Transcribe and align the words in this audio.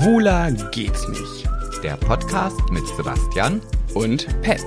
Schwuler 0.00 0.50
geht's 0.70 1.06
nicht. 1.08 1.46
Der 1.82 1.94
Podcast 1.98 2.58
mit 2.70 2.86
Sebastian 2.96 3.60
Und 3.92 4.26
Pet. 4.40 4.64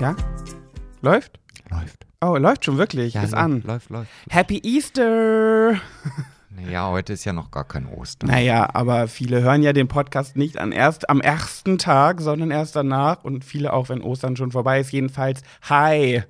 Ja? 0.00 0.14
Läuft? 1.02 1.40
läuft. 1.68 2.06
Oh, 2.20 2.36
läuft 2.36 2.64
schon 2.64 2.78
wirklich. 2.78 3.16
Ist 3.16 3.34
an. 3.34 3.62
Läuft, 3.62 3.90
läuft. 3.90 4.10
Happy 4.30 4.60
Easter! 4.62 5.80
Ja, 6.68 6.90
heute 6.90 7.12
ist 7.12 7.24
ja 7.24 7.32
noch 7.32 7.50
gar 7.50 7.64
kein 7.64 7.86
Ostern. 7.86 8.30
Naja, 8.30 8.68
aber 8.74 9.08
viele 9.08 9.42
hören 9.42 9.62
ja 9.62 9.72
den 9.72 9.88
Podcast 9.88 10.36
nicht 10.36 10.58
an 10.58 10.72
erst, 10.72 11.08
am 11.08 11.20
ersten 11.20 11.78
Tag, 11.78 12.20
sondern 12.20 12.50
erst 12.50 12.76
danach 12.76 13.24
und 13.24 13.44
viele 13.44 13.72
auch, 13.72 13.88
wenn 13.88 14.02
Ostern 14.02 14.36
schon 14.36 14.50
vorbei 14.50 14.80
ist. 14.80 14.92
Jedenfalls, 14.92 15.42
hi! 15.62 16.22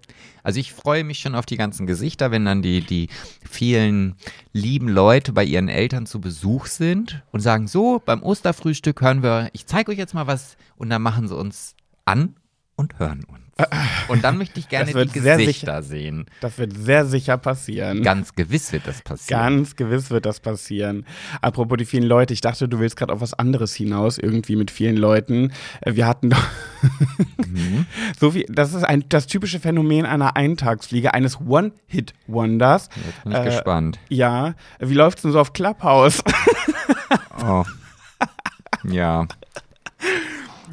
Also 0.43 0.61
ich 0.61 0.73
freue 0.73 1.05
mich 1.05 1.19
schon 1.19 1.35
auf 1.35 1.47
die 1.47 1.57
ganzen 1.57 1.87
Gesichter, 1.87 2.31
wenn 2.31 2.45
dann 2.45 2.63
die, 2.63 2.81
die 2.81 3.09
vielen 3.49 4.17
lieben 4.53 4.89
Leute 4.89 5.33
bei 5.33 5.45
ihren 5.45 5.69
Eltern 5.69 6.07
zu 6.07 6.21
Besuch 6.21 6.67
sind 6.67 7.23
und 7.31 7.41
sagen, 7.41 7.69
so, 7.69 8.01
beim 8.05 8.23
Osterfrühstück 8.23 9.01
hören 9.01 9.23
wir, 9.23 9.51
ich 9.53 9.67
zeige 9.67 9.93
euch 9.93 9.99
jetzt 9.99 10.15
mal 10.15 10.27
was 10.27 10.57
und 10.77 10.91
dann 10.91 11.03
machen 11.03 11.29
sie 11.29 11.37
uns 11.37 11.75
an 12.05 12.37
und 12.77 12.99
hören 12.99 13.25
uns. 13.25 13.50
Und 14.09 14.25
dann 14.25 14.39
möchte 14.39 14.59
ich 14.61 14.69
gerne 14.69 14.93
die 14.93 15.19
sehr 15.21 15.37
Gesichter 15.37 15.83
sehen. 15.83 16.27
Das 16.41 16.59
wird 16.59 16.77
sehr 16.77 17.05
sicher 17.07 17.39
passieren. 17.39 18.03
Ganz 18.03 18.35
gewiss 18.35 18.73
wird 18.73 18.87
das 18.87 19.03
passieren. 19.03 19.41
Ganz 19.41 19.77
gewiss 19.77 20.11
wird 20.11 20.27
das 20.27 20.41
passieren. 20.41 21.07
Apropos 21.41 21.77
die 21.79 21.85
vielen 21.85 22.05
Leute, 22.05 22.33
ich 22.35 22.41
dachte, 22.41 22.69
du 22.69 22.79
willst 22.81 22.97
gerade 22.97 23.13
auf 23.13 23.21
was 23.21 23.35
anderes 23.35 23.75
hinaus, 23.75 24.19
irgendwie 24.19 24.57
mit 24.57 24.71
vielen 24.71 24.97
Leuten. 24.97 25.53
Äh, 25.81 25.95
Wir 25.95 26.07
hatten 26.07 26.31
doch 26.31 26.43
Mhm. 27.47 27.85
so 28.19 28.31
viel, 28.31 28.47
das 28.49 28.73
ist 28.73 28.85
ein, 28.85 29.05
das 29.09 29.27
typische 29.27 29.61
Phänomen 29.61 30.07
einer 30.07 30.37
Eintagsfliege, 30.37 31.13
eines 31.13 31.39
One-Hit-Wonders. 31.41 32.89
Jetzt 33.05 33.23
bin 33.25 33.33
ich 33.33 33.39
Äh, 33.39 33.45
gespannt. 33.45 33.99
Ja, 34.09 34.55
wie 34.79 34.95
läuft's 34.95 35.23
denn 35.23 35.33
so 35.33 35.41
auf 35.41 35.53
Clubhouse? 35.53 36.23
Oh. 37.45 37.65
Ja. 38.85 39.27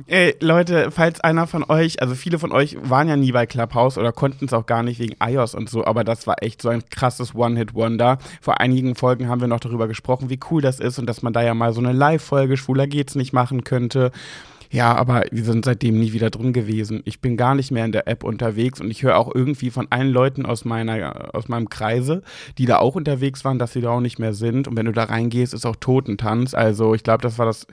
Ey, 0.09 0.38
Leute, 0.39 0.89
falls 0.89 1.19
einer 1.19 1.47
von 1.47 1.66
euch, 1.69 2.02
also 2.02 2.16
viele 2.16 2.39
von 2.39 2.53
euch 2.53 2.77
waren 2.81 3.09
ja 3.09 3.17
nie 3.17 3.33
bei 3.33 3.45
Clubhouse 3.45 3.97
oder 3.97 4.13
konnten 4.13 4.45
es 4.45 4.53
auch 4.53 4.66
gar 4.66 4.81
nicht 4.81 5.00
wegen 5.00 5.17
iOS 5.22 5.53
und 5.53 5.69
so, 5.69 5.83
aber 5.86 6.05
das 6.05 6.25
war 6.25 6.41
echt 6.41 6.61
so 6.61 6.69
ein 6.69 6.81
krasses 6.89 7.36
One-Hit-Wonder. 7.36 8.17
Vor 8.39 8.61
einigen 8.61 8.95
Folgen 8.95 9.28
haben 9.28 9.41
wir 9.41 9.50
noch 9.50 9.59
darüber 9.59 9.89
gesprochen, 9.89 10.30
wie 10.30 10.39
cool 10.50 10.61
das 10.61 10.80
ist 10.80 10.97
und 10.97 11.08
dass 11.08 11.23
man 11.23 11.33
da 11.33 11.41
ja 11.41 11.53
mal 11.53 11.73
so 11.73 11.81
eine 11.81 11.91
Live-Folge 11.91 12.55
Schwuler 12.55 12.88
geht's 12.88 13.16
nicht 13.16 13.33
machen 13.33 13.66
könnte. 13.66 14.13
Ja, 14.72 14.96
aber 14.96 15.23
wir 15.32 15.44
sind 15.44 15.66
seitdem 15.66 16.00
nie 16.00 16.14
wieder 16.14 16.30
drin 16.30 16.54
gewesen. 16.54 17.02
Ich 17.06 17.22
bin 17.22 17.38
gar 17.38 17.56
nicht 17.56 17.72
mehr 17.72 17.86
in 17.86 17.92
der 17.92 18.08
App 18.08 18.23
unterwegs 18.23 18.82
und 18.82 18.92
ich 18.92 19.04
höre 19.04 19.18
auch 19.18 19.34
irgendwie 19.34 19.70
von 19.70 19.88
allen 19.90 20.12
Leuten 20.12 20.46
aus 20.46 20.66
meiner, 20.66 21.34
aus 21.34 21.48
meinem 21.48 21.70
Kreise, 21.70 22.22
die 22.58 22.66
da 22.66 22.80
auch 22.80 22.96
unterwegs 22.96 23.46
waren, 23.46 23.59
dass 23.59 23.74
sie 23.74 23.82
da 23.82 23.92
auch 23.92 24.02
nicht 24.02 24.20
mehr 24.20 24.34
sind. 24.34 24.68
Und 24.68 24.76
wenn 24.76 24.86
du 24.86 24.92
da 24.92 25.06
reingehst, 25.06 25.54
ist 25.54 25.66
auch 25.66 25.76
Totentanz. 25.76 26.54
Also 26.54 26.94
ich 26.94 27.04
glaube, 27.04 27.22
das 27.22 27.38
war 27.38 27.46
das 27.46 27.68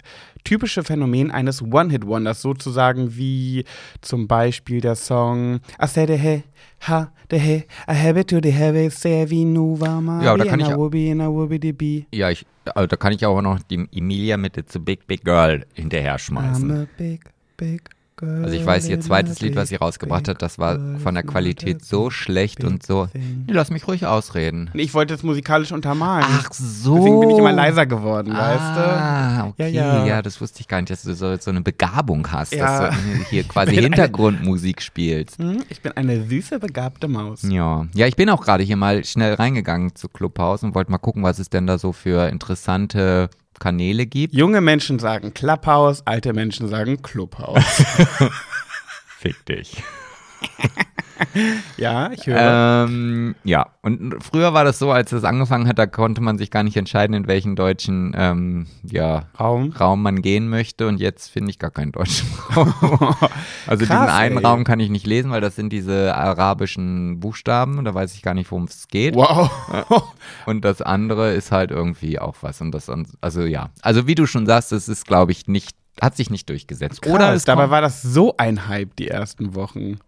typische 0.44 0.84
Phänomen 0.84 1.30
eines 1.30 1.62
One-Hit-Wonders, 1.62 2.42
sozusagen 2.42 3.16
wie 3.16 3.64
zum 4.00 4.28
Beispiel 4.28 4.80
der 4.80 4.94
Song 4.94 5.60
I 5.82 5.86
said 5.86 6.10
hey, 6.10 6.44
ha, 6.80 7.10
the 7.30 7.38
hey, 7.38 7.66
I 7.88 7.94
have 7.94 8.18
it 8.18 8.28
to 8.28 8.40
the 8.42 8.50
heavy, 8.50 8.90
say 8.90 9.26
nuva 9.44 10.00
ma, 10.00 10.22
Ja, 10.22 10.36
da 10.36 10.44
kann 10.44 10.60
ich 10.60 10.68
be, 10.68 11.72
be. 11.72 12.06
Ja, 12.12 12.30
ich, 12.30 12.46
also 12.74 12.86
da 12.86 12.96
kann 12.96 13.12
ich 13.12 13.24
auch 13.26 13.40
noch 13.40 13.60
die 13.62 13.86
Emilia 13.92 14.36
mit 14.36 14.56
It's 14.56 14.76
a 14.76 14.78
Big 14.78 15.06
Big 15.06 15.24
Girl 15.24 15.64
hinterher 15.74 16.18
schmeißen. 16.18 16.70
I'm 16.70 16.82
a 16.82 16.86
big, 16.96 17.30
big. 17.56 17.90
Also 18.22 18.54
ich 18.54 18.64
weiß, 18.64 18.88
ihr 18.88 19.00
zweites 19.00 19.40
Lied, 19.40 19.56
was 19.56 19.70
sie 19.70 19.76
rausgebracht 19.76 20.28
hat, 20.28 20.40
das 20.40 20.58
war 20.58 20.78
von 21.02 21.14
der 21.14 21.24
Qualität 21.24 21.84
so 21.84 22.10
schlecht 22.10 22.62
und 22.62 22.84
so. 22.86 23.08
Nee, 23.12 23.52
lass 23.52 23.70
mich 23.70 23.88
ruhig 23.88 24.06
ausreden. 24.06 24.70
Ich 24.74 24.94
wollte 24.94 25.14
es 25.14 25.22
musikalisch 25.24 25.72
untermalen. 25.72 26.24
Ach 26.28 26.52
so. 26.52 26.94
Deswegen 26.96 27.20
bin 27.20 27.30
ich 27.30 27.38
immer 27.38 27.52
leiser 27.52 27.86
geworden, 27.86 28.32
weißt 28.32 28.60
Ah, 28.60 29.46
okay. 29.48 29.70
Ja, 29.70 29.98
Ja, 29.98 30.06
ja. 30.06 30.22
das 30.22 30.40
wusste 30.40 30.60
ich 30.60 30.68
gar 30.68 30.80
nicht, 30.80 30.90
dass 30.90 31.02
du 31.02 31.14
so, 31.14 31.36
so 31.36 31.50
eine 31.50 31.60
Begabung 31.60 32.30
hast, 32.30 32.54
Ja. 32.54 32.88
dass 32.88 32.94
du 32.94 33.00
hier 33.30 33.42
quasi 33.48 33.74
Hintergrundmusik 33.74 34.80
spielst. 34.80 35.40
du? 35.40 35.44
Hm, 35.50 35.62
Ich 35.68 35.82
bin 35.82 35.92
eine 35.92 36.24
süße, 36.24 36.60
begabte 36.60 37.08
Maus. 37.08 37.42
Ja. 37.42 37.86
ja, 37.94 38.06
ich 38.06 38.16
bin 38.16 38.30
auch 38.30 38.42
gerade 38.44 38.62
hier 38.62 38.76
mal 38.76 39.04
schnell 39.04 39.34
reingegangen 39.34 39.94
zu 39.96 40.08
Clubhouse 40.08 40.62
und 40.62 40.74
wollte 40.74 40.90
mal 40.92 40.98
gucken, 40.98 41.22
was 41.24 41.38
es 41.38 41.50
denn 41.50 41.66
da 41.66 41.78
so 41.78 41.92
für 41.92 42.28
interessante 42.28 43.28
Kanäle 43.60 44.06
gibt. 44.06 44.34
Junge 44.34 44.60
Menschen 44.60 44.98
sagen 44.98 45.34
Clubhouse, 45.34 46.02
alte 46.06 46.32
Menschen 46.32 46.68
sagen 46.68 47.02
Clubhouse. 47.02 47.62
Fick 49.18 49.44
dich. 49.46 49.82
ja, 51.76 52.10
ich 52.12 52.26
höre. 52.26 52.86
Ähm, 52.86 53.34
ja, 53.44 53.66
und 53.82 54.16
früher 54.22 54.52
war 54.54 54.64
das 54.64 54.78
so, 54.78 54.90
als 54.90 55.12
es 55.12 55.24
angefangen 55.24 55.68
hat, 55.68 55.78
da 55.78 55.86
konnte 55.86 56.20
man 56.20 56.38
sich 56.38 56.50
gar 56.50 56.62
nicht 56.62 56.76
entscheiden, 56.76 57.14
in 57.14 57.26
welchen 57.26 57.56
deutschen 57.56 58.14
ähm, 58.16 58.66
ja, 58.82 59.24
Raum. 59.38 59.72
Raum 59.72 60.02
man 60.02 60.22
gehen 60.22 60.48
möchte. 60.48 60.86
Und 60.88 61.00
jetzt 61.00 61.28
finde 61.28 61.50
ich 61.50 61.58
gar 61.58 61.70
keinen 61.70 61.92
deutschen 61.92 62.28
Raum. 62.56 62.74
also 62.80 63.20
Krass, 63.20 63.78
diesen 63.78 63.96
einen 63.96 64.38
ey. 64.38 64.44
Raum 64.44 64.64
kann 64.64 64.80
ich 64.80 64.90
nicht 64.90 65.06
lesen, 65.06 65.30
weil 65.30 65.40
das 65.40 65.56
sind 65.56 65.72
diese 65.72 66.14
arabischen 66.14 67.20
Buchstaben. 67.20 67.78
Und 67.78 67.84
da 67.84 67.94
weiß 67.94 68.14
ich 68.14 68.22
gar 68.22 68.34
nicht, 68.34 68.50
worum 68.50 68.64
es 68.64 68.88
geht. 68.88 69.14
Wow. 69.14 69.50
Und 70.46 70.64
das 70.64 70.82
andere 70.82 71.32
ist 71.32 71.52
halt 71.52 71.70
irgendwie 71.70 72.18
auch 72.18 72.36
was. 72.40 72.60
Und 72.60 72.72
das, 72.72 72.90
also 73.20 73.42
ja. 73.42 73.70
Also 73.82 74.06
wie 74.06 74.14
du 74.14 74.26
schon 74.26 74.46
sagst, 74.46 74.72
es 74.72 74.88
ist, 74.88 75.06
glaube 75.06 75.32
ich, 75.32 75.46
nicht, 75.46 75.76
hat 76.00 76.16
sich 76.16 76.30
nicht 76.30 76.48
durchgesetzt. 76.48 77.06
Oder 77.06 77.18
Krass, 77.18 77.36
es 77.36 77.44
dabei 77.44 77.70
war 77.70 77.80
das 77.80 78.02
so 78.02 78.34
ein 78.36 78.68
Hype 78.68 78.96
die 78.96 79.08
ersten 79.08 79.54
Wochen. 79.54 79.98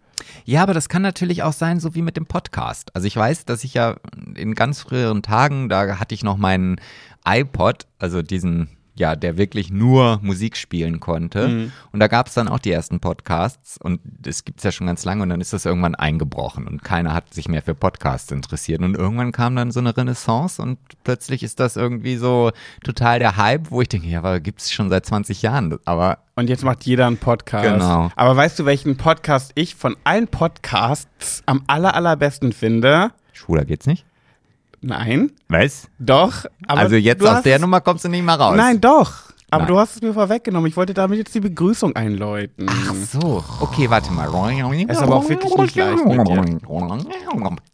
Ja, 0.44 0.62
aber 0.62 0.74
das 0.74 0.88
kann 0.88 1.02
natürlich 1.02 1.42
auch 1.42 1.52
sein, 1.52 1.80
so 1.80 1.94
wie 1.94 2.02
mit 2.02 2.16
dem 2.16 2.26
Podcast. 2.26 2.94
Also 2.94 3.06
ich 3.06 3.16
weiß, 3.16 3.44
dass 3.44 3.64
ich 3.64 3.74
ja 3.74 3.96
in 4.34 4.54
ganz 4.54 4.80
früheren 4.80 5.22
Tagen, 5.22 5.68
da 5.68 5.98
hatte 5.98 6.14
ich 6.14 6.22
noch 6.22 6.36
meinen 6.36 6.80
iPod, 7.24 7.86
also 7.98 8.22
diesen, 8.22 8.68
ja, 8.96 9.14
der 9.14 9.36
wirklich 9.36 9.70
nur 9.70 10.18
Musik 10.22 10.56
spielen 10.56 11.00
konnte. 11.00 11.48
Mhm. 11.48 11.72
Und 11.92 12.00
da 12.00 12.08
gab 12.08 12.28
es 12.28 12.34
dann 12.34 12.48
auch 12.48 12.58
die 12.58 12.72
ersten 12.72 12.98
Podcasts 12.98 13.78
und 13.78 14.00
das 14.02 14.44
gibt's 14.44 14.62
ja 14.64 14.72
schon 14.72 14.86
ganz 14.86 15.04
lange 15.04 15.22
und 15.22 15.28
dann 15.28 15.40
ist 15.40 15.52
das 15.52 15.66
irgendwann 15.66 15.94
eingebrochen 15.94 16.66
und 16.66 16.82
keiner 16.82 17.12
hat 17.14 17.32
sich 17.32 17.48
mehr 17.48 17.62
für 17.62 17.74
Podcasts 17.74 18.32
interessiert. 18.32 18.80
Und 18.80 18.96
irgendwann 18.96 19.32
kam 19.32 19.54
dann 19.54 19.70
so 19.70 19.80
eine 19.80 19.96
Renaissance 19.96 20.60
und 20.60 20.78
plötzlich 21.04 21.42
ist 21.42 21.60
das 21.60 21.76
irgendwie 21.76 22.16
so 22.16 22.50
total 22.82 23.18
der 23.18 23.36
Hype, 23.36 23.70
wo 23.70 23.82
ich 23.82 23.88
denke, 23.88 24.08
ja, 24.08 24.18
aber 24.18 24.40
gibt's 24.40 24.72
schon 24.72 24.88
seit 24.88 25.04
20 25.04 25.42
Jahren. 25.42 25.78
Aber 25.84 26.18
Und 26.34 26.48
jetzt 26.48 26.64
macht 26.64 26.84
jeder 26.84 27.06
einen 27.06 27.18
Podcast. 27.18 27.64
Genau. 27.64 28.10
Aber 28.16 28.36
weißt 28.36 28.58
du, 28.58 28.64
welchen 28.64 28.96
Podcast 28.96 29.52
ich 29.54 29.74
von 29.74 29.96
allen 30.04 30.28
Podcasts 30.28 31.42
am 31.46 31.62
aller, 31.66 31.94
allerbesten 31.94 32.52
finde? 32.52 33.12
schwuler 33.32 33.64
geht's 33.64 33.86
nicht? 33.86 34.06
Nein. 34.80 35.32
Was? 35.48 35.88
Doch. 35.98 36.44
Aber 36.66 36.80
also 36.80 36.96
jetzt 36.96 37.24
aus 37.24 37.42
der 37.42 37.58
Nummer 37.58 37.80
kommst 37.80 38.04
du 38.04 38.08
nicht 38.08 38.24
mehr 38.24 38.34
raus. 38.36 38.56
Nein, 38.56 38.80
doch. 38.80 39.26
Aber 39.48 39.62
Nein. 39.62 39.72
du 39.72 39.78
hast 39.78 39.94
es 39.94 40.02
mir 40.02 40.12
vorweggenommen. 40.12 40.68
Ich 40.68 40.76
wollte 40.76 40.92
damit 40.92 41.18
jetzt 41.18 41.32
die 41.32 41.40
Begrüßung 41.40 41.94
einläuten. 41.94 42.66
Ach 42.68 42.94
so, 42.94 43.44
okay, 43.60 43.88
warte 43.88 44.12
mal. 44.12 44.26
Ist 44.88 44.98
aber 44.98 45.16
auch 45.16 45.28
wirklich 45.28 45.56
nicht 45.56 45.76
leicht 45.76 46.04
mit 46.04 46.62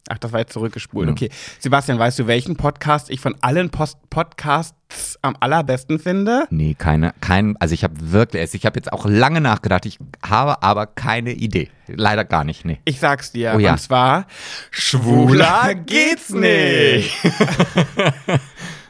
Ach, 0.09 0.19
das 0.19 0.33
war 0.33 0.41
jetzt 0.41 0.53
zurückgespult. 0.53 1.09
Okay. 1.09 1.31
Sebastian, 1.59 1.99
weißt 1.99 2.19
du, 2.19 2.27
welchen 2.27 2.57
Podcast 2.57 3.09
ich 3.09 3.21
von 3.21 3.35
allen 3.41 3.71
Post 3.71 3.97
Podcasts 4.11 5.19
am 5.23 5.35
allerbesten 5.41 5.99
finde? 5.99 6.47
Nee, 6.51 6.75
keine, 6.77 7.15
kein, 7.23 7.57
also 7.57 7.73
ich 7.73 7.85
habe 7.85 7.95
wirklich, 7.99 8.43
also 8.43 8.57
ich 8.57 8.67
habe 8.67 8.77
jetzt 8.77 8.93
auch 8.93 9.07
lange 9.07 9.41
nachgedacht, 9.41 9.87
ich 9.87 9.99
habe 10.23 10.63
aber 10.63 10.87
keine 10.87 11.33
Idee. 11.33 11.71
Leider 11.87 12.27
gar 12.27 12.45
nicht, 12.45 12.67
nee. 12.67 12.81
Ich 12.85 13.01
sag's 13.01 13.33
dir. 13.33 13.55
Oh 13.57 13.59
ja. 13.59 13.73
Und 13.73 13.79
zwar 13.79 14.27
Schwuler 14.71 15.75
geht's 15.75 16.29
nicht. 16.29 17.17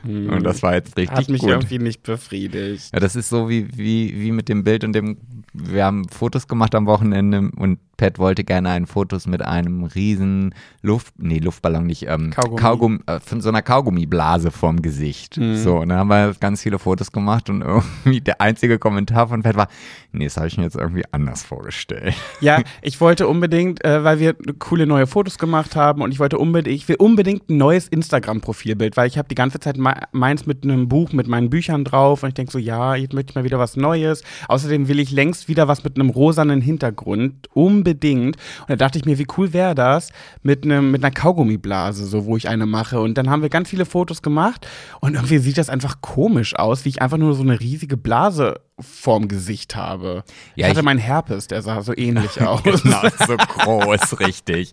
Und 0.04 0.42
das 0.42 0.62
war 0.62 0.74
jetzt 0.74 0.96
richtig 0.96 1.16
Hat 1.16 1.28
mich 1.28 1.40
gut. 1.42 1.50
irgendwie 1.50 1.78
nicht 1.78 2.02
befriedigt. 2.02 2.90
Ja, 2.92 3.00
das 3.00 3.14
ist 3.16 3.28
so 3.28 3.48
wie, 3.48 3.68
wie, 3.76 4.20
wie 4.20 4.32
mit 4.32 4.48
dem 4.48 4.64
Bild 4.64 4.84
und 4.84 4.92
dem, 4.92 5.18
wir 5.52 5.84
haben 5.84 6.08
Fotos 6.08 6.48
gemacht 6.48 6.74
am 6.74 6.86
Wochenende 6.86 7.50
und 7.56 7.78
Pat 7.96 8.18
wollte 8.18 8.42
gerne 8.42 8.70
ein 8.70 8.86
Fotos 8.86 9.26
mit 9.26 9.42
einem 9.42 9.84
riesen 9.84 10.54
Luft, 10.80 11.14
nee, 11.18 11.38
Luftballon 11.38 11.86
nicht, 11.86 12.08
ähm, 12.08 12.30
Kaugummi. 12.30 12.60
Kaugummi, 12.60 12.98
äh, 13.06 13.20
von 13.20 13.40
so 13.40 13.50
einer 13.50 13.62
Kaugummiblase 13.62 14.50
vorm 14.50 14.82
Gesicht. 14.82 15.36
Mhm. 15.36 15.56
So, 15.56 15.76
und 15.76 15.90
dann 15.90 15.98
haben 15.98 16.08
wir 16.08 16.34
ganz 16.40 16.62
viele 16.62 16.78
Fotos 16.78 17.12
gemacht 17.12 17.50
und 17.50 17.62
irgendwie 17.62 18.20
der 18.20 18.40
einzige 18.40 18.78
Kommentar 18.78 19.28
von 19.28 19.42
Pat 19.42 19.56
war, 19.56 19.68
nee, 20.10 20.24
das 20.24 20.36
habe 20.36 20.48
ich 20.48 20.56
mir 20.56 20.64
jetzt 20.64 20.76
irgendwie 20.76 21.04
anders 21.12 21.44
vorgestellt. 21.44 22.14
Ja, 22.40 22.62
ich 22.80 23.00
wollte 23.00 23.28
unbedingt, 23.28 23.84
äh, 23.84 24.02
weil 24.02 24.18
wir 24.18 24.34
coole 24.58 24.86
neue 24.86 25.06
Fotos 25.06 25.38
gemacht 25.38 25.76
haben 25.76 26.02
und 26.02 26.10
ich 26.10 26.18
wollte 26.18 26.38
unbedingt, 26.38 26.74
ich 26.74 26.88
will 26.88 26.96
unbedingt 26.96 27.50
ein 27.50 27.58
neues 27.58 27.86
Instagram-Profilbild, 27.88 28.96
weil 28.96 29.06
ich 29.06 29.18
habe 29.18 29.28
die 29.28 29.36
ganze 29.36 29.60
Zeit 29.60 29.76
me- 29.76 30.00
meins 30.12 30.46
mit 30.46 30.64
einem 30.64 30.88
Buch, 30.88 31.12
mit 31.12 31.28
meinen 31.28 31.50
Büchern 31.50 31.84
drauf 31.84 32.22
und 32.22 32.30
ich 32.30 32.34
denke 32.34 32.50
so, 32.50 32.58
ja, 32.58 32.96
jetzt 32.96 33.12
möchte 33.12 33.30
ich 33.30 33.34
mal 33.36 33.44
wieder 33.44 33.58
was 33.58 33.76
Neues. 33.76 34.24
Außerdem 34.48 34.88
will 34.88 34.98
ich 34.98 35.12
längst 35.12 35.46
wieder 35.48 35.68
was 35.68 35.84
mit 35.84 35.96
einem 35.96 36.10
rosanen 36.10 36.60
Hintergrund. 36.60 37.48
Unbedingt 37.52 37.91
unbedingt. 37.92 38.36
Und 38.60 38.68
da 38.70 38.76
dachte 38.76 38.98
ich 38.98 39.04
mir, 39.04 39.18
wie 39.18 39.26
cool 39.36 39.52
wäre 39.52 39.74
das 39.74 40.10
mit, 40.42 40.64
einem 40.64 40.90
mit 40.90 41.04
einer 41.04 41.12
Kaugummiblase, 41.12 42.06
so 42.06 42.24
wo 42.24 42.36
ich 42.36 42.48
eine 42.48 42.66
mache. 42.66 43.00
Und 43.00 43.18
dann 43.18 43.30
haben 43.30 43.42
wir 43.42 43.48
ganz 43.48 43.68
viele 43.68 43.84
Fotos 43.86 44.22
gemacht 44.22 44.66
und 45.00 45.14
irgendwie 45.14 45.38
sieht 45.38 45.58
das 45.58 45.68
einfach 45.68 46.00
komisch 46.00 46.56
aus, 46.56 46.84
wie 46.84 46.88
ich 46.90 47.02
einfach 47.02 47.18
nur 47.18 47.34
so 47.34 47.42
eine 47.42 47.60
riesige 47.60 47.96
Blase 47.96 48.60
vorm 48.80 49.28
Gesicht 49.28 49.76
habe. 49.76 50.24
Ja, 50.56 50.66
ich 50.66 50.70
hatte 50.70 50.80
ich- 50.80 50.84
meinen 50.84 50.98
Herpes, 50.98 51.46
der 51.46 51.62
sah 51.62 51.82
so 51.82 51.96
ähnlich 51.96 52.40
aus. 52.46 52.62
Genau, 52.62 53.02
so 53.26 53.36
groß, 53.36 54.18
richtig. 54.20 54.72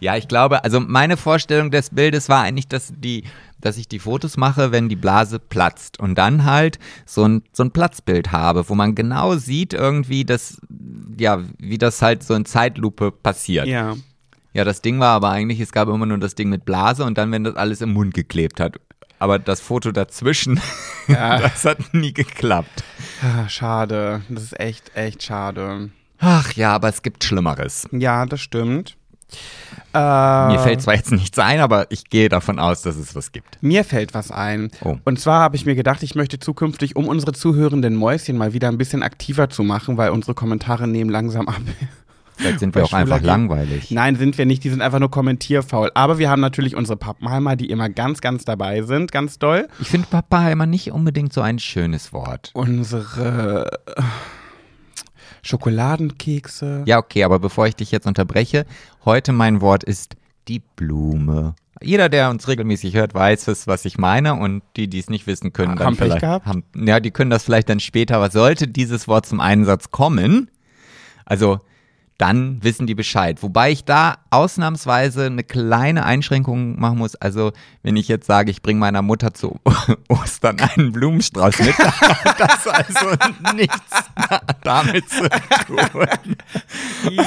Ja, 0.00 0.16
ich 0.16 0.28
glaube, 0.28 0.64
also 0.64 0.80
meine 0.80 1.16
Vorstellung 1.16 1.70
des 1.70 1.90
Bildes 1.90 2.28
war 2.28 2.42
eigentlich, 2.42 2.68
dass 2.68 2.92
die, 2.96 3.24
dass 3.60 3.76
ich 3.76 3.88
die 3.88 3.98
Fotos 3.98 4.36
mache, 4.36 4.72
wenn 4.72 4.88
die 4.88 4.96
Blase 4.96 5.38
platzt 5.38 5.98
und 6.00 6.16
dann 6.16 6.44
halt 6.44 6.78
so 7.06 7.24
ein, 7.24 7.42
so 7.52 7.62
ein 7.64 7.70
Platzbild 7.70 8.32
habe, 8.32 8.68
wo 8.68 8.74
man 8.74 8.94
genau 8.94 9.36
sieht 9.36 9.72
irgendwie, 9.74 10.24
dass, 10.24 10.60
ja, 11.18 11.40
wie 11.58 11.78
das 11.78 12.02
halt 12.02 12.22
so 12.22 12.34
in 12.34 12.44
Zeitlupe 12.44 13.10
passiert. 13.12 13.66
Ja. 13.66 13.94
Ja, 14.52 14.64
das 14.64 14.82
Ding 14.82 14.98
war 14.98 15.10
aber 15.14 15.30
eigentlich, 15.30 15.60
es 15.60 15.70
gab 15.72 15.88
immer 15.88 16.06
nur 16.06 16.18
das 16.18 16.34
Ding 16.34 16.48
mit 16.48 16.64
Blase 16.64 17.04
und 17.04 17.16
dann, 17.18 17.30
wenn 17.30 17.44
das 17.44 17.54
alles 17.54 17.80
im 17.82 17.92
Mund 17.92 18.14
geklebt 18.14 18.58
hat. 18.58 18.76
Aber 19.20 19.38
das 19.38 19.60
Foto 19.60 19.92
dazwischen, 19.92 20.60
Ja. 21.08 21.38
das 21.40 21.64
hat 21.64 21.92
nie 21.94 22.12
geklappt. 22.12 22.82
Ah, 23.22 23.48
Schade. 23.48 24.22
Das 24.28 24.42
ist 24.42 24.58
echt, 24.58 24.96
echt 24.96 25.22
schade. 25.22 25.90
Ach 26.18 26.52
ja, 26.54 26.72
aber 26.74 26.88
es 26.88 27.02
gibt 27.02 27.22
Schlimmeres. 27.24 27.86
Ja, 27.92 28.26
das 28.26 28.40
stimmt. 28.40 28.96
Äh, 29.92 29.98
Mir 29.98 30.60
fällt 30.60 30.80
zwar 30.82 30.94
jetzt 30.94 31.10
nichts 31.10 31.38
ein, 31.38 31.60
aber 31.60 31.86
ich 31.90 32.04
gehe 32.10 32.28
davon 32.28 32.58
aus, 32.60 32.82
dass 32.82 32.96
es 32.96 33.14
was 33.16 33.32
gibt. 33.32 33.60
Mir 33.60 33.82
fällt 33.84 34.14
was 34.14 34.30
ein. 34.30 34.70
Oh. 34.84 34.96
Und 35.04 35.18
zwar 35.18 35.40
habe 35.40 35.56
ich 35.56 35.66
mir 35.66 35.74
gedacht, 35.74 36.02
ich 36.04 36.14
möchte 36.14 36.38
zukünftig, 36.38 36.94
um 36.94 37.08
unsere 37.08 37.32
zuhörenden 37.32 37.96
Mäuschen 37.96 38.36
mal 38.38 38.52
wieder 38.52 38.68
ein 38.68 38.78
bisschen 38.78 39.02
aktiver 39.02 39.50
zu 39.50 39.64
machen, 39.64 39.96
weil 39.96 40.10
unsere 40.10 40.34
Kommentare 40.34 40.86
nehmen 40.86 41.10
langsam 41.10 41.48
ab. 41.48 41.60
Vielleicht 42.36 42.60
sind 42.60 42.74
wir 42.76 42.84
auch 42.84 42.92
einfach 42.92 43.18
Schwuler- 43.18 43.26
langweilig. 43.26 43.90
Nein, 43.90 44.14
sind 44.14 44.38
wir 44.38 44.46
nicht, 44.46 44.62
die 44.62 44.70
sind 44.70 44.80
einfach 44.80 45.00
nur 45.00 45.10
kommentierfaul. 45.10 45.90
Aber 45.94 46.18
wir 46.18 46.30
haben 46.30 46.40
natürlich 46.40 46.76
unsere 46.76 46.96
Pappenheimer, 46.96 47.56
die 47.56 47.68
immer 47.68 47.88
ganz, 47.88 48.20
ganz 48.20 48.44
dabei 48.44 48.82
sind, 48.82 49.10
ganz 49.10 49.40
doll. 49.40 49.66
Ich 49.80 49.88
finde 49.88 50.06
Papaheimer 50.08 50.66
nicht 50.66 50.92
unbedingt 50.92 51.32
so 51.32 51.40
ein 51.40 51.58
schönes 51.58 52.12
Wort. 52.12 52.50
Unsere 52.54 53.68
Schokoladenkekse. 55.42 56.84
Ja, 56.86 56.98
okay, 56.98 57.24
aber 57.24 57.38
bevor 57.38 57.66
ich 57.66 57.76
dich 57.76 57.90
jetzt 57.90 58.06
unterbreche, 58.06 58.66
heute 59.04 59.32
mein 59.32 59.60
Wort 59.60 59.84
ist 59.84 60.16
die 60.48 60.62
Blume. 60.76 61.54
Jeder, 61.82 62.08
der 62.08 62.28
uns 62.28 62.46
regelmäßig 62.46 62.94
hört, 62.94 63.14
weiß 63.14 63.48
es, 63.48 63.66
was 63.66 63.84
ich 63.86 63.96
meine 63.96 64.34
und 64.34 64.62
die, 64.76 64.88
die 64.88 64.98
es 64.98 65.08
nicht 65.08 65.26
wissen 65.26 65.52
können, 65.52 65.76
dann 65.76 65.86
Haben 65.86 65.96
vielleicht 65.96 66.20
gehabt? 66.20 66.46
haben, 66.46 66.64
ja, 66.74 67.00
die 67.00 67.10
können 67.10 67.30
das 67.30 67.44
vielleicht 67.44 67.70
dann 67.70 67.80
später, 67.80 68.16
aber 68.16 68.30
sollte 68.30 68.68
dieses 68.68 69.08
Wort 69.08 69.24
zum 69.24 69.40
Einsatz 69.40 69.90
kommen, 69.90 70.50
also 71.24 71.60
dann 72.20 72.62
wissen 72.62 72.86
die 72.86 72.94
Bescheid. 72.94 73.42
Wobei 73.42 73.70
ich 73.70 73.84
da 73.84 74.18
ausnahmsweise 74.30 75.26
eine 75.26 75.42
kleine 75.42 76.04
Einschränkung 76.04 76.78
machen 76.78 76.98
muss. 76.98 77.16
Also 77.16 77.52
wenn 77.82 77.96
ich 77.96 78.08
jetzt 78.08 78.26
sage, 78.26 78.50
ich 78.50 78.60
bringe 78.60 78.78
meiner 78.78 79.00
Mutter 79.00 79.32
zu 79.32 79.58
Ostern 80.08 80.58
einen 80.60 80.92
Blumenstrauß 80.92 81.58
mit, 81.60 81.78
hat 81.78 82.38
das 82.40 82.66
also 82.66 83.16
nichts 83.54 83.74
damit 84.62 85.08
zu 85.08 85.28
tun. 85.30 85.78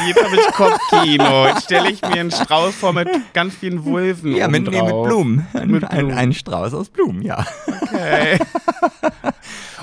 Jetzt 0.07 0.23
habe 0.23 0.35
ich 0.35 0.53
Kopfkino. 0.53 1.47
Jetzt 1.47 1.63
stelle 1.63 1.89
ich 1.89 2.01
mir 2.03 2.19
einen 2.19 2.31
Strauß 2.31 2.75
vor 2.75 2.93
mit 2.93 3.09
ganz 3.33 3.55
vielen 3.55 3.83
Vulven. 3.83 4.35
Ja, 4.35 4.47
mit, 4.47 4.69
nee, 4.69 4.81
mit. 4.81 5.03
Blumen. 5.03 5.47
Ein, 5.53 5.71
Mit 5.71 5.83
Ein, 5.85 5.97
Blumen. 5.97 6.17
ein 6.17 6.33
Strauß 6.33 6.73
aus 6.75 6.89
Blumen, 6.89 7.21
ja. 7.21 7.45
Okay. 7.67 8.39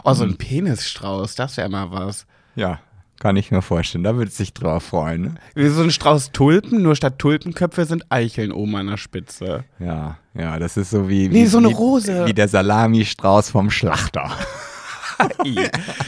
Oh, 0.02 0.14
so 0.14 0.24
ein 0.24 0.38
Penisstrauß, 0.38 1.34
das 1.34 1.58
wäre 1.58 1.68
mal 1.68 1.90
was. 1.90 2.24
Ja, 2.54 2.78
kann 3.20 3.36
ich 3.36 3.52
mir 3.52 3.62
vorstellen. 3.62 4.02
Da 4.02 4.16
würde 4.16 4.30
sich 4.30 4.52
drauf 4.52 4.82
freuen. 4.82 5.22
Ne? 5.22 5.34
Wie 5.54 5.68
so 5.68 5.82
ein 5.82 5.92
Strauß 5.92 6.32
Tulpen, 6.32 6.82
nur 6.82 6.96
statt 6.96 7.18
Tulpenköpfe 7.20 7.84
sind 7.84 8.06
Eicheln 8.10 8.50
oben 8.50 8.74
an 8.74 8.88
der 8.88 8.96
Spitze. 8.96 9.64
Ja, 9.78 10.16
ja, 10.34 10.58
das 10.58 10.76
ist 10.76 10.90
so 10.90 11.08
wie, 11.08 11.28
Nee, 11.28 11.42
wie, 11.42 11.46
so 11.46 11.58
eine 11.58 11.68
wie, 11.68 11.74
Rose. 11.74 12.26
wie 12.26 12.34
der 12.34 12.48
Salamistrauß 12.48 13.50
vom 13.50 13.70
Schlachter. 13.70 14.30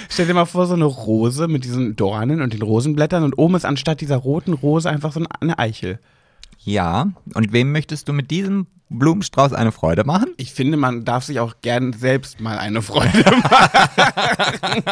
Stell 0.08 0.26
dir 0.26 0.34
mal 0.34 0.46
vor, 0.46 0.66
so 0.66 0.74
eine 0.74 0.86
Rose 0.86 1.46
mit 1.46 1.64
diesen 1.64 1.96
Dornen 1.96 2.40
und 2.40 2.54
den 2.54 2.62
Rosenblättern 2.62 3.22
und 3.22 3.38
oben 3.38 3.54
ist 3.54 3.66
anstatt 3.66 4.00
dieser 4.00 4.16
roten 4.16 4.54
Rose 4.54 4.88
einfach 4.88 5.12
so 5.12 5.22
eine 5.40 5.58
Eichel. 5.58 5.98
Ja, 6.64 7.08
und 7.34 7.52
wem 7.52 7.72
möchtest 7.72 8.08
du 8.08 8.12
mit 8.12 8.30
diesem 8.30 8.66
Blumenstrauß 8.88 9.52
eine 9.54 9.72
Freude 9.72 10.04
machen? 10.04 10.28
Ich 10.36 10.52
finde, 10.52 10.76
man 10.76 11.04
darf 11.04 11.24
sich 11.24 11.40
auch 11.40 11.54
gern 11.62 11.92
selbst 11.92 12.40
mal 12.40 12.58
eine 12.58 12.82
Freude 12.82 13.24
machen. 13.42 14.82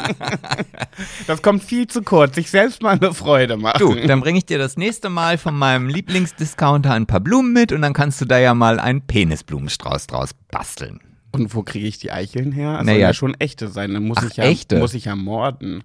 Das 1.26 1.42
kommt 1.42 1.62
viel 1.62 1.86
zu 1.86 2.02
kurz, 2.02 2.34
sich 2.34 2.50
selbst 2.50 2.82
mal 2.82 2.96
eine 2.96 3.12
Freude 3.14 3.56
machen. 3.56 3.78
Du, 3.78 3.94
dann 3.94 4.20
bringe 4.20 4.38
ich 4.38 4.46
dir 4.46 4.58
das 4.58 4.76
nächste 4.76 5.10
Mal 5.10 5.38
von 5.38 5.56
meinem 5.56 5.88
Lieblingsdiscounter 5.88 6.92
ein 6.92 7.06
paar 7.06 7.20
Blumen 7.20 7.52
mit 7.52 7.72
und 7.72 7.82
dann 7.82 7.92
kannst 7.92 8.20
du 8.20 8.24
da 8.24 8.38
ja 8.38 8.54
mal 8.54 8.80
einen 8.80 9.02
Penisblumenstrauß 9.02 10.06
draus 10.06 10.30
basteln. 10.50 11.00
Und 11.32 11.54
wo 11.54 11.62
kriege 11.62 11.86
ich 11.86 11.98
die 11.98 12.10
Eicheln 12.10 12.52
her? 12.52 12.78
Das 12.78 12.86
Naja. 12.86 12.92
sollen 12.96 13.00
ja 13.00 13.14
schon 13.14 13.34
echte 13.34 13.68
sein, 13.68 13.94
dann 13.94 14.04
muss 14.04 14.18
Ach, 14.20 14.24
ich 14.30 14.36
ja 14.36 14.44
echte? 14.44 14.78
muss 14.78 14.94
ich 14.94 15.04
ja 15.04 15.14
morden. 15.14 15.84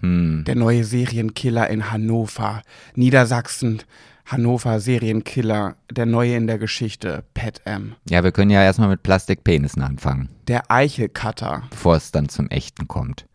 Hm. 0.00 0.44
Der 0.46 0.54
neue 0.54 0.84
Serienkiller 0.84 1.68
in 1.70 1.90
Hannover, 1.90 2.62
Niedersachsen, 2.94 3.82
Hannover 4.26 4.80
Serienkiller, 4.80 5.76
der 5.90 6.06
neue 6.06 6.34
in 6.36 6.46
der 6.46 6.58
Geschichte, 6.58 7.24
Pat 7.34 7.60
M. 7.66 7.94
Ja, 8.08 8.24
wir 8.24 8.32
können 8.32 8.50
ja 8.50 8.62
erstmal 8.62 8.88
mit 8.88 9.02
Plastikpenissen 9.02 9.82
anfangen, 9.82 10.28
Der 10.48 10.70
Eichelcutter. 10.70 11.64
bevor 11.70 11.96
es 11.96 12.10
dann 12.10 12.28
zum 12.28 12.48
Echten 12.48 12.88
kommt. 12.88 13.26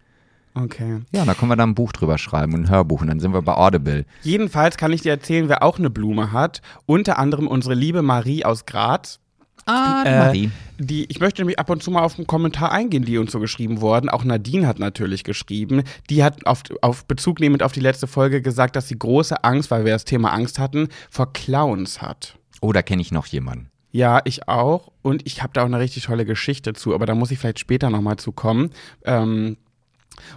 Okay. 0.56 1.02
Ja, 1.12 1.26
da 1.26 1.36
können 1.36 1.52
wir 1.52 1.56
dann 1.56 1.70
ein 1.70 1.76
Buch 1.76 1.92
drüber 1.92 2.18
schreiben 2.18 2.54
und 2.56 2.64
ein 2.66 2.70
Hörbuch 2.70 3.02
und 3.02 3.08
dann 3.08 3.20
sind 3.20 3.34
wir 3.34 3.42
bei 3.44 3.54
Audible. 3.56 4.06
Jedenfalls 4.24 4.78
kann 4.78 4.92
ich 4.92 5.02
dir 5.04 5.12
erzählen, 5.12 5.48
wer 5.48 5.62
auch 5.64 5.78
eine 5.78 5.92
Blume 5.92 6.32
hat. 6.32 6.62
Unter 6.88 7.20
anderem 7.20 7.48
unsere 7.48 7.76
liebe 7.76 8.02
Marie 8.02 8.44
aus 8.44 8.66
Graz. 8.66 9.20
Ah, 9.66 10.04
Äh, 10.06 10.20
Marie. 10.20 10.52
Die, 10.78 11.06
ich 11.06 11.20
möchte 11.20 11.42
nämlich 11.42 11.60
ab 11.60 11.70
und 11.70 11.84
zu 11.84 11.92
mal 11.92 12.04
auf 12.04 12.18
einen 12.18 12.28
Kommentar 12.28 12.72
eingehen, 12.72 13.04
die 13.04 13.18
uns 13.18 13.32
so 13.32 13.40
geschrieben 13.40 13.82
wurden. 13.82 14.10
Auch 14.10 14.24
Nadine 14.24 14.66
hat 14.66 14.80
natürlich 14.80 15.24
geschrieben. 15.24 15.84
Die 16.10 16.24
hat 16.24 16.46
auf, 16.46 16.64
auf 16.82 17.06
Bezug 17.06 17.40
nehmend 17.40 17.64
auf 17.64 17.72
die 17.74 17.82
letzte 17.82 18.08
Folge 18.08 18.42
gesagt, 18.42 18.76
dass 18.76 18.88
sie 18.88 18.98
große 18.98 19.44
Angst, 19.44 19.72
weil 19.72 19.86
wir 19.86 19.94
das 19.94 20.06
Thema 20.06 20.32
Angst 20.32 20.58
hatten, 20.60 20.88
vor 21.10 21.34
Clowns 21.34 22.02
hat. 22.02 22.38
Oh, 22.62 22.72
da 22.72 22.82
kenne 22.82 23.02
ich 23.02 23.12
noch 23.12 23.26
jemanden. 23.28 23.70
Ja, 23.92 24.22
ich 24.26 24.48
auch. 24.48 24.92
Und 25.02 25.26
ich 25.26 25.42
habe 25.42 25.54
da 25.54 25.62
auch 25.64 25.66
eine 25.68 25.80
richtig 25.80 26.04
tolle 26.04 26.26
Geschichte 26.26 26.74
zu, 26.74 26.94
aber 26.94 27.06
da 27.06 27.16
muss 27.16 27.32
ich 27.32 27.40
vielleicht 27.40 27.60
später 27.60 27.90
nochmal 27.90 28.18
zu 28.18 28.32
kommen. 28.32 28.70
Ähm, 29.04 29.58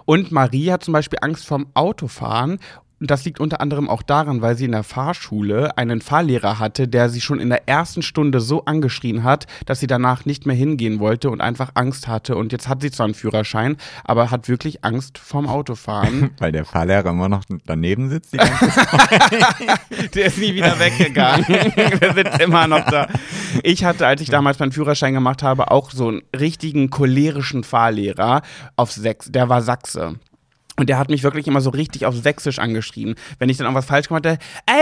und 0.05 0.33
Marie 0.33 0.71
hat 0.71 0.85
zum 0.85 0.93
Beispiel 0.93 1.19
Angst 1.23 1.47
vorm 1.47 1.67
Autofahren. 1.75 2.59
Und 3.03 3.11
das 3.11 3.25
liegt 3.25 3.41
unter 3.41 3.61
anderem 3.61 3.91
auch 3.91 4.03
daran, 4.03 4.43
weil 4.43 4.57
sie 4.57 4.65
in 4.65 4.71
der 4.71 4.85
Fahrschule 4.85 5.77
einen 5.77 6.01
Fahrlehrer 6.01 6.61
hatte, 6.61 6.87
der 6.87 7.09
sie 7.09 7.21
schon 7.21 7.41
in 7.41 7.49
der 7.49 7.69
ersten 7.69 8.01
Stunde 8.01 8.41
so 8.41 8.65
angeschrien 8.65 9.25
hat, 9.25 9.49
dass 9.67 9.81
sie 9.81 9.89
danach 9.89 10.25
nicht 10.25 10.47
mehr 10.47 10.55
hingehen 10.55 11.01
wollte 11.01 11.29
und 11.29 11.41
einfach 11.41 11.73
Angst 11.75 12.07
hatte. 12.07 12.37
Und 12.37 12.53
jetzt 12.53 12.69
hat 12.69 12.81
sie 12.81 12.93
zwar 12.93 13.07
einen 13.07 13.15
Führerschein, 13.15 13.77
aber 14.05 14.31
hat 14.31 14.49
wirklich 14.49 14.85
Angst 14.85 15.19
vorm 15.19 15.49
Autofahren. 15.49 16.31
Weil 16.39 16.53
der 16.53 16.65
Fahrlehrer 16.65 17.11
immer 17.11 17.29
noch 17.29 17.43
daneben 17.67 18.09
sitzt. 18.09 18.35
Die 18.35 18.37
ganze 18.37 18.71
Der 20.15 20.27
ist 20.27 20.39
nie 20.39 20.55
wieder 20.55 20.79
weggegangen. 20.79 21.45
Der 22.01 22.15
sitzt 22.15 22.41
immer 22.41 22.69
noch 22.69 22.89
da. 22.89 23.09
Ich 23.65 23.85
hatte, 23.85 24.07
als 24.07 24.21
ich 24.21 24.29
damals 24.31 24.61
meinen 24.61 24.71
Führerschein 24.71 25.15
gemacht 25.15 25.43
habe, 25.43 25.73
auch 25.73 25.91
so 25.91 26.07
einen 26.07 26.23
richtigen 26.39 26.89
cholerischen 26.91 27.65
Fahrlehrer 27.65 28.43
auf 28.77 28.93
sechs. 28.93 29.33
Der 29.33 29.49
war 29.49 29.61
Sachse. 29.61 30.21
Und 30.77 30.89
der 30.89 30.99
hat 30.99 31.11
mich 31.11 31.23
wirklich 31.23 31.47
immer 31.47 31.61
so 31.61 31.71
richtig 31.71 32.07
auf 32.07 32.17
Sächsisch 32.17 32.59
angeschrieben. 32.59 33.15
Wenn 33.39 33.49
ich 33.49 33.59
dann 33.59 33.67
irgendwas 33.67 33.85
falsch 33.85 34.09
gemacht 34.09 34.27
ey, 34.27 34.39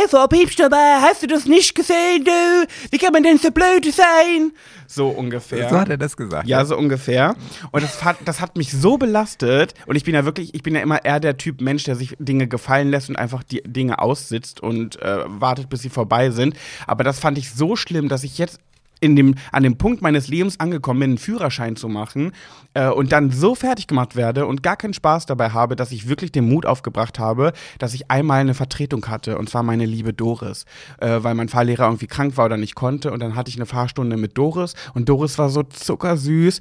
Frau 0.08 0.26
Piepstube, 0.26 0.76
hast 0.76 1.22
du 1.22 1.26
das 1.26 1.46
nicht 1.46 1.74
gesehen, 1.74 2.24
du? 2.24 2.66
Wie 2.90 2.98
kann 2.98 3.12
man 3.12 3.22
denn 3.22 3.38
so 3.38 3.50
blöd 3.50 3.92
sein? 3.92 4.52
So 4.86 5.08
ungefähr. 5.08 5.68
So 5.68 5.78
hat 5.78 5.88
er 5.88 5.98
das 5.98 6.16
gesagt. 6.16 6.48
Ja, 6.48 6.64
so 6.64 6.76
ungefähr. 6.76 7.34
Und 7.72 7.82
das 7.82 8.04
hat, 8.04 8.18
das 8.24 8.40
hat 8.40 8.56
mich 8.56 8.72
so 8.72 8.98
belastet. 8.98 9.74
Und 9.86 9.96
ich 9.96 10.04
bin 10.04 10.14
ja 10.14 10.24
wirklich, 10.24 10.54
ich 10.54 10.62
bin 10.62 10.74
ja 10.74 10.80
immer 10.80 11.04
eher 11.04 11.20
der 11.20 11.36
Typ 11.36 11.60
Mensch, 11.60 11.84
der 11.84 11.96
sich 11.96 12.16
Dinge 12.18 12.46
gefallen 12.46 12.90
lässt 12.90 13.08
und 13.08 13.16
einfach 13.16 13.42
die 13.42 13.62
Dinge 13.62 13.98
aussitzt 13.98 14.60
und 14.60 15.00
äh, 15.02 15.24
wartet, 15.26 15.68
bis 15.68 15.82
sie 15.82 15.90
vorbei 15.90 16.30
sind. 16.30 16.54
Aber 16.86 17.04
das 17.04 17.18
fand 17.18 17.38
ich 17.38 17.50
so 17.50 17.76
schlimm, 17.76 18.08
dass 18.08 18.24
ich 18.24 18.38
jetzt 18.38 18.60
in 19.00 19.16
dem, 19.16 19.34
an 19.52 19.62
dem 19.62 19.76
Punkt 19.76 20.02
meines 20.02 20.28
Lebens 20.28 20.60
angekommen 20.60 21.00
bin, 21.00 21.10
einen 21.10 21.18
Führerschein 21.18 21.76
zu 21.76 21.88
machen 21.88 22.32
äh, 22.74 22.88
und 22.88 23.12
dann 23.12 23.30
so 23.30 23.54
fertig 23.54 23.86
gemacht 23.86 24.16
werde 24.16 24.46
und 24.46 24.62
gar 24.62 24.76
keinen 24.76 24.94
Spaß 24.94 25.26
dabei 25.26 25.50
habe, 25.50 25.76
dass 25.76 25.92
ich 25.92 26.08
wirklich 26.08 26.32
den 26.32 26.48
Mut 26.48 26.66
aufgebracht 26.66 27.18
habe, 27.18 27.52
dass 27.78 27.94
ich 27.94 28.10
einmal 28.10 28.40
eine 28.40 28.54
Vertretung 28.54 29.06
hatte 29.06 29.38
und 29.38 29.48
zwar 29.48 29.62
meine 29.62 29.86
liebe 29.86 30.12
Doris, 30.12 30.64
äh, 30.98 31.18
weil 31.22 31.34
mein 31.34 31.48
Fahrlehrer 31.48 31.86
irgendwie 31.86 32.06
krank 32.06 32.36
war 32.36 32.46
oder 32.46 32.56
nicht 32.56 32.74
konnte 32.74 33.12
und 33.12 33.20
dann 33.20 33.34
hatte 33.34 33.48
ich 33.50 33.56
eine 33.56 33.66
Fahrstunde 33.66 34.16
mit 34.16 34.36
Doris 34.36 34.74
und 34.94 35.08
Doris 35.08 35.38
war 35.38 35.48
so 35.48 35.62
zuckersüß. 35.62 36.60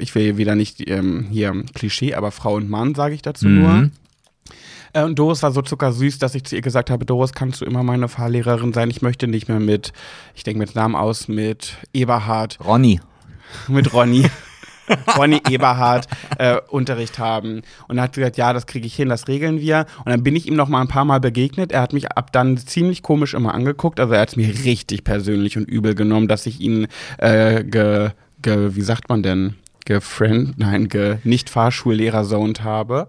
Ich 0.00 0.14
will 0.14 0.36
wieder 0.36 0.54
nicht 0.54 0.88
ähm, 0.88 1.26
hier 1.30 1.64
Klischee, 1.74 2.14
aber 2.14 2.30
Frau 2.30 2.54
und 2.54 2.68
Mann 2.68 2.94
sage 2.94 3.14
ich 3.14 3.22
dazu 3.22 3.48
nur. 3.48 3.90
Äh, 4.92 5.02
Und 5.04 5.18
Doris 5.18 5.42
war 5.42 5.52
so 5.52 5.62
zuckersüß, 5.62 6.18
dass 6.18 6.34
ich 6.34 6.44
zu 6.44 6.56
ihr 6.56 6.62
gesagt 6.62 6.90
habe, 6.90 7.04
Doris, 7.04 7.32
kannst 7.32 7.60
du 7.60 7.64
immer 7.64 7.82
meine 7.82 8.08
Fahrlehrerin 8.08 8.72
sein? 8.72 8.90
Ich 8.90 9.02
möchte 9.02 9.26
nicht 9.28 9.48
mehr 9.48 9.60
mit, 9.60 9.92
ich 10.34 10.42
denke 10.44 10.58
mit 10.58 10.74
Namen 10.74 10.94
aus, 10.94 11.28
mit 11.28 11.74
Eberhard, 11.92 12.58
Ronny. 12.64 13.00
mit 13.68 13.92
Ronny. 13.92 14.28
Bonnie 15.16 15.40
Eberhardt 15.48 16.08
äh, 16.38 16.56
Unterricht 16.68 17.20
haben. 17.20 17.62
Und 17.86 17.98
er 17.98 18.04
hat 18.04 18.12
gesagt, 18.14 18.36
ja, 18.36 18.52
das 18.52 18.66
kriege 18.66 18.88
ich 18.88 18.94
hin, 18.96 19.08
das 19.08 19.28
regeln 19.28 19.60
wir. 19.60 19.86
Und 19.98 20.10
dann 20.10 20.24
bin 20.24 20.34
ich 20.34 20.48
ihm 20.48 20.56
noch 20.56 20.68
mal 20.68 20.80
ein 20.80 20.88
paar 20.88 21.04
Mal 21.04 21.20
begegnet. 21.20 21.70
Er 21.70 21.80
hat 21.80 21.92
mich 21.92 22.10
ab 22.10 22.32
dann 22.32 22.56
ziemlich 22.58 23.02
komisch 23.02 23.34
immer 23.34 23.54
angeguckt. 23.54 24.00
Also 24.00 24.14
er 24.14 24.20
hat 24.22 24.30
es 24.30 24.36
mir 24.36 24.48
richtig 24.64 25.04
persönlich 25.04 25.56
und 25.56 25.68
übel 25.68 25.94
genommen, 25.94 26.26
dass 26.26 26.44
ich 26.46 26.60
ihn 26.60 26.88
äh, 27.18 27.62
ge, 27.62 28.10
ge, 28.42 28.74
wie 28.74 28.80
sagt 28.82 29.08
man 29.08 29.22
denn, 29.22 29.54
gefriend, 29.84 30.58
nein, 30.58 30.88
ge, 30.88 31.18
nicht 31.22 31.50
Fahrschullehrer 31.50 32.24
zoned 32.24 32.64
habe. 32.64 33.06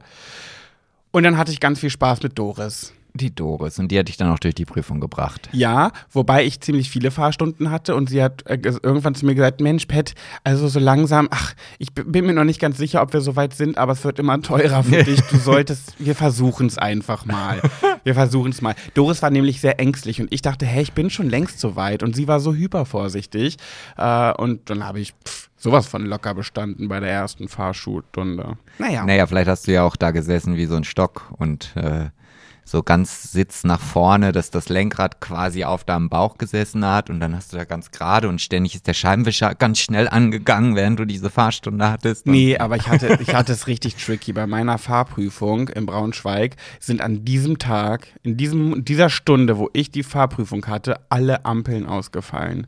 Und 1.11 1.23
dann 1.23 1.37
hatte 1.37 1.51
ich 1.51 1.59
ganz 1.59 1.79
viel 1.79 1.89
Spaß 1.89 2.23
mit 2.23 2.37
Doris. 2.39 2.93
Die 3.13 3.33
Doris. 3.35 3.77
Und 3.77 3.91
die 3.91 3.99
hat 3.99 4.07
dich 4.07 4.15
dann 4.15 4.31
auch 4.31 4.39
durch 4.39 4.55
die 4.55 4.63
Prüfung 4.63 5.01
gebracht. 5.01 5.49
Ja, 5.51 5.91
wobei 6.11 6.45
ich 6.45 6.61
ziemlich 6.61 6.89
viele 6.89 7.11
Fahrstunden 7.11 7.69
hatte 7.69 7.93
und 7.93 8.09
sie 8.09 8.23
hat 8.23 8.45
äh, 8.47 8.57
irgendwann 8.81 9.15
zu 9.15 9.25
mir 9.25 9.35
gesagt, 9.35 9.59
Mensch, 9.59 9.85
Pet, 9.85 10.13
also 10.45 10.69
so 10.69 10.79
langsam, 10.79 11.27
ach, 11.29 11.53
ich 11.77 11.93
bin 11.93 12.25
mir 12.25 12.33
noch 12.33 12.45
nicht 12.45 12.61
ganz 12.61 12.77
sicher, 12.77 13.01
ob 13.01 13.11
wir 13.11 13.19
so 13.19 13.35
weit 13.35 13.53
sind, 13.53 13.77
aber 13.77 13.91
es 13.91 14.05
wird 14.05 14.17
immer 14.19 14.41
teurer 14.41 14.83
für 14.83 15.03
dich. 15.03 15.19
Du 15.23 15.37
solltest, 15.37 15.95
wir 15.99 16.15
versuchen 16.15 16.67
es 16.67 16.77
einfach 16.77 17.25
mal. 17.25 17.61
Wir 18.05 18.13
versuchen 18.13 18.51
es 18.51 18.61
mal. 18.61 18.75
Doris 18.93 19.21
war 19.21 19.29
nämlich 19.29 19.59
sehr 19.59 19.77
ängstlich 19.79 20.21
und 20.21 20.33
ich 20.33 20.41
dachte, 20.41 20.65
hey, 20.65 20.81
ich 20.81 20.93
bin 20.93 21.09
schon 21.09 21.29
längst 21.29 21.59
so 21.59 21.75
weit 21.75 22.03
und 22.03 22.15
sie 22.15 22.29
war 22.29 22.39
so 22.39 22.53
hypervorsichtig. 22.53 23.57
Äh, 23.97 24.31
und 24.35 24.69
dann 24.69 24.85
habe 24.85 25.01
ich 25.01 25.13
pff, 25.25 25.50
sowas 25.61 25.87
von 25.87 26.05
locker 26.05 26.33
bestanden 26.33 26.87
bei 26.87 26.99
der 26.99 27.11
ersten 27.11 27.47
Fahrschulstunde. 27.47 28.57
Naja. 28.79 29.05
Naja, 29.05 29.27
vielleicht 29.27 29.47
hast 29.47 29.67
du 29.67 29.73
ja 29.73 29.83
auch 29.83 29.95
da 29.95 30.11
gesessen 30.11 30.57
wie 30.57 30.65
so 30.65 30.75
ein 30.75 30.83
Stock 30.83 31.31
und 31.37 31.75
äh, 31.75 32.09
so 32.63 32.81
ganz 32.81 33.31
Sitz 33.31 33.63
nach 33.63 33.79
vorne, 33.79 34.31
dass 34.31 34.49
das 34.49 34.69
Lenkrad 34.69 35.19
quasi 35.19 35.63
auf 35.63 35.83
deinem 35.83 36.09
Bauch 36.09 36.37
gesessen 36.37 36.85
hat 36.85 37.09
und 37.09 37.19
dann 37.19 37.35
hast 37.35 37.53
du 37.53 37.57
da 37.57 37.65
ganz 37.65 37.91
gerade 37.91 38.27
und 38.27 38.41
ständig 38.41 38.75
ist 38.75 38.87
der 38.87 38.93
Scheibenwischer 38.93 39.53
ganz 39.53 39.79
schnell 39.79 40.07
angegangen, 40.07 40.75
während 40.75 40.99
du 40.99 41.05
diese 41.05 41.29
Fahrstunde 41.29 41.91
hattest. 41.91 42.25
Nee, 42.25 42.57
aber 42.57 42.77
ich 42.77 42.87
hatte, 42.87 43.19
ich 43.21 43.35
hatte 43.35 43.51
es 43.51 43.67
richtig 43.67 43.97
tricky. 43.97 44.33
Bei 44.33 44.47
meiner 44.47 44.77
Fahrprüfung 44.77 45.67
in 45.69 45.85
Braunschweig 45.85 46.55
sind 46.79 47.01
an 47.01 47.23
diesem 47.23 47.59
Tag, 47.59 48.07
in 48.23 48.37
diesem, 48.37 48.83
dieser 48.83 49.09
Stunde, 49.09 49.57
wo 49.57 49.69
ich 49.73 49.91
die 49.91 50.03
Fahrprüfung 50.03 50.65
hatte, 50.65 51.01
alle 51.09 51.45
Ampeln 51.45 51.85
ausgefallen. 51.85 52.67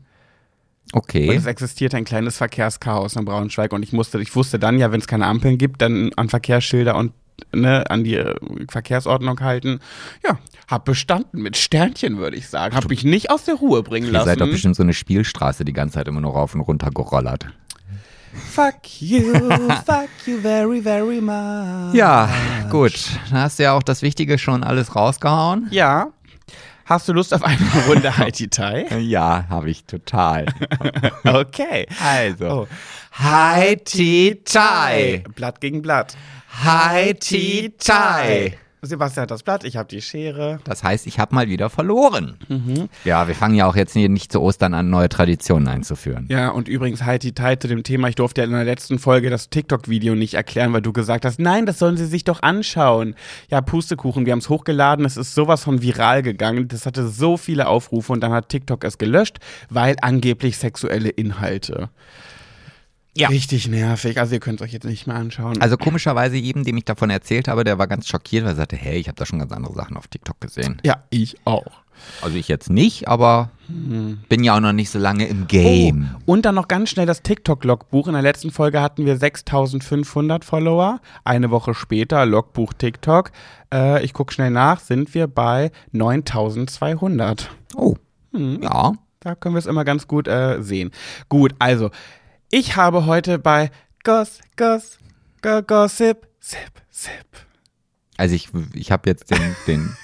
Und 0.92 0.98
Okay. 1.00 1.34
es 1.34 1.46
existierte 1.46 1.96
ein 1.96 2.04
kleines 2.04 2.36
Verkehrschaos 2.36 3.16
in 3.16 3.24
Braunschweig 3.24 3.72
und 3.72 3.82
ich 3.82 3.92
musste, 3.92 4.20
ich 4.20 4.34
wusste 4.36 4.58
dann 4.60 4.78
ja, 4.78 4.92
wenn 4.92 5.00
es 5.00 5.06
keine 5.08 5.26
Ampeln 5.26 5.58
gibt, 5.58 5.82
dann 5.82 6.12
an 6.16 6.28
Verkehrsschilder 6.28 6.94
und 6.94 7.12
ne, 7.52 7.90
an 7.90 8.04
die 8.04 8.14
äh, 8.16 8.34
Verkehrsordnung 8.70 9.40
halten. 9.40 9.80
Ja, 10.24 10.38
hab 10.68 10.84
bestanden 10.84 11.42
mit 11.42 11.56
Sternchen, 11.56 12.18
würde 12.18 12.36
ich 12.36 12.48
sagen. 12.48 12.76
Hab 12.76 12.88
mich 12.88 13.02
nicht 13.02 13.30
aus 13.30 13.44
der 13.44 13.56
Ruhe 13.56 13.82
bringen 13.82 14.06
Ihr 14.06 14.12
lassen. 14.12 14.26
seid 14.26 14.40
doch 14.40 14.46
bestimmt 14.48 14.76
so 14.76 14.82
eine 14.84 14.92
Spielstraße 14.94 15.64
die 15.64 15.72
ganze 15.72 15.94
Zeit 15.94 16.06
immer 16.06 16.20
nur 16.20 16.32
rauf 16.32 16.54
und 16.54 16.60
runter 16.60 16.90
gerollert. 16.90 17.46
Fuck 18.52 19.00
you, 19.00 19.32
fuck 19.86 20.08
you 20.26 20.38
very, 20.40 20.82
very 20.82 21.20
much. 21.20 21.94
Ja, 21.94 22.28
gut. 22.70 22.92
Dann 23.30 23.40
hast 23.42 23.58
du 23.58 23.62
ja 23.64 23.72
auch 23.72 23.82
das 23.82 24.02
Wichtige 24.02 24.38
schon 24.38 24.64
alles 24.64 24.94
rausgehauen. 24.96 25.68
Ja. 25.70 26.08
Hast 26.86 27.08
du 27.08 27.12
Lust 27.12 27.32
auf 27.32 27.42
eine 27.42 27.58
Runde 27.88 28.16
Haiti 28.16 28.48
Tai? 28.48 28.86
Ja, 28.98 29.46
habe 29.48 29.70
ich 29.70 29.84
total. 29.84 30.46
Okay. 31.24 31.86
Also, 32.02 32.46
Oh. 32.46 32.68
Hi 33.12 33.76
Ti 33.76 34.40
Tai. 34.44 35.22
Blatt 35.34 35.60
gegen 35.60 35.80
Blatt. 35.82 36.16
Hi 36.64 37.14
Ti 37.14 37.72
Tai. 37.78 38.58
Sebastian 38.86 39.22
hat 39.22 39.30
das 39.30 39.42
Blatt, 39.42 39.64
ich 39.64 39.76
habe 39.76 39.88
die 39.88 40.02
Schere. 40.02 40.60
Das 40.64 40.82
heißt, 40.82 41.06
ich 41.06 41.18
habe 41.18 41.34
mal 41.34 41.48
wieder 41.48 41.70
verloren. 41.70 42.36
Ja, 43.04 43.28
wir 43.28 43.34
fangen 43.34 43.54
ja 43.54 43.66
auch 43.66 43.76
jetzt 43.76 43.92
hier 43.92 44.08
nicht 44.08 44.32
zu 44.32 44.40
Ostern 44.40 44.74
an, 44.74 44.90
neue 44.90 45.08
Traditionen 45.08 45.68
einzuführen. 45.68 46.26
Ja, 46.28 46.50
und 46.50 46.68
übrigens 46.68 47.02
Haiti 47.02 47.32
Tai 47.32 47.56
zu 47.56 47.68
dem 47.68 47.82
Thema, 47.82 48.08
ich 48.08 48.14
durfte 48.14 48.40
ja 48.40 48.46
in 48.46 48.52
der 48.52 48.64
letzten 48.64 48.98
Folge 48.98 49.30
das 49.30 49.50
TikTok-Video 49.50 50.14
nicht 50.14 50.34
erklären, 50.34 50.72
weil 50.72 50.82
du 50.82 50.92
gesagt 50.92 51.24
hast, 51.24 51.38
nein, 51.38 51.66
das 51.66 51.78
sollen 51.78 51.96
sie 51.96 52.06
sich 52.06 52.24
doch 52.24 52.42
anschauen. 52.42 53.14
Ja, 53.50 53.60
Pustekuchen, 53.60 54.26
wir 54.26 54.32
haben 54.32 54.40
es 54.40 54.48
hochgeladen, 54.48 55.04
es 55.04 55.16
ist 55.16 55.34
sowas 55.34 55.64
von 55.64 55.82
viral 55.82 56.22
gegangen, 56.22 56.68
das 56.68 56.86
hatte 56.86 57.08
so 57.08 57.36
viele 57.36 57.68
Aufrufe 57.68 58.12
und 58.12 58.20
dann 58.20 58.32
hat 58.32 58.48
TikTok 58.48 58.84
es 58.84 58.98
gelöscht, 58.98 59.38
weil 59.70 59.96
angeblich 60.02 60.58
sexuelle 60.58 61.08
Inhalte. 61.08 61.90
Ja. 63.16 63.28
Richtig 63.28 63.68
nervig, 63.68 64.18
also 64.18 64.34
ihr 64.34 64.40
könnt 64.40 64.60
es 64.60 64.64
euch 64.64 64.72
jetzt 64.72 64.84
nicht 64.84 65.06
mehr 65.06 65.16
anschauen. 65.16 65.60
Also 65.60 65.76
komischerweise 65.76 66.36
jedem, 66.36 66.64
dem 66.64 66.76
ich 66.76 66.84
davon 66.84 67.10
erzählt 67.10 67.46
habe, 67.46 67.62
der 67.62 67.78
war 67.78 67.86
ganz 67.86 68.08
schockiert, 68.08 68.44
weil 68.44 68.52
er 68.52 68.56
sagte, 68.56 68.76
hey, 68.76 68.98
ich 68.98 69.06
habe 69.06 69.16
da 69.16 69.24
schon 69.24 69.38
ganz 69.38 69.52
andere 69.52 69.72
Sachen 69.74 69.96
auf 69.96 70.08
TikTok 70.08 70.40
gesehen. 70.40 70.78
ja, 70.84 71.04
ich 71.10 71.36
auch. 71.44 71.84
Also 72.22 72.36
ich 72.36 72.48
jetzt 72.48 72.70
nicht, 72.70 73.08
aber 73.08 73.50
bin 73.68 74.42
ja 74.42 74.56
auch 74.56 74.60
noch 74.60 74.72
nicht 74.72 74.90
so 74.90 74.98
lange 74.98 75.26
im 75.26 75.46
Game. 75.46 76.10
Oh, 76.26 76.32
und 76.32 76.44
dann 76.44 76.56
noch 76.56 76.68
ganz 76.68 76.90
schnell 76.90 77.06
das 77.06 77.22
TikTok-Logbuch. 77.22 78.08
In 78.08 78.14
der 78.14 78.22
letzten 78.22 78.50
Folge 78.50 78.80
hatten 78.80 79.06
wir 79.06 79.16
6500 79.16 80.44
Follower. 80.44 81.00
Eine 81.24 81.50
Woche 81.50 81.72
später, 81.72 82.26
Logbuch 82.26 82.72
TikTok. 82.72 83.30
Äh, 83.72 84.04
ich 84.04 84.12
gucke 84.12 84.34
schnell 84.34 84.50
nach, 84.50 84.80
sind 84.80 85.14
wir 85.14 85.28
bei 85.28 85.70
9200. 85.92 87.50
Oh, 87.76 87.94
ja. 88.32 88.92
Da 89.20 89.34
können 89.34 89.54
wir 89.54 89.60
es 89.60 89.66
immer 89.66 89.84
ganz 89.84 90.06
gut 90.06 90.28
äh, 90.28 90.60
sehen. 90.62 90.90
Gut, 91.28 91.54
also, 91.58 91.90
ich 92.54 92.76
habe 92.76 93.06
heute 93.06 93.38
bei 93.38 93.70
Goss, 94.04 94.40
Goss, 94.56 94.98
Go- 95.42 95.62
Gossip, 95.62 96.26
Sip, 96.40 96.58
Sip. 96.90 97.10
Also 98.16 98.34
ich, 98.34 98.48
ich 98.74 98.92
habe 98.92 99.10
jetzt 99.10 99.30
den, 99.30 99.56
den 99.66 99.96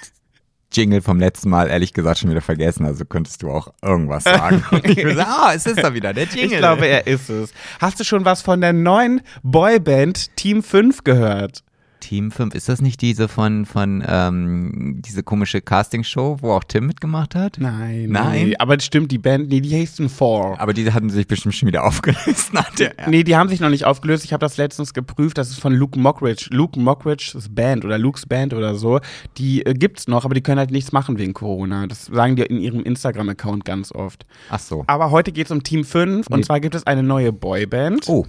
Jingle 0.72 1.00
vom 1.02 1.20
letzten 1.20 1.48
Mal 1.50 1.68
ehrlich 1.68 1.92
gesagt 1.92 2.18
schon 2.18 2.30
wieder 2.30 2.40
vergessen, 2.40 2.84
also 2.86 3.04
könntest 3.04 3.42
du 3.42 3.50
auch 3.50 3.72
irgendwas 3.82 4.24
sagen. 4.24 4.64
Und 4.70 4.84
ich 4.84 4.96
würde 4.96 5.14
sagen, 5.16 5.30
ah, 5.30 5.52
es 5.54 5.66
ist 5.66 5.78
da 5.82 5.94
wieder, 5.94 6.12
der 6.12 6.24
Jingle. 6.24 6.44
Ich 6.52 6.58
glaube, 6.58 6.86
er 6.86 7.06
ist 7.06 7.28
es. 7.28 7.52
Hast 7.80 8.00
du 8.00 8.04
schon 8.04 8.24
was 8.24 8.42
von 8.42 8.60
der 8.60 8.72
neuen 8.72 9.20
Boyband 9.42 10.36
Team 10.36 10.62
5 10.62 11.04
gehört? 11.04 11.62
Team 12.00 12.30
5, 12.30 12.54
ist 12.54 12.68
das 12.68 12.80
nicht 12.80 13.00
diese 13.00 13.28
von, 13.28 13.66
von 13.66 14.02
ähm, 14.06 15.00
diese 15.04 15.22
komische 15.22 15.60
Castingshow, 15.60 16.38
wo 16.40 16.52
auch 16.52 16.64
Tim 16.64 16.86
mitgemacht 16.86 17.34
hat? 17.34 17.56
Nein. 17.60 18.08
Nein? 18.10 18.48
Nee, 18.48 18.56
aber 18.58 18.76
das 18.76 18.86
stimmt, 18.86 19.12
die 19.12 19.18
Band, 19.18 19.48
nee, 19.48 19.60
die 19.60 19.68
hießen 19.68 20.08
Four. 20.08 20.58
Aber 20.60 20.72
die 20.72 20.90
hatten 20.92 21.10
sich 21.10 21.26
bestimmt 21.26 21.54
schon 21.54 21.68
wieder 21.68 21.84
aufgelöst 21.86 22.52
nach 22.52 22.74
der. 22.74 22.94
Nee, 23.08 23.22
die 23.22 23.36
haben 23.36 23.48
sich 23.48 23.60
noch 23.60 23.70
nicht 23.70 23.84
aufgelöst. 23.84 24.24
Ich 24.24 24.32
habe 24.32 24.40
das 24.40 24.56
letztens 24.56 24.94
geprüft. 24.94 25.38
Das 25.38 25.50
ist 25.50 25.60
von 25.60 25.72
Luke 25.72 25.98
Mockridge. 25.98 26.48
Luke 26.50 26.78
Mockridge's 26.80 27.48
Band 27.50 27.84
oder 27.84 27.98
Luke's 27.98 28.26
Band 28.26 28.54
oder 28.54 28.74
so. 28.74 29.00
Die 29.38 29.64
äh, 29.66 29.74
gibt's 29.74 30.08
noch, 30.08 30.24
aber 30.24 30.34
die 30.34 30.40
können 30.40 30.58
halt 30.58 30.70
nichts 30.70 30.92
machen 30.92 31.18
wegen 31.18 31.34
Corona. 31.34 31.86
Das 31.86 32.06
sagen 32.06 32.36
die 32.36 32.42
in 32.42 32.58
ihrem 32.58 32.80
Instagram-Account 32.82 33.64
ganz 33.64 33.92
oft. 33.92 34.26
Ach 34.50 34.58
so. 34.58 34.84
Aber 34.86 35.10
heute 35.10 35.32
geht's 35.32 35.50
um 35.50 35.62
Team 35.62 35.84
5 35.84 36.26
und 36.28 36.38
Nee. 36.38 36.42
zwar 36.44 36.60
gibt 36.60 36.74
es 36.74 36.86
eine 36.86 37.02
neue 37.02 37.32
Boyband. 37.32 38.08
Oh, 38.08 38.24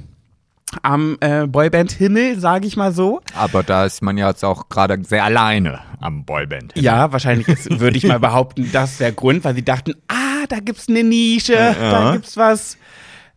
Am 0.84 1.18
äh, 1.20 1.48
Boyband-Himmel, 1.48 2.40
sage 2.40 2.68
ich 2.68 2.78
mal 2.78 2.92
so. 2.94 3.22
aber 3.36 3.64
da 3.64 3.86
ist 3.86 4.02
man 4.02 4.18
ja 4.18 4.30
jetzt 4.30 4.44
auch 4.46 4.70
gerade 4.70 5.04
sehr 5.04 5.24
alleine 5.24 5.80
am 6.00 6.26
Boyband. 6.26 6.74
Ja, 6.76 7.12
wahrscheinlich 7.12 7.48
würde 7.70 7.98
ich 7.98 8.06
mal 8.06 8.20
behaupten, 8.22 8.70
das 8.72 8.92
ist 8.94 9.00
der 9.00 9.12
Grund, 9.12 9.44
weil 9.44 9.56
sie 9.56 9.64
dachten, 9.66 9.94
ah, 10.08 10.46
da 10.50 10.60
gibt's 10.60 10.88
eine 10.90 11.04
Nische, 11.04 11.54
da 11.80 12.14
gibt's 12.14 12.38
was. 12.38 12.78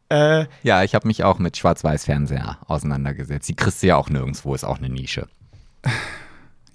Äh, 0.08 0.46
Ja, 0.62 0.82
ich 0.84 0.94
habe 0.94 1.06
mich 1.06 1.24
auch 1.24 1.38
mit 1.38 1.56
Schwarz-Weiß-Fernseher 1.56 2.58
auseinandergesetzt. 2.66 3.48
Die 3.48 3.56
kriegst 3.56 3.82
du 3.82 3.88
ja 3.88 3.96
auch 3.96 4.08
nirgendwo, 4.10 4.54
ist 4.54 4.64
auch 4.64 4.78
eine 4.78 4.88
Nische. 4.88 5.26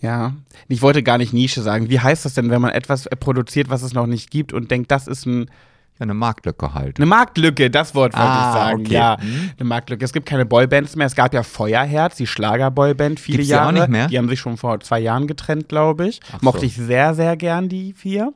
Ja, 0.02 0.34
ich 0.70 0.82
wollte 0.82 1.04
gar 1.04 1.18
nicht 1.18 1.34
Nische 1.34 1.62
sagen. 1.62 1.90
Wie 1.90 2.00
heißt 2.00 2.24
das 2.24 2.34
denn, 2.34 2.50
wenn 2.50 2.62
man 2.62 2.72
etwas 2.72 3.06
äh, 3.08 3.16
produziert, 3.18 3.70
was 3.70 3.82
es 3.82 3.94
noch 3.94 4.06
nicht 4.08 4.32
gibt 4.32 4.54
und 4.54 4.72
denkt, 4.72 4.92
das 4.92 5.08
ist 5.08 5.26
ein, 5.26 5.52
Ja, 6.00 6.04
eine 6.04 6.14
Marktlücke 6.14 6.74
halt. 6.74 6.98
eine 6.98 7.06
Marktlücke? 7.06 7.70
Das 7.70 7.94
Wort 7.94 8.14
wollte 8.14 8.26
Ah, 8.30 8.50
ich 8.54 8.60
sagen. 8.60 8.80
okay. 8.86 8.94
Ja, 8.94 9.18
Mhm. 9.22 9.52
eine 9.60 9.68
Marktlücke. 9.68 10.06
Es 10.06 10.14
gibt 10.14 10.26
keine 10.26 10.46
Boybands 10.46 10.96
mehr. 10.96 11.08
Es 11.08 11.16
gab 11.16 11.34
ja 11.34 11.44
Feuerherz, 11.44 12.16
die 12.16 12.26
Schlagerboyband, 12.26 13.20
viele 13.20 13.40
Gibt's 13.40 13.50
die 13.50 13.56
auch 13.56 13.60
Jahre. 13.64 13.74
nicht 13.74 13.90
mehr? 13.90 14.08
Die 14.08 14.18
haben 14.18 14.30
sich 14.30 14.40
schon 14.40 14.56
vor 14.58 14.80
zwei 14.80 15.00
Jahren 15.00 15.28
getrennt, 15.28 15.68
glaube 15.70 16.08
ich. 16.08 16.22
Ach 16.34 16.42
Mochte 16.42 16.62
so. 16.62 16.66
ich 16.68 16.76
sehr, 16.78 17.14
sehr 17.16 17.36
gern, 17.36 17.68
die 17.70 17.92
vier, 17.94 18.32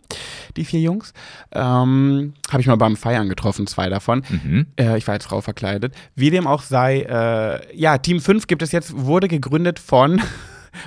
die 0.57 0.65
vier 0.65 0.81
Jungs. 0.81 1.13
Ähm, 1.53 2.33
Habe 2.51 2.61
ich 2.61 2.67
mal 2.67 2.75
beim 2.75 2.95
Feiern 2.97 3.29
getroffen, 3.29 3.65
zwei 3.67 3.89
davon. 3.89 4.23
Mhm. 4.29 4.67
Äh, 4.77 4.97
ich 4.97 5.07
war 5.07 5.13
als 5.13 5.25
Frau 5.25 5.39
verkleidet. 5.41 5.93
Wie 6.15 6.29
dem 6.29 6.47
auch 6.47 6.61
sei, 6.61 7.01
äh, 7.01 7.75
ja, 7.77 7.97
Team 7.97 8.19
5 8.19 8.47
gibt 8.47 8.61
es 8.61 8.71
jetzt, 8.73 8.93
wurde 8.95 9.27
gegründet 9.27 9.79
von 9.79 10.21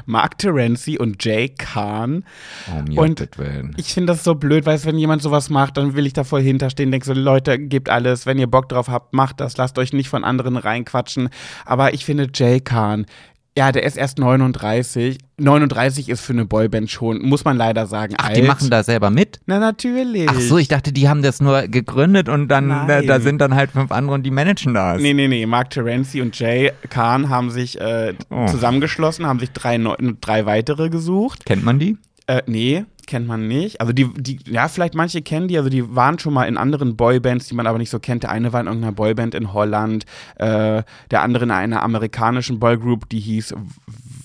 Mark 0.04 0.38
Terenzi 0.38 0.98
und 0.98 1.24
Jay 1.24 1.48
Kahn. 1.48 2.24
Um 2.66 2.98
Und. 2.98 3.28
Ich 3.76 3.92
finde 3.92 4.12
das 4.12 4.24
so 4.24 4.34
blöd, 4.34 4.66
weil 4.66 4.82
wenn 4.84 4.98
jemand 4.98 5.22
sowas 5.22 5.50
macht, 5.50 5.76
dann 5.76 5.94
will 5.94 6.06
ich 6.06 6.12
da 6.12 6.24
voll 6.24 6.42
hinterstehen, 6.42 6.90
denke 6.90 7.06
so, 7.06 7.12
Leute, 7.12 7.58
gebt 7.58 7.88
alles, 7.88 8.26
wenn 8.26 8.38
ihr 8.38 8.46
Bock 8.46 8.68
drauf 8.68 8.88
habt, 8.88 9.12
macht 9.12 9.40
das, 9.40 9.56
lasst 9.56 9.78
euch 9.78 9.92
nicht 9.92 10.08
von 10.08 10.24
anderen 10.24 10.56
reinquatschen. 10.56 11.28
Aber 11.64 11.94
ich 11.94 12.04
finde 12.04 12.28
Jay 12.32 12.60
Kahn, 12.60 13.06
ja, 13.56 13.72
der 13.72 13.84
ist 13.84 13.96
erst 13.96 14.18
39. 14.18 15.18
39 15.38 16.08
ist 16.08 16.20
für 16.20 16.32
eine 16.32 16.44
Boyband 16.44 16.90
schon, 16.90 17.20
muss 17.22 17.44
man 17.44 17.56
leider 17.56 17.86
sagen, 17.86 18.14
Ach, 18.18 18.28
alt. 18.28 18.36
die 18.36 18.42
machen 18.42 18.70
da 18.70 18.82
selber 18.82 19.10
mit? 19.10 19.40
Na, 19.46 19.58
natürlich. 19.58 20.28
Ach 20.28 20.40
so, 20.40 20.58
ich 20.58 20.68
dachte, 20.68 20.92
die 20.92 21.08
haben 21.08 21.22
das 21.22 21.40
nur 21.40 21.62
gegründet 21.62 22.28
und 22.28 22.48
dann, 22.48 22.68
da, 22.68 22.84
Nein. 22.86 23.06
da 23.06 23.20
sind 23.20 23.38
dann 23.40 23.54
halt 23.54 23.70
fünf 23.70 23.92
andere 23.92 24.14
und 24.14 24.22
die 24.24 24.30
managen 24.30 24.74
das. 24.74 25.00
Nee, 25.00 25.12
nee, 25.14 25.28
nee. 25.28 25.44
Mark 25.46 25.70
Terenzi 25.70 26.20
und 26.20 26.38
Jay 26.38 26.72
Kahn 26.90 27.28
haben 27.28 27.50
sich 27.50 27.80
äh, 27.80 28.14
Oh. 28.30 28.46
zusammengeschlossen, 28.46 29.26
haben 29.26 29.38
sich 29.40 29.50
drei, 29.52 29.78
drei 30.20 30.46
weitere 30.46 30.88
gesucht. 30.90 31.44
Kennt 31.46 31.64
man 31.64 31.78
die? 31.78 31.96
Äh, 32.26 32.42
nee, 32.46 32.84
kennt 33.06 33.26
man 33.26 33.46
nicht. 33.48 33.80
Also 33.80 33.92
die, 33.92 34.12
die, 34.14 34.38
ja, 34.46 34.68
vielleicht 34.68 34.94
manche 34.94 35.22
kennen 35.22 35.48
die, 35.48 35.56
also 35.56 35.70
die 35.70 35.94
waren 35.94 36.18
schon 36.18 36.34
mal 36.34 36.44
in 36.44 36.56
anderen 36.56 36.96
Boybands, 36.96 37.46
die 37.48 37.54
man 37.54 37.66
aber 37.66 37.78
nicht 37.78 37.90
so 37.90 37.98
kennt. 37.98 38.24
Der 38.24 38.30
eine 38.30 38.52
war 38.52 38.60
in 38.60 38.66
irgendeiner 38.66 38.92
Boyband 38.92 39.34
in 39.34 39.52
Holland, 39.52 40.04
äh, 40.36 40.82
der 41.10 41.22
andere 41.22 41.44
in 41.44 41.50
einer 41.50 41.82
amerikanischen 41.82 42.58
Boygroup, 42.58 43.08
die 43.08 43.20
hieß 43.20 43.54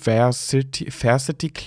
Varsity, 0.03 0.91
Varsity, 0.91 1.57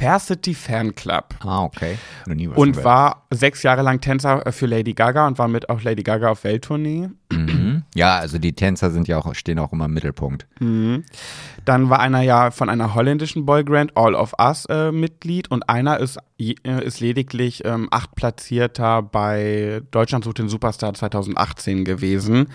Varsity 0.00 0.54
Fan 0.54 0.94
Club. 0.94 1.34
Ah, 1.40 1.64
okay. 1.64 1.98
Und 2.26 2.84
war 2.84 3.26
sechs 3.30 3.62
Jahre 3.62 3.82
lang 3.82 4.00
Tänzer 4.00 4.42
für 4.52 4.66
Lady 4.66 4.92
Gaga 4.92 5.26
und 5.26 5.38
war 5.38 5.48
mit 5.48 5.68
auch 5.70 5.82
Lady 5.82 6.02
Gaga 6.02 6.30
auf 6.30 6.44
Welttournee. 6.44 7.08
Mhm. 7.32 7.57
Ja, 7.94 8.18
also 8.18 8.38
die 8.38 8.52
Tänzer 8.52 8.90
sind 8.90 9.08
ja 9.08 9.18
auch, 9.18 9.34
stehen 9.34 9.58
auch 9.58 9.72
immer 9.72 9.86
im 9.86 9.94
Mittelpunkt. 9.94 10.46
Dann 10.58 11.90
war 11.90 12.00
einer 12.00 12.22
ja 12.22 12.50
von 12.50 12.68
einer 12.68 12.94
holländischen 12.94 13.46
Boygroup, 13.46 13.92
All 13.94 14.14
of 14.14 14.34
Us, 14.38 14.64
äh, 14.66 14.92
Mitglied 14.92 15.50
und 15.50 15.68
einer 15.68 15.98
ist, 15.98 16.18
äh, 16.38 16.54
ist 16.84 17.00
lediglich 17.00 17.64
ähm, 17.64 17.88
acht 17.90 18.14
Platzierter 18.14 19.02
bei 19.02 19.82
Deutschland 19.90 20.24
sucht 20.24 20.38
den 20.38 20.48
Superstar 20.48 20.94
2018 20.94 21.84
gewesen. 21.84 22.48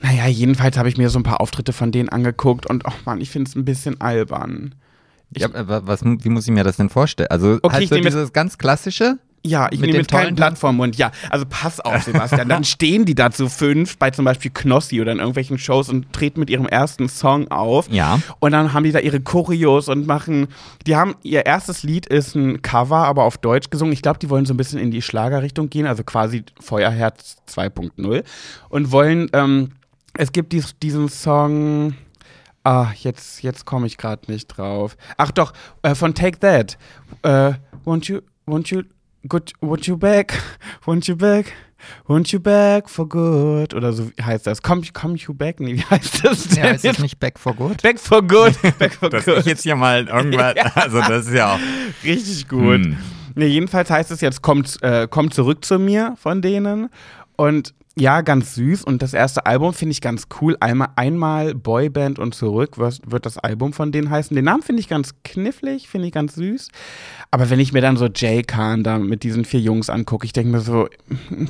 Naja, 0.00 0.26
jedenfalls 0.26 0.76
habe 0.76 0.88
ich 0.88 0.98
mir 0.98 1.08
so 1.08 1.18
ein 1.18 1.22
paar 1.22 1.40
Auftritte 1.40 1.72
von 1.72 1.92
denen 1.92 2.08
angeguckt 2.08 2.66
und, 2.66 2.84
oh 2.86 2.92
Mann, 3.04 3.20
ich 3.20 3.30
finde 3.30 3.48
es 3.48 3.54
ein 3.54 3.64
bisschen 3.64 4.00
albern. 4.00 4.74
Ja, 5.36 5.52
aber 5.52 5.86
was, 5.86 6.04
wie 6.04 6.28
muss 6.28 6.46
ich 6.46 6.52
mir 6.52 6.64
das 6.64 6.76
denn 6.76 6.90
vorstellen? 6.90 7.30
Also 7.30 7.58
Okay, 7.62 7.72
halt 7.72 7.82
ich 7.84 7.88
so 7.88 7.96
dieses 7.96 8.32
ganz 8.32 8.58
klassische. 8.58 9.18
Ja, 9.46 9.68
ich 9.70 9.80
Mit 9.80 9.88
nehme 9.88 9.98
jetzt 9.98 10.10
kein 10.10 10.22
tollen 10.22 10.34
Blatt 10.36 10.58
vom 10.58 10.76
Mund. 10.76 10.96
Ja, 10.96 11.12
also 11.28 11.44
pass 11.48 11.78
auf, 11.78 12.02
Sebastian. 12.04 12.48
Dann 12.48 12.64
stehen 12.64 13.04
die 13.04 13.14
da 13.14 13.30
zu 13.30 13.50
fünf 13.50 13.98
bei 13.98 14.10
zum 14.10 14.24
Beispiel 14.24 14.50
Knossi 14.50 15.02
oder 15.02 15.12
in 15.12 15.18
irgendwelchen 15.18 15.58
Shows 15.58 15.90
und 15.90 16.10
treten 16.14 16.40
mit 16.40 16.48
ihrem 16.48 16.66
ersten 16.66 17.10
Song 17.10 17.48
auf. 17.48 17.90
Ja. 17.90 18.20
Und 18.40 18.52
dann 18.52 18.72
haben 18.72 18.84
die 18.84 18.92
da 18.92 19.00
ihre 19.00 19.20
Choreos 19.20 19.88
und 19.88 20.06
machen. 20.06 20.48
Die 20.86 20.96
haben 20.96 21.14
ihr 21.22 21.44
erstes 21.44 21.82
Lied 21.82 22.06
ist 22.06 22.34
ein 22.34 22.62
Cover, 22.62 23.04
aber 23.04 23.24
auf 23.24 23.36
Deutsch 23.36 23.68
gesungen. 23.68 23.92
Ich 23.92 24.00
glaube, 24.00 24.18
die 24.18 24.30
wollen 24.30 24.46
so 24.46 24.54
ein 24.54 24.56
bisschen 24.56 24.78
in 24.78 24.90
die 24.90 25.02
Schlagerrichtung 25.02 25.68
gehen, 25.68 25.86
also 25.86 26.04
quasi 26.04 26.44
Feuerherz 26.58 27.36
2.0 27.48 28.24
und 28.70 28.92
wollen. 28.92 29.28
Ähm, 29.34 29.72
es 30.16 30.32
gibt 30.32 30.52
dies, 30.52 30.78
diesen 30.78 31.08
Song. 31.08 31.94
Ah, 32.62 32.92
jetzt, 32.98 33.42
jetzt 33.42 33.66
komme 33.66 33.86
ich 33.86 33.98
gerade 33.98 34.30
nicht 34.32 34.46
drauf. 34.46 34.96
Ach 35.18 35.30
doch, 35.32 35.52
äh, 35.82 35.94
von 35.94 36.14
Take 36.14 36.38
That. 36.38 36.78
Äh, 37.22 37.58
won't 37.84 38.06
you, 38.06 38.20
won't 38.46 38.72
you, 38.72 38.84
good, 39.28 39.52
won't 39.60 39.86
you 39.86 39.96
back, 39.96 40.34
won't 40.86 41.08
you 41.08 41.16
back, 41.16 41.52
won't 42.06 42.32
you 42.32 42.40
back 42.40 42.88
for 42.88 43.08
good 43.08 43.74
oder 43.74 43.92
so 43.92 44.10
heißt 44.20 44.46
das. 44.46 44.62
Come, 44.62 44.82
come 44.92 45.16
you 45.16 45.34
back? 45.34 45.60
Nee, 45.60 45.76
wie 45.76 45.84
heißt 45.84 46.24
das 46.24 46.48
denn? 46.48 46.64
Ja, 46.64 46.70
ist 46.72 46.84
das 46.84 46.98
nicht 46.98 47.18
Back 47.18 47.38
for 47.38 47.54
Good? 47.54 47.82
Back 47.82 47.98
for 47.98 48.22
good. 48.22 48.54
Back 48.78 48.94
for 48.94 49.10
Dass 49.10 49.24
good. 49.24 49.38
ich 49.38 49.46
jetzt 49.46 49.62
hier 49.62 49.76
mal 49.76 50.06
irgendwas, 50.06 50.54
also 50.74 51.00
das 51.00 51.26
ist 51.26 51.34
ja 51.34 51.54
auch. 51.54 51.60
Richtig 52.04 52.48
gut. 52.48 52.84
Hm. 52.84 52.96
Nee, 53.36 53.46
jedenfalls 53.46 53.90
heißt 53.90 54.10
es 54.10 54.20
jetzt, 54.20 54.42
kommt, 54.42 54.80
äh, 54.82 55.08
kommt 55.08 55.34
zurück 55.34 55.64
zu 55.64 55.78
mir 55.78 56.14
von 56.20 56.40
denen. 56.40 56.88
Und 57.36 57.74
ja, 57.96 58.22
ganz 58.22 58.56
süß. 58.56 58.82
Und 58.82 59.02
das 59.02 59.14
erste 59.14 59.46
Album 59.46 59.72
finde 59.72 59.92
ich 59.92 60.00
ganz 60.00 60.24
cool. 60.40 60.56
Einmal, 60.58 60.88
einmal 60.96 61.54
Boyband 61.54 62.18
und 62.18 62.34
zurück 62.34 62.72
was, 62.76 63.00
wird 63.06 63.24
das 63.24 63.38
Album 63.38 63.72
von 63.72 63.92
denen 63.92 64.10
heißen. 64.10 64.34
Den 64.34 64.46
Namen 64.46 64.62
finde 64.62 64.80
ich 64.80 64.88
ganz 64.88 65.14
knifflig, 65.22 65.88
finde 65.88 66.08
ich 66.08 66.12
ganz 66.12 66.34
süß. 66.34 66.68
Aber 67.30 67.50
wenn 67.50 67.60
ich 67.60 67.72
mir 67.72 67.80
dann 67.82 67.96
so 67.96 68.08
Jay 68.12 68.42
Khan 68.42 68.82
da 68.82 68.98
mit 68.98 69.22
diesen 69.22 69.44
vier 69.44 69.60
Jungs 69.60 69.90
angucke, 69.90 70.26
ich 70.26 70.32
denke 70.32 70.50
mir 70.50 70.60
so, 70.60 70.88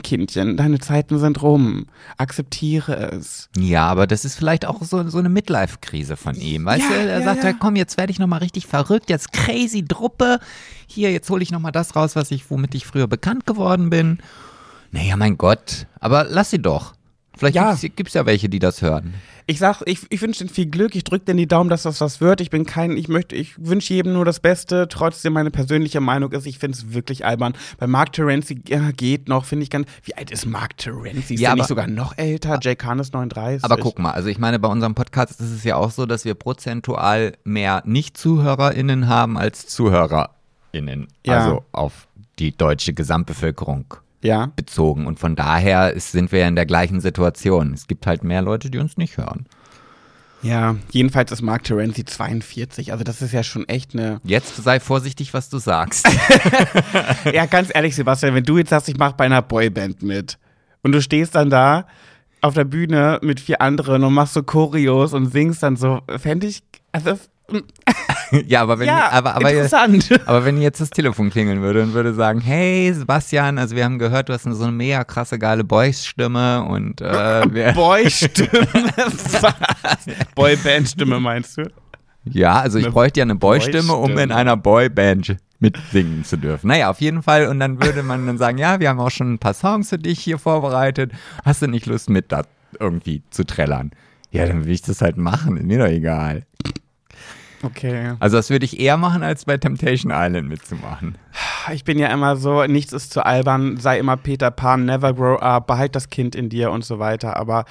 Kindchen, 0.02 0.58
deine 0.58 0.80
Zeiten 0.80 1.18
sind 1.18 1.40
rum. 1.42 1.86
Akzeptiere 2.18 3.12
es. 3.12 3.48
Ja, 3.56 3.86
aber 3.86 4.06
das 4.06 4.26
ist 4.26 4.36
vielleicht 4.36 4.66
auch 4.66 4.82
so, 4.82 5.08
so 5.08 5.18
eine 5.18 5.30
Midlife-Krise 5.30 6.16
von 6.16 6.34
ihm. 6.34 6.66
Weißt 6.66 6.82
Ja, 6.82 6.88
du, 6.88 7.08
er 7.08 7.18
ja, 7.20 7.24
sagt 7.24 7.42
ja. 7.42 7.50
ja, 7.50 7.56
komm, 7.58 7.76
jetzt 7.76 7.96
werde 7.96 8.12
ich 8.12 8.18
nochmal 8.18 8.40
richtig 8.40 8.66
verrückt, 8.66 9.08
jetzt 9.08 9.32
crazy 9.32 9.82
Druppe. 9.82 10.40
Hier, 10.86 11.10
jetzt 11.10 11.30
hole 11.30 11.42
ich 11.42 11.50
nochmal 11.50 11.72
das 11.72 11.96
raus, 11.96 12.16
was 12.16 12.30
ich, 12.30 12.50
womit 12.50 12.74
ich 12.74 12.86
früher 12.86 13.06
bekannt 13.06 13.46
geworden 13.46 13.88
bin. 13.88 14.18
Naja, 14.94 15.16
mein 15.16 15.36
Gott. 15.36 15.86
Aber 15.98 16.24
lass 16.28 16.50
sie 16.50 16.62
doch. 16.62 16.94
Vielleicht 17.36 17.56
Ja. 17.56 17.74
gibt 17.74 18.06
es 18.06 18.14
ja 18.14 18.26
welche, 18.26 18.48
die 18.48 18.60
das 18.60 18.80
hören. 18.80 19.14
Ich 19.46 19.58
sag, 19.58 19.82
ich, 19.86 19.98
ich 20.08 20.22
wünsche 20.22 20.38
denen 20.44 20.54
viel 20.54 20.66
Glück, 20.66 20.94
ich 20.94 21.02
drücke 21.02 21.24
denen 21.24 21.38
die 21.38 21.48
Daumen, 21.48 21.68
dass 21.68 21.82
das 21.82 22.00
was 22.00 22.20
wird. 22.20 22.40
Ich 22.40 22.48
bin 22.48 22.64
kein, 22.64 22.96
ich 22.96 23.08
möchte, 23.08 23.34
ich 23.34 23.54
wünsche 23.58 23.92
jedem 23.92 24.12
nur 24.12 24.24
das 24.24 24.38
Beste. 24.38 24.86
Trotzdem 24.88 25.32
meine 25.32 25.50
persönliche 25.50 26.00
Meinung 26.00 26.30
ist, 26.30 26.46
ich 26.46 26.60
finde 26.60 26.78
es 26.78 26.94
wirklich 26.94 27.26
albern. 27.26 27.54
Bei 27.78 27.88
Mark 27.88 28.12
Terenzi 28.12 28.62
ja, 28.68 28.92
geht 28.92 29.28
noch, 29.28 29.44
finde 29.46 29.64
ich 29.64 29.70
ganz. 29.70 29.88
Wie 30.04 30.14
alt 30.14 30.30
ist 30.30 30.46
Mark 30.46 30.76
Terenzi? 30.76 31.34
Ist 31.34 31.40
Ja, 31.40 31.48
der 31.50 31.54
nicht 31.56 31.62
aber- 31.62 31.68
sogar 31.68 31.86
noch 31.88 32.16
älter? 32.16 32.60
Jay 32.62 32.76
Khan 32.76 33.00
ist 33.00 33.12
39. 33.14 33.64
Aber 33.64 33.78
guck 33.78 33.98
mal, 33.98 34.12
also 34.12 34.28
ich 34.28 34.38
meine, 34.38 34.60
bei 34.60 34.68
unserem 34.68 34.94
Podcast 34.94 35.32
ist 35.40 35.50
es 35.50 35.64
ja 35.64 35.74
auch 35.74 35.90
so, 35.90 36.06
dass 36.06 36.24
wir 36.24 36.34
prozentual 36.34 37.32
mehr 37.42 37.82
Nicht-ZuhörerInnen 37.84 39.08
haben 39.08 39.36
als 39.36 39.66
ZuhörerInnen. 39.66 41.08
Ja. 41.26 41.38
Also 41.40 41.64
auf 41.72 42.06
die 42.38 42.56
deutsche 42.56 42.92
Gesamtbevölkerung 42.94 43.92
Ja. 44.24 44.50
bezogen. 44.56 45.06
Und 45.06 45.18
von 45.18 45.36
daher 45.36 45.92
ist, 45.92 46.12
sind 46.12 46.32
wir 46.32 46.40
ja 46.40 46.48
in 46.48 46.56
der 46.56 46.66
gleichen 46.66 47.00
Situation. 47.00 47.74
Es 47.74 47.86
gibt 47.86 48.06
halt 48.06 48.24
mehr 48.24 48.40
Leute, 48.40 48.70
die 48.70 48.78
uns 48.78 48.96
nicht 48.96 49.18
hören. 49.18 49.46
Ja, 50.42 50.76
jedenfalls 50.90 51.32
ist 51.32 51.42
Mark 51.42 51.64
Terenzi 51.64 52.04
42. 52.04 52.92
Also 52.92 53.04
das 53.04 53.22
ist 53.22 53.32
ja 53.32 53.42
schon 53.42 53.68
echt 53.68 53.94
eine. 53.94 54.20
Jetzt 54.24 54.56
sei 54.56 54.80
vorsichtig, 54.80 55.32
was 55.32 55.48
du 55.48 55.58
sagst. 55.58 56.06
ja, 57.32 57.46
ganz 57.46 57.70
ehrlich, 57.72 57.94
Sebastian, 57.94 58.34
wenn 58.34 58.44
du 58.44 58.58
jetzt 58.58 58.70
sagst, 58.70 58.88
ich 58.88 58.98
mache 58.98 59.14
bei 59.16 59.24
einer 59.24 59.40
Boyband 59.42 60.02
mit 60.02 60.38
und 60.82 60.92
du 60.92 61.00
stehst 61.00 61.34
dann 61.34 61.48
da 61.48 61.86
auf 62.42 62.52
der 62.52 62.64
Bühne 62.64 63.18
mit 63.22 63.40
vier 63.40 63.62
anderen 63.62 64.04
und 64.04 64.12
machst 64.12 64.34
so 64.34 64.42
Choreos 64.42 65.14
und 65.14 65.32
singst 65.32 65.62
dann 65.62 65.76
so, 65.76 66.02
fände 66.18 66.46
ich. 66.46 66.62
Also, 66.92 67.18
ja, 68.46 68.62
aber 68.62 68.78
wenn, 68.78 68.86
ja, 68.86 69.10
aber, 69.10 69.36
aber, 69.36 69.52
interessant. 69.52 70.08
aber 70.26 70.44
wenn 70.44 70.60
jetzt 70.60 70.80
das 70.80 70.90
Telefon 70.90 71.30
klingeln 71.30 71.60
würde 71.60 71.82
und 71.82 71.92
würde 71.92 72.14
sagen, 72.14 72.40
hey 72.40 72.92
Sebastian, 72.92 73.58
also 73.58 73.76
wir 73.76 73.84
haben 73.84 73.98
gehört, 73.98 74.28
du 74.28 74.32
hast 74.32 74.46
eine 74.46 74.54
so 74.54 74.64
eine 74.64 74.72
mega 74.72 75.04
krasse 75.04 75.38
geile 75.38 75.62
Boys-Stimme 75.62 76.64
und 76.64 77.00
äh, 77.00 77.72
Boy-Stimme. 77.74 78.66
Boyband-Stimme 80.34 81.20
meinst 81.20 81.58
du? 81.58 81.70
Ja, 82.24 82.60
also 82.60 82.78
ich 82.78 82.88
bräuchte 82.88 83.20
ja 83.20 83.24
eine 83.24 83.34
Boy-Stimme, 83.34 83.92
um 83.92 84.10
in 84.10 84.14
Boy-Stimme. 84.14 84.34
einer 84.34 84.56
Boyband 84.56 85.36
mitsingen 85.60 86.24
zu 86.24 86.38
dürfen. 86.38 86.68
Naja, 86.68 86.90
auf 86.90 87.00
jeden 87.00 87.22
Fall. 87.22 87.48
Und 87.48 87.60
dann 87.60 87.82
würde 87.82 88.02
man 88.02 88.26
dann 88.26 88.38
sagen, 88.38 88.58
ja, 88.58 88.80
wir 88.80 88.88
haben 88.88 89.00
auch 89.00 89.10
schon 89.10 89.34
ein 89.34 89.38
paar 89.38 89.54
Songs 89.54 89.90
für 89.90 89.98
dich 89.98 90.20
hier 90.20 90.38
vorbereitet. 90.38 91.12
Hast 91.44 91.62
du 91.62 91.66
nicht 91.66 91.86
Lust, 91.86 92.08
mit 92.08 92.32
da 92.32 92.44
irgendwie 92.80 93.22
zu 93.30 93.44
trällern? 93.44 93.90
Ja, 94.30 94.46
dann 94.46 94.64
will 94.64 94.72
ich 94.72 94.82
das 94.82 95.00
halt 95.00 95.16
machen. 95.16 95.56
Ist 95.56 95.66
mir 95.66 95.78
doch 95.78 95.86
egal. 95.86 96.44
Okay. 97.64 98.12
Also 98.20 98.36
das 98.36 98.50
würde 98.50 98.64
ich 98.64 98.78
eher 98.78 98.96
machen, 98.96 99.22
als 99.22 99.44
bei 99.44 99.56
Temptation 99.56 100.12
Island 100.14 100.48
mitzumachen. 100.48 101.16
Ich 101.72 101.84
bin 101.84 101.98
ja 101.98 102.08
immer 102.08 102.36
so, 102.36 102.64
nichts 102.64 102.92
ist 102.92 103.12
zu 103.12 103.24
albern, 103.24 103.78
sei 103.78 103.98
immer 103.98 104.16
Peter 104.16 104.50
Pan, 104.50 104.84
never 104.84 105.12
grow 105.14 105.38
up, 105.40 105.66
behalt 105.66 105.94
das 105.94 106.10
Kind 106.10 106.34
in 106.34 106.48
dir 106.48 106.70
und 106.70 106.84
so 106.84 106.98
weiter. 106.98 107.36
Aber 107.36 107.64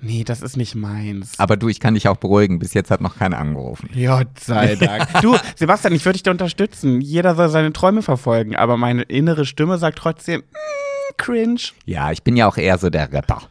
nee, 0.00 0.24
das 0.24 0.42
ist 0.42 0.56
nicht 0.56 0.74
meins. 0.74 1.32
Aber 1.38 1.56
du, 1.56 1.68
ich 1.68 1.80
kann 1.80 1.94
dich 1.94 2.08
auch 2.08 2.16
beruhigen. 2.16 2.58
Bis 2.58 2.74
jetzt 2.74 2.90
hat 2.90 3.00
noch 3.00 3.16
keiner 3.18 3.38
angerufen. 3.38 3.88
Gott 3.94 4.38
sei 4.38 4.74
Dank. 4.80 5.08
Du, 5.22 5.36
Sebastian, 5.56 5.94
ich 5.94 6.04
würde 6.04 6.14
dich 6.14 6.22
da 6.22 6.30
unterstützen. 6.30 7.00
Jeder 7.00 7.34
soll 7.34 7.48
seine 7.48 7.72
Träume 7.72 8.02
verfolgen, 8.02 8.54
aber 8.56 8.76
meine 8.76 9.02
innere 9.02 9.44
Stimme 9.44 9.78
sagt 9.78 9.98
trotzdem, 9.98 10.40
mm, 10.40 11.16
cringe. 11.16 11.60
Ja, 11.84 12.12
ich 12.12 12.22
bin 12.22 12.36
ja 12.36 12.46
auch 12.46 12.56
eher 12.56 12.78
so 12.78 12.90
der 12.90 13.12
Rapper. 13.12 13.42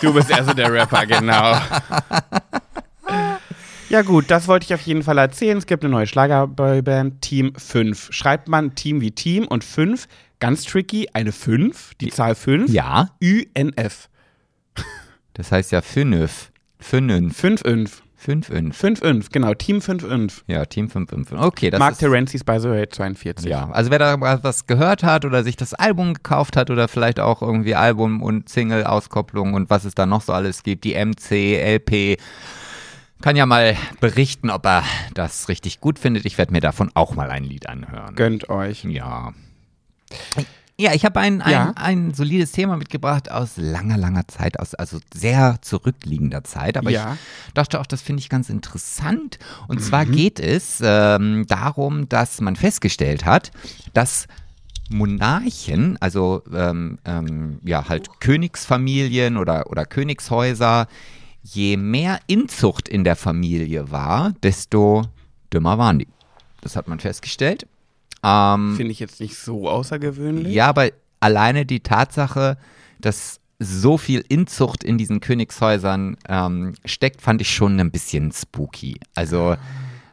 Du 0.00 0.12
bist 0.12 0.32
also 0.32 0.52
der 0.52 0.72
Rapper, 0.72 1.06
genau. 1.06 1.56
Ja 3.94 4.02
gut, 4.02 4.28
das 4.28 4.48
wollte 4.48 4.64
ich 4.64 4.74
auf 4.74 4.80
jeden 4.80 5.04
Fall 5.04 5.18
erzählen. 5.18 5.56
Es 5.56 5.66
gibt 5.66 5.84
eine 5.84 5.92
neue 5.92 6.08
Schlagerboyband, 6.08 7.22
Team 7.22 7.52
5. 7.56 8.08
Schreibt 8.10 8.48
man 8.48 8.74
Team 8.74 9.00
wie 9.00 9.12
Team 9.12 9.46
und 9.46 9.62
5, 9.62 10.08
ganz 10.40 10.64
tricky, 10.64 11.10
eine 11.12 11.30
5, 11.30 11.94
die 12.00 12.08
Zahl 12.08 12.34
5, 12.34 12.72
Ja, 12.72 13.10
UNF. 13.22 14.08
das 15.34 15.52
heißt 15.52 15.70
ja 15.70 15.80
fünf. 15.80 16.50
Fünf. 16.80 17.40
5-5. 17.40 18.00
Fünf. 18.16 18.46
Fünf. 18.48 18.82
5-5, 18.82 19.26
genau, 19.30 19.54
Team 19.54 19.78
5-5. 19.78 20.42
Ja, 20.48 20.64
Team 20.64 20.88
555. 20.88 21.38
Okay, 21.46 21.70
das 21.70 21.78
Mark 21.78 21.92
ist... 21.92 21.98
Terenzis 21.98 22.42
by 22.42 22.58
the 22.58 22.70
way 22.70 22.88
42. 22.88 23.48
Ja, 23.48 23.70
also 23.70 23.92
wer 23.92 24.00
da 24.00 24.20
was 24.42 24.66
gehört 24.66 25.04
hat 25.04 25.24
oder 25.24 25.44
sich 25.44 25.54
das 25.54 25.72
Album 25.72 26.14
gekauft 26.14 26.56
hat 26.56 26.68
oder 26.68 26.88
vielleicht 26.88 27.20
auch 27.20 27.42
irgendwie 27.42 27.76
Album 27.76 28.22
und 28.22 28.48
Single-Auskopplung 28.48 29.54
und 29.54 29.70
was 29.70 29.84
es 29.84 29.94
da 29.94 30.04
noch 30.04 30.22
so 30.22 30.32
alles 30.32 30.64
gibt, 30.64 30.82
die 30.82 30.94
MC, 30.94 31.60
LP, 31.62 32.18
kann 33.22 33.36
ja 33.36 33.46
mal 33.46 33.76
berichten, 34.00 34.50
ob 34.50 34.66
er 34.66 34.84
das 35.14 35.48
richtig 35.48 35.80
gut 35.80 35.98
findet. 35.98 36.24
Ich 36.26 36.36
werde 36.38 36.52
mir 36.52 36.60
davon 36.60 36.90
auch 36.94 37.14
mal 37.14 37.30
ein 37.30 37.44
Lied 37.44 37.68
anhören. 37.68 38.14
Gönnt 38.14 38.48
euch. 38.48 38.84
Ja. 38.84 39.32
Ja, 40.76 40.92
ich 40.92 41.04
habe 41.04 41.20
ein, 41.20 41.40
ein, 41.40 41.52
Ja. 41.52 41.72
ein 41.76 42.14
solides 42.14 42.50
Thema 42.50 42.76
mitgebracht 42.76 43.30
aus 43.30 43.52
langer, 43.56 43.96
langer 43.96 44.26
Zeit, 44.26 44.58
aus 44.58 44.74
also 44.74 44.98
sehr 45.14 45.58
zurückliegender 45.62 46.42
Zeit. 46.42 46.76
Aber 46.76 46.90
Ja. 46.90 47.16
ich 47.46 47.54
dachte 47.54 47.80
auch, 47.80 47.86
das 47.86 48.02
finde 48.02 48.20
ich 48.20 48.28
ganz 48.28 48.50
interessant. 48.50 49.38
Und 49.68 49.80
zwar 49.80 50.04
geht 50.04 50.40
es 50.40 50.82
ähm, 50.84 51.46
darum, 51.46 52.08
dass 52.08 52.40
man 52.40 52.56
festgestellt 52.56 53.24
hat, 53.24 53.52
dass 53.92 54.26
Monarchen, 54.90 55.96
also 56.00 56.42
ähm, 56.52 56.98
ähm, 57.04 57.60
ja 57.64 57.88
halt 57.88 58.08
Königsfamilien 58.20 59.36
oder, 59.36 59.70
oder 59.70 59.86
Königshäuser, 59.86 60.88
je 61.44 61.76
mehr 61.76 62.18
Inzucht 62.26 62.88
in 62.88 63.04
der 63.04 63.16
Familie 63.16 63.90
war, 63.90 64.32
desto 64.42 65.02
dümmer 65.52 65.78
waren 65.78 66.00
die. 66.00 66.08
Das 66.62 66.74
hat 66.74 66.88
man 66.88 66.98
festgestellt. 66.98 67.66
Ähm, 68.24 68.74
Finde 68.76 68.92
ich 68.92 69.00
jetzt 69.00 69.20
nicht 69.20 69.36
so 69.36 69.68
außergewöhnlich. 69.68 70.54
ja, 70.54 70.66
aber 70.66 70.88
alleine 71.20 71.66
die 71.66 71.80
Tatsache, 71.80 72.56
dass 73.00 73.40
so 73.58 73.98
viel 73.98 74.24
Inzucht 74.28 74.82
in 74.82 74.96
diesen 74.98 75.20
Königshäusern 75.20 76.16
ähm, 76.28 76.74
steckt, 76.84 77.20
fand 77.20 77.40
ich 77.40 77.54
schon 77.54 77.78
ein 77.78 77.90
bisschen 77.90 78.32
spooky. 78.32 78.98
Also 79.14 79.56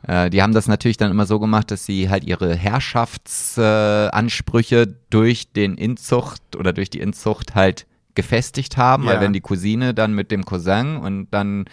äh, 0.08 0.30
die 0.30 0.41
haben 0.41 0.54
das 0.54 0.67
natürlich 0.67 0.98
dann 0.98 1.12
immer 1.12 1.26
so 1.26 1.39
gemacht, 1.39 1.72
dass 1.72 1.86
sie 1.86 2.10
halt 2.10 2.26
ihre 2.26 2.56
Herrschaftsansprüche 2.56 4.82
äh, 4.82 4.94
durch 5.10 5.54
den 5.54 5.76
Inzucht 5.76 6.56
oder 6.56 6.74
durch 6.74 6.89
die 6.89 7.00
Inzucht 7.00 7.56
halt 7.56 7.86
gefestigt 8.15 8.78
haben, 8.78 9.04
Ja. 9.04 9.12
weil 9.12 9.21
wenn 9.21 9.34
die 9.34 9.41
Cousine 9.41 9.93
dann 9.93 10.13
mit 10.13 10.32
dem 10.32 10.43
Cousin 10.45 10.97
und 10.97 11.28
dann 11.32 11.65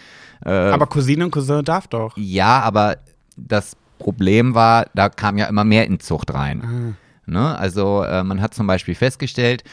äh, 0.44 0.50
Aber 0.50 0.86
Cousine 0.86 1.24
und 1.24 1.30
Cousin 1.30 1.64
darf 1.64 1.88
doch. 1.88 2.16
ja, 2.16 2.60
aber 2.60 2.98
das 3.36 3.76
Problem 3.98 4.54
war, 4.54 4.86
da 4.94 5.08
kam 5.08 5.38
ja 5.38 5.46
immer 5.46 5.64
mehr 5.64 5.86
Inzucht 5.86 6.32
rein. 6.32 6.96
Ne? 7.26 7.58
Also 7.58 8.02
äh, 8.04 8.22
man 8.22 8.40
hat 8.40 8.54
zum 8.54 8.66
Beispiel 8.66 8.94
festgestellt, 8.94 9.64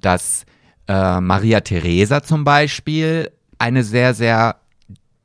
dass 0.00 0.44
äh, 0.88 1.20
Maria 1.20 1.60
Theresa 1.60 2.22
zum 2.22 2.44
Beispiel 2.44 3.30
eine 3.58 3.84
sehr, 3.84 4.14
sehr 4.14 4.56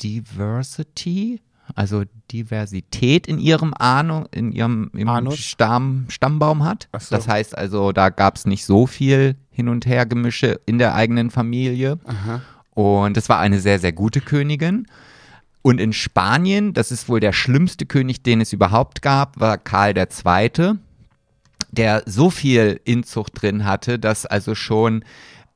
Diversity, 0.02 1.42
also 1.76 2.04
Diversität 2.32 3.28
in 3.28 3.40
ihrem 3.40 3.74
Ahnung, 3.74 4.28
in 4.32 4.52
ihrem? 4.52 4.92
Stamm, 5.32 6.06
Stammbaum 6.10 6.64
hat. 6.64 6.88
So. 7.00 7.16
Das 7.16 7.28
heißt 7.28 7.58
also, 7.58 7.92
da 7.92 8.10
gab 8.10 8.36
es 8.36 8.46
nicht 8.46 8.66
so 8.66 8.86
viel 8.88 9.36
Hin- 9.60 9.68
und 9.68 9.86
Hergemische 9.86 10.62
in 10.66 10.78
der 10.78 10.96
eigenen 10.96 11.32
Familie. 11.32 12.00
Aha. 12.06 12.42
Und 12.74 13.18
es 13.18 13.28
war 13.28 13.40
eine 13.40 13.60
sehr, 13.60 13.78
sehr 13.78 13.92
gute 13.92 14.22
Königin. 14.22 14.88
Und 15.62 15.82
in 15.82 15.92
Spanien, 15.92 16.72
das 16.72 16.94
ist 16.94 17.10
wohl 17.10 17.20
der 17.20 17.34
schlimmste 17.34 17.86
König, 17.86 18.24
den 18.24 18.40
es 18.40 18.54
überhaupt 18.54 19.02
gab, 19.02 19.38
war 19.38 19.58
Karl 19.58 19.98
II., 19.98 20.76
der 21.72 22.04
so 22.06 22.30
viel 22.30 22.80
Inzucht 22.86 23.42
drin 23.42 23.66
hatte, 23.66 24.00
dass 24.00 24.26
also 24.26 24.56
schon 24.56 25.04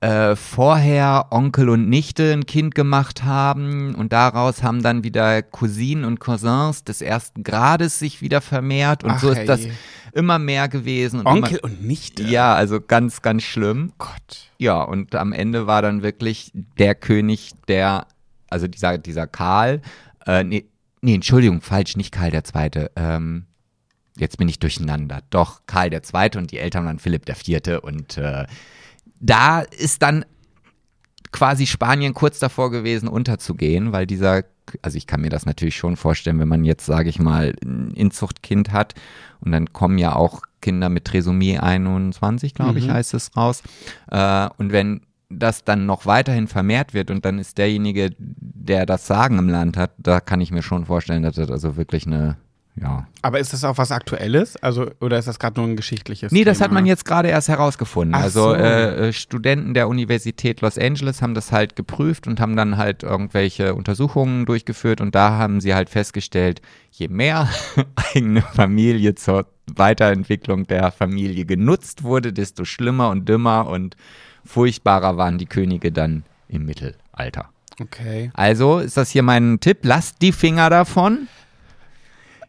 äh, 0.04 0.36
vorher 0.36 1.28
Onkel 1.30 1.70
und 1.70 1.88
Nichte 1.88 2.34
ein 2.34 2.46
Kind 2.46 2.76
gemacht 2.76 3.24
haben 3.24 3.96
und 3.96 4.12
daraus 4.12 4.62
haben 4.62 4.84
dann 4.84 5.06
wieder 5.06 5.42
Cousinen 5.42 6.04
und 6.04 6.20
Cousins 6.20 6.84
des 6.84 7.02
ersten 7.02 7.44
Grades 7.44 8.00
sich 8.00 8.22
wieder 8.22 8.42
vermehrt 8.42 9.06
und 9.06 9.12
Ach, 9.12 9.20
so 9.20 9.30
ist 9.30 9.48
das 9.48 9.62
herrje. 9.62 9.74
immer 10.12 10.40
mehr 10.40 10.68
gewesen. 10.68 11.22
Und 11.22 11.28
Onkel 11.28 11.60
Immer, 11.60 11.64
und 11.64 11.86
Nichte. 11.86 12.24
ja, 12.24 12.54
also 12.54 12.82
ganz, 12.82 13.22
ganz 13.22 13.44
schlimm. 13.44 13.94
Gott. 13.98 14.50
Ja, 14.58 14.82
und 14.84 15.16
am 15.16 15.32
Ende 15.32 15.68
war 15.68 15.82
dann 15.82 16.04
wirklich 16.04 16.52
der 16.54 16.96
König, 16.96 17.52
der, 17.70 18.08
also 18.50 18.68
dieser, 18.68 18.98
dieser 18.98 19.26
Karl, 19.26 19.82
äh, 20.26 20.44
nee, 20.44 20.66
nee, 21.00 21.16
Entschuldigung, 21.16 21.62
falsch, 21.62 21.96
nicht 21.96 22.12
Karl 22.12 22.32
der 22.32 22.44
Zweite. 22.44 22.92
Ähm, 22.98 23.46
jetzt 24.18 24.38
bin 24.38 24.50
ich 24.50 24.60
durcheinander. 24.60 25.22
Doch, 25.30 25.62
Karl 25.66 25.90
der 25.90 26.04
Zweite 26.04 26.40
und 26.40 26.52
die 26.52 26.58
Eltern 26.58 26.86
waren 26.86 27.00
Philipp 27.00 27.26
der 27.26 27.36
Vierte 27.36 27.80
und 27.80 28.18
äh, 28.18 28.46
da 29.24 29.62
ist 29.62 30.02
dann 30.02 30.26
quasi 31.32 31.66
Spanien 31.66 32.14
kurz 32.14 32.40
davor 32.40 32.70
gewesen, 32.70 33.08
unterzugehen, 33.08 33.92
weil 33.92 34.06
dieser, 34.06 34.44
also 34.82 34.98
ich 34.98 35.08
kann 35.08 35.22
mir 35.22 35.30
das 35.30 35.46
natürlich 35.46 35.76
schon 35.76 35.96
vorstellen, 35.96 36.40
wenn 36.40 36.48
man 36.48 36.64
jetzt, 36.64 36.86
sage 36.86 37.10
ich 37.10 37.20
mal, 37.20 37.56
ein 37.64 37.92
Inzuchtkind 37.92 38.72
hat 38.72 38.94
und 39.40 39.52
dann 39.52 39.72
kommen 39.74 39.98
ja 39.98 40.16
auch 40.16 40.42
Kinder 40.62 40.90
mit 40.90 41.06
Trisomie 41.06 41.58
21, 41.58 42.54
glaube 42.54 42.80
ich, 42.80 42.90
heißt 42.90 43.14
es 43.14 43.36
raus. 43.36 43.64
Äh, 44.12 44.50
und 44.58 44.72
wenn 44.72 45.02
das 45.30 45.64
dann 45.64 45.86
noch 45.86 46.06
weiterhin 46.06 46.48
vermehrt 46.48 46.94
wird 46.94 47.10
und 47.10 47.26
dann 47.26 47.40
ist 47.40 47.58
derjenige, 47.58 48.12
der 48.20 48.86
das 48.86 49.08
Sagen 49.08 49.40
im 49.40 49.50
Land 49.50 49.78
hat, 49.78 49.92
da 49.98 50.20
kann 50.20 50.42
ich 50.42 50.52
mir 50.52 50.62
schon 50.62 50.86
vorstellen, 50.86 51.24
dass 51.24 51.36
das 51.36 51.50
also 51.50 51.76
wirklich 51.76 52.06
eine, 52.06 52.38
ja. 52.76 53.08
Aber 53.22 53.40
ist 53.40 53.54
das 53.54 53.64
auch 53.64 53.78
was 53.78 53.92
Aktuelles? 53.92 54.58
Also, 54.58 54.90
oder 55.00 55.20
ist 55.20 55.28
das 55.28 55.38
gerade 55.38 55.60
nur 55.60 55.70
ein 55.70 55.76
geschichtliches 55.76 56.32
Nee, 56.32 56.44
das 56.44 56.58
Thema? 56.58 56.66
hat 56.66 56.72
man 56.74 56.86
jetzt 56.86 57.06
gerade 57.06 57.30
erst 57.30 57.48
herausgefunden. 57.48 58.16
Ach 58.16 58.24
also 58.24 58.50
so. 58.50 58.54
äh, 58.56 59.10
äh, 59.10 59.14
Studenten 59.14 59.74
der 59.76 59.88
Universität 59.88 60.62
Los 60.62 60.78
Angeles 60.78 61.22
haben 61.22 61.36
das 61.36 61.52
halt 61.52 61.76
geprüft 61.76 62.26
und 62.26 62.40
haben 62.40 62.56
dann 62.56 62.78
halt 62.78 63.04
irgendwelche 63.04 63.76
Untersuchungen 63.76 64.46
durchgeführt 64.46 65.02
und 65.02 65.14
da 65.14 65.38
haben 65.38 65.62
sie 65.62 65.76
halt 65.76 65.90
festgestellt, 65.90 66.62
je 66.92 67.10
mehr 67.10 67.48
eigene 68.14 68.42
Familie 68.42 69.14
zur 69.14 69.46
Weiterentwicklung 69.68 70.66
der 70.66 70.92
Familie 70.92 71.46
genutzt 71.46 72.04
wurde, 72.04 72.34
desto 72.34 72.66
schlimmer 72.66 73.10
und 73.10 73.30
dümmer 73.30 73.68
und 73.68 73.96
furchtbarer 74.46 75.16
waren 75.16 75.38
die 75.38 75.46
Könige 75.46 75.92
dann 75.92 76.24
im 76.50 76.66
Mittelalter. 76.66 77.50
Okay. 77.80 78.32
Also 78.34 78.80
ist 78.80 78.98
das 78.98 79.12
hier 79.12 79.24
mein 79.24 79.60
Tipp, 79.60 79.80
lasst 79.84 80.22
die 80.22 80.32
Finger 80.32 80.70
davon. 80.70 81.28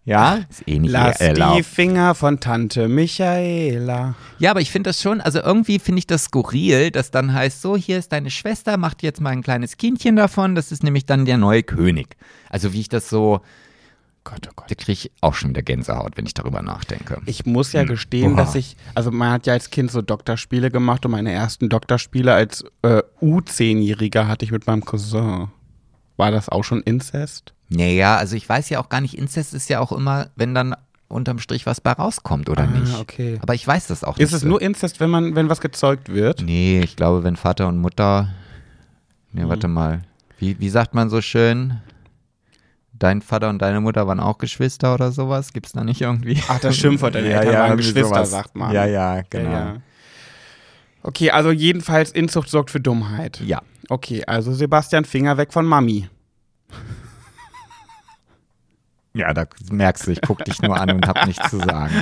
Ja, 0.06 0.40
ist 0.50 0.68
eh 0.68 0.78
nicht 0.78 0.90
Lass 0.90 1.18
erlaubt. 1.20 1.58
die 1.58 1.62
Finger 1.62 2.14
von 2.14 2.38
Tante 2.38 2.88
Michaela. 2.88 4.14
Ja, 4.38 4.50
aber 4.50 4.60
ich 4.60 4.70
finde 4.70 4.90
das 4.90 5.00
schon, 5.00 5.22
also 5.22 5.40
irgendwie 5.40 5.78
finde 5.78 6.00
ich 6.00 6.06
das 6.06 6.24
skurril, 6.24 6.90
dass 6.90 7.10
dann 7.10 7.32
heißt, 7.32 7.62
so, 7.62 7.74
hier 7.76 7.98
ist 7.98 8.12
deine 8.12 8.30
Schwester, 8.30 8.76
macht 8.76 9.02
jetzt 9.02 9.22
mal 9.22 9.30
ein 9.30 9.42
kleines 9.42 9.78
Kindchen 9.78 10.16
davon, 10.16 10.54
das 10.54 10.72
ist 10.72 10.82
nämlich 10.82 11.06
dann 11.06 11.24
der 11.24 11.38
neue 11.38 11.62
König. 11.62 12.16
Also 12.50 12.74
wie 12.74 12.80
ich 12.80 12.90
das 12.90 13.08
so, 13.08 13.40
Gott, 14.24 14.46
oh 14.48 14.52
Gott. 14.56 14.70
da 14.70 14.74
kriege 14.74 14.92
ich 14.92 15.10
auch 15.22 15.34
schon 15.34 15.50
wieder 15.50 15.62
Gänsehaut, 15.62 16.16
wenn 16.16 16.26
ich 16.26 16.34
darüber 16.34 16.60
nachdenke. 16.60 17.20
Ich 17.24 17.46
muss 17.46 17.72
ja 17.72 17.84
gestehen, 17.84 18.36
Boah. 18.36 18.44
dass 18.44 18.54
ich, 18.54 18.76
also 18.94 19.10
man 19.10 19.30
hat 19.30 19.46
ja 19.46 19.54
als 19.54 19.70
Kind 19.70 19.90
so 19.90 20.02
Doktorspiele 20.02 20.70
gemacht 20.70 21.04
und 21.06 21.12
meine 21.12 21.32
ersten 21.32 21.70
Doktorspiele 21.70 22.32
als 22.34 22.64
äh, 22.82 23.02
U10-Jähriger 23.22 24.26
hatte 24.26 24.44
ich 24.44 24.50
mit 24.50 24.66
meinem 24.66 24.84
Cousin. 24.84 25.48
War 26.16 26.30
das 26.30 26.48
auch 26.48 26.62
schon 26.64 26.80
Inzest? 26.82 27.52
Naja, 27.68 28.16
also 28.16 28.36
ich 28.36 28.48
weiß 28.48 28.68
ja 28.68 28.80
auch 28.80 28.88
gar 28.88 29.00
nicht, 29.00 29.16
Inzest 29.18 29.54
ist 29.54 29.68
ja 29.68 29.80
auch 29.80 29.90
immer, 29.92 30.28
wenn 30.36 30.54
dann 30.54 30.76
unterm 31.08 31.38
Strich 31.38 31.66
was 31.66 31.80
bei 31.80 31.92
rauskommt, 31.92 32.48
oder 32.48 32.64
Ah, 32.64 32.66
nicht? 32.66 32.98
okay. 32.98 33.38
Aber 33.42 33.54
ich 33.54 33.66
weiß 33.66 33.86
das 33.88 34.04
auch 34.04 34.16
Ist 34.18 34.30
nicht. 34.30 34.32
es 34.34 34.40
so. 34.42 34.48
nur 34.48 34.60
Inzest, 34.62 35.00
wenn 35.00 35.10
man, 35.10 35.34
wenn 35.34 35.48
was 35.48 35.60
gezeugt 35.60 36.08
wird? 36.12 36.42
Nee, 36.42 36.80
ich 36.84 36.96
glaube, 36.96 37.24
wenn 37.24 37.36
Vater 37.36 37.68
und 37.68 37.78
Mutter. 37.78 38.28
Nee, 39.32 39.44
Mhm. 39.44 39.48
warte 39.48 39.68
mal. 39.68 40.02
Wie, 40.38 40.58
wie 40.60 40.68
sagt 40.68 40.94
man 40.94 41.10
so 41.10 41.20
schön? 41.20 41.80
Dein 42.96 43.22
Vater 43.22 43.48
und 43.50 43.60
deine 43.60 43.80
Mutter 43.80 44.06
waren 44.06 44.20
auch 44.20 44.38
Geschwister 44.38 44.94
oder 44.94 45.10
sowas? 45.10 45.52
Gibt's 45.52 45.72
da 45.72 45.82
nicht 45.82 46.00
irgendwie? 46.00 46.40
Ach, 46.48 46.60
das 46.60 46.76
Schimpfwort, 46.76 47.14
deine 47.16 47.28
Ja, 47.30 47.38
Eltern 47.40 47.52
ja, 47.54 47.60
waren 47.60 47.76
Geschwister, 47.76 48.04
sowas. 48.08 48.30
sagt 48.30 48.54
man. 48.54 48.72
Ja, 48.72 48.84
ja, 48.86 49.20
genau. 49.28 49.50
Ja, 49.50 49.58
ja. 49.74 49.76
Okay, 51.04 51.30
also 51.30 51.50
jedenfalls 51.50 52.10
Inzucht 52.10 52.48
sorgt 52.48 52.70
für 52.70 52.80
Dummheit. 52.80 53.40
Ja. 53.40 53.62
Okay, 53.90 54.24
also 54.26 54.52
Sebastian 54.54 55.04
Finger 55.04 55.36
weg 55.36 55.52
von 55.52 55.66
Mami. 55.66 56.08
Ja, 59.12 59.32
da 59.32 59.46
merkst 59.70 60.06
du, 60.06 60.12
ich 60.12 60.22
guck 60.22 60.44
dich 60.44 60.60
nur 60.62 60.80
an 60.80 60.90
und 60.90 61.06
hab 61.06 61.26
nichts 61.26 61.50
zu 61.50 61.58
sagen. 61.58 61.92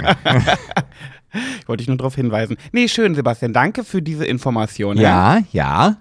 Wollte 1.67 1.83
ich 1.83 1.89
nur 1.89 1.97
darauf 1.99 2.15
hinweisen. 2.15 2.57
Nee, 2.71 2.89
schön, 2.89 3.15
Sebastian. 3.15 3.53
Danke 3.53 3.85
für 3.85 4.01
diese 4.01 4.25
Information. 4.25 4.97
Ja, 4.97 5.41
ja. 5.51 5.97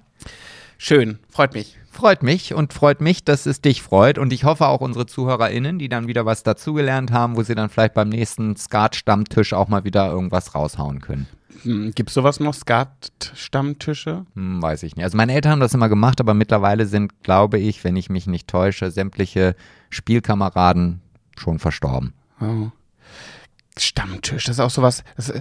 Schön, 0.78 1.20
freut 1.30 1.54
mich. 1.54 1.78
Freut 1.94 2.24
mich 2.24 2.54
und 2.54 2.72
freut 2.72 3.02
mich, 3.02 3.26
dass 3.26 3.46
es 3.46 3.60
dich 3.60 3.82
freut. 3.82 4.18
Und 4.18 4.32
ich 4.32 4.46
hoffe 4.46 4.68
auch 4.68 4.80
unsere 4.80 5.08
ZuhörerInnen, 5.08 5.78
die 5.78 5.90
dann 5.90 6.08
wieder 6.08 6.26
was 6.26 6.42
dazugelernt 6.42 7.12
haben, 7.12 7.36
wo 7.36 7.44
sie 7.44 7.54
dann 7.54 7.70
vielleicht 7.70 7.94
beim 7.94 8.08
nächsten 8.08 8.56
Skat-Stammtisch 8.56 9.52
auch 9.52 9.68
mal 9.68 9.84
wieder 9.84 10.10
irgendwas 10.10 10.56
raushauen 10.56 11.02
können. 11.02 11.28
Hm, 11.64 11.92
Gibt's 11.94 12.14
sowas 12.14 12.40
noch, 12.40 12.54
Skat-Stammtische? 12.54 14.26
Hm, 14.36 14.62
weiß 14.62 14.84
ich 14.84 14.96
nicht. 14.96 15.04
Also 15.04 15.18
meine 15.18 15.34
Eltern 15.34 15.52
haben 15.52 15.60
das 15.60 15.74
immer 15.74 15.90
gemacht, 15.90 16.22
aber 16.22 16.34
mittlerweile 16.34 16.86
sind, 16.86 17.24
glaube 17.24 17.60
ich, 17.60 17.84
wenn 17.84 17.98
ich 17.98 18.10
mich 18.10 18.26
nicht 18.26 18.48
täusche, 18.48 18.90
sämtliche 18.90 19.56
Spielkameraden 19.90 21.02
schon 21.38 21.60
verstorben. 21.60 22.14
Oh. 22.40 22.70
Stammtisch, 23.80 24.46
das 24.46 24.58
ist 24.58 24.60
auch 24.60 24.70
sowas, 24.70 25.04
das, 25.16 25.34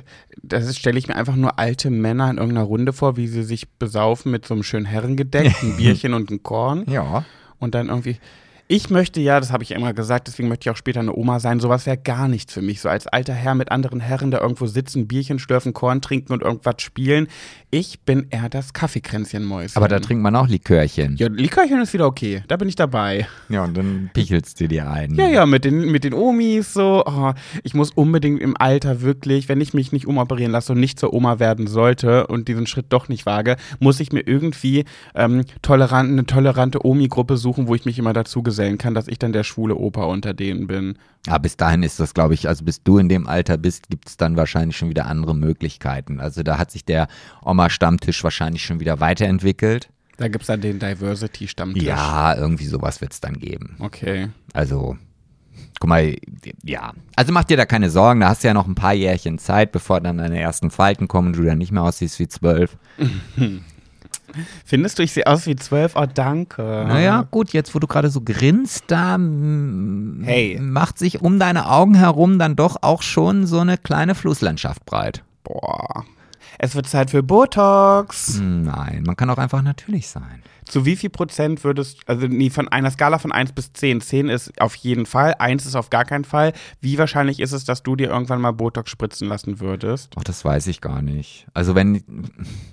das 0.43 0.77
stelle 0.77 0.99
ich 0.99 1.09
mir 1.09 1.17
einfach 1.17 1.35
nur 1.35 1.59
alte 1.59 1.91
Männer 1.91 2.31
in 2.31 2.39
irgendeiner 2.39 2.67
Runde 2.67 2.93
vor, 2.93 3.17
wie 3.17 3.27
sie 3.27 3.43
sich 3.43 3.69
besaufen 3.71 4.31
mit 4.31 4.47
so 4.47 4.55
einem 4.55 4.63
schönen 4.63 4.87
Herrengedeck, 4.87 5.53
ein 5.63 5.77
Bierchen 5.77 6.15
und 6.15 6.31
ein 6.31 6.43
Korn 6.43 6.85
Ja. 6.89 7.25
und 7.59 7.75
dann 7.75 7.89
irgendwie. 7.89 8.19
Ich 8.73 8.89
möchte 8.89 9.21
ja, 9.21 9.41
das 9.41 9.51
habe 9.51 9.65
ich 9.65 9.71
ja 9.71 9.77
immer 9.77 9.93
gesagt, 9.93 10.29
deswegen 10.29 10.49
möchte 10.49 10.69
ich 10.69 10.71
auch 10.71 10.77
später 10.77 11.01
eine 11.01 11.13
Oma 11.13 11.41
sein. 11.41 11.59
Sowas 11.59 11.87
wäre 11.87 11.97
gar 11.97 12.29
nichts 12.29 12.55
für 12.55 12.63
mich. 12.63 12.81
So 12.81 12.89
als 12.89 13.09
alter 13.09 13.33
Herr 13.33 13.57
mit 13.57 13.73
anderen 13.73 13.99
Herren 13.99 14.31
da 14.31 14.41
irgendwo 14.41 14.69
sitzen, 14.69 15.09
Bierchen 15.09 15.41
schlürfen, 15.41 15.73
Korn 15.73 16.01
trinken 16.01 16.33
und 16.33 16.43
irgendwas 16.43 16.77
spielen. 16.79 17.27
Ich 17.73 18.03
bin 18.03 18.29
eher 18.31 18.49
das 18.49 18.73
Kaffeekränzchenmäuschen. 18.73 19.77
Aber 19.77 19.89
da 19.89 19.99
trinkt 19.99 20.23
man 20.23 20.37
auch 20.37 20.47
Likörchen. 20.47 21.17
Ja, 21.17 21.27
Likörchen 21.27 21.81
ist 21.81 21.93
wieder 21.95 22.07
okay. 22.07 22.45
Da 22.47 22.57
bin 22.57 22.69
ich 22.69 22.77
dabei. 22.77 23.27
Ja, 23.49 23.65
und 23.65 23.77
dann 23.77 24.11
pichelst 24.13 24.61
du 24.61 24.69
dir 24.69 24.89
ein. 24.89 25.17
Ja, 25.17 25.27
ja, 25.27 25.47
mit 25.47 25.65
den, 25.65 25.91
mit 25.91 26.05
den 26.05 26.15
Omis 26.15 26.73
so. 26.73 27.03
Oh, 27.05 27.33
ich 27.65 27.75
muss 27.75 27.91
unbedingt 27.91 28.41
im 28.41 28.57
Alter 28.57 29.03
wirklich, 29.03 29.49
wenn 29.49 29.61
ich 29.61 29.75
mich 29.75 29.91
nicht 29.91 30.07
umoperieren 30.07 30.53
lasse 30.53 30.75
und 30.75 30.79
nicht 30.79 31.01
zur 31.01 31.13
Oma 31.13 31.41
werden 31.41 31.67
sollte 31.67 32.29
und 32.29 32.47
diesen 32.47 32.69
Schritt 32.69 32.87
doch 32.91 33.09
nicht 33.09 33.27
wage, 33.27 33.57
muss 33.81 33.99
ich 33.99 34.13
mir 34.13 34.21
irgendwie 34.21 34.85
ähm, 35.17 35.45
tolerant, 35.61 36.09
eine 36.13 36.25
tolerante 36.25 36.87
Omi-Gruppe 36.87 37.37
suchen, 37.37 37.67
wo 37.67 37.75
ich 37.75 37.85
mich 37.85 37.99
immer 37.99 38.13
dazu 38.13 38.45
gesellen 38.61 38.79
kann, 38.79 38.95
dass 38.95 39.09
ich 39.09 39.19
dann 39.19 39.33
der 39.33 39.45
schwule 39.45 39.75
Opa 39.75 40.05
unter 40.05 40.35
denen 40.35 40.67
bin. 40.67 40.99
Ja, 41.27 41.39
bis 41.39 41.57
dahin 41.57 41.83
ist 41.83 41.99
das, 41.99 42.15
glaube 42.15 42.35
ich, 42.35 42.47
also 42.47 42.65
bis 42.65 42.83
du 42.83 42.99
in 42.99 43.09
dem 43.09 43.27
Alter 43.27 43.57
bist, 43.57 43.89
gibt 43.89 44.09
es 44.09 44.17
dann 44.17 44.37
wahrscheinlich 44.37 44.77
schon 44.77 44.91
wieder 44.91 45.07
andere 45.07 45.35
Möglichkeiten. 45.35 46.21
Also 46.21 46.43
da 46.43 46.59
hat 46.59 46.71
sich 46.71 46.85
der 46.85 47.09
Oma-Stammtisch 47.43 48.23
wahrscheinlich 48.23 48.65
schon 48.65 48.81
wieder 48.81 49.01
weiterentwickelt. 49.01 49.89
Da 50.19 50.29
gibt 50.29 50.43
es 50.43 50.49
dann 50.49 50.61
den 50.61 50.79
Diversity-Stammtisch. 50.79 51.83
Ja, 51.83 52.37
irgendwie 52.37 52.67
sowas 52.67 53.01
wird 53.01 53.13
es 53.13 53.21
dann 53.21 53.39
geben. 53.39 53.77
Okay. 53.79 54.29
Also 54.53 54.99
Guck 55.81 55.89
mal, 55.89 56.15
ja. 56.63 56.93
Also 57.17 57.33
mach 57.33 57.45
dir 57.45 57.57
da 57.57 57.65
keine 57.65 57.89
Sorgen, 57.89 58.21
da 58.21 58.29
hast 58.29 58.45
du 58.45 58.49
ja 58.49 58.55
noch 58.55 58.67
ein 58.67 58.75
paar 58.75 58.93
Jährchen 58.93 59.39
Zeit, 59.39 59.73
bevor 59.73 60.03
dann 60.03 60.19
deine 60.19 60.39
ersten 60.39 60.71
Falten 60.71 61.09
kommen 61.09 61.29
und 61.29 61.37
du 61.37 61.43
dann 61.43 61.57
nicht 61.57 61.73
mehr 61.73 61.83
aussiehst 61.83 62.19
wie 62.19 62.29
zwölf. 62.29 62.77
Findest 64.65 64.99
du, 64.99 65.03
ich 65.03 65.13
sehe 65.13 65.27
aus 65.27 65.47
wie 65.47 65.57
zwölf? 65.57 65.97
Oh, 65.97 66.07
danke. 66.13 66.63
Naja, 66.63 67.27
gut, 67.31 67.53
jetzt 67.53 67.75
wo 67.75 67.79
du 67.79 67.87
gerade 67.87 68.11
so 68.11 68.21
grinst, 68.21 68.85
da 68.89 69.13
Hey. 70.23 70.59
macht 70.61 70.99
sich 70.99 71.21
um 71.23 71.39
deine 71.39 71.69
Augen 71.71 71.95
herum 71.95 72.39
dann 72.39 72.57
doch 72.57 72.77
auch 72.83 73.03
schon 73.03 73.47
so 73.47 73.61
eine 73.61 73.79
kleine 73.79 74.15
Flusslandschaft 74.15 74.85
breit. 74.87 75.23
Boah. 75.45 76.05
Es 76.59 76.75
wird 76.75 76.87
Zeit 76.89 77.11
für 77.11 77.23
Botox. 77.23 78.39
Nein, 78.43 79.05
man 79.07 79.17
kann 79.17 79.31
auch 79.31 79.39
einfach 79.39 79.63
natürlich 79.63 80.09
sein. 80.09 80.43
Zu 80.71 80.85
wie 80.85 80.95
viel 80.95 81.11
Prozent 81.11 81.65
würdest, 81.65 81.99
also 82.07 82.29
nee, 82.29 82.49
von 82.49 82.69
einer 82.69 82.93
Skala 82.93 83.19
von 83.19 83.33
1 83.33 83.53
bis 83.53 83.73
10. 83.73 84.01
10 84.01 84.29
ist 84.29 84.61
auf 84.61 84.77
jeden 84.77 85.05
Fall, 85.05 85.35
1 85.37 85.67
ist 85.67 85.75
auf 85.75 85.91
gar 85.91 86.05
keinen 86.05 86.25
Fall. 86.25 86.53
Wie 86.81 86.97
wahrscheinlich 86.97 87.41
ist 87.41 87.51
es, 87.51 87.65
dass 87.65 87.83
du 87.83 87.97
dir 87.97 88.09
irgendwann 88.11 88.41
mal 88.41 88.53
Botox 88.53 88.89
spritzen 88.89 89.27
lassen 89.27 89.59
würdest? 89.59 90.13
Ach, 90.15 90.23
das 90.23 90.45
weiß 90.45 90.69
ich 90.69 90.81
gar 90.81 91.03
nicht. 91.03 91.49
Also 91.55 91.75
wenn, 91.75 92.05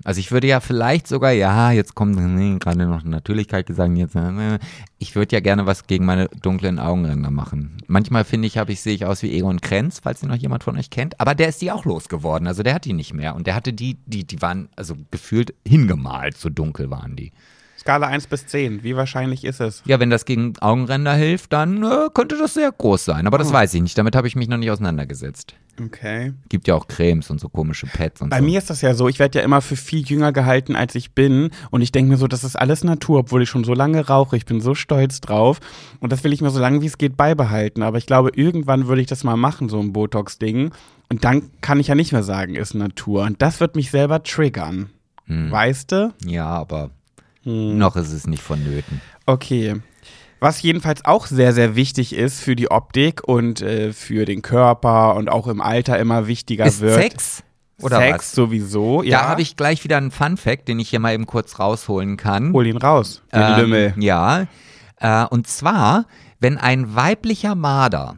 also 0.03 0.19
ich 0.19 0.31
würde 0.31 0.45
ja 0.45 0.59
vielleicht 0.59 1.07
sogar, 1.07 1.31
ja, 1.31 1.71
jetzt 1.71 1.95
kommt 1.95 2.15
nee, 2.17 2.59
gerade 2.59 2.85
noch 2.85 3.03
Natürlichkeit 3.03 3.65
gesagt, 3.65 3.97
jetzt, 3.97 4.13
äh, 4.15 4.59
ich 4.99 5.15
würde 5.15 5.35
ja 5.35 5.39
gerne 5.39 5.65
was 5.65 5.87
gegen 5.87 6.05
meine 6.05 6.27
dunklen 6.27 6.77
Augenränder 6.77 7.31
machen. 7.31 7.77
Manchmal 7.87 8.25
finde 8.25 8.47
ich, 8.47 8.59
habe 8.59 8.73
ich, 8.73 8.81
sehe 8.81 8.93
ich 8.93 9.05
aus 9.05 9.23
wie 9.23 9.35
Egon 9.35 9.59
Krenz, 9.59 10.01
falls 10.03 10.21
ihn 10.21 10.29
noch 10.29 10.35
jemand 10.35 10.63
von 10.63 10.77
euch 10.77 10.91
kennt. 10.91 11.19
Aber 11.19 11.33
der 11.33 11.49
ist 11.49 11.63
die 11.63 11.71
auch 11.71 11.83
losgeworden. 11.83 12.47
Also 12.47 12.61
der 12.61 12.75
hat 12.75 12.85
die 12.85 12.93
nicht 12.93 13.15
mehr. 13.15 13.35
Und 13.35 13.47
der 13.47 13.55
hatte 13.55 13.73
die, 13.73 13.97
die, 14.05 14.23
die 14.27 14.39
waren 14.43 14.69
also 14.75 14.95
gefühlt 15.09 15.55
hingemalt, 15.67 16.37
so 16.37 16.49
dunkel 16.49 16.91
waren 16.91 17.15
die. 17.15 17.31
Skala 17.87 18.07
1 18.07 18.27
bis 18.27 18.45
10. 18.47 18.83
Wie 18.83 18.97
wahrscheinlich 18.97 19.45
ist 19.45 19.61
es? 19.61 19.81
Ja, 19.85 19.97
wenn 20.01 20.09
das 20.09 20.25
gegen 20.25 20.51
Augenränder 20.59 21.13
hilft, 21.13 21.53
dann 21.53 21.83
äh, 21.83 22.09
könnte 22.13 22.37
das 22.37 22.53
sehr 22.53 22.69
groß 22.69 23.05
sein. 23.05 23.25
Aber 23.27 23.37
das 23.37 23.51
Oh. 23.51 23.53
weiß 23.53 23.73
ich 23.75 23.81
nicht. 23.81 23.97
Damit 23.97 24.13
habe 24.13 24.27
ich 24.27 24.35
mich 24.35 24.49
noch 24.49 24.57
nicht 24.57 24.69
auseinandergesetzt. 24.71 25.53
Okay. 25.81 26.33
Gibt 26.49 26.67
ja 26.67 26.75
auch 26.75 26.87
Cremes 26.89 27.29
und 27.29 27.39
so 27.39 27.47
komische 27.47 27.85
Pads 27.87 28.21
und 28.21 28.29
Bei 28.29 28.39
so. 28.39 28.43
mir 28.43 28.57
ist 28.57 28.69
das 28.69 28.81
ja 28.81 28.93
so, 28.93 29.07
ich 29.07 29.19
werde 29.19 29.39
ja 29.39 29.45
immer 29.45 29.61
für 29.61 29.77
viel 29.77 30.01
jünger 30.05 30.33
gehalten, 30.33 30.75
als 30.75 30.95
ich 30.95 31.11
bin. 31.13 31.49
Und 31.71 31.81
ich 31.81 31.93
denke 31.93 32.11
mir 32.11 32.17
so, 32.17 32.27
das 32.27 32.43
ist 32.43 32.57
alles 32.57 32.83
Natur, 32.83 33.19
obwohl 33.19 33.43
ich 33.43 33.49
schon 33.49 33.63
so 33.63 33.73
lange 33.73 34.05
rauche. 34.05 34.35
Ich 34.35 34.45
bin 34.45 34.59
so 34.59 34.75
stolz 34.75 35.21
drauf. 35.21 35.59
Und 36.01 36.11
das 36.11 36.25
will 36.25 36.33
ich 36.33 36.41
mir 36.41 36.49
so 36.49 36.59
lange 36.59 36.81
wie 36.81 36.87
es 36.87 36.97
geht 36.97 37.15
beibehalten. 37.15 37.83
Aber 37.83 37.97
ich 37.99 38.05
glaube, 38.05 38.31
irgendwann 38.35 38.87
würde 38.87 38.99
ich 39.01 39.07
das 39.07 39.23
mal 39.23 39.37
machen, 39.37 39.69
so 39.69 39.79
ein 39.79 39.93
Botox-Ding. 39.93 40.71
Und 41.09 41.23
dann 41.23 41.43
kann 41.61 41.79
ich 41.79 41.87
ja 41.87 41.95
nicht 41.95 42.11
mehr 42.11 42.23
sagen, 42.23 42.55
ist 42.55 42.73
Natur. 42.73 43.23
Und 43.23 43.41
das 43.41 43.61
wird 43.61 43.77
mich 43.77 43.91
selber 43.91 44.23
triggern. 44.23 44.89
Hm. 45.27 45.51
Weißt 45.51 45.91
du? 45.93 46.13
Ja, 46.25 46.47
aber 46.47 46.89
Hm. 47.47 47.77
noch 47.77 47.95
ist 47.95 48.11
es 48.11 48.27
nicht 48.27 48.43
vonnöten. 48.43 49.01
Okay. 49.25 49.75
Was 50.39 50.61
jedenfalls 50.61 51.03
auch 51.05 51.25
sehr, 51.25 51.53
sehr 51.53 51.75
wichtig 51.75 52.13
ist 52.13 52.41
für 52.41 52.55
die 52.55 52.69
Optik 52.69 53.27
und 53.27 53.61
äh, 53.61 53.91
für 53.93 54.25
den 54.25 54.41
Körper 54.41 55.15
und 55.15 55.29
auch 55.29 55.47
im 55.47 55.61
Alter 55.61 55.97
immer 55.97 56.27
wichtiger 56.27 56.65
Ist 56.65 56.81
wird. 56.81 57.01
Sex? 57.01 57.43
Oder 57.81 57.97
Sex 57.97 58.15
was? 58.15 58.31
sowieso, 58.33 59.03
ja. 59.03 59.21
Da 59.21 59.27
habe 59.29 59.41
ich 59.41 59.55
gleich 59.55 59.83
wieder 59.83 59.97
einen 59.97 60.11
Fun-Fact, 60.11 60.67
den 60.67 60.79
ich 60.79 60.89
hier 60.89 60.99
mal 60.99 61.13
eben 61.13 61.25
kurz 61.27 61.59
rausholen 61.59 62.17
kann. 62.17 62.51
Hol 62.53 62.65
ihn 62.67 62.77
raus, 62.77 63.23
den 63.33 63.41
Ähm, 63.41 63.59
Lümmel. 63.59 63.93
Ja. 63.97 64.47
Äh, 64.99 65.25
und 65.25 65.47
zwar, 65.47 66.05
wenn 66.39 66.57
ein 66.57 66.95
weiblicher 66.95 67.55
Marder 67.55 68.17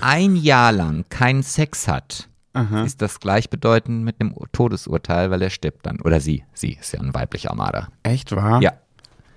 ein 0.00 0.34
Jahr 0.34 0.72
lang 0.72 1.04
keinen 1.10 1.42
Sex 1.42 1.88
hat, 1.88 2.29
Aha. 2.52 2.82
ist 2.82 3.00
das 3.00 3.20
gleichbedeutend 3.20 4.02
mit 4.04 4.20
einem 4.20 4.34
Todesurteil, 4.52 5.30
weil 5.30 5.40
er 5.42 5.50
stirbt 5.50 5.86
dann. 5.86 6.00
Oder 6.00 6.20
sie. 6.20 6.44
Sie 6.52 6.76
ist 6.80 6.92
ja 6.92 7.00
ein 7.00 7.14
weiblicher 7.14 7.54
Marder. 7.54 7.88
Echt 8.02 8.34
wahr? 8.34 8.60
Ja. 8.60 8.72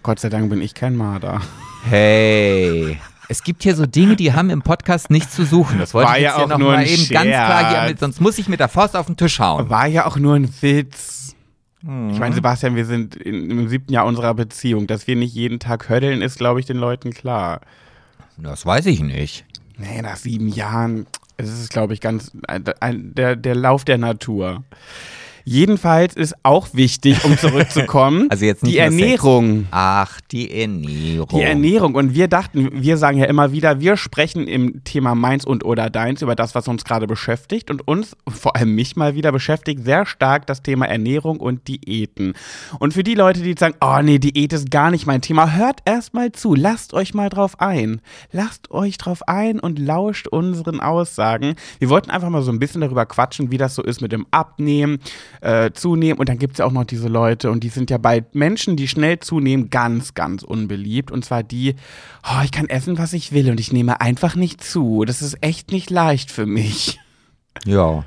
Gott 0.02 0.20
sei 0.20 0.30
Dank 0.30 0.50
bin 0.50 0.62
ich 0.62 0.74
kein 0.74 0.96
Marder. 0.96 1.42
Hey. 1.86 3.00
Es 3.30 3.44
gibt 3.44 3.64
hier 3.64 3.76
so 3.76 3.86
Dinge, 3.86 4.16
die 4.16 4.34
haben 4.34 4.50
im 4.50 4.62
Podcast 4.62 5.10
nichts 5.10 5.34
zu 5.36 5.46
suchen. 5.46 5.80
Das 5.80 5.94
wollte 5.94 6.10
War 6.10 6.18
ich 6.18 6.24
ja 6.24 6.30
jetzt 6.30 6.36
hier 6.38 6.46
auch 6.46 6.50
noch 6.50 6.58
nur 6.58 6.72
mal 6.72 6.78
ein 6.80 6.88
eben 6.88 7.08
ganz 7.10 7.30
klar 7.30 7.70
hier 7.70 7.88
Scherz. 7.88 8.00
sonst 8.00 8.22
muss 8.22 8.38
ich 8.38 8.50
mit 8.50 8.60
der 8.60 8.68
Faust 8.68 8.96
auf 8.96 9.06
den 9.06 9.16
Tisch 9.16 9.40
hauen. 9.40 9.70
War 9.70 9.88
ja 9.88 10.06
auch 10.06 10.18
nur 10.18 10.36
ein 10.36 10.50
Witz. 10.62 11.36
Mhm. 11.82 12.10
Ich 12.12 12.20
meine, 12.20 12.36
Sebastian, 12.36 12.76
wir 12.76 12.86
sind 12.86 13.16
in, 13.16 13.50
im 13.50 13.68
siebten 13.70 13.94
Jahr 13.94 14.06
unserer 14.06 14.34
Beziehung. 14.34 14.88
Dass 14.88 15.08
wir 15.08 15.16
nicht 15.16 15.34
jeden 15.34 15.60
Tag 15.60 15.88
hödeln, 15.88 16.22
ist, 16.22 16.38
glaube 16.38 16.60
ich, 16.60 16.66
den 16.66 16.78
Leuten 16.78 17.12
klar. 17.12 17.62
Das 18.38 18.66
weiß 18.66 18.88
ich 18.88 19.02
nicht. 19.02 19.46
Nee, 19.78 20.02
nach 20.02 20.18
sieben 20.18 20.48
Jahren, 20.50 21.08
es 21.38 21.50
ist, 21.50 21.70
glaube 21.70 21.94
ich, 21.94 22.02
ganz 22.02 22.32
ein, 22.48 22.64
ein, 22.80 23.16
der, 23.16 23.36
der 23.36 23.56
Lauf 23.56 23.86
der 23.86 23.98
Natur. 23.98 24.64
Jedenfalls 25.46 26.16
ist 26.16 26.36
auch 26.44 26.68
wichtig, 26.74 27.24
um 27.26 27.38
zurückzukommen, 27.38 28.28
Also 28.30 28.46
jetzt 28.46 28.64
nicht 28.64 28.76
die 28.76 28.80
nur 28.80 28.92
Sex. 28.92 29.02
Ernährung. 29.02 29.68
Ach, 29.72 30.22
die 30.32 30.50
Ernährung. 30.52 31.28
Die 31.30 31.42
Ernährung. 31.42 31.96
Und 31.96 32.14
wir 32.14 32.28
dachten, 32.28 32.70
wir 32.74 32.98
sagen 32.98 33.18
ja 33.18 33.26
immer 33.26 33.52
wieder, 33.52 33.80
wir 33.80 33.98
sprechen 33.98 34.48
im 34.48 34.84
Thema 34.84 35.16
meins 35.16 35.46
und 35.46 35.66
oder 35.66 35.90
deins 35.90 36.22
über 36.22 36.36
das, 36.36 36.56
was 36.56 36.68
uns 36.68 36.86
gerade 36.86 37.08
beschäftigt. 37.08 37.70
Und 37.70 37.88
uns, 37.88 38.16
vor 38.28 38.56
allem 38.56 38.74
mich 38.76 38.96
mal 38.96 39.16
wieder, 39.16 39.32
beschäftigt 39.32 39.84
sehr 39.84 40.06
stark 40.06 40.48
das 40.48 40.64
Thema 40.64 40.86
Ernährung 40.86 41.40
und 41.40 41.68
Diäten. 41.68 42.34
Und 42.80 42.94
für 42.94 43.04
die 43.04 43.16
Leute, 43.16 43.42
die 43.42 43.56
sagen, 43.58 43.76
oh 43.82 44.00
nee, 44.02 44.20
Diät 44.20 44.54
ist 44.54 44.72
gar 44.72 44.92
nicht 44.92 45.06
mein 45.06 45.22
Thema, 45.22 45.54
hört 45.54 45.82
erst 45.86 46.14
mal 46.14 46.32
zu. 46.32 46.56
Lasst 46.56 46.94
euch 46.94 47.14
mal 47.14 47.30
drauf 47.30 47.60
ein. 47.60 48.02
Lasst 48.32 48.72
euch 48.72 48.98
drauf 48.98 49.28
ein 49.28 49.60
und 49.60 49.78
lauscht 49.80 50.28
unseren 50.28 50.80
Aussagen. 50.80 51.56
Wir 51.80 51.90
wollten 51.90 52.12
einfach 52.12 52.30
mal 52.30 52.42
so 52.42 52.52
ein 52.52 52.60
bisschen 52.60 52.82
darüber 52.82 53.06
quatschen, 53.06 53.52
wie 53.52 53.58
das 53.58 53.76
so 53.76 53.84
ist 53.84 54.02
mit 54.02 54.12
dem 54.12 54.26
Abnehmen, 54.32 55.00
äh, 55.44 55.72
Zunehmen. 55.74 56.18
Und 56.20 56.30
dann 56.30 56.38
gibt 56.38 56.54
es 56.54 56.60
ja 56.60 56.66
auch 56.66 56.72
noch 56.72 56.86
diese 56.86 57.08
Leute, 57.10 57.52
und 57.52 57.64
die 57.64 57.70
sind 57.70 57.90
ja 57.90 57.98
bei 57.98 58.24
Menschen, 58.34 58.76
die 58.78 58.88
schnell 58.88 59.20
zunehmen, 59.20 59.70
ganz, 59.70 60.14
ganz 60.14 60.42
unbeliebt. 60.44 61.12
Und 61.12 61.26
zwar 61.26 61.44
die, 61.44 61.76
oh, 62.24 62.42
ich 62.44 62.52
kann 62.52 62.70
essen, 62.70 62.98
was 62.98 63.14
ich 63.14 63.32
will 63.34 63.50
und 63.52 63.60
ich 63.60 63.72
nehme 63.74 64.00
einfach 64.02 64.36
nicht 64.36 64.64
zu. 64.64 65.06
Das 65.06 65.22
ist 65.22 65.38
echt 65.42 65.72
nicht 65.72 65.90
leicht 65.90 66.32
für 66.32 66.46
mich. 66.46 67.00
Ja. 67.66 68.06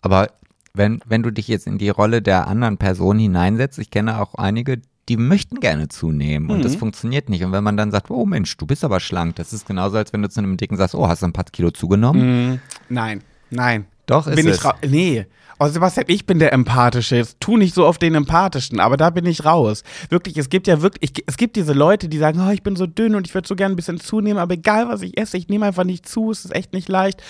Aber 0.00 0.30
wenn, 0.74 1.00
wenn 1.06 1.22
du 1.22 1.30
dich 1.30 1.48
jetzt 1.48 1.66
in 1.66 1.78
die 1.78 1.88
Rolle 1.90 2.20
der 2.22 2.46
anderen 2.48 2.78
Person 2.78 3.18
hineinsetzt, 3.18 3.78
ich 3.78 3.90
kenne 3.90 4.20
auch 4.20 4.34
einige, 4.34 4.80
die 5.08 5.16
möchten 5.16 5.60
gerne 5.60 5.88
zunehmen 5.88 6.50
und 6.50 6.58
Mhm. 6.58 6.62
das 6.62 6.76
funktioniert 6.76 7.28
nicht. 7.28 7.44
Und 7.44 7.52
wenn 7.52 7.64
man 7.64 7.76
dann 7.76 7.90
sagt, 7.90 8.10
oh 8.10 8.24
Mensch, 8.24 8.56
du 8.56 8.66
bist 8.66 8.84
aber 8.84 9.00
schlank, 9.00 9.36
das 9.36 9.52
ist 9.52 9.66
genauso, 9.66 9.96
als 9.96 10.12
wenn 10.12 10.22
du 10.22 10.28
zu 10.30 10.40
einem 10.40 10.56
Dicken 10.56 10.76
sagst, 10.76 10.94
oh, 10.94 11.08
hast 11.08 11.22
du 11.22 11.26
ein 11.26 11.32
paar 11.32 11.44
Kilo 11.44 11.70
zugenommen? 11.70 12.60
Nein, 12.88 13.22
nein. 13.50 13.86
Doch, 14.12 14.26
ist 14.26 14.36
bin 14.36 14.48
es. 14.48 14.58
ich 14.58 14.64
raus. 14.64 14.74
Nee. 14.86 15.26
Oh, 15.58 15.68
Sebastian, 15.68 16.06
ich 16.08 16.26
bin 16.26 16.38
der 16.38 16.52
Empathische. 16.52 17.16
Jetzt 17.16 17.38
tu 17.38 17.56
nicht 17.56 17.74
so 17.74 17.86
auf 17.86 17.98
den 17.98 18.14
Empathischen, 18.14 18.80
aber 18.80 18.96
da 18.96 19.10
bin 19.10 19.26
ich 19.26 19.44
raus. 19.44 19.84
Wirklich, 20.08 20.36
es 20.36 20.48
gibt 20.48 20.66
ja 20.66 20.82
wirklich, 20.82 21.12
ich, 21.16 21.24
es 21.26 21.36
gibt 21.36 21.56
diese 21.56 21.72
Leute, 21.72 22.08
die 22.08 22.18
sagen, 22.18 22.44
oh, 22.44 22.50
ich 22.50 22.62
bin 22.62 22.74
so 22.74 22.86
dünn 22.86 23.14
und 23.14 23.26
ich 23.26 23.34
würde 23.34 23.46
so 23.46 23.54
gerne 23.54 23.74
ein 23.74 23.76
bisschen 23.76 24.00
zunehmen, 24.00 24.38
aber 24.38 24.54
egal 24.54 24.88
was 24.88 25.02
ich 25.02 25.16
esse, 25.18 25.36
ich 25.36 25.48
nehme 25.48 25.66
einfach 25.66 25.84
nicht 25.84 26.08
zu, 26.08 26.30
es 26.30 26.44
ist 26.44 26.54
echt 26.54 26.72
nicht 26.72 26.88
leicht. 26.88 27.22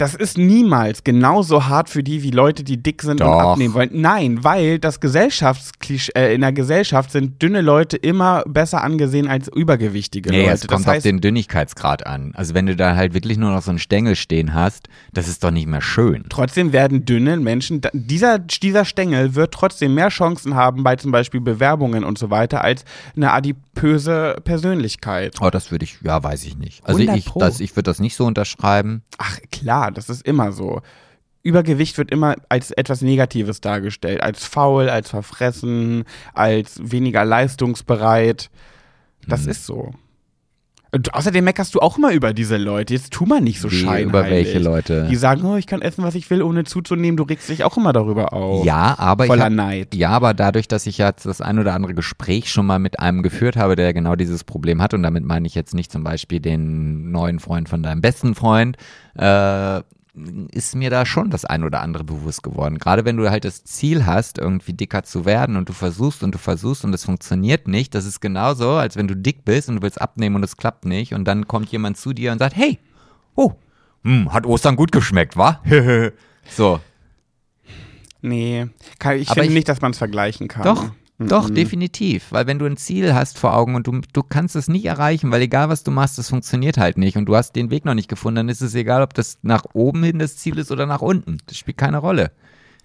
Das 0.00 0.14
ist 0.14 0.38
niemals 0.38 1.04
genauso 1.04 1.66
hart 1.68 1.90
für 1.90 2.02
die, 2.02 2.22
wie 2.22 2.30
Leute, 2.30 2.64
die 2.64 2.82
dick 2.82 3.02
sind 3.02 3.20
und 3.20 3.26
Doch. 3.26 3.52
abnehmen 3.52 3.74
wollen. 3.74 3.90
Nein, 3.92 4.42
weil 4.42 4.78
das 4.78 4.98
Gesellschaftsklisch 4.98 6.10
äh, 6.16 6.34
in 6.34 6.40
der 6.40 6.54
Gesellschaft 6.54 7.10
sind 7.12 7.42
dünne 7.42 7.60
Leute 7.60 7.98
immer 7.98 8.42
besser 8.46 8.82
angesehen 8.82 9.28
als 9.28 9.48
übergewichtige 9.54 10.30
Nee, 10.30 10.44
Leute. 10.44 10.54
es 10.54 10.60
kommt 10.66 10.80
das 10.80 10.86
auf 10.86 10.94
heißt, 10.94 11.04
den 11.04 11.20
Dünnigkeitsgrad 11.20 12.06
an. 12.06 12.32
Also 12.34 12.54
wenn 12.54 12.64
du 12.64 12.76
da 12.76 12.96
halt 12.96 13.12
wirklich 13.12 13.36
nur 13.36 13.50
noch 13.50 13.60
so 13.60 13.72
einen 13.72 13.78
Stängel 13.78 14.16
stehen 14.16 14.54
hast, 14.54 14.88
das 15.12 15.28
ist 15.28 15.44
doch 15.44 15.50
nicht 15.50 15.66
mehr 15.66 15.82
schön. 15.82 16.24
Trotzdem 16.30 16.72
werden 16.72 17.04
dünne 17.04 17.36
Menschen, 17.36 17.82
dieser, 17.92 18.38
dieser 18.38 18.86
Stängel 18.86 19.34
wird 19.34 19.52
trotzdem 19.52 19.92
mehr 19.94 20.08
Chancen 20.08 20.54
haben 20.54 20.82
bei 20.82 20.96
zum 20.96 21.12
Beispiel 21.12 21.42
Bewerbungen 21.42 22.04
und 22.04 22.16
so 22.16 22.30
weiter 22.30 22.64
als 22.64 22.86
eine 23.16 23.32
adipöse 23.32 24.36
Persönlichkeit. 24.44 25.36
Oh, 25.42 25.50
das 25.50 25.70
würde 25.70 25.84
ich, 25.84 25.98
ja, 26.02 26.22
weiß 26.22 26.46
ich 26.46 26.56
nicht. 26.56 26.82
Also 26.86 27.00
100 27.00 27.18
ich, 27.18 27.30
das, 27.34 27.60
ich 27.60 27.76
würde 27.76 27.90
das 27.90 27.98
nicht 27.98 28.16
so 28.16 28.24
unterschreiben. 28.24 29.02
Ach 29.18 29.38
klar, 29.52 29.89
das 29.90 30.08
ist 30.10 30.22
immer 30.26 30.52
so. 30.52 30.80
Übergewicht 31.42 31.96
wird 31.96 32.10
immer 32.10 32.36
als 32.50 32.70
etwas 32.70 33.00
Negatives 33.00 33.60
dargestellt, 33.62 34.22
als 34.22 34.44
faul, 34.44 34.90
als 34.90 35.08
verfressen, 35.10 36.04
als 36.34 36.78
weniger 36.82 37.24
leistungsbereit. 37.24 38.50
Das 39.26 39.44
Hm. 39.44 39.50
ist 39.50 39.64
so. 39.66 39.92
Und 40.92 41.14
außerdem 41.14 41.44
meckerst 41.44 41.74
du 41.74 41.80
auch 41.80 41.98
immer 41.98 42.12
über 42.12 42.32
diese 42.32 42.56
Leute. 42.56 42.94
Jetzt 42.94 43.12
tu 43.12 43.24
mal 43.24 43.40
nicht 43.40 43.60
so 43.60 43.70
Wie, 43.70 43.76
scheinheilig. 43.76 44.08
über 44.08 44.24
welche 44.24 44.58
Leute? 44.58 45.06
Die 45.08 45.16
sagen, 45.16 45.44
oh, 45.44 45.56
ich 45.56 45.66
kann 45.66 45.82
essen, 45.82 46.02
was 46.02 46.14
ich 46.14 46.28
will, 46.30 46.42
ohne 46.42 46.64
zuzunehmen. 46.64 47.16
Du 47.16 47.22
regst 47.22 47.48
dich 47.48 47.62
auch 47.64 47.76
immer 47.76 47.92
darüber 47.92 48.32
auf. 48.32 48.64
Ja, 48.64 48.96
aber 48.98 49.24
ich 49.24 49.28
Voller 49.28 49.44
hab, 49.44 49.52
Neid. 49.52 49.94
Ja, 49.94 50.10
aber 50.10 50.34
dadurch, 50.34 50.66
dass 50.66 50.86
ich 50.86 50.98
jetzt 50.98 51.26
das 51.26 51.40
ein 51.40 51.58
oder 51.58 51.74
andere 51.74 51.94
Gespräch 51.94 52.50
schon 52.50 52.66
mal 52.66 52.78
mit 52.78 52.98
einem 52.98 53.22
geführt 53.22 53.56
habe, 53.56 53.76
der 53.76 53.94
genau 53.94 54.16
dieses 54.16 54.42
Problem 54.42 54.82
hat, 54.82 54.92
und 54.92 55.02
damit 55.02 55.24
meine 55.24 55.46
ich 55.46 55.54
jetzt 55.54 55.74
nicht 55.74 55.92
zum 55.92 56.02
Beispiel 56.02 56.40
den 56.40 57.10
neuen 57.12 57.38
Freund 57.38 57.68
von 57.68 57.82
deinem 57.82 58.00
besten 58.00 58.34
Freund, 58.34 58.76
äh, 59.16 59.82
ist 60.52 60.74
mir 60.74 60.90
da 60.90 61.06
schon 61.06 61.30
das 61.30 61.44
ein 61.44 61.62
oder 61.62 61.80
andere 61.82 62.02
bewusst 62.04 62.42
geworden. 62.42 62.78
Gerade 62.78 63.04
wenn 63.04 63.16
du 63.16 63.30
halt 63.30 63.44
das 63.44 63.62
Ziel 63.64 64.06
hast, 64.06 64.38
irgendwie 64.38 64.72
dicker 64.72 65.02
zu 65.04 65.24
werden 65.24 65.56
und 65.56 65.68
du 65.68 65.72
versuchst 65.72 66.22
und 66.24 66.34
du 66.34 66.38
versuchst 66.38 66.84
und 66.84 66.92
es 66.94 67.04
funktioniert 67.04 67.68
nicht, 67.68 67.94
das 67.94 68.04
ist 68.06 68.20
genauso, 68.20 68.70
als 68.72 68.96
wenn 68.96 69.06
du 69.08 69.14
dick 69.14 69.44
bist 69.44 69.68
und 69.68 69.76
du 69.76 69.82
willst 69.82 70.00
abnehmen 70.00 70.36
und 70.36 70.42
es 70.42 70.56
klappt 70.56 70.84
nicht 70.84 71.14
und 71.14 71.24
dann 71.26 71.46
kommt 71.46 71.70
jemand 71.70 71.96
zu 71.96 72.12
dir 72.12 72.32
und 72.32 72.38
sagt, 72.38 72.56
hey, 72.56 72.78
oh, 73.36 73.52
hm, 74.02 74.32
hat 74.32 74.46
Ostern 74.46 74.76
gut 74.76 74.90
geschmeckt, 74.92 75.36
wa? 75.36 75.60
so, 76.50 76.80
Nee, 78.22 78.66
kann, 78.98 79.16
ich 79.16 79.28
Aber 79.30 79.36
finde 79.36 79.48
ich- 79.48 79.54
nicht, 79.54 79.68
dass 79.68 79.80
man 79.80 79.92
es 79.92 79.98
vergleichen 79.98 80.46
kann. 80.48 80.62
Doch. 80.64 80.90
Doch, 81.28 81.50
definitiv. 81.50 82.32
Weil 82.32 82.46
wenn 82.46 82.58
du 82.58 82.64
ein 82.64 82.78
Ziel 82.78 83.14
hast 83.14 83.38
vor 83.38 83.54
Augen 83.54 83.74
und 83.74 83.86
du, 83.86 84.00
du 84.12 84.22
kannst 84.22 84.56
es 84.56 84.68
nicht 84.68 84.86
erreichen, 84.86 85.30
weil 85.30 85.42
egal 85.42 85.68
was 85.68 85.84
du 85.84 85.90
machst, 85.90 86.16
das 86.16 86.30
funktioniert 86.30 86.78
halt 86.78 86.96
nicht 86.96 87.18
und 87.18 87.26
du 87.26 87.36
hast 87.36 87.52
den 87.56 87.70
Weg 87.70 87.84
noch 87.84 87.94
nicht 87.94 88.08
gefunden, 88.08 88.36
dann 88.36 88.48
ist 88.48 88.62
es 88.62 88.74
egal, 88.74 89.02
ob 89.02 89.12
das 89.12 89.38
nach 89.42 89.64
oben 89.74 90.02
hin 90.02 90.18
das 90.18 90.36
Ziel 90.36 90.58
ist 90.58 90.72
oder 90.72 90.86
nach 90.86 91.02
unten. 91.02 91.38
Das 91.46 91.58
spielt 91.58 91.76
keine 91.76 91.98
Rolle. 91.98 92.32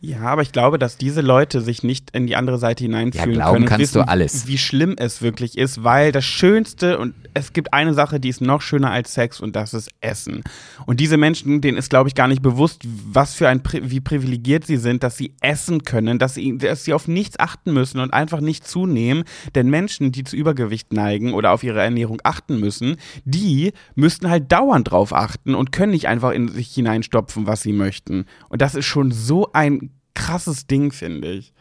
Ja, 0.05 0.19
aber 0.21 0.43
ich 0.43 0.51
glaube, 0.51 0.77
dass 0.77 0.97
diese 0.97 1.21
Leute 1.21 1.61
sich 1.61 1.81
nicht 1.81 2.11
in 2.11 2.27
die 2.27 2.35
andere 2.35 2.59
Seite 2.59 2.83
hineinfühlen 2.83 3.31
Ja, 3.31 3.35
glauben 3.35 3.53
können 3.55 3.65
kannst 3.67 3.81
wissen, 3.81 4.03
du 4.03 4.07
alles. 4.07 4.45
wie 4.45 4.59
schlimm 4.59 4.93
es 4.97 5.23
wirklich 5.23 5.57
ist, 5.57 5.83
weil 5.83 6.11
das 6.11 6.25
Schönste 6.25 6.99
und 6.99 7.15
es 7.33 7.53
gibt 7.53 7.73
eine 7.73 7.93
Sache, 7.93 8.19
die 8.19 8.29
ist 8.29 8.39
noch 8.39 8.61
schöner 8.61 8.91
als 8.91 9.13
Sex 9.15 9.41
und 9.41 9.55
das 9.55 9.73
ist 9.73 9.89
Essen. 10.01 10.43
Und 10.85 10.99
diese 10.99 11.17
Menschen, 11.17 11.59
denen 11.59 11.77
ist, 11.77 11.89
glaube 11.89 12.07
ich, 12.07 12.15
gar 12.15 12.27
nicht 12.27 12.41
bewusst, 12.43 12.83
was 12.85 13.33
für 13.33 13.49
ein, 13.49 13.61
wie 13.81 13.99
privilegiert 13.99 14.65
sie 14.65 14.77
sind, 14.77 15.01
dass 15.03 15.17
sie 15.17 15.33
essen 15.41 15.83
können, 15.83 16.19
dass 16.19 16.35
sie, 16.35 16.57
dass 16.57 16.83
sie 16.85 16.93
auf 16.93 17.07
nichts 17.07 17.39
achten 17.39 17.73
müssen 17.73 17.99
und 17.99 18.13
einfach 18.13 18.41
nicht 18.41 18.67
zunehmen. 18.67 19.23
Denn 19.55 19.69
Menschen, 19.69 20.11
die 20.11 20.23
zu 20.23 20.35
Übergewicht 20.35 20.93
neigen 20.93 21.33
oder 21.33 21.51
auf 21.51 21.63
ihre 21.63 21.81
Ernährung 21.81 22.21
achten 22.23 22.59
müssen, 22.59 22.97
die 23.25 23.73
müssten 23.95 24.29
halt 24.29 24.51
dauernd 24.51 24.91
drauf 24.91 25.13
achten 25.13 25.55
und 25.55 25.71
können 25.71 25.91
nicht 25.93 26.07
einfach 26.07 26.31
in 26.31 26.47
sich 26.47 26.73
hineinstopfen, 26.73 27.47
was 27.47 27.61
sie 27.63 27.73
möchten. 27.73 28.25
Und 28.49 28.61
das 28.61 28.75
ist 28.75 28.85
schon 28.85 29.11
so 29.11 29.49
ein 29.51 29.89
krasses 30.15 30.65
Ding, 30.67 30.91
finde 30.91 31.31
ich. 31.31 31.53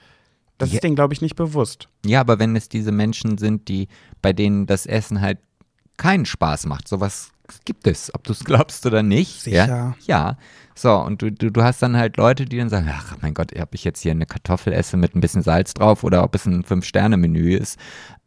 Das 0.58 0.70
Ja. 0.70 0.76
ist 0.76 0.84
denen, 0.84 0.94
glaube 0.94 1.12
ich, 1.14 1.20
nicht 1.20 1.36
bewusst. 1.36 1.88
Ja, 2.06 2.20
aber 2.20 2.38
wenn 2.38 2.54
es 2.56 2.68
diese 2.68 2.92
Menschen 2.92 3.38
sind, 3.38 3.68
die, 3.68 3.88
bei 4.22 4.32
denen 4.32 4.66
das 4.66 4.86
Essen 4.86 5.20
halt 5.20 5.38
keinen 5.96 6.24
Spaß 6.26 6.66
macht, 6.66 6.88
sowas 6.88 7.30
gibt 7.64 7.86
es, 7.86 8.14
ob 8.14 8.24
du 8.24 8.32
es 8.32 8.44
glaubst 8.44 8.86
oder 8.86 9.02
nicht. 9.02 9.42
Sicher. 9.42 9.66
Ja. 9.66 9.94
ja. 10.06 10.36
So, 10.74 10.92
und 10.96 11.20
du, 11.22 11.30
du, 11.30 11.50
du 11.50 11.62
hast 11.62 11.82
dann 11.82 11.96
halt 11.96 12.16
Leute, 12.16 12.46
die 12.46 12.56
dann 12.56 12.68
sagen, 12.70 12.88
ach 12.90 13.16
mein 13.20 13.34
Gott, 13.34 13.52
ob 13.60 13.74
ich 13.74 13.84
jetzt 13.84 14.00
hier 14.00 14.12
eine 14.12 14.26
Kartoffel 14.26 14.72
esse 14.72 14.96
mit 14.96 15.14
ein 15.14 15.20
bisschen 15.20 15.42
Salz 15.42 15.74
drauf 15.74 16.04
oder 16.04 16.24
ob 16.24 16.34
es 16.34 16.46
ein 16.46 16.64
Fünf-Sterne-Menü 16.64 17.56
ist, 17.56 17.78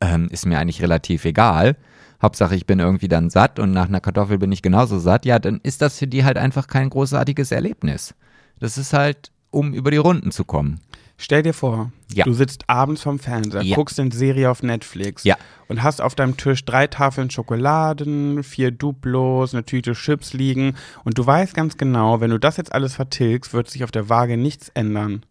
ähm, 0.02 0.28
ist 0.30 0.46
mir 0.46 0.60
eigentlich 0.60 0.82
relativ 0.82 1.26
egal. 1.26 1.76
Hauptsache, 2.22 2.56
ich 2.56 2.66
bin 2.66 2.80
irgendwie 2.80 3.08
dann 3.08 3.30
satt 3.30 3.60
und 3.60 3.72
nach 3.72 3.88
einer 3.88 4.02
Kartoffel 4.02 4.38
bin 4.38 4.52
ich 4.52 4.62
genauso 4.62 5.00
satt. 5.00 5.26
Ja, 5.26 5.40
dann 5.40 5.60
ist 5.64 5.82
das 5.82 5.98
für 5.98 6.08
die 6.08 6.24
halt 6.24 6.38
einfach 6.38 6.68
kein 6.68 6.90
großartiges 6.90 7.52
Erlebnis. 7.52 8.14
Das 8.60 8.78
ist 8.78 8.94
halt, 8.94 9.32
um 9.58 9.74
über 9.74 9.90
die 9.92 9.98
Runden 9.98 10.32
zu 10.32 10.46
kommen. 10.46 10.80
Stell 11.20 11.42
dir 11.42 11.54
vor, 11.54 11.92
Ja. 12.14 12.26
du 12.26 12.34
sitzt 12.34 12.70
abends 12.70 13.02
vom 13.02 13.18
Fernseher, 13.18 13.64
Ja. 13.64 13.76
guckst 13.76 14.00
eine 14.00 14.12
Serie 14.12 14.52
auf 14.52 14.62
Netflix 14.62 15.24
Ja. 15.24 15.36
und 15.68 15.82
hast 15.82 16.00
auf 16.00 16.14
deinem 16.14 16.38
Tisch 16.38 16.64
drei 16.64 16.86
Tafeln 16.86 17.32
Schokoladen, 17.32 18.44
vier 18.44 18.70
Duplos, 18.70 19.54
eine 19.56 19.66
Tüte 19.66 19.94
Chips 19.94 20.34
liegen 20.34 20.76
und 21.06 21.18
du 21.18 21.26
weißt 21.26 21.56
ganz 21.56 21.76
genau, 21.78 22.22
wenn 22.22 22.30
du 22.30 22.38
das 22.40 22.58
jetzt 22.58 22.72
alles 22.72 22.94
vertilgst, 22.94 23.52
wird 23.54 23.68
sich 23.68 23.84
auf 23.84 23.90
der 23.92 24.10
Waage 24.10 24.38
nichts 24.38 24.70
ändern. 24.76 25.24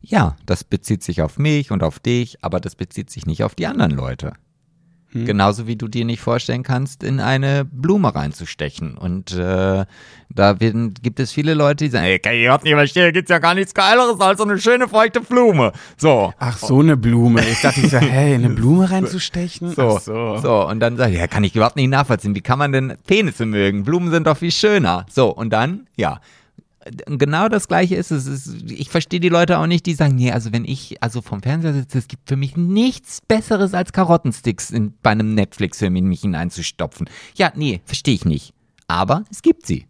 Ja, 0.00 0.36
das 0.46 0.64
bezieht 0.64 1.02
sich 1.02 1.20
auf 1.20 1.38
mich 1.38 1.70
und 1.70 1.82
auf 1.82 1.98
dich, 1.98 2.38
aber 2.42 2.58
das 2.58 2.74
bezieht 2.74 3.10
sich 3.10 3.26
nicht 3.26 3.44
auf 3.44 3.54
die 3.54 3.66
anderen 3.66 3.92
Leute. 3.92 4.32
Hm. 5.20 5.26
Genauso 5.26 5.66
wie 5.66 5.76
du 5.76 5.88
dir 5.88 6.04
nicht 6.04 6.20
vorstellen 6.20 6.62
kannst, 6.62 7.02
in 7.02 7.20
eine 7.20 7.64
Blume 7.64 8.14
reinzustechen. 8.14 8.96
Und 8.96 9.32
äh, 9.32 9.84
da 10.28 10.60
werden, 10.60 10.94
gibt 11.02 11.20
es 11.20 11.32
viele 11.32 11.54
Leute, 11.54 11.84
die 11.84 11.90
sagen, 11.90 12.04
ey, 12.04 12.18
kann 12.18 12.34
ich 12.34 12.42
überhaupt 12.42 12.64
nicht 12.64 12.74
verstehen, 12.74 13.12
gibt's 13.12 13.30
ja 13.30 13.38
gar 13.38 13.54
nichts 13.54 13.74
Geileres 13.74 14.20
als 14.20 14.38
so 14.38 14.44
eine 14.44 14.58
schöne 14.58 14.88
feuchte 14.88 15.20
Blume. 15.20 15.72
So. 15.96 16.32
Ach, 16.38 16.58
so 16.58 16.80
eine 16.80 16.96
Blume. 16.96 17.40
Ich 17.48 17.60
dachte, 17.60 17.80
ich 17.80 17.90
so, 17.90 17.98
hey, 17.98 18.34
eine 18.34 18.50
Blume 18.50 18.90
reinzustechen? 18.90 19.70
So, 19.70 19.96
Ach 19.96 20.00
so. 20.00 20.36
so, 20.38 20.66
und 20.68 20.80
dann 20.80 20.96
sag 20.96 21.10
ich, 21.10 21.18
ja, 21.18 21.26
kann 21.26 21.44
ich 21.44 21.54
überhaupt 21.54 21.76
nicht 21.76 21.88
nachvollziehen. 21.88 22.34
Wie 22.34 22.40
kann 22.40 22.58
man 22.58 22.72
denn 22.72 22.96
Penisse 23.06 23.46
mögen? 23.46 23.84
Blumen 23.84 24.10
sind 24.10 24.26
doch 24.26 24.36
viel 24.36 24.52
schöner. 24.52 25.06
So, 25.10 25.28
und 25.28 25.50
dann, 25.50 25.86
ja. 25.96 26.20
Genau 27.06 27.48
das 27.48 27.68
gleiche 27.68 27.96
ist 27.96 28.10
es. 28.10 28.26
ist, 28.26 28.70
ich 28.70 28.90
verstehe 28.90 29.20
die 29.20 29.28
Leute 29.28 29.58
auch 29.58 29.66
nicht, 29.66 29.86
die 29.86 29.94
sagen, 29.94 30.14
nee, 30.14 30.30
also 30.30 30.52
wenn 30.52 30.64
ich 30.64 31.02
also 31.02 31.22
vom 31.22 31.42
Fernseher 31.42 31.74
sitze, 31.74 31.98
es 31.98 32.08
gibt 32.08 32.28
für 32.28 32.36
mich 32.36 32.56
nichts 32.56 33.20
Besseres 33.26 33.74
als 33.74 33.92
Karottensticks 33.92 34.70
in, 34.70 34.94
bei 35.02 35.10
einem 35.10 35.34
Netflix-Film 35.34 35.96
in 35.96 36.06
mich 36.06 36.20
hineinzustopfen. 36.20 37.08
Ja, 37.36 37.52
nee, 37.54 37.80
verstehe 37.84 38.14
ich 38.14 38.24
nicht. 38.24 38.52
Aber 38.88 39.24
es 39.30 39.42
gibt 39.42 39.66
sie. 39.66 39.86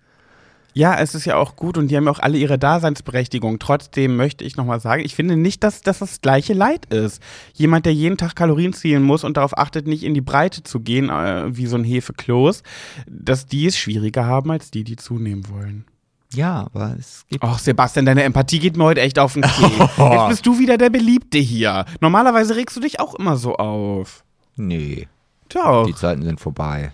Ja, 0.76 0.98
es 0.98 1.14
ist 1.14 1.24
ja 1.24 1.37
auch 1.37 1.56
gut 1.56 1.78
und 1.78 1.88
die 1.88 1.96
haben 1.96 2.06
auch 2.06 2.18
alle 2.18 2.37
ihre 2.37 2.59
Daseinsberechtigung. 2.59 3.59
Trotzdem 3.59 4.14
möchte 4.14 4.44
ich 4.44 4.59
nochmal 4.59 4.78
sagen, 4.78 5.02
ich 5.02 5.14
finde 5.14 5.35
nicht, 5.35 5.64
dass, 5.64 5.80
dass 5.80 6.00
das 6.00 6.20
gleiche 6.20 6.52
Leid 6.52 6.85
ist. 6.92 7.22
Jemand, 7.54 7.87
der 7.87 7.94
jeden 7.94 8.18
Tag 8.18 8.37
Kalorien 8.37 8.74
zielen 8.74 9.02
muss 9.02 9.24
und 9.24 9.38
darauf 9.38 9.56
achtet, 9.56 9.87
nicht 9.87 10.02
in 10.02 10.12
die 10.12 10.20
Breite 10.20 10.64
zu 10.64 10.80
gehen, 10.80 11.09
äh, 11.09 11.56
wie 11.56 11.64
so 11.64 11.76
ein 11.76 11.85
Hefekloß, 11.85 12.62
dass 13.09 13.46
die 13.46 13.64
es 13.64 13.78
schwieriger 13.78 14.26
haben 14.26 14.50
als 14.50 14.70
die, 14.70 14.85
die 14.85 14.96
zunehmen 14.96 15.48
wollen. 15.48 15.87
Ja, 16.35 16.67
aber 16.73 16.97
es 16.99 17.25
gibt. 17.29 17.43
Och, 17.45 17.59
Sebastian, 17.59 18.05
deine 18.07 18.23
Empathie 18.25 18.59
geht 18.59 18.77
mir 18.77 18.85
heute 18.85 19.01
echt 19.01 19.19
auf 19.19 19.35
den 19.35 19.43
Keks. 19.43 19.79
Jetzt 19.97 20.29
bist 20.29 20.47
du 20.47 20.59
wieder 20.59 20.77
der 20.79 20.91
Beliebte 20.91 21.39
hier. 21.39 21.85
Normalerweise 22.01 22.57
regst 22.57 22.77
du 22.77 22.81
dich 22.81 23.01
auch 23.01 23.15
immer 23.15 23.37
so 23.37 23.57
auf. 23.57 24.25
Nee, 24.57 25.09
Doch. 25.51 25.87
die 25.87 25.95
Zeiten 25.95 26.23
sind 26.23 26.41
vorbei. 26.41 26.93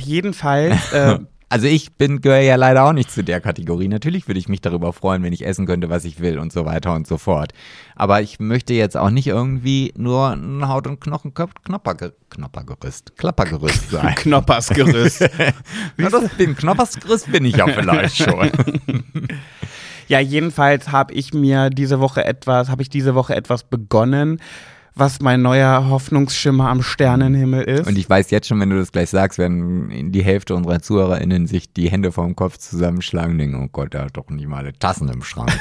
Jedenfalls, 0.00 0.92
äh, 0.92 1.18
Also 1.50 1.66
ich 1.66 1.94
bin 1.94 2.20
gehöre 2.20 2.40
ja 2.40 2.56
leider 2.56 2.84
auch 2.84 2.92
nicht 2.92 3.10
zu 3.10 3.24
der 3.24 3.40
Kategorie. 3.40 3.88
Natürlich 3.88 4.28
würde 4.28 4.38
ich 4.38 4.48
mich 4.48 4.60
darüber 4.60 4.92
freuen, 4.92 5.22
wenn 5.22 5.32
ich 5.32 5.46
essen 5.46 5.66
könnte, 5.66 5.88
was 5.88 6.04
ich 6.04 6.20
will 6.20 6.38
und 6.38 6.52
so 6.52 6.66
weiter 6.66 6.94
und 6.94 7.06
so 7.06 7.16
fort. 7.16 7.52
Aber 7.96 8.20
ich 8.20 8.38
möchte 8.38 8.74
jetzt 8.74 8.96
auch 8.96 9.10
nicht 9.10 9.26
irgendwie 9.26 9.94
nur 9.96 10.30
ein 10.30 10.68
Haut- 10.68 10.86
und 10.86 11.00
Knochen 11.00 11.32
Knopperge 11.32 12.12
Knoppergerüst, 12.28 13.16
Klappergerüst 13.16 13.90
sein. 13.90 14.14
Knoppersgerüst. 14.16 15.20
ja, 15.96 16.10
das 16.10 16.28
bin 16.36 16.54
Knoppersgerüst 16.54 17.32
bin 17.32 17.46
ich 17.46 17.56
ja 17.56 17.66
vielleicht 17.72 18.16
schon. 18.16 18.50
Ja, 20.08 20.20
jedenfalls 20.20 20.92
habe 20.92 21.14
ich 21.14 21.32
mir 21.32 21.70
diese 21.70 22.00
Woche 22.00 22.24
etwas, 22.24 22.68
habe 22.68 22.82
ich 22.82 22.90
diese 22.90 23.14
Woche 23.14 23.34
etwas 23.34 23.64
begonnen, 23.64 24.40
was 24.98 25.20
mein 25.20 25.42
neuer 25.42 25.88
Hoffnungsschimmer 25.88 26.68
am 26.68 26.82
Sternenhimmel 26.82 27.62
ist. 27.62 27.86
Und 27.86 27.96
ich 27.96 28.08
weiß 28.08 28.30
jetzt 28.30 28.48
schon, 28.48 28.60
wenn 28.60 28.70
du 28.70 28.78
das 28.78 28.92
gleich 28.92 29.10
sagst, 29.10 29.38
werden 29.38 30.12
die 30.12 30.22
Hälfte 30.22 30.54
unserer 30.54 30.80
ZuhörerInnen 30.80 31.46
sich 31.46 31.72
die 31.72 31.90
Hände 31.90 32.12
vorm 32.12 32.34
Kopf 32.34 32.58
zusammenschlagen 32.58 33.32
und 33.32 33.38
denken, 33.38 33.62
oh 33.64 33.68
Gott, 33.70 33.94
der 33.94 34.06
hat 34.06 34.16
doch 34.16 34.28
nicht 34.30 34.48
mal 34.48 34.58
alle 34.58 34.72
Tassen 34.72 35.08
im 35.08 35.22
Schrank. 35.22 35.52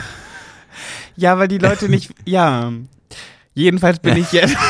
ja, 1.16 1.38
weil 1.38 1.48
die 1.48 1.60
Leute 1.60 1.90
nicht, 1.90 2.14
ja. 2.26 2.72
Jedenfalls 3.54 4.00
bin 4.00 4.18
ich 4.18 4.32
jetzt. 4.32 4.56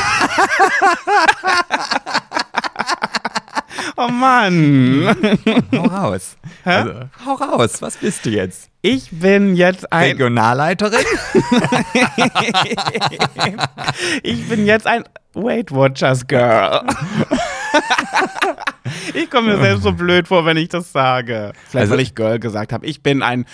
oh 3.98 4.08
Mann. 4.08 5.16
Hau 5.74 5.82
raus. 5.86 6.36
Also, 6.64 6.92
hau 7.26 7.34
raus, 7.34 7.80
was 7.82 7.96
bist 7.96 8.24
du 8.26 8.30
jetzt? 8.30 8.68
Ich 8.82 9.08
bin 9.10 9.56
jetzt 9.56 9.92
ein. 9.92 10.12
Regionalleiterin? 10.12 11.00
Ich 14.22 14.48
bin 14.48 14.66
jetzt 14.66 14.86
ein 14.86 15.04
Weight 15.34 15.70
Watchers 15.72 16.26
Girl. 16.26 16.82
ich 19.14 19.30
komme 19.30 19.54
mir 19.56 19.62
selbst 19.62 19.82
so 19.82 19.92
blöd 19.92 20.28
vor, 20.28 20.44
wenn 20.46 20.56
ich 20.56 20.68
das 20.68 20.92
sage. 20.92 21.52
Vielleicht, 21.68 21.82
Also- 21.82 21.92
weil 21.94 22.00
ich 22.00 22.14
Girl 22.14 22.38
gesagt 22.38 22.72
habe. 22.72 22.86
Ich 22.86 23.02
bin 23.02 23.22
ein, 23.22 23.44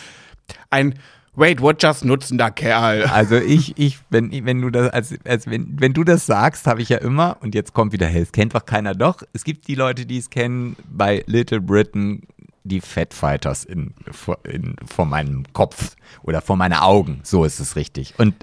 ein 0.70 0.98
Weight 1.36 1.60
Watchers 1.60 2.04
nutzender 2.04 2.50
Kerl. 2.50 3.04
Also 3.04 3.36
ich, 3.36 3.76
ich, 3.78 3.98
wenn, 4.10 4.30
wenn 4.44 4.60
du 4.60 4.70
das, 4.70 4.90
als, 4.90 5.14
als 5.24 5.46
wenn, 5.48 5.80
wenn 5.80 5.92
du 5.92 6.04
das 6.04 6.26
sagst, 6.26 6.66
habe 6.66 6.82
ich 6.82 6.88
ja 6.88 6.98
immer, 6.98 7.38
und 7.40 7.54
jetzt 7.54 7.72
kommt 7.72 7.92
wieder, 7.92 8.06
hey, 8.06 8.22
es 8.22 8.32
kennt 8.32 8.54
doch 8.54 8.66
keiner 8.66 8.94
doch. 8.94 9.22
Es 9.32 9.44
gibt 9.44 9.68
die 9.68 9.74
Leute, 9.74 10.06
die 10.06 10.18
es 10.18 10.30
kennen, 10.30 10.76
bei 10.88 11.24
Little 11.26 11.60
Britain, 11.60 12.22
die 12.66 12.80
Fat 12.80 13.12
Fighters 13.12 13.64
in, 13.64 13.92
vor, 14.10 14.38
in, 14.44 14.76
vor 14.86 15.04
meinem 15.04 15.44
Kopf 15.52 15.96
oder 16.22 16.40
vor 16.40 16.56
meine 16.56 16.82
Augen. 16.82 17.20
So 17.22 17.44
ist 17.44 17.60
es 17.60 17.76
richtig. 17.76 18.14
Und 18.16 18.34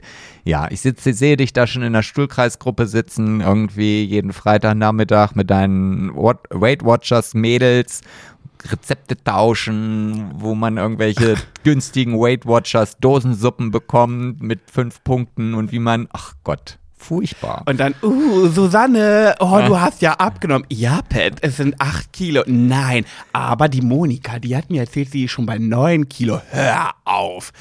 ja, 0.44 0.70
ich 0.70 0.82
sitze, 0.82 1.14
sehe 1.14 1.38
dich 1.38 1.54
da 1.54 1.66
schon 1.66 1.82
in 1.82 1.94
der 1.94 2.04
Stuhlkreisgruppe 2.04 2.86
sitzen, 2.86 3.42
irgendwie 3.42 4.04
jeden 4.04 4.32
Freitagnachmittag 4.32 5.34
mit 5.34 5.50
deinen 5.50 6.16
Weight 6.16 6.86
Watchers 6.86 7.34
Mädels 7.34 8.02
Rezepte 8.70 9.22
tauschen, 9.24 10.32
wo 10.36 10.56
man 10.56 10.78
irgendwelche 10.78 11.36
günstigen 11.64 12.20
Weight 12.20 12.46
Watchers 12.46 12.98
Dosensuppen 12.98 13.72
bekommt 13.72 14.42
mit 14.42 14.60
fünf 14.70 15.04
Punkten 15.04 15.54
und 15.54 15.72
wie 15.72 15.80
man, 15.80 16.08
ach 16.12 16.34
Gott, 16.44 16.78
furchtbar. 17.02 17.64
Und 17.66 17.80
dann, 17.80 17.96
uh, 18.04 18.48
Susanne, 18.48 19.36
oh, 19.40 19.60
du 19.66 19.80
hast 19.80 20.02
ja 20.02 20.14
abgenommen. 20.14 20.66
Ja, 20.70 21.02
Pat, 21.08 21.40
es 21.42 21.58
sind 21.58 21.80
acht 21.80 22.14
Kilo. 22.14 22.44
Nein, 22.46 23.06
aber 23.34 23.68
die 23.70 23.82
Monika, 23.82 24.40
die 24.40 24.56
hat 24.56 24.70
mir 24.70 24.82
erzählt, 24.82 25.12
sie 25.12 25.26
ist 25.26 25.32
schon 25.32 25.46
bei 25.46 25.58
neun 25.58 26.08
Kilo. 26.08 26.42
Hör 26.52 26.92
auf. 27.06 27.52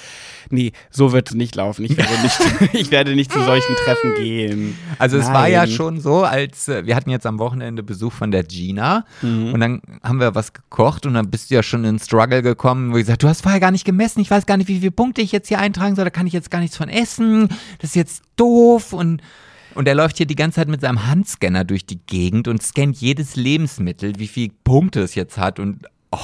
Nee, 0.50 0.72
so 0.90 1.12
wird 1.12 1.30
es 1.30 1.34
nicht 1.34 1.54
laufen. 1.54 1.84
Ich 1.84 1.96
werde 1.96 2.12
nicht, 2.22 2.40
ich 2.74 2.90
werde 2.90 3.14
nicht 3.14 3.32
zu 3.32 3.42
solchen 3.42 3.74
Treffen 3.84 4.14
gehen. 4.16 4.76
Also 4.98 5.16
es 5.16 5.26
war 5.26 5.48
ja 5.48 5.66
schon 5.66 6.00
so, 6.00 6.24
als 6.24 6.68
äh, 6.68 6.86
wir 6.86 6.96
hatten 6.96 7.10
jetzt 7.10 7.26
am 7.26 7.38
Wochenende 7.38 7.82
Besuch 7.82 8.12
von 8.12 8.30
der 8.30 8.42
Gina 8.42 9.04
und 9.22 9.60
dann 9.60 9.80
haben 10.02 10.20
wir 10.20 10.34
was 10.34 10.52
gekocht 10.52 11.06
und 11.06 11.14
dann 11.14 11.30
bist 11.30 11.50
du 11.50 11.54
ja 11.54 11.62
schon 11.62 11.84
in 11.84 11.98
Struggle 11.98 12.42
gekommen, 12.42 12.92
wo 12.92 12.96
ich 12.96 13.04
gesagt, 13.04 13.22
du 13.22 13.28
hast 13.28 13.42
vorher 13.42 13.60
gar 13.60 13.70
nicht 13.70 13.84
gemessen, 13.84 14.20
ich 14.20 14.30
weiß 14.30 14.46
gar 14.46 14.56
nicht, 14.56 14.68
wie 14.68 14.78
viele 14.78 14.90
Punkte 14.90 15.20
ich 15.22 15.32
jetzt 15.32 15.48
hier 15.48 15.58
eintragen 15.58 15.94
soll, 15.94 16.04
da 16.04 16.10
kann 16.10 16.26
ich 16.26 16.32
jetzt 16.32 16.50
gar 16.50 16.60
nichts 16.60 16.76
von 16.76 16.88
essen, 16.88 17.48
das 17.78 17.90
ist 17.90 17.96
jetzt 17.96 18.22
doof 18.36 18.92
und 18.92 19.22
und 19.74 19.88
er 19.88 19.94
läuft 19.94 20.16
hier 20.16 20.26
die 20.26 20.36
ganze 20.36 20.56
Zeit 20.56 20.68
mit 20.68 20.80
seinem 20.80 21.06
Handscanner 21.06 21.64
durch 21.64 21.86
die 21.86 21.98
Gegend 22.06 22.48
und 22.48 22.62
scannt 22.62 22.96
jedes 22.98 23.36
Lebensmittel, 23.36 24.14
wie 24.18 24.28
viele 24.28 24.52
Punkte 24.64 25.00
es 25.00 25.14
jetzt 25.14 25.38
hat 25.38 25.58
und 25.58 25.86
oh, 26.12 26.18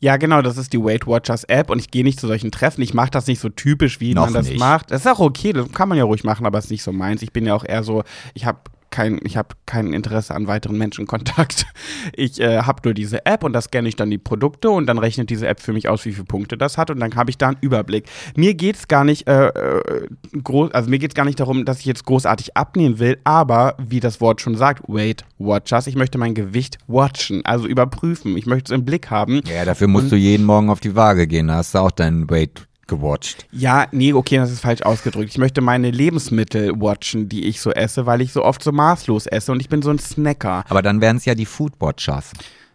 Ja, 0.00 0.16
genau, 0.18 0.42
das 0.42 0.56
ist 0.56 0.72
die 0.72 0.78
Weight 0.82 1.06
Watchers 1.06 1.44
App 1.44 1.70
und 1.70 1.78
ich 1.78 1.90
gehe 1.90 2.04
nicht 2.04 2.20
zu 2.20 2.26
solchen 2.26 2.50
Treffen. 2.50 2.82
Ich 2.82 2.94
mache 2.94 3.10
das 3.10 3.26
nicht 3.26 3.40
so 3.40 3.48
typisch, 3.48 4.00
wie 4.00 4.14
Noch 4.14 4.26
man 4.26 4.34
das 4.34 4.48
nicht. 4.48 4.58
macht. 4.58 4.90
Das 4.90 5.00
ist 5.00 5.06
auch 5.06 5.20
okay, 5.20 5.52
das 5.52 5.70
kann 5.72 5.88
man 5.88 5.98
ja 5.98 6.04
ruhig 6.04 6.22
machen, 6.24 6.46
aber 6.46 6.58
es 6.58 6.66
ist 6.66 6.70
nicht 6.70 6.82
so 6.82 6.92
meins. 6.92 7.22
Ich 7.22 7.32
bin 7.32 7.46
ja 7.46 7.54
auch 7.54 7.64
eher 7.64 7.82
so, 7.82 8.02
ich 8.34 8.44
habe 8.46 8.58
kein, 8.96 9.20
ich 9.24 9.36
habe 9.36 9.48
kein 9.66 9.92
Interesse 9.92 10.34
an 10.34 10.46
weiteren 10.46 10.78
Menschenkontakt. 10.78 11.66
Ich 12.14 12.40
äh, 12.40 12.62
habe 12.62 12.80
nur 12.84 12.94
diese 12.94 13.26
App 13.26 13.42
und 13.42 13.52
da 13.52 13.60
scanne 13.60 13.88
ich 13.88 13.96
dann 13.96 14.10
die 14.10 14.18
Produkte 14.18 14.70
und 14.70 14.86
dann 14.86 14.98
rechnet 14.98 15.28
diese 15.28 15.46
App 15.48 15.60
für 15.60 15.72
mich 15.72 15.88
aus, 15.88 16.04
wie 16.04 16.12
viele 16.12 16.24
Punkte 16.24 16.56
das 16.56 16.78
hat 16.78 16.90
und 16.90 17.00
dann 17.00 17.14
habe 17.14 17.30
ich 17.30 17.36
da 17.36 17.48
einen 17.48 17.56
Überblick. 17.60 18.06
Mir 18.36 18.54
geht 18.54 18.76
es 18.76 18.88
gar 18.88 19.04
nicht 19.04 19.28
äh, 19.28 19.48
äh, 19.48 20.06
groß, 20.42 20.72
also 20.72 20.88
mir 20.88 20.98
geht 20.98 21.14
gar 21.14 21.24
nicht 21.24 21.40
darum, 21.40 21.64
dass 21.64 21.80
ich 21.80 21.84
jetzt 21.84 22.04
großartig 22.04 22.56
abnehmen 22.56 22.98
will, 22.98 23.18
aber 23.24 23.74
wie 23.78 24.00
das 24.00 24.20
Wort 24.20 24.40
schon 24.40 24.56
sagt, 24.56 24.84
Weight 24.88 25.24
Watchers, 25.38 25.86
ich 25.88 25.96
möchte 25.96 26.16
mein 26.16 26.34
Gewicht 26.34 26.78
watchen, 26.86 27.44
also 27.44 27.66
überprüfen. 27.66 28.36
Ich 28.36 28.46
möchte 28.46 28.72
es 28.72 28.78
im 28.78 28.84
Blick 28.84 29.10
haben. 29.10 29.42
Ja, 29.52 29.64
dafür 29.64 29.88
musst 29.88 30.12
du 30.12 30.16
jeden 30.16 30.46
Morgen 30.46 30.70
auf 30.70 30.80
die 30.80 30.94
Waage 30.94 31.26
gehen. 31.26 31.48
Da 31.48 31.56
hast 31.56 31.74
du 31.74 31.78
auch 31.78 31.90
deinen 31.90 32.30
Weight 32.30 32.65
gewatcht. 32.86 33.46
Ja, 33.50 33.86
nee, 33.92 34.12
okay, 34.12 34.36
das 34.36 34.50
ist 34.50 34.60
falsch 34.60 34.82
ausgedrückt. 34.82 35.30
Ich 35.30 35.38
möchte 35.38 35.60
meine 35.60 35.90
Lebensmittel 35.90 36.72
watchen, 36.80 37.28
die 37.28 37.44
ich 37.46 37.60
so 37.60 37.70
esse, 37.72 38.06
weil 38.06 38.20
ich 38.20 38.32
so 38.32 38.44
oft 38.44 38.62
so 38.62 38.72
maßlos 38.72 39.26
esse 39.26 39.52
und 39.52 39.60
ich 39.60 39.68
bin 39.68 39.82
so 39.82 39.90
ein 39.90 39.98
Snacker. 39.98 40.64
Aber 40.68 40.82
dann 40.82 41.00
wären 41.00 41.16
es 41.16 41.24
ja 41.24 41.34
die 41.34 41.46
Food 41.46 41.72
Watchers. 41.80 42.32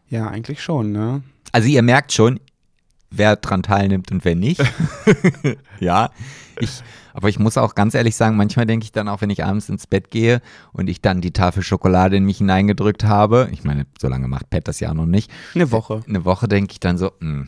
Ja, 0.10 0.28
eigentlich 0.28 0.62
schon, 0.62 0.92
ne? 0.92 1.24
Also 1.52 1.68
ihr 1.68 1.82
merkt 1.82 2.12
schon, 2.12 2.40
wer 3.10 3.36
dran 3.36 3.64
teilnimmt 3.64 4.12
und 4.12 4.26
wer 4.26 4.36
nicht. 4.36 4.62
ja, 5.80 6.10
ich, 6.60 6.82
aber 7.14 7.30
ich 7.30 7.40
muss 7.40 7.58
auch 7.58 7.76
ganz 7.76 7.94
ehrlich 7.94 8.16
sagen, 8.16 8.38
manchmal 8.38 8.66
denke 8.66 8.84
ich 8.84 8.92
dann 8.92 9.08
auch, 9.08 9.22
wenn 9.22 9.30
ich 9.30 9.44
abends 9.44 9.70
ins 9.70 9.88
Bett 9.88 10.12
gehe 10.12 10.42
und 10.74 10.90
ich 10.90 11.02
dann 11.02 11.22
die 11.22 11.32
Tafel 11.32 11.64
Schokolade 11.64 12.18
in 12.18 12.26
mich 12.26 12.38
hineingedrückt 12.40 13.04
habe, 13.04 13.50
ich 13.52 13.64
meine, 13.64 13.86
so 14.00 14.08
lange 14.08 14.28
macht 14.28 14.50
Pat 14.50 14.68
das 14.68 14.80
ja 14.80 14.94
noch 14.94 15.06
nicht, 15.06 15.32
Eine 15.56 15.72
Woche. 15.72 16.04
eine 16.08 16.26
Woche 16.26 16.48
denke 16.48 16.74
ich 16.74 16.80
dann 16.80 16.98
so, 16.98 17.12
hm, 17.20 17.48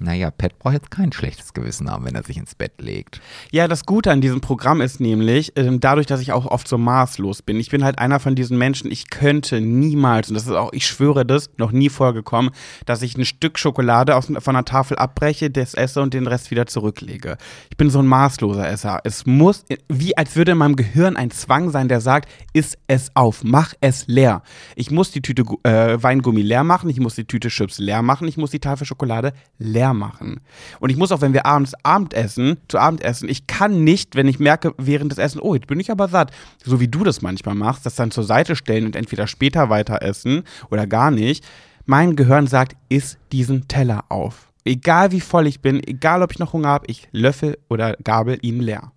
naja, 0.00 0.30
Pat 0.30 0.58
braucht 0.58 0.74
jetzt 0.74 0.90
kein 0.90 1.12
schlechtes 1.12 1.52
Gewissen 1.52 1.90
haben, 1.90 2.06
wenn 2.06 2.14
er 2.14 2.22
sich 2.22 2.38
ins 2.38 2.54
Bett 2.54 2.72
legt. 2.78 3.20
Ja, 3.52 3.68
das 3.68 3.84
Gute 3.84 4.10
an 4.10 4.22
diesem 4.22 4.40
Programm 4.40 4.80
ist 4.80 4.98
nämlich, 4.98 5.52
ähm, 5.56 5.78
dadurch, 5.78 6.06
dass 6.06 6.22
ich 6.22 6.32
auch 6.32 6.46
oft 6.46 6.66
so 6.66 6.78
maßlos 6.78 7.42
bin. 7.42 7.60
Ich 7.60 7.68
bin 7.68 7.84
halt 7.84 7.98
einer 7.98 8.18
von 8.18 8.34
diesen 8.34 8.56
Menschen, 8.56 8.90
ich 8.90 9.10
könnte 9.10 9.60
niemals, 9.60 10.28
und 10.28 10.34
das 10.34 10.44
ist 10.44 10.52
auch, 10.52 10.72
ich 10.72 10.86
schwöre 10.86 11.26
das, 11.26 11.50
noch 11.58 11.70
nie 11.70 11.90
vorgekommen, 11.90 12.50
dass 12.86 13.02
ich 13.02 13.16
ein 13.18 13.26
Stück 13.26 13.58
Schokolade 13.58 14.16
aus, 14.16 14.32
von 14.38 14.54
der 14.54 14.64
Tafel 14.64 14.96
abbreche, 14.96 15.50
das 15.50 15.74
esse 15.74 16.00
und 16.00 16.14
den 16.14 16.26
Rest 16.26 16.50
wieder 16.50 16.66
zurücklege. 16.66 17.36
Ich 17.68 17.76
bin 17.76 17.90
so 17.90 17.98
ein 17.98 18.06
maßloser 18.06 18.66
Esser. 18.66 19.00
Es 19.04 19.26
muss, 19.26 19.66
wie 19.88 20.16
als 20.16 20.34
würde 20.34 20.52
in 20.52 20.58
meinem 20.58 20.76
Gehirn 20.76 21.16
ein 21.16 21.30
Zwang 21.30 21.68
sein, 21.68 21.88
der 21.88 22.00
sagt, 22.00 22.30
iss 22.54 22.78
es 22.86 23.14
auf, 23.14 23.44
mach 23.44 23.74
es 23.82 24.06
leer. 24.06 24.42
Ich 24.76 24.90
muss 24.90 25.10
die 25.10 25.20
Tüte 25.20 25.42
äh, 25.64 26.02
Weingummi 26.02 26.40
leer 26.40 26.64
machen, 26.64 26.88
ich 26.88 27.00
muss 27.00 27.16
die 27.16 27.26
Tüte 27.26 27.48
Chips 27.48 27.78
leer 27.78 28.00
machen, 28.00 28.26
ich 28.26 28.38
muss 28.38 28.50
die 28.50 28.60
Tafel 28.60 28.86
Schokolade 28.86 29.34
leer 29.58 29.89
machen. 29.94 30.40
Und 30.80 30.90
ich 30.90 30.96
muss 30.96 31.12
auch, 31.12 31.20
wenn 31.20 31.32
wir 31.32 31.46
abends 31.46 31.74
Abendessen, 31.82 32.58
zu 32.68 32.78
Abend 32.78 33.02
essen, 33.02 33.28
ich 33.28 33.46
kann 33.46 33.84
nicht, 33.84 34.16
wenn 34.16 34.28
ich 34.28 34.38
merke 34.38 34.74
während 34.78 35.12
des 35.12 35.18
Essens, 35.18 35.42
oh, 35.42 35.54
jetzt 35.54 35.66
bin 35.66 35.80
ich 35.80 35.90
aber 35.90 36.08
satt, 36.08 36.32
so 36.64 36.80
wie 36.80 36.88
du 36.88 37.04
das 37.04 37.22
manchmal 37.22 37.54
machst, 37.54 37.86
das 37.86 37.94
dann 37.94 38.10
zur 38.10 38.24
Seite 38.24 38.56
stellen 38.56 38.86
und 38.86 38.96
entweder 38.96 39.26
später 39.26 39.70
weiter 39.70 40.02
essen 40.02 40.42
oder 40.70 40.86
gar 40.86 41.10
nicht. 41.10 41.44
Mein 41.86 42.16
Gehirn 42.16 42.46
sagt, 42.46 42.76
iss 42.88 43.18
diesen 43.32 43.68
Teller 43.68 44.04
auf. 44.08 44.52
Egal 44.64 45.12
wie 45.12 45.20
voll 45.20 45.46
ich 45.46 45.60
bin, 45.60 45.82
egal 45.86 46.22
ob 46.22 46.32
ich 46.32 46.38
noch 46.38 46.52
Hunger 46.52 46.68
habe, 46.68 46.86
ich 46.88 47.08
löffel 47.12 47.58
oder 47.68 47.96
gabel 48.04 48.38
ihn 48.42 48.60
leer. 48.60 48.92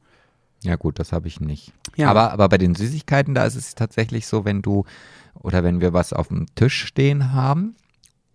Ja 0.64 0.76
gut, 0.76 1.00
das 1.00 1.12
habe 1.12 1.28
ich 1.28 1.40
nicht. 1.40 1.74
Ja. 1.96 2.10
Aber, 2.10 2.32
aber 2.32 2.50
bei 2.50 2.58
den 2.58 2.76
Süßigkeiten, 2.76 3.34
da 3.34 3.46
ist 3.46 3.56
es 3.56 3.76
tatsächlich 3.76 4.28
so, 4.28 4.46
wenn 4.46 4.62
du 4.62 4.86
oder 5.42 5.64
wenn 5.64 5.82
wir 5.82 5.94
was 5.94 6.14
auf 6.14 6.30
dem 6.30 6.46
Tisch 6.56 6.86
stehen 6.86 7.34
haben 7.34 7.76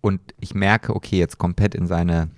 und 0.01 0.21
ich 0.39 0.53
merke, 0.53 0.95
okay, 0.95 1.17
jetzt 1.17 1.37
kommt 1.37 1.57
Pet 1.57 1.75
in 1.75 1.87
seine 1.87 2.29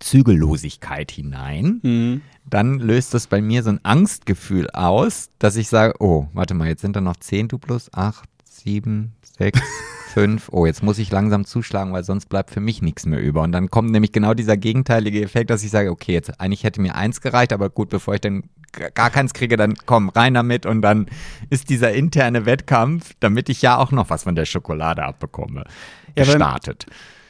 Zügellosigkeit 0.00 1.10
hinein, 1.10 1.80
Hm. 1.82 2.20
dann 2.44 2.78
löst 2.78 3.14
das 3.14 3.26
bei 3.26 3.40
mir 3.40 3.62
so 3.62 3.70
ein 3.70 3.80
Angstgefühl 3.84 4.70
aus, 4.70 5.30
dass 5.38 5.56
ich 5.56 5.68
sage, 5.68 5.94
oh, 6.00 6.26
warte 6.32 6.54
mal, 6.54 6.68
jetzt 6.68 6.82
sind 6.82 6.96
da 6.96 7.00
noch 7.00 7.16
10 7.16 7.48
du 7.48 7.58
plus 7.58 7.92
8, 7.92 8.28
7, 8.44 9.12
6, 9.38 9.60
5. 10.14 10.48
Oh, 10.52 10.66
jetzt 10.66 10.82
muss 10.82 10.98
ich 10.98 11.10
langsam 11.10 11.44
zuschlagen, 11.44 11.92
weil 11.92 12.04
sonst 12.04 12.26
bleibt 12.28 12.50
für 12.50 12.60
mich 12.60 12.82
nichts 12.82 13.06
mehr 13.06 13.20
über. 13.20 13.42
Und 13.42 13.52
dann 13.52 13.70
kommt 13.70 13.90
nämlich 13.90 14.12
genau 14.12 14.34
dieser 14.34 14.56
gegenteilige 14.56 15.22
Effekt, 15.22 15.50
dass 15.50 15.62
ich 15.62 15.70
sage, 15.70 15.90
okay, 15.90 16.12
jetzt 16.12 16.40
eigentlich 16.40 16.64
hätte 16.64 16.80
mir 16.80 16.94
eins 16.94 17.20
gereicht, 17.20 17.52
aber 17.52 17.70
gut, 17.70 17.88
bevor 17.90 18.14
ich 18.14 18.20
dann 18.20 18.44
gar 18.72 19.10
keins 19.10 19.32
kriege, 19.32 19.56
dann 19.56 19.74
komm, 19.86 20.08
rein 20.10 20.34
damit 20.34 20.66
und 20.66 20.82
dann 20.82 21.06
ist 21.50 21.70
dieser 21.70 21.92
interne 21.92 22.46
Wettkampf, 22.46 23.14
damit 23.20 23.48
ich 23.48 23.62
ja 23.62 23.78
auch 23.78 23.92
noch 23.92 24.10
was 24.10 24.24
von 24.24 24.34
der 24.34 24.44
Schokolade 24.44 25.02
abbekomme, 25.04 25.64
Ja, 26.16 26.24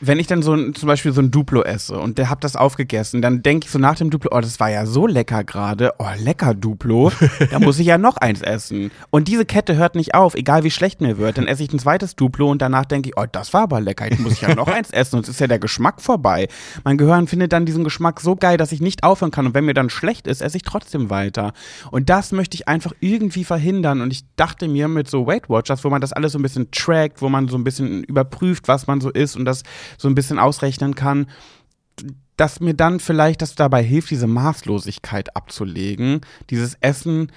wenn- 0.00 0.18
ich 0.18 0.26
dann 0.26 0.42
so 0.42 0.52
ein, 0.54 0.74
zum 0.74 0.86
Beispiel 0.86 1.12
so 1.12 1.20
ein 1.20 1.30
Duplo 1.30 1.62
esse 1.62 1.98
und 1.98 2.18
der 2.18 2.30
hab 2.30 2.40
das 2.40 2.56
aufgegessen, 2.56 3.22
dann 3.22 3.42
denke 3.42 3.66
ich 3.66 3.70
so 3.70 3.78
nach 3.78 3.96
dem 3.96 4.10
Duplo, 4.10 4.30
oh, 4.32 4.40
das 4.40 4.58
war 4.60 4.70
ja 4.70 4.86
so 4.86 5.06
lecker 5.06 5.44
gerade, 5.44 5.92
oh, 5.98 6.06
lecker 6.18 6.54
Duplo, 6.54 7.10
da 7.50 7.58
muss 7.60 7.78
ich 7.78 7.86
ja 7.86 7.98
noch 7.98 8.16
eins 8.16 8.42
essen. 8.42 8.90
Und 9.10 9.28
diese 9.28 9.44
Kette 9.44 9.76
hört 9.76 9.94
nicht 9.94 10.14
auf, 10.14 10.34
egal 10.34 10.64
wie 10.64 10.70
schlecht 10.70 11.00
mir 11.00 11.18
wird. 11.18 11.38
Dann 11.38 11.46
esse 11.46 11.62
ich 11.62 11.72
ein 11.72 11.78
zweites 11.78 12.16
Duplo 12.16 12.50
und 12.50 12.62
danach 12.62 12.84
denke 12.84 13.10
ich, 13.10 13.16
oh, 13.18 13.24
das 13.30 13.52
war 13.54 13.62
aber 13.62 13.80
lecker, 13.80 14.08
jetzt 14.10 14.20
muss 14.20 14.32
ich 14.34 14.40
ja 14.40 14.54
noch 14.54 14.68
eins 14.68 14.90
essen, 14.90 15.10
sonst 15.12 15.28
ist 15.28 15.40
ja 15.40 15.46
der 15.46 15.58
Geschmack 15.58 16.00
vorbei. 16.00 16.48
Mein 16.84 16.98
Gehirn 16.98 17.26
findet 17.26 17.52
dann 17.52 17.66
diesen 17.66 17.84
Geschmack 17.84 18.20
so 18.20 18.36
geil, 18.36 18.56
dass 18.56 18.72
ich 18.72 18.80
nicht 18.80 19.02
aufhören 19.04 19.30
kann. 19.30 19.46
Und 19.46 19.54
wenn 19.54 19.64
mir 19.64 19.74
dann 19.74 19.90
schlecht 19.90 20.26
ist, 20.26 20.42
esse 20.42 20.56
ich 20.56 20.62
trotzdem 20.62 21.10
weiter. 21.10 21.52
Und 21.90 22.08
das 22.08 22.32
möchte 22.32 22.54
ich 22.54 22.68
einfach 22.68 22.92
irgendwie 23.00 23.44
verhindern. 23.44 24.00
Und 24.00 24.12
ich 24.12 24.24
dachte 24.36 24.68
mir 24.68 24.88
mit 24.88 25.08
so 25.08 25.26
Weight 25.26 25.48
Watchers, 25.48 25.84
wo 25.84 25.90
man 25.90 26.00
das 26.00 26.12
alles 26.12 26.32
so 26.32 26.38
ein 26.38 26.42
bisschen 26.42 26.70
trackt, 26.70 27.22
wo 27.22 27.28
man 27.28 27.48
so 27.48 27.56
ein 27.56 27.64
bisschen 27.64 28.04
überprüft, 28.04 28.68
was 28.68 28.86
man 28.86 29.00
so 29.00 29.10
isst 29.10 29.36
und 29.36 29.44
das 29.44 29.62
so 29.96 30.08
ein 30.08 30.14
bisschen 30.14 30.38
ausrechnen 30.38 30.94
kann, 30.94 31.26
dass 32.36 32.60
mir 32.60 32.74
dann 32.74 33.00
vielleicht 33.00 33.42
das 33.42 33.54
dabei 33.54 33.82
hilft, 33.82 34.10
diese 34.10 34.26
Maßlosigkeit 34.26 35.34
abzulegen, 35.36 36.20
dieses 36.50 36.74
Essen 36.80 37.32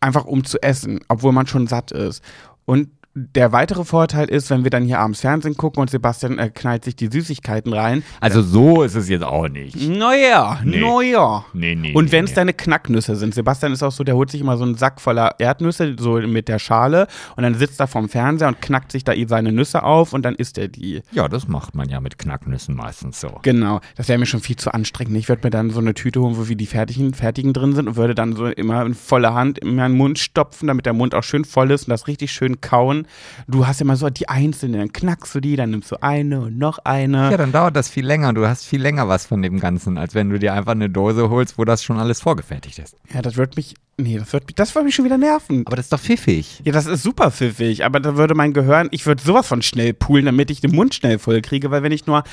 einfach 0.00 0.24
um 0.24 0.44
zu 0.44 0.62
essen, 0.62 1.00
obwohl 1.08 1.32
man 1.32 1.46
schon 1.46 1.66
satt 1.66 1.92
ist. 1.92 2.22
Und 2.64 2.90
der 3.34 3.52
weitere 3.52 3.84
Vorteil 3.84 4.28
ist, 4.28 4.50
wenn 4.50 4.64
wir 4.64 4.70
dann 4.70 4.84
hier 4.84 5.00
abends 5.00 5.20
Fernsehen 5.20 5.56
gucken 5.56 5.80
und 5.80 5.90
Sebastian 5.90 6.38
äh, 6.38 6.50
knallt 6.50 6.84
sich 6.84 6.96
die 6.96 7.08
Süßigkeiten 7.08 7.72
rein. 7.72 8.02
Also 8.20 8.42
so 8.42 8.82
ist 8.82 8.94
es 8.94 9.08
jetzt 9.08 9.24
auch 9.24 9.48
nicht. 9.48 9.76
Naja, 9.88 10.60
Nee. 10.64 10.80
naja. 10.80 11.44
Nee, 11.52 11.74
nee. 11.74 11.92
Und 11.94 12.12
wenn 12.12 12.24
es 12.24 12.30
nee. 12.30 12.36
deine 12.36 12.52
Knacknüsse 12.52 13.16
sind, 13.16 13.34
Sebastian 13.34 13.72
ist 13.72 13.82
auch 13.82 13.92
so, 13.92 14.04
der 14.04 14.14
holt 14.14 14.30
sich 14.30 14.40
immer 14.40 14.56
so 14.56 14.64
einen 14.64 14.76
Sack 14.76 15.00
voller 15.00 15.34
Erdnüsse, 15.38 15.96
so 15.98 16.18
mit 16.18 16.48
der 16.48 16.58
Schale, 16.58 17.06
und 17.36 17.42
dann 17.42 17.54
sitzt 17.54 17.80
er 17.80 17.86
vorm 17.86 18.08
Fernseher 18.08 18.48
und 18.48 18.62
knackt 18.62 18.92
sich 18.92 19.04
da 19.04 19.12
seine 19.26 19.52
Nüsse 19.52 19.82
auf 19.82 20.12
und 20.12 20.22
dann 20.24 20.34
isst 20.34 20.58
er 20.58 20.68
die. 20.68 21.02
Ja, 21.12 21.28
das 21.28 21.48
macht 21.48 21.74
man 21.74 21.88
ja 21.88 22.00
mit 22.00 22.18
Knacknüssen 22.18 22.74
meistens 22.74 23.20
so. 23.20 23.40
Genau, 23.42 23.80
das 23.96 24.08
wäre 24.08 24.18
mir 24.18 24.26
schon 24.26 24.40
viel 24.40 24.56
zu 24.56 24.72
anstrengend. 24.72 25.16
Ich 25.16 25.28
würde 25.28 25.42
mir 25.44 25.50
dann 25.50 25.70
so 25.70 25.80
eine 25.80 25.94
Tüte 25.94 26.20
holen, 26.20 26.36
wo 26.36 26.48
wie 26.48 26.56
die 26.56 26.66
fertigen, 26.66 27.14
fertigen 27.14 27.52
drin 27.52 27.74
sind 27.74 27.88
und 27.88 27.96
würde 27.96 28.14
dann 28.14 28.36
so 28.36 28.46
immer 28.46 28.84
in 28.86 28.94
voller 28.94 29.34
Hand 29.34 29.58
in 29.58 29.74
meinen 29.74 29.96
Mund 29.96 30.18
stopfen, 30.18 30.68
damit 30.68 30.86
der 30.86 30.92
Mund 30.92 31.14
auch 31.14 31.24
schön 31.24 31.44
voll 31.44 31.70
ist 31.70 31.84
und 31.84 31.90
das 31.90 32.06
richtig 32.06 32.32
schön 32.32 32.60
kauen. 32.60 33.06
Du 33.46 33.66
hast 33.66 33.80
ja 33.80 33.86
mal 33.86 33.96
so 33.96 34.08
die 34.10 34.28
einzelnen, 34.28 34.78
dann 34.80 34.92
knackst 34.92 35.34
du 35.34 35.40
die, 35.40 35.56
dann 35.56 35.70
nimmst 35.70 35.90
du 35.90 36.02
eine 36.02 36.40
und 36.40 36.58
noch 36.58 36.78
eine. 36.84 37.30
Ja, 37.30 37.36
dann 37.36 37.52
dauert 37.52 37.76
das 37.76 37.88
viel 37.88 38.06
länger. 38.06 38.32
Du 38.32 38.46
hast 38.46 38.64
viel 38.66 38.80
länger 38.80 39.08
was 39.08 39.26
von 39.26 39.42
dem 39.42 39.60
Ganzen, 39.60 39.98
als 39.98 40.14
wenn 40.14 40.30
du 40.30 40.38
dir 40.38 40.52
einfach 40.54 40.72
eine 40.72 40.90
Dose 40.90 41.30
holst, 41.30 41.58
wo 41.58 41.64
das 41.64 41.82
schon 41.84 41.98
alles 41.98 42.20
vorgefertigt 42.20 42.78
ist. 42.78 42.96
Ja, 43.12 43.22
das 43.22 43.36
wird 43.36 43.56
mich, 43.56 43.74
nee, 43.96 44.18
das 44.18 44.32
wird 44.32 44.46
mich, 44.46 44.54
das 44.54 44.74
wird 44.74 44.84
mich 44.84 44.94
schon 44.94 45.04
wieder 45.04 45.18
nerven. 45.18 45.64
Aber 45.66 45.76
das 45.76 45.86
ist 45.86 45.92
doch 45.92 46.00
pfiffig. 46.00 46.60
Ja, 46.64 46.72
das 46.72 46.86
ist 46.86 47.02
super 47.02 47.30
pfiffig, 47.30 47.84
aber 47.84 48.00
da 48.00 48.16
würde 48.16 48.34
mein 48.34 48.52
Gehirn, 48.52 48.88
ich 48.90 49.06
würde 49.06 49.22
sowas 49.22 49.46
von 49.46 49.62
schnell 49.62 49.94
poolen, 49.94 50.26
damit 50.26 50.50
ich 50.50 50.60
den 50.60 50.74
Mund 50.74 50.94
schnell 50.94 51.18
voll 51.18 51.40
kriege, 51.42 51.70
weil 51.70 51.82
wenn 51.82 51.92
ich 51.92 52.06
nur 52.06 52.24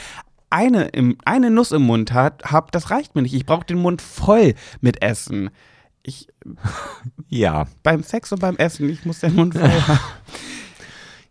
eine, 0.50 0.86
im, 0.90 1.18
eine 1.26 1.50
Nuss 1.52 1.72
im 1.72 1.82
Mund 1.82 2.14
habe, 2.14 2.38
hab, 2.50 2.72
das 2.72 2.90
reicht 2.92 3.16
mir 3.16 3.24
nicht. 3.24 3.34
Ich 3.34 3.46
brauche 3.46 3.66
den 3.66 3.80
Mund 3.80 4.02
voll 4.02 4.54
mit 4.80 5.02
Essen. 5.02 5.50
Ich, 6.04 6.28
Ja. 7.30 7.66
beim 7.84 8.04
Sex 8.04 8.32
und 8.32 8.40
beim 8.40 8.56
Essen, 8.58 8.90
ich 8.90 9.06
muss 9.06 9.20
den 9.20 9.36
Mund 9.36 9.56
voll 9.56 9.64
haben. 9.88 10.00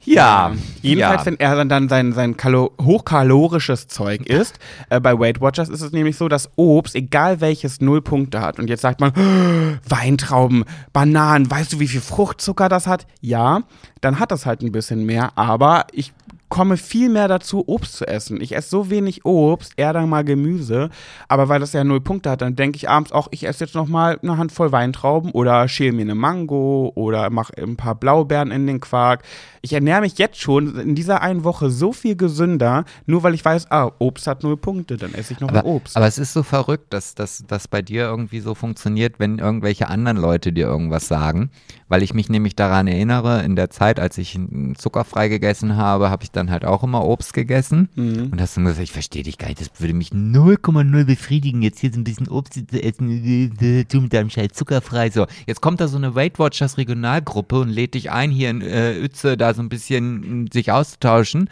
Ja. 0.04 0.52
Jedenfalls, 0.82 1.24
ja. 1.24 1.26
wenn 1.26 1.40
er 1.40 1.64
dann, 1.64 1.88
sein, 1.88 2.12
sein 2.12 2.36
Kalo 2.36 2.72
hochkalorisches 2.80 3.88
Zeug 3.88 4.26
isst, 4.26 4.58
äh, 4.90 5.00
bei 5.00 5.18
Weight 5.18 5.40
Watchers 5.40 5.68
ist 5.68 5.80
es 5.80 5.92
nämlich 5.92 6.16
so, 6.16 6.28
dass 6.28 6.50
Obst, 6.56 6.94
egal 6.94 7.40
welches, 7.40 7.80
null 7.80 8.02
Punkte 8.02 8.40
hat. 8.40 8.58
Und 8.58 8.68
jetzt 8.68 8.82
sagt 8.82 9.00
man, 9.00 9.12
Weintrauben, 9.88 10.64
Bananen, 10.92 11.50
weißt 11.50 11.72
du, 11.72 11.80
wie 11.80 11.88
viel 11.88 12.00
Fruchtzucker 12.00 12.68
das 12.68 12.86
hat? 12.86 13.06
Ja, 13.20 13.62
dann 14.00 14.18
hat 14.18 14.30
das 14.30 14.46
halt 14.46 14.62
ein 14.62 14.72
bisschen 14.72 15.06
mehr, 15.06 15.32
aber 15.36 15.86
ich 15.92 16.12
komme 16.54 16.76
viel 16.76 17.08
mehr 17.08 17.26
dazu, 17.26 17.64
Obst 17.66 17.96
zu 17.96 18.06
essen. 18.06 18.40
Ich 18.40 18.54
esse 18.54 18.68
so 18.68 18.88
wenig 18.88 19.24
Obst, 19.24 19.72
eher 19.76 19.92
dann 19.92 20.08
mal 20.08 20.22
Gemüse, 20.22 20.88
aber 21.26 21.48
weil 21.48 21.58
das 21.58 21.72
ja 21.72 21.82
null 21.82 22.00
Punkte 22.00 22.30
hat, 22.30 22.42
dann 22.42 22.54
denke 22.54 22.76
ich 22.76 22.88
abends 22.88 23.10
auch, 23.10 23.26
ich 23.32 23.44
esse 23.44 23.64
jetzt 23.64 23.74
noch 23.74 23.88
mal 23.88 24.20
eine 24.22 24.38
Handvoll 24.38 24.70
Weintrauben 24.70 25.32
oder 25.32 25.66
schäle 25.66 25.90
mir 25.90 26.02
eine 26.02 26.14
Mango 26.14 26.92
oder 26.94 27.28
mache 27.30 27.54
ein 27.60 27.74
paar 27.74 27.96
Blaubeeren 27.96 28.52
in 28.52 28.68
den 28.68 28.78
Quark. 28.78 29.24
Ich 29.62 29.72
ernähre 29.72 30.02
mich 30.02 30.16
jetzt 30.18 30.40
schon 30.40 30.78
in 30.78 30.94
dieser 30.94 31.22
einen 31.22 31.42
Woche 31.42 31.70
so 31.70 31.92
viel 31.92 32.14
gesünder, 32.14 32.84
nur 33.06 33.24
weil 33.24 33.34
ich 33.34 33.44
weiß, 33.44 33.72
ah, 33.72 33.90
Obst 33.98 34.28
hat 34.28 34.44
null 34.44 34.56
Punkte, 34.56 34.96
dann 34.96 35.12
esse 35.12 35.32
ich 35.32 35.40
noch 35.40 35.48
Aber, 35.48 35.64
Obst. 35.64 35.96
aber 35.96 36.06
es 36.06 36.18
ist 36.18 36.34
so 36.34 36.44
verrückt, 36.44 36.92
dass 36.92 37.16
das 37.16 37.66
bei 37.68 37.82
dir 37.82 38.02
irgendwie 38.04 38.38
so 38.38 38.54
funktioniert, 38.54 39.18
wenn 39.18 39.40
irgendwelche 39.40 39.88
anderen 39.88 40.18
Leute 40.18 40.52
dir 40.52 40.66
irgendwas 40.66 41.08
sagen. 41.08 41.50
Weil 41.94 42.02
ich 42.04 42.14
mich 42.14 42.28
nämlich 42.28 42.54
daran 42.54 42.86
erinnere, 42.86 43.42
in 43.42 43.56
der 43.56 43.70
Zeit, 43.70 43.98
als 43.98 44.18
ich 44.18 44.38
zuckerfrei 44.76 45.28
gegessen 45.28 45.76
habe, 45.76 46.10
habe 46.10 46.22
ich 46.22 46.30
dann 46.30 46.44
dann 46.44 46.52
halt 46.52 46.64
auch 46.64 46.82
immer 46.82 47.04
Obst 47.04 47.32
gegessen. 47.32 47.88
Mhm. 47.94 48.30
Und 48.32 48.40
hast 48.40 48.56
dann 48.56 48.64
gesagt, 48.64 48.82
ich 48.82 48.92
verstehe 48.92 49.22
dich 49.22 49.38
gar 49.38 49.48
nicht, 49.48 49.60
das 49.60 49.70
würde 49.78 49.94
mich 49.94 50.10
0,0 50.10 51.04
befriedigen, 51.04 51.62
jetzt 51.62 51.80
hier 51.80 51.92
so 51.92 52.00
ein 52.00 52.04
bisschen 52.04 52.28
Obst 52.28 52.54
zu 52.54 52.82
essen, 52.82 53.54
du 53.88 54.00
mit 54.00 54.12
deinem 54.12 54.30
Scheiß 54.30 54.52
zuckerfrei. 54.52 55.10
So, 55.10 55.26
jetzt 55.46 55.60
kommt 55.60 55.80
da 55.80 55.88
so 55.88 55.96
eine 55.96 56.14
Weight 56.14 56.38
Watchers 56.38 56.78
Regionalgruppe 56.78 57.60
und 57.60 57.70
lädt 57.70 57.94
dich 57.94 58.10
ein, 58.10 58.30
hier 58.30 58.50
in 58.50 58.60
äh, 58.60 58.98
Uetze 59.02 59.36
da 59.36 59.54
so 59.54 59.62
ein 59.62 59.68
bisschen 59.68 60.48
sich 60.52 60.70
auszutauschen. 60.70 61.48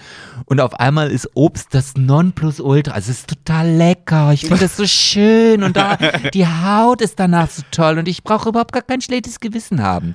Und 0.47 0.61
auf 0.61 0.75
einmal 0.75 1.11
ist 1.11 1.31
Obst 1.35 1.75
das 1.75 1.97
Nonplusultra. 1.97 2.93
Also 2.93 3.11
es 3.11 3.21
ist 3.21 3.29
total 3.29 3.71
lecker. 3.71 4.33
Ich 4.33 4.43
finde 4.43 4.61
das 4.61 4.77
so 4.77 4.87
schön. 4.87 5.63
Und 5.63 5.77
da, 5.77 5.97
die 6.35 6.47
Haut 6.47 7.01
ist 7.01 7.19
danach 7.19 7.51
so 7.51 7.63
toll. 7.71 7.99
Und 7.99 8.09
ich 8.09 8.23
brauche 8.23 8.49
überhaupt 8.49 8.73
gar 8.73 8.83
kein 8.83 9.01
schlechtes 9.01 9.41
Gewissen 9.41 9.83
haben. 9.83 10.15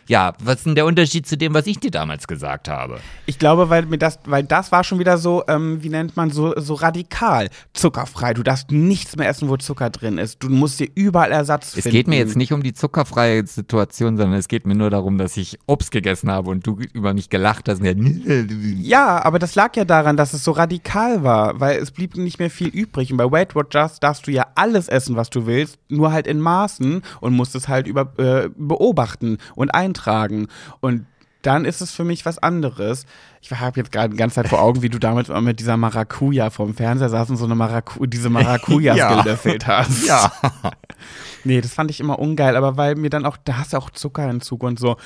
Ja, 0.11 0.33
was 0.43 0.55
ist 0.57 0.65
denn 0.65 0.75
der 0.75 0.85
Unterschied 0.85 1.25
zu 1.25 1.37
dem, 1.37 1.53
was 1.53 1.67
ich 1.67 1.79
dir 1.79 1.89
damals 1.89 2.27
gesagt 2.27 2.67
habe? 2.67 2.99
Ich 3.27 3.39
glaube, 3.39 3.69
weil 3.69 3.85
mir 3.85 3.97
das, 3.97 4.19
weil 4.25 4.43
das 4.43 4.69
war 4.73 4.83
schon 4.83 4.99
wieder 4.99 5.17
so, 5.17 5.45
ähm, 5.47 5.81
wie 5.83 5.87
nennt 5.87 6.17
man 6.17 6.31
so, 6.31 6.53
so 6.59 6.73
radikal. 6.73 7.47
Zuckerfrei. 7.71 8.33
Du 8.33 8.43
darfst 8.43 8.71
nichts 8.71 9.15
mehr 9.15 9.29
essen, 9.29 9.47
wo 9.47 9.55
Zucker 9.55 9.89
drin 9.89 10.17
ist. 10.17 10.43
Du 10.43 10.49
musst 10.49 10.81
dir 10.81 10.89
überall 10.95 11.31
Ersatz 11.31 11.67
Es 11.67 11.83
finden. 11.83 11.91
geht 11.91 12.07
mir 12.09 12.17
jetzt 12.17 12.35
nicht 12.35 12.51
um 12.51 12.61
die 12.61 12.73
zuckerfreie 12.73 13.47
Situation, 13.47 14.17
sondern 14.17 14.37
es 14.37 14.49
geht 14.49 14.65
mir 14.65 14.75
nur 14.75 14.89
darum, 14.89 15.17
dass 15.17 15.37
ich 15.37 15.57
Obst 15.65 15.91
gegessen 15.91 16.29
habe 16.29 16.49
und 16.49 16.67
du 16.67 16.77
über 16.91 17.13
mich 17.13 17.29
gelacht 17.29 17.69
hast. 17.69 17.81
Ja, 18.81 19.23
aber 19.23 19.39
das 19.39 19.55
lag 19.55 19.77
ja 19.77 19.85
daran, 19.85 20.17
dass 20.17 20.33
es 20.33 20.43
so 20.43 20.51
radikal 20.51 21.23
war, 21.23 21.61
weil 21.61 21.79
es 21.79 21.91
blieb 21.91 22.17
nicht 22.17 22.37
mehr 22.37 22.49
viel 22.49 22.67
übrig. 22.67 23.13
Und 23.13 23.17
bei 23.17 23.31
Weight 23.31 23.55
Watchers 23.55 24.01
darfst 24.01 24.27
du 24.27 24.31
ja 24.31 24.47
alles 24.55 24.89
essen, 24.89 25.15
was 25.15 25.29
du 25.29 25.45
willst, 25.45 25.79
nur 25.87 26.11
halt 26.11 26.27
in 26.27 26.41
Maßen 26.41 27.01
und 27.21 27.33
musst 27.33 27.55
es 27.55 27.69
halt 27.69 27.87
über, 27.87 28.11
äh, 28.17 28.49
beobachten 28.57 29.37
und 29.55 29.73
eintragen. 29.73 30.00
Und 30.79 31.05
dann 31.41 31.65
ist 31.65 31.81
es 31.81 31.91
für 31.91 32.03
mich 32.03 32.23
was 32.25 32.37
anderes. 32.37 33.05
Ich 33.41 33.51
habe 33.51 33.79
jetzt 33.79 33.91
gerade 33.91 34.11
die 34.11 34.17
ganze 34.17 34.35
Zeit 34.35 34.47
vor 34.47 34.61
Augen, 34.61 34.83
wie 34.83 34.89
du 34.89 34.99
damals 34.99 35.29
immer 35.29 35.41
mit 35.41 35.59
dieser 35.59 35.75
Maracuja 35.75 36.51
vom 36.51 36.75
Fernseher 36.75 37.09
saß 37.09 37.31
und 37.31 37.37
so 37.37 37.45
eine 37.45 37.55
Maracu 37.55 38.05
diese 38.05 38.29
Maracujas 38.31 38.95
Ja. 38.97 39.21
gelöffelt 39.21 39.65
hast. 39.67 40.05
Ja. 40.05 40.31
Nee, 41.43 41.59
das 41.59 41.73
fand 41.73 41.89
ich 41.89 41.99
immer 41.99 42.19
ungeil, 42.19 42.55
aber 42.55 42.77
weil 42.77 42.93
mir 42.93 43.09
dann 43.09 43.25
auch, 43.25 43.35
da 43.43 43.57
hast 43.57 43.73
du 43.73 43.77
auch 43.77 43.89
Zuckerentzug 43.89 44.61
und 44.61 44.77
so. 44.77 44.97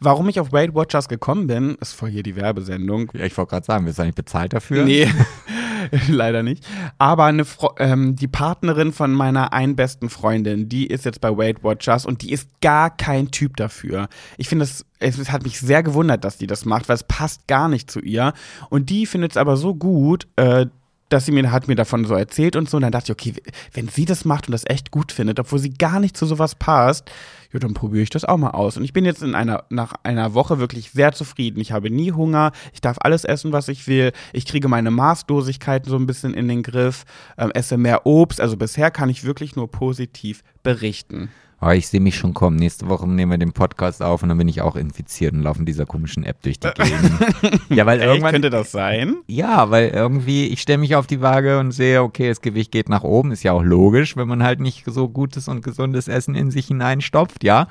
Warum 0.00 0.26
ich 0.30 0.40
auf 0.40 0.50
Weight 0.52 0.74
Watchers 0.74 1.06
gekommen 1.06 1.46
bin, 1.46 1.74
ist 1.82 1.92
voll 1.92 2.08
hier 2.08 2.22
die 2.22 2.34
Werbesendung. 2.34 3.10
ja 3.14 3.24
ich 3.26 3.36
wollte 3.36 3.50
gerade 3.50 3.66
sagen, 3.66 3.84
wirst 3.84 3.98
du 3.98 4.02
eigentlich 4.02 4.14
bezahlt 4.14 4.54
dafür? 4.54 4.84
Nee, 4.86 5.06
leider 6.08 6.42
nicht. 6.42 6.64
Aber 6.98 7.24
eine 7.24 7.44
ähm, 7.78 8.16
die 8.16 8.28
Partnerin 8.28 8.92
von 8.92 9.12
meiner 9.12 9.52
einen 9.52 9.76
besten 9.76 10.10
Freundin, 10.10 10.68
die 10.68 10.86
ist 10.86 11.04
jetzt 11.04 11.20
bei 11.20 11.36
Weight 11.36 11.62
Watchers 11.62 12.06
und 12.06 12.22
die 12.22 12.32
ist 12.32 12.48
gar 12.60 12.94
kein 12.94 13.30
Typ 13.30 13.56
dafür. 13.56 14.08
Ich 14.36 14.48
finde 14.48 14.64
es, 14.64 14.84
es 14.98 15.30
hat 15.30 15.44
mich 15.44 15.60
sehr 15.60 15.82
gewundert, 15.82 16.24
dass 16.24 16.38
die 16.38 16.46
das 16.46 16.64
macht, 16.64 16.88
weil 16.88 16.96
es 16.96 17.04
passt 17.04 17.46
gar 17.46 17.68
nicht 17.68 17.90
zu 17.90 18.00
ihr. 18.00 18.32
Und 18.70 18.90
die 18.90 19.06
findet 19.06 19.32
es 19.32 19.36
aber 19.36 19.56
so 19.56 19.74
gut, 19.74 20.26
äh, 20.36 20.66
dass 21.08 21.26
sie 21.26 21.32
mir 21.32 21.52
hat 21.52 21.68
mir 21.68 21.76
davon 21.76 22.04
so 22.04 22.14
erzählt 22.14 22.56
und 22.56 22.68
so. 22.68 22.76
Und 22.76 22.82
dann 22.82 22.92
dachte 22.92 23.12
ich, 23.12 23.18
okay, 23.18 23.34
wenn 23.72 23.88
sie 23.88 24.04
das 24.04 24.24
macht 24.24 24.48
und 24.48 24.52
das 24.52 24.64
echt 24.66 24.90
gut 24.90 25.12
findet, 25.12 25.38
obwohl 25.38 25.58
sie 25.58 25.74
gar 25.74 26.00
nicht 26.00 26.16
zu 26.16 26.26
sowas 26.26 26.54
passt, 26.54 27.10
ja, 27.52 27.60
dann 27.60 27.74
probiere 27.74 28.02
ich 28.02 28.10
das 28.10 28.24
auch 28.24 28.36
mal 28.36 28.50
aus. 28.50 28.76
Und 28.76 28.84
ich 28.84 28.92
bin 28.92 29.04
jetzt 29.04 29.22
in 29.22 29.34
einer, 29.34 29.64
nach 29.70 29.94
einer 30.02 30.34
Woche 30.34 30.58
wirklich 30.58 30.90
sehr 30.90 31.12
zufrieden. 31.12 31.60
Ich 31.60 31.72
habe 31.72 31.90
nie 31.90 32.12
Hunger, 32.12 32.52
ich 32.72 32.80
darf 32.80 32.96
alles 33.00 33.24
essen, 33.24 33.52
was 33.52 33.68
ich 33.68 33.86
will. 33.86 34.12
Ich 34.32 34.46
kriege 34.46 34.68
meine 34.68 34.90
Maßlosigkeiten 34.90 35.88
so 35.88 35.96
ein 35.96 36.06
bisschen 36.06 36.34
in 36.34 36.48
den 36.48 36.62
Griff, 36.62 37.04
ähm, 37.38 37.50
esse 37.52 37.76
mehr 37.76 38.04
Obst. 38.04 38.40
Also 38.40 38.56
bisher 38.56 38.90
kann 38.90 39.08
ich 39.08 39.24
wirklich 39.24 39.56
nur 39.56 39.70
positiv 39.70 40.42
berichten. 40.62 41.30
Oh, 41.58 41.70
ich 41.70 41.88
sehe 41.88 42.00
mich 42.00 42.16
schon 42.16 42.34
kommen. 42.34 42.56
Nächste 42.56 42.86
Woche 42.88 43.08
nehmen 43.08 43.30
wir 43.30 43.38
den 43.38 43.52
Podcast 43.52 44.02
auf 44.02 44.22
und 44.22 44.28
dann 44.28 44.36
bin 44.36 44.46
ich 44.46 44.60
auch 44.60 44.76
infiziert 44.76 45.32
und 45.32 45.40
laufe 45.40 45.60
in 45.60 45.64
dieser 45.66 45.86
komischen 45.86 46.22
App 46.22 46.42
durch 46.42 46.60
die 46.60 46.68
Gegend. 46.68 47.60
ja, 47.70 47.86
weil 47.86 47.98
Echt, 47.98 48.06
irgendwann. 48.08 48.32
könnte 48.32 48.50
das 48.50 48.72
sein? 48.72 49.16
Ja, 49.26 49.70
weil 49.70 49.88
irgendwie, 49.88 50.48
ich 50.48 50.60
stelle 50.60 50.78
mich 50.78 50.96
auf 50.96 51.06
die 51.06 51.22
Waage 51.22 51.58
und 51.58 51.72
sehe, 51.72 52.02
okay, 52.02 52.28
das 52.28 52.42
Gewicht 52.42 52.72
geht 52.72 52.90
nach 52.90 53.04
oben. 53.04 53.32
Ist 53.32 53.42
ja 53.42 53.52
auch 53.52 53.62
logisch, 53.62 54.18
wenn 54.18 54.28
man 54.28 54.42
halt 54.42 54.60
nicht 54.60 54.84
so 54.86 55.08
gutes 55.08 55.48
und 55.48 55.62
gesundes 55.62 56.08
Essen 56.08 56.34
in 56.34 56.50
sich 56.50 56.66
hineinstopft, 56.66 57.42
ja. 57.42 57.68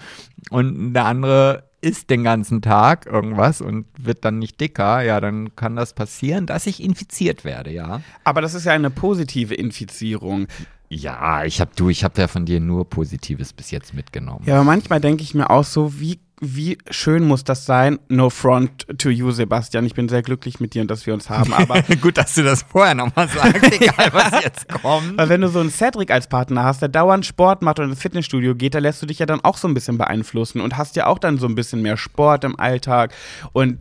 Und 0.49 0.93
der 0.93 1.05
andere 1.05 1.63
isst 1.81 2.09
den 2.09 2.23
ganzen 2.23 2.63
Tag 2.63 3.05
irgendwas 3.05 3.61
und 3.61 3.85
wird 3.99 4.25
dann 4.25 4.39
nicht 4.39 4.59
dicker, 4.59 5.03
ja, 5.03 5.21
dann 5.21 5.55
kann 5.55 5.75
das 5.75 5.93
passieren, 5.93 6.47
dass 6.47 6.65
ich 6.65 6.81
infiziert 6.81 7.45
werde, 7.45 7.71
ja. 7.71 8.01
Aber 8.23 8.41
das 8.41 8.55
ist 8.55 8.65
ja 8.65 8.73
eine 8.73 8.89
positive 8.89 9.53
Infizierung. 9.53 10.47
Ja, 10.89 11.43
ich 11.43 11.61
hab 11.61 11.75
du, 11.75 11.89
ich 11.89 12.03
habe 12.03 12.21
ja 12.21 12.27
von 12.27 12.45
dir 12.45 12.59
nur 12.59 12.89
Positives 12.89 13.53
bis 13.53 13.71
jetzt 13.71 13.93
mitgenommen. 13.93 14.43
Ja, 14.45 14.55
aber 14.55 14.63
manchmal 14.65 15.01
denke 15.01 15.23
ich 15.23 15.33
mir 15.33 15.49
auch 15.49 15.63
so, 15.63 15.99
wie, 15.99 16.19
wie 16.39 16.77
schön 16.91 17.25
muss 17.25 17.43
das 17.43 17.65
sein? 17.65 17.97
No 18.07 18.29
front 18.29 18.85
to 18.99 19.09
you, 19.09 19.31
Sebastian. 19.31 19.85
Ich 19.85 19.95
bin 19.95 20.09
sehr 20.09 20.21
glücklich 20.21 20.59
mit 20.59 20.75
dir 20.75 20.83
und 20.83 20.91
dass 20.91 21.07
wir 21.07 21.13
uns 21.15 21.29
haben. 21.29 21.53
Aber 21.53 21.81
Gut, 22.01 22.17
dass 22.17 22.35
du 22.35 22.43
das 22.43 22.61
vorher 22.61 22.93
nochmal 22.93 23.27
sagst, 23.27 23.63
egal 23.81 24.09
was 24.11 24.43
jetzt 24.43 24.69
kommt. 24.69 25.17
weil 25.17 25.27
wenn 25.29 25.41
du 25.41 25.47
so 25.47 25.59
einen 25.59 25.71
Cedric 25.71 26.11
als 26.11 26.27
Partner 26.27 26.63
hast, 26.63 26.81
der 26.83 26.89
dauernd 26.89 27.25
Sport 27.25 27.63
macht 27.63 27.79
und 27.79 27.89
ins 27.89 28.01
Fitnessstudio 28.01 28.53
geht, 28.53 28.75
da 28.75 28.79
lässt 28.79 29.01
du 29.01 29.07
dich 29.07 29.19
ja 29.19 29.25
dann 29.25 29.41
auch 29.43 29.57
so 29.57 29.67
ein 29.67 29.73
bisschen 29.73 29.97
beeinflussen 29.97 30.61
und 30.61 30.77
hast 30.77 30.95
ja 30.95 31.07
auch 31.07 31.17
dann 31.17 31.39
so 31.39 31.47
ein 31.47 31.55
bisschen 31.55 31.81
mehr 31.81 31.97
Sport 31.97 32.43
im 32.43 32.59
Alltag. 32.59 33.11
Und 33.53 33.79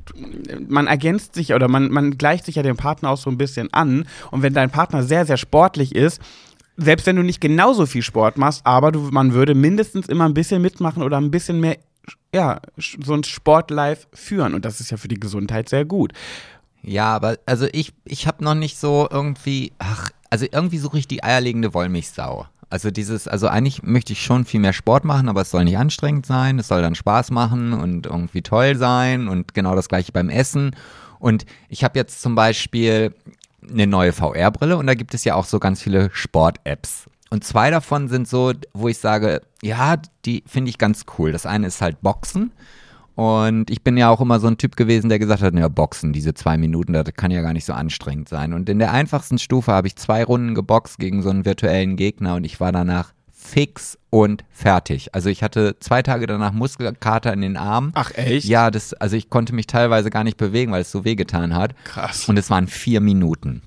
man 0.69 0.87
ergänzt 0.87 1.35
sich 1.35 1.53
oder 1.53 1.69
man, 1.69 1.91
man 1.91 2.17
gleicht 2.17 2.47
sich 2.47 2.55
ja 2.55 2.63
dem 2.63 2.77
Partner 2.77 3.11
auch 3.11 3.19
so 3.19 3.29
ein 3.31 3.37
bisschen 3.37 3.73
an. 3.75 4.07
Und 4.31 4.43
wenn 4.43 4.55
dein 4.55 4.71
Partner 4.71 5.03
sehr, 5.03 5.27
sehr 5.27 5.37
sportlich 5.37 5.95
ist, 5.95 6.21
selbst 6.77 7.07
wenn 7.07 7.17
du 7.17 7.23
nicht 7.23 7.41
genauso 7.41 7.87
viel 7.87 8.03
Sport 8.03 8.37
machst, 8.37 8.63
aber 8.65 8.93
du, 8.93 9.01
man 9.11 9.33
würde 9.33 9.55
mindestens 9.55 10.09
immer 10.09 10.25
ein 10.25 10.35
bisschen 10.35 10.63
mitmachen 10.63 11.03
oder 11.03 11.19
ein 11.19 11.31
bisschen 11.31 11.61
mehr, 11.61 11.79
ja, 12.35 12.61
so 12.77 13.15
ein 13.15 13.25
Sportlife 13.25 14.07
führen. 14.13 14.55
Und 14.55 14.65
das 14.65 14.81
ist 14.81 14.91
ja 14.91 14.97
für 14.97 15.09
die 15.09 15.21
Gesundheit 15.21 15.69
sehr 15.69 15.85
gut. 15.85 16.13
Ja, 16.83 17.15
aber 17.15 17.39
also 17.47 17.67
ich, 17.73 17.93
ich 18.05 18.27
habe 18.27 18.45
noch 18.45 18.55
nicht 18.55 18.77
so 18.79 19.09
irgendwie, 19.11 19.73
ach, 19.79 20.11
also 20.31 20.47
irgendwie 20.51 20.79
suche 20.79 20.99
ich 20.99 21.09
die 21.09 21.23
eierlegende 21.23 21.73
Wollmilchsau. 21.73 22.47
Also 22.69 22.91
dieses, 22.91 23.29
also 23.29 23.47
eigentlich 23.47 23.83
möchte 23.85 24.13
ich 24.13 24.23
schon 24.23 24.45
viel 24.45 24.61
mehr 24.61 24.73
Sport 24.73 25.05
machen, 25.05 25.29
aber 25.29 25.43
es 25.43 25.51
soll 25.51 25.65
nicht 25.65 25.79
anstrengend 25.79 26.27
sein, 26.27 26.59
es 26.59 26.69
soll 26.69 26.83
dann 26.83 26.97
Spaß 26.97 27.31
machen 27.31 27.73
und 27.73 28.07
irgendwie 28.07 28.43
toll 28.43 28.75
sein 28.77 29.29
und 29.29 29.55
genau 29.55 29.77
das 29.77 29.89
gleiche 29.89 30.13
beim 30.13 30.29
Essen. 30.29 30.75
Und 31.21 31.47
ich 31.69 31.85
habe 31.85 31.99
jetzt 31.99 32.21
zum 32.21 32.35
Beispiel 32.35 33.15
eine 33.71 33.87
neue 33.87 34.13
VR-Brille 34.13 34.77
und 34.77 34.87
da 34.87 34.95
gibt 34.95 35.15
es 35.15 35.25
ja 35.25 35.35
auch 35.35 35.45
so 35.45 35.59
ganz 35.59 35.83
viele 35.83 36.11
Sport-Apps. 36.13 37.07
Und 37.31 37.45
zwei 37.45 37.71
davon 37.71 38.09
sind 38.09 38.29
so, 38.29 38.53
wo 38.75 38.89
ich 38.89 38.99
sage, 38.99 39.41
ja, 39.63 39.97
die 40.25 40.45
finde 40.47 40.71
ich 40.71 40.79
ganz 40.79 41.05
cool. 41.19 41.33
Das 41.33 41.47
eine 41.47 41.67
ist 41.67 41.81
halt 41.81 42.01
Boxen. 42.01 42.53
Und 43.17 43.71
ich 43.71 43.83
bin 43.83 43.97
ja 43.97 44.11
auch 44.11 44.21
immer 44.21 44.41
so 44.41 44.49
ein 44.49 44.59
Typ 44.59 44.77
gewesen, 44.77 45.09
der 45.09 45.21
gesagt 45.21 45.43
hat, 45.43 45.55
ja, 45.55 45.69
Boxen, 45.69 46.13
diese 46.13 46.35
zwei 46.35 46.57
Minuten, 46.57 46.93
das 46.93 47.05
kann 47.17 47.31
ja 47.31 47.43
gar 47.43 47.53
nicht 47.53 47.65
so 47.65 47.73
anstrengend 47.73 48.29
sein. 48.29 48.53
Und 48.53 48.69
in 48.69 48.81
der 48.81 48.93
einfachsten 48.93 49.39
Stufe 49.39 49.73
habe 49.73 49.87
ich 49.87 49.97
zwei 49.97 50.25
Runden 50.25 50.55
geboxt 50.55 50.99
gegen 50.99 51.23
so 51.23 51.31
einen 51.31 51.45
virtuellen 51.45 51.97
Gegner 51.97 52.35
und 52.35 52.45
ich 52.45 52.59
war 52.61 52.73
danach 52.73 53.14
fix 53.45 53.99
und 54.11 54.45
fertig. 54.51 55.15
Also 55.15 55.29
ich 55.29 55.43
hatte 55.43 55.77
zwei 55.79 56.03
Tage 56.03 56.27
danach 56.27 56.53
Muskelkater 56.53 57.33
in 57.33 57.43
den 57.43 57.57
Armen. 57.57 57.93
Ach, 57.95 58.11
echt? 58.15 58.47
Ja, 58.47 58.71
das, 58.71 58.95
also 58.95 59.17
ich 59.17 59.29
konnte 59.29 59.55
mich 59.55 59.67
teilweise 59.67 60.11
gar 60.11 60.25
nicht 60.25 60.39
bewegen, 60.39 60.73
weil 60.73 60.81
es 60.81 60.91
so 60.91 61.05
wehgetan 61.05 61.55
hat. 61.55 61.75
Krass. 61.85 62.29
Und 62.29 62.39
es 62.39 62.51
waren 62.51 62.67
vier 62.67 63.01
Minuten. 63.01 63.63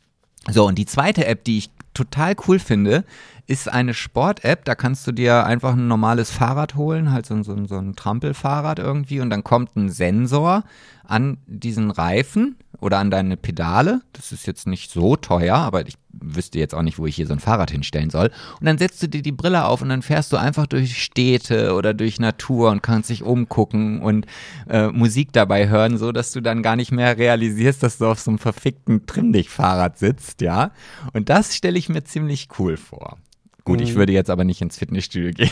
So, 0.50 0.66
und 0.66 0.78
die 0.78 0.86
zweite 0.86 1.26
App, 1.26 1.44
die 1.44 1.60
ich 1.60 1.70
total 1.94 2.36
cool 2.48 2.60
finde, 2.60 3.04
ist 3.46 3.72
eine 3.72 3.94
Sport-App. 3.94 4.66
Da 4.66 4.76
kannst 4.76 5.06
du 5.08 5.12
dir 5.12 5.46
einfach 5.46 5.74
ein 5.74 5.88
normales 5.88 6.32
Fahrrad 6.32 6.76
holen, 6.76 7.12
halt 7.12 7.26
so, 7.26 7.42
so, 7.44 7.66
so 7.66 7.78
ein 7.78 7.96
Trampelfahrrad 7.96 8.80
irgendwie. 8.80 9.20
Und 9.20 9.30
dann 9.30 9.44
kommt 9.44 9.76
ein 9.76 9.90
Sensor 9.90 10.64
an 11.08 11.38
diesen 11.48 11.90
Reifen 11.90 12.58
oder 12.80 13.00
an 13.00 13.10
deine 13.10 13.38
Pedale. 13.38 14.02
Das 14.14 14.32
ist 14.32 14.46
jetzt 14.46 14.68
nicht 14.68 14.92
so 14.92 15.16
teuer, 15.16 15.56
aber 15.56 15.88
ich 15.88 15.96
wüsste 16.12 16.60
jetzt 16.60 16.76
auch 16.76 16.82
nicht, 16.82 17.00
wo 17.00 17.06
ich 17.06 17.16
hier 17.16 17.26
so 17.26 17.34
ein 17.34 17.40
Fahrrad 17.40 17.72
hinstellen 17.72 18.10
soll. 18.10 18.30
Und 18.60 18.66
dann 18.66 18.78
setzt 18.78 19.02
du 19.02 19.08
dir 19.08 19.22
die 19.22 19.32
Brille 19.32 19.66
auf 19.66 19.82
und 19.82 19.90
dann 19.90 20.02
fährst 20.02 20.34
du 20.34 20.38
einfach 20.38 20.68
durch 20.68 21.02
Städte 21.02 21.74
oder 21.74 21.94
durch 21.94 22.20
Natur 22.20 22.70
und 22.72 22.84
kannst 22.84 23.10
dich 23.10 23.24
umgucken 23.24 24.02
und 24.02 24.26
äh, 24.70 24.88
Musik 24.88 25.32
dabei 25.32 25.70
hören, 25.70 25.98
so 25.98 26.12
dass 26.12 26.32
du 26.32 26.42
dann 26.42 26.62
gar 26.62 26.76
nicht 26.76 26.92
mehr 26.92 27.18
realisierst, 27.18 27.82
dass 27.82 27.98
du 27.98 28.08
auf 28.08 28.20
so 28.20 28.32
einem 28.32 28.40
verfickten 28.40 29.06
Trimmdicht-Fahrrad 29.06 29.98
sitzt, 29.98 30.42
ja. 30.42 30.72
Und 31.14 31.30
das 31.30 31.56
stelle 31.56 31.80
ich 31.80 31.90
mir 31.90 32.04
ziemlich 32.04 32.50
cool 32.60 32.78
vor. 32.78 33.18
Gut, 33.64 33.82
ich 33.82 33.96
würde 33.96 34.14
jetzt 34.14 34.30
aber 34.30 34.46
nicht 34.46 34.62
ins 34.62 34.78
Fitnessstudio 34.78 35.32
gehen 35.34 35.52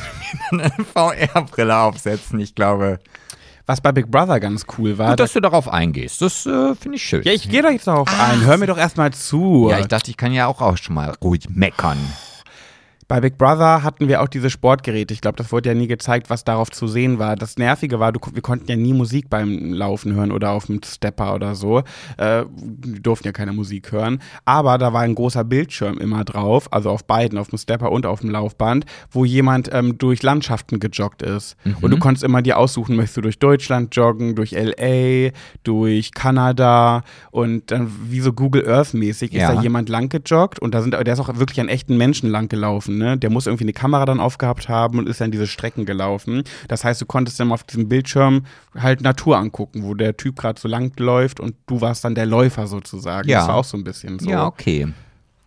und 0.51 0.61
eine 0.61 0.85
VR-Brille 0.85 1.77
aufsetzen. 1.77 2.39
Ich 2.39 2.55
glaube, 2.55 2.99
Was 3.67 3.81
bei 3.81 3.91
Big 3.91 4.11
Brother 4.11 4.39
ganz 4.39 4.65
cool 4.77 4.97
war. 4.97 5.09
gut, 5.11 5.19
dass 5.19 5.33
du 5.33 5.39
darauf 5.39 5.67
eingehst. 5.67 6.21
Das 6.21 6.45
äh, 6.45 6.75
finde 6.75 6.97
ich 6.97 7.03
schön. 7.03 7.23
ja, 7.23 7.31
ich 7.31 7.49
gehe 7.49 7.63
doch 7.63 7.71
jetzt 7.71 7.87
darauf 7.87 8.07
ein. 8.19 8.45
Hör 8.45 8.57
mir 8.57 8.67
doch 8.67 8.77
erstmal 8.77 9.11
zu. 9.11 9.67
Ja, 9.71 9.79
ich 9.79 9.87
dachte, 9.87 10.11
ich 10.11 10.17
kann 10.17 10.33
ja 10.33 10.45
auch, 10.45 10.61
auch 10.61 10.77
schon 10.77 10.93
mal 10.93 11.11
ruhig 11.23 11.49
meckern. 11.49 11.97
Bei 13.07 13.21
Big 13.21 13.37
Brother 13.37 13.83
hatten 13.83 14.07
wir 14.07 14.23
auch 14.23 14.27
diese 14.27 14.49
Sportgeräte. 14.49 15.13
Ich 15.13 15.21
glaube, 15.21 15.37
das 15.37 15.51
wurde 15.51 15.69
ja 15.69 15.75
nie 15.75 15.85
gezeigt, 15.87 16.31
was 16.31 16.43
darauf 16.43 16.71
zu 16.71 16.87
sehen 16.87 17.19
war. 17.19 17.35
Das 17.35 17.57
Nervige 17.57 17.99
war, 17.99 18.11
du, 18.11 18.19
wir 18.33 18.41
konnten 18.41 18.67
ja 18.67 18.75
nie 18.75 18.93
Musik 18.93 19.29
beim 19.29 19.73
Laufen 19.73 20.13
hören 20.15 20.31
oder 20.31 20.49
auf 20.51 20.65
dem 20.65 20.81
Stepper 20.83 21.35
oder 21.35 21.53
so. 21.53 21.79
Äh, 22.17 22.45
wir 22.55 22.99
durften 23.01 23.27
ja 23.27 23.31
keine 23.31 23.53
Musik 23.53 23.91
hören. 23.91 24.19
Aber 24.43 24.79
da 24.79 24.91
war 24.91 25.01
ein 25.01 25.13
großer 25.13 25.43
Bildschirm 25.43 25.99
immer 25.99 26.23
drauf, 26.23 26.73
also 26.73 26.89
auf 26.89 27.05
beiden, 27.05 27.37
auf 27.37 27.49
dem 27.49 27.59
Stepper 27.59 27.91
und 27.91 28.07
auf 28.07 28.21
dem 28.21 28.31
Laufband, 28.31 28.85
wo 29.11 29.23
jemand 29.23 29.69
ähm, 29.71 29.99
durch 29.99 30.23
Landschaften 30.23 30.79
gejoggt 30.79 31.21
ist. 31.21 31.57
Mhm. 31.63 31.75
Und 31.81 31.91
du 31.91 31.97
konntest 31.99 32.23
immer 32.23 32.41
dir 32.41 32.57
aussuchen, 32.57 32.95
möchtest 32.95 33.17
du 33.17 33.21
durch 33.21 33.37
Deutschland 33.37 33.95
joggen, 33.95 34.33
durch 34.35 34.51
LA, 34.51 35.29
durch 35.63 36.11
Kanada 36.11 37.03
und 37.29 37.69
dann 37.69 37.91
wie 38.09 38.19
so 38.19 38.33
Google 38.33 38.67
Earth 38.67 38.95
mäßig 38.95 39.33
ist 39.33 39.41
Ja. 39.41 39.53
da 39.53 39.61
jemand 39.61 39.89
lang 39.89 40.09
gejoggt 40.09 40.57
und 40.57 40.73
da 40.73 40.81
sind, 40.81 40.93
der 40.93 41.05
ist 41.07 41.19
auch 41.19 41.35
wirklich 41.37 41.59
an 41.61 41.67
echten 41.69 41.97
Menschen 41.97 42.31
lang 42.31 42.47
gelaufen, 42.49 42.94
ne? 42.97 43.17
Der 43.17 43.29
muss 43.29 43.45
irgendwie 43.47 43.65
eine 43.65 43.73
Kamera 43.73 44.05
dann 44.05 44.19
aufgehabt 44.19 44.69
haben 44.69 44.97
und 44.99 45.07
ist 45.09 45.21
dann 45.21 45.31
diese 45.31 45.47
Strecken 45.47 45.85
gelaufen. 45.85 46.43
Das 46.67 46.83
heißt, 46.83 47.01
du 47.01 47.05
konntest 47.05 47.39
dann 47.39 47.51
auf 47.51 47.63
diesem 47.63 47.89
Bildschirm 47.89 48.45
halt 48.77 49.01
Natur 49.01 49.37
angucken, 49.37 49.83
wo 49.83 49.93
der 49.93 50.17
Typ 50.17 50.37
gerade 50.37 50.59
so 50.59 50.67
lang 50.67 50.91
läuft 50.99 51.39
und 51.39 51.55
du 51.67 51.81
warst 51.81 52.03
dann 52.03 52.15
der 52.15 52.25
Läufer 52.25 52.67
sozusagen. 52.67 53.27
Ja. 53.29 53.39
Das 53.39 53.47
war 53.47 53.55
auch 53.55 53.63
so 53.65 53.77
ein 53.77 53.83
bisschen 53.83 54.19
so. 54.19 54.29
Ja, 54.29 54.45
okay. 54.45 54.87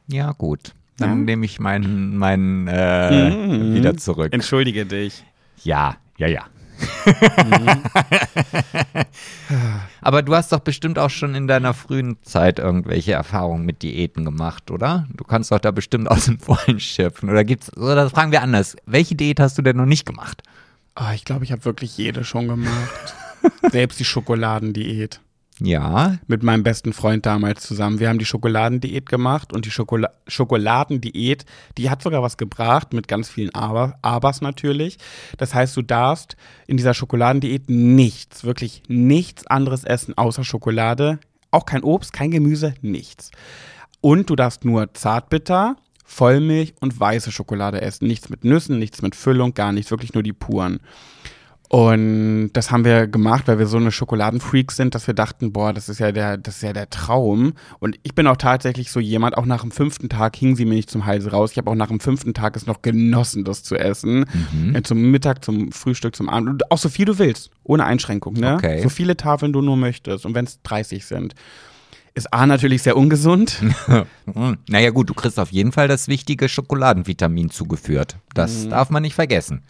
Ja, 0.07 0.33
gut. 0.33 0.73
Dann 0.99 1.11
Ja. 1.11 1.15
nehme 1.17 1.45
ich 1.45 1.61
meinen 1.61 2.17
meinen 2.17 2.67
äh, 2.69 3.31
Mhm. 3.31 3.75
wieder 3.75 3.97
zurück. 3.97 4.33
Entschuldige 4.33 4.85
dich. 4.87 5.25
Ja, 5.63 5.97
ja, 6.17 6.27
ja. 6.27 6.43
Aber 10.01 10.23
du 10.23 10.35
hast 10.35 10.53
doch 10.53 10.61
bestimmt 10.61 10.99
auch 10.99 11.11
schon 11.11 11.35
in 11.35 11.47
deiner 11.47 11.75
frühen 11.75 12.17
Zeit 12.23 12.59
irgendwelche 12.59 13.13
Erfahrungen 13.13 13.67
mit 13.67 13.83
Diäten 13.83 14.25
gemacht, 14.25 14.71
oder? 14.71 15.07
Du 15.15 15.25
kannst 15.25 15.53
doch 15.53 15.59
da 15.59 15.71
bestimmt 15.71 16.11
aus 16.11 16.25
dem 16.27 16.39
Vollen 16.39 16.81
schöpfen. 16.81 17.31
Oder 17.31 17.45
gibt's, 17.45 17.75
oder 17.77 17.95
das 17.95 18.13
fragen 18.13 18.33
wir 18.33 18.43
anders. 18.43 18.77
Welche 18.87 19.15
Diät 19.15 19.41
hast 19.41 19.59
du 19.59 19.63
denn 19.63 19.77
noch 19.77 19.87
nicht 19.87 20.07
gemacht? 20.07 20.43
Oh, 20.97 21.13
ich 21.15 21.25
glaube, 21.25 21.45
ich 21.45 21.53
habe 21.53 21.65
wirklich 21.65 21.97
jede 21.97 22.25
schon 22.25 22.49
gemacht. 22.49 23.15
Selbst 23.71 24.01
die 24.01 24.05
Schokoladendiät. 24.05 25.21
Ja, 25.61 26.19
mit 26.29 26.45
meinem 26.45 26.63
besten 26.63 26.93
Freund 26.93 27.27
damals 27.27 27.63
zusammen. 27.63 27.99
Wir 27.99 28.09
haben 28.09 28.21
die 28.21 28.25
Schokoladendiät 28.25 29.09
gemacht 29.09 29.53
und 29.53 29.65
die 29.65 29.73
Schokola 29.73 30.11
Schokoladendiät, 30.29 31.47
die 31.77 31.91
hat 31.91 32.01
sogar 32.01 32.23
was 32.23 32.37
gebracht 32.37 32.93
mit 32.93 33.09
ganz 33.09 33.29
vielen 33.29 33.53
Aber, 33.55 33.99
Abers 34.03 34.41
natürlich. 34.41 34.99
Das 35.37 35.55
heißt, 35.55 35.77
du 35.77 35.83
darfst 35.83 36.37
in 36.69 36.77
dieser 36.77 36.95
Schokoladendiät 36.95 37.69
nichts, 37.69 38.45
wirklich 38.45 38.85
nichts 38.87 39.49
anderes 39.49 39.83
essen 39.83 40.17
außer 40.17 40.45
Schokolade. 40.45 41.19
Auch 41.51 41.67
kein 41.67 41.83
Obst, 41.83 42.13
kein 42.13 42.31
Gemüse, 42.31 42.75
nichts. 42.81 43.33
Und 44.01 44.31
du 44.31 44.37
darfst 44.37 44.65
nur 44.65 44.95
Zartbitter, 44.95 45.77
Vollmilch 46.05 46.75
und 46.81 46.99
weiße 47.01 47.33
Schokolade 47.33 47.83
essen. 47.83 48.07
Nichts 48.07 48.29
mit 48.29 48.45
Nüssen, 48.45 48.79
nichts 48.79 49.03
mit 49.03 49.17
Füllung, 49.17 49.55
gar 49.55 49.73
nichts, 49.73 49.91
wirklich 49.91 50.15
nur 50.15 50.23
die 50.23 50.33
puren. 50.33 50.79
Und 51.71 52.51
das 52.55 52.71
haben 52.71 52.87
wir 52.87 53.07
gemacht, 53.07 53.47
weil 53.47 53.59
wir 53.59 53.67
so 53.67 53.77
eine 53.77 53.93
Schokoladenfreaks 53.93 54.75
sind, 54.77 54.95
dass 54.95 55.07
wir 55.07 55.13
dachten, 55.13 55.53
boah, 55.53 55.75
das 55.75 55.91
ist 55.91 55.99
ja 56.01 56.13
der, 56.13 56.39
das 56.39 56.57
ist 56.57 56.63
ja 56.63 56.73
der 56.73 56.89
Traum. 56.89 57.53
Und 57.79 57.99
ich 58.05 58.15
bin 58.15 58.27
auch 58.27 58.39
tatsächlich 58.39 58.91
so 58.91 59.01
jemand, 59.01 59.37
auch 59.37 59.45
nach 59.45 59.61
dem 59.61 59.71
fünften 59.71 60.09
Tag 60.09 60.35
hing 60.37 60.57
sie 60.57 60.65
mir 60.65 60.75
nicht 60.77 60.89
zum 60.91 61.05
Hals 61.05 61.31
raus. 61.31 61.53
Ich 61.53 61.59
habe 61.59 61.71
auch 61.71 61.75
nach 61.75 61.89
dem 61.89 62.01
fünften 62.01 62.33
Tag 62.33 62.57
es 62.57 62.67
noch 62.67 62.81
genossen, 62.81 63.45
das 63.45 63.63
zu 63.65 63.77
essen. 63.77 64.25
Äh, 64.73 64.81
Zum 64.83 65.11
Mittag, 65.11 65.45
zum 65.45 65.71
Frühstück, 65.71 66.17
zum 66.17 66.31
Abend. 66.31 66.49
Und 66.49 66.71
auch 66.71 66.79
so 66.79 66.89
viel 66.89 67.05
du 67.05 67.19
willst, 67.19 67.51
ohne 67.65 67.85
Einschränkung, 67.85 68.33
ne? 68.35 68.55
Okay. 68.55 68.83
So 68.83 68.89
viele 68.89 69.17
Tafeln 69.19 69.53
du 69.53 69.61
nur 69.61 69.77
möchtest. 69.77 70.25
Und 70.25 70.35
wenn 70.35 70.47
es 70.47 70.63
30 70.63 71.05
sind. 71.05 71.35
Ist 72.15 72.33
A 72.33 72.47
natürlich 72.47 72.83
sehr 72.83 72.97
ungesund. 72.97 73.63
Hm, 74.35 74.57
Naja 74.69 74.91
gut, 74.91 75.09
du 75.11 75.15
kriegst 75.15 75.39
auf 75.39 75.53
jeden 75.53 75.73
Fall 75.73 75.87
das 75.89 76.09
wichtige 76.09 76.49
Schokoladenvitamin 76.49 77.51
zugeführt. 77.51 78.17
Das 78.35 78.65
Mhm. 78.65 78.71
darf 78.71 78.91
man 78.91 79.03
nicht 79.03 79.15
vergessen. 79.15 79.63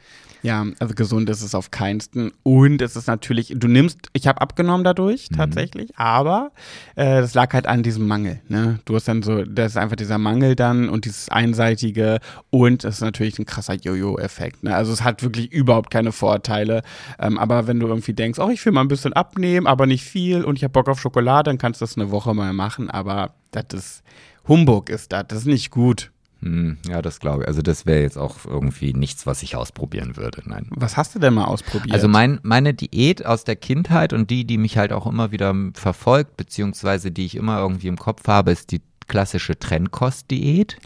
Ja, 0.43 0.65
also 0.79 0.95
gesund 0.95 1.29
ist 1.31 1.43
es 1.43 1.55
auf 1.55 1.71
keinsten. 1.71 2.33
Und 2.43 2.81
es 2.81 2.97
ist 2.97 3.07
natürlich, 3.07 3.55
du 3.57 3.69
nimmst, 3.69 4.09
ich 4.13 4.27
habe 4.27 4.41
abgenommen 4.41 4.81
Mhm. 4.81 4.85
dadurch 4.85 5.29
tatsächlich, 5.35 5.91
aber 5.97 6.53
äh, 6.95 7.21
das 7.21 7.35
lag 7.35 7.53
halt 7.53 7.67
an 7.67 7.83
diesem 7.83 8.07
Mangel. 8.07 8.41
Ne? 8.49 8.79
Du 8.85 8.95
hast 8.95 9.09
dann 9.09 9.23
so, 9.23 9.45
das 9.45 9.73
ist 9.73 9.77
einfach 9.77 9.97
dieser 9.97 10.19
Mangel 10.19 10.55
dann 10.55 10.89
und 10.89 11.05
dieses 11.05 11.29
einseitige 11.29 12.19
und 12.51 12.85
es 12.85 12.97
ist 12.97 13.01
natürlich 13.01 13.39
ein 13.39 13.47
krasser 13.47 13.75
Jojo-Effekt. 13.75 14.63
Ne? 14.63 14.75
Also 14.75 14.93
es 14.93 15.03
hat 15.03 15.23
wirklich 15.23 15.53
überhaupt 15.53 15.91
keine 15.91 16.13
Vorteile. 16.13 16.83
Ähm, 17.19 17.39
aber 17.39 17.67
wenn 17.67 17.81
du 17.81 17.89
irgendwie 17.89 18.13
denkst, 18.15 18.39
oh, 18.39 18.51
ich 18.51 18.65
will 18.65 18.73
mal 18.73 18.83
ein 18.83 18.89
bisschen 18.89 19.13
abnehmen, 19.13 19.67
aber 19.67 19.87
nicht 19.87 20.05
viel 20.05 20.45
und 20.45 20.57
ich 20.57 20.65
habe 20.65 20.73
Bock 20.73 20.89
auf 20.89 21.01
Schokolade, 21.01 21.51
dann 21.51 21.59
kannst 21.59 21.81
du 21.81 21.85
das 21.85 21.97
eine 21.97 22.11
Woche 22.11 22.35
mal 22.35 22.53
machen. 22.53 22.91
Aber 22.91 23.35
das 23.51 23.65
ist 23.73 24.03
Humbug 24.47 24.89
ist 24.89 25.13
das, 25.13 25.25
das 25.29 25.39
ist 25.41 25.47
nicht 25.47 25.71
gut. 25.71 26.11
Hm, 26.41 26.79
ja, 26.89 27.03
das 27.03 27.19
glaube 27.19 27.43
ich. 27.43 27.49
Also 27.49 27.63
das 27.63 27.85
wäre 27.85 28.01
jetzt 28.01 28.17
auch 28.17 28.45
irgendwie 28.45 28.93
nichts, 28.93 29.27
was 29.27 29.43
ich 29.43 29.57
ausprobieren 29.57 30.17
würde. 30.17 30.43
Nein. 30.45 30.67
Was 30.71 30.97
hast 30.97 31.15
du 31.15 31.19
denn 31.19 31.35
mal 31.35 31.47
ausprobiert? 31.47 31.93
Also 31.93 32.07
mein, 32.07 32.39
meine 32.43 32.75
Diät 32.75 33.27
aus 33.27 33.45
der 33.45 33.57
Kindheit 33.57 34.13
und 34.13 34.31
die, 34.31 34.45
die 34.45 34.59
mich 34.59 34.79
halt 34.79 34.93
auch 34.93 35.07
immer 35.07 35.33
wieder 35.33 35.55
verfolgt, 35.75 36.37
beziehungsweise 36.37 37.11
die 37.11 37.27
ich 37.27 37.35
immer 37.35 37.59
irgendwie 37.59 37.89
im 37.89 37.99
Kopf 37.99 38.27
habe, 38.29 38.53
ist 38.53 38.71
die 38.71 38.81
klassische 39.09 39.59
Trennkost-Diät. 39.59 40.77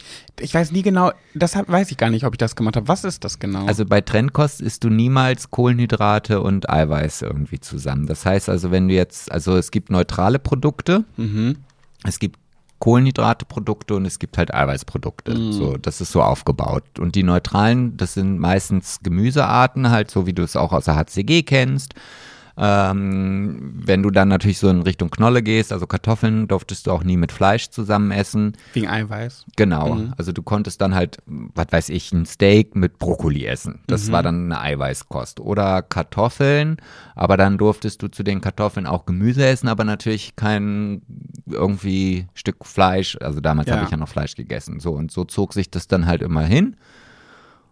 ich 0.41 0.55
weiß 0.55 0.73
nie 0.73 0.83
genau, 0.83 1.13
deshalb 1.35 1.69
weiß 1.69 1.91
ich 1.91 1.97
gar 1.97 2.09
nicht, 2.09 2.25
ob 2.25 2.35
ich 2.35 2.39
das 2.39 2.57
gemacht 2.57 2.77
habe. 2.77 2.89
Was 2.89 3.05
ist 3.05 3.25
das 3.25 3.39
genau? 3.39 3.67
Also 3.67 3.85
bei 3.85 4.01
Trennkost 4.01 4.61
isst 4.61 4.85
du 4.85 4.91
niemals 4.91 5.51
Kohlenhydrate 5.51 6.41
und 6.41 6.71
Eiweiß 6.71 7.23
irgendwie 7.23 7.61
zusammen. 7.61 8.07
Das 8.07 8.25
heißt 8.25 8.49
also, 8.49 8.71
wenn 8.71 8.89
du 8.89 8.95
jetzt, 8.95 9.31
also 9.31 9.57
es 9.57 9.71
gibt 9.71 9.91
neutrale 9.91 10.39
Produkte, 10.39 11.05
mhm. 11.17 11.57
es 12.05 12.21
gibt 12.21 12.39
Kohlenhydrate-Produkte 12.83 13.95
und 13.95 14.07
es 14.07 14.19
gibt 14.19 14.37
halt 14.37 14.53
Eiweißprodukte. 14.53 15.53
So, 15.53 15.77
das 15.77 16.01
ist 16.01 16.11
so 16.11 16.21
aufgebaut. 16.21 16.83
Und 16.99 17.15
die 17.15 17.23
neutralen, 17.23 17.97
das 17.97 18.15
sind 18.15 18.41
meistens 18.41 18.99
Gemüsearten, 19.05 19.91
halt 19.91 20.11
so 20.11 20.27
wie 20.27 20.33
du 20.33 20.43
es 20.43 20.57
auch 20.57 20.73
aus 20.73 20.87
der 20.87 20.97
HCG 20.97 21.45
kennst. 21.45 21.95
Ähm, 22.65 23.73
wenn 23.75 24.05
du 24.05 24.11
dann 24.13 24.29
natürlich 24.29 24.59
so 24.59 24.69
in 24.69 24.83
Richtung 24.83 25.11
Knolle 25.11 25.43
gehst, 25.43 25.73
also 25.73 25.89
Kartoffeln, 25.89 26.47
durftest 26.47 26.87
du 26.87 26.93
auch 26.93 27.03
nie 27.03 27.17
mit 27.17 27.33
Fleisch 27.33 27.71
zusammen 27.71 28.13
essen. 28.13 28.53
Wegen 28.73 28.87
Eiweiß. 28.87 29.47
Genau. 29.57 29.99
Also 30.17 30.31
du 30.31 30.43
konntest 30.43 30.81
dann 30.81 30.95
halt, 30.95 31.19
was 31.27 31.67
weiß 31.71 31.89
ich, 31.89 32.13
ein 32.13 32.25
Steak 32.25 32.77
mit 32.77 33.01
Brokkoli 33.01 33.47
essen. 33.47 33.81
Das 33.89 34.13
war 34.13 34.23
dann 34.23 34.53
eine 34.53 34.61
Eiweißkost. 34.61 35.41
Oder 35.41 35.83
Kartoffeln, 35.83 36.77
aber 37.17 37.37
dann 37.37 37.59
durftest 37.59 38.01
du 38.01 38.07
zu 38.07 38.23
den 38.23 38.41
Kartoffeln 38.41 38.87
auch 38.87 39.07
Gemüse 39.07 39.45
essen, 39.45 39.67
aber 39.67 39.83
natürlich 39.83 40.37
kein 40.37 41.03
irgendwie 41.47 42.29
Stück 42.33 42.65
Fleisch. 42.65 43.19
Also 43.21 43.41
damals 43.41 43.69
Ja. 43.69 43.75
habe 43.75 43.87
ich 43.87 43.91
ja 43.91 43.97
noch 43.97 44.09
Fleisch 44.09 44.37
gegessen. 44.37 44.79
So 44.79 44.93
und 44.93 45.11
so 45.11 45.25
zog 45.25 45.53
sich 45.53 45.69
das 45.69 45.89
dann 45.89 46.07
halt 46.07 46.23
immer 46.23 46.45
hin. 46.45 46.77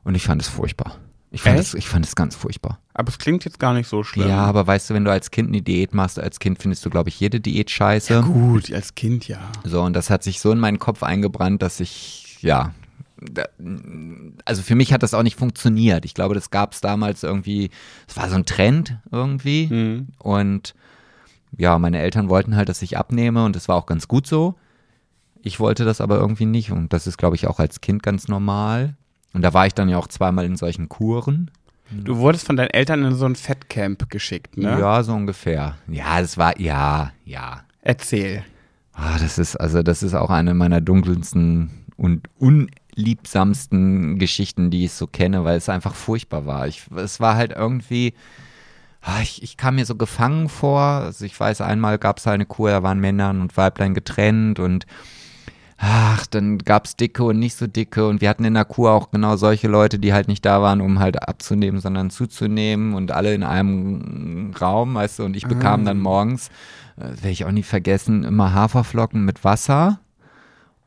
Und 0.03 0.16
ich 0.16 0.24
fand 0.24 0.43
es 0.43 0.49
furchtbar. 0.49 0.97
Ich 1.33 1.43
fand, 1.43 1.59
es, 1.61 1.74
ich 1.74 1.89
fand 1.89 2.05
es 2.05 2.16
ganz 2.16 2.35
furchtbar. 2.35 2.81
Aber 2.93 3.09
es 3.09 3.18
klingt 3.18 3.45
jetzt 3.45 3.61
gar 3.61 3.72
nicht 3.72 3.89
so 3.89 4.03
schlimm. 4.03 4.28
Ja, 4.28 4.45
aber 4.45 4.66
weißt 4.66 4.91
du, 4.91 4.95
wenn 4.95 5.05
du 5.05 5.12
als 5.12 5.31
Kind 5.31 5.49
eine 5.49 5.62
Diät 5.62 5.95
machst, 5.95 6.18
als 6.18 6.41
Kind 6.41 6.61
findest 6.61 6.85
du, 6.85 6.91
glaube 6.91 7.09
ich, 7.09 7.20
jede 7.20 7.41
Diät 7.41 7.70
scheiße. 7.70 8.22
Gut, 8.22 8.72
als 8.72 8.97
Kind 8.97 9.28
ja. 9.28 9.39
So, 9.62 9.83
und 9.83 9.95
das 9.95 10.11
hat 10.11 10.24
sich 10.24 10.41
so 10.41 10.51
in 10.51 10.59
meinen 10.59 10.81
Kopf 10.81 11.05
eingebrannt, 11.05 11.62
dass 11.62 11.78
ich, 11.78 12.39
ja, 12.41 12.72
also 14.45 14.62
für 14.62 14.74
mich 14.74 14.93
hat 14.93 15.03
das 15.03 15.14
auch 15.14 15.22
nicht 15.22 15.39
funktioniert. 15.39 16.05
Ich 16.05 16.14
glaube, 16.14 16.35
das 16.35 16.51
gab 16.51 16.72
es 16.72 16.81
damals 16.81 17.22
irgendwie, 17.22 17.70
es 18.09 18.16
war 18.16 18.28
so 18.28 18.37
ein 18.37 18.47
Trend 18.47 18.99
irgendwie. 19.11 19.66
Mhm. 19.66 20.09
Und 20.18 20.74
ja, 21.57 21.78
meine 21.78 22.01
Eltern 22.01 22.28
wollten 22.28 22.57
halt, 22.57 22.68
dass 22.68 22.83
ich 22.83 22.97
abnehme 22.97 23.45
und 23.45 23.57
das 23.57 23.68
war 23.68 23.76
auch 23.76 23.87
ganz 23.87 24.09
gut 24.09 24.26
so. 24.26 24.55
Ich 25.43 25.61
wollte 25.61 25.85
das 25.85 26.01
aber 26.01 26.18
irgendwie 26.18 26.47
nicht 26.47 26.70
und 26.70 26.93
das 26.93 27.07
ist, 27.07 27.18
glaube 27.18 27.37
ich, 27.37 27.47
auch 27.47 27.59
als 27.59 27.81
Kind 27.81 28.03
ganz 28.03 28.28
normal. 28.28 28.97
Und 29.33 29.43
da 29.43 29.55
war 29.55 29.66
ich 29.66 29.74
dann 29.74 29.89
ja 29.89 29.99
auch 29.99 30.09
zweimal 30.09 30.45
in 30.45 30.57
solchen 30.57 30.89
Kuren. 30.89 31.51
Du 31.91 32.18
wurdest 32.18 32.47
von 32.47 32.57
deinen 32.57 32.70
Eltern 32.70 33.05
in 33.05 33.14
so 33.14 33.26
ein 33.26 33.35
Fettcamp 33.35 34.11
geschickt, 34.11 34.57
ne? 34.57 34.78
Ja, 34.78 35.03
so 35.03 35.12
ungefähr. 35.12 35.76
Ja, 35.89 36.20
das 36.20 36.39
war, 36.39 36.59
ja, 36.61 37.12
ja. 37.24 37.62
Erzähl. 37.83 38.45
Ah, 38.93 39.18
das 39.18 39.39
ist, 39.39 39.57
also 39.57 39.83
das 39.83 40.03
ist 40.03 40.14
auch 40.14 40.31
eine 40.31 40.55
meiner 40.55 40.81
dunkelsten 40.81 41.70
und 41.97 42.28
unliebsamsten 42.39 44.18
Geschichten, 44.18 44.70
die 44.70 44.85
ich 44.85 44.93
so 44.93 45.07
kenne, 45.07 45.45
weil 45.45 45.57
es 45.57 45.68
einfach 45.68 45.95
furchtbar 45.95 46.47
war. 46.47 46.68
Ich, 46.68 46.87
es 46.97 47.18
war 47.18 47.35
halt 47.35 47.53
irgendwie, 47.53 48.14
ah, 49.01 49.20
ich, 49.20 49.43
ich 49.43 49.57
kam 49.57 49.76
mir 49.76 49.87
so 49.87 49.97
gefangen 49.97 50.49
vor. 50.49 50.81
Also 50.81 51.24
ich 51.24 51.39
weiß, 51.39 51.61
einmal 51.61 51.99
gab 51.99 52.18
es 52.18 52.26
halt 52.26 52.35
eine 52.35 52.47
Kur, 52.47 52.70
da 52.70 52.83
waren 52.83 53.01
Männern 53.01 53.41
und 53.41 53.57
Weiblein 53.57 53.95
getrennt 53.95 54.61
und 54.61 54.87
ach, 55.81 56.26
dann 56.26 56.59
gab 56.59 56.85
es 56.85 56.95
dicke 56.97 57.24
und 57.24 57.39
nicht 57.39 57.57
so 57.57 57.66
dicke. 57.66 58.07
Und 58.07 58.20
wir 58.20 58.28
hatten 58.28 58.45
in 58.45 58.55
der 58.55 58.66
Kur 58.66 58.93
auch 58.93 59.11
genau 59.11 59.37
solche 59.37 59.66
Leute, 59.66 59.99
die 59.99 60.12
halt 60.12 60.28
nicht 60.28 60.45
da 60.45 60.61
waren, 60.61 60.81
um 60.81 60.99
halt 60.99 61.26
abzunehmen, 61.26 61.81
sondern 61.81 62.11
zuzunehmen 62.11 62.95
und 62.95 63.11
alle 63.12 63.35
in 63.35 63.43
einem 63.43 64.53
Raum, 64.61 64.95
weißt 64.95 65.18
du, 65.18 65.24
und 65.24 65.37
ich 65.37 65.47
bekam 65.47 65.85
dann 65.85 65.99
morgens, 65.99 66.49
äh, 66.97 67.05
werde 67.05 67.31
ich 67.31 67.45
auch 67.47 67.51
nie 67.51 67.62
vergessen, 67.62 68.24
immer 68.24 68.53
Haferflocken 68.53 69.24
mit 69.24 69.43
Wasser 69.43 70.01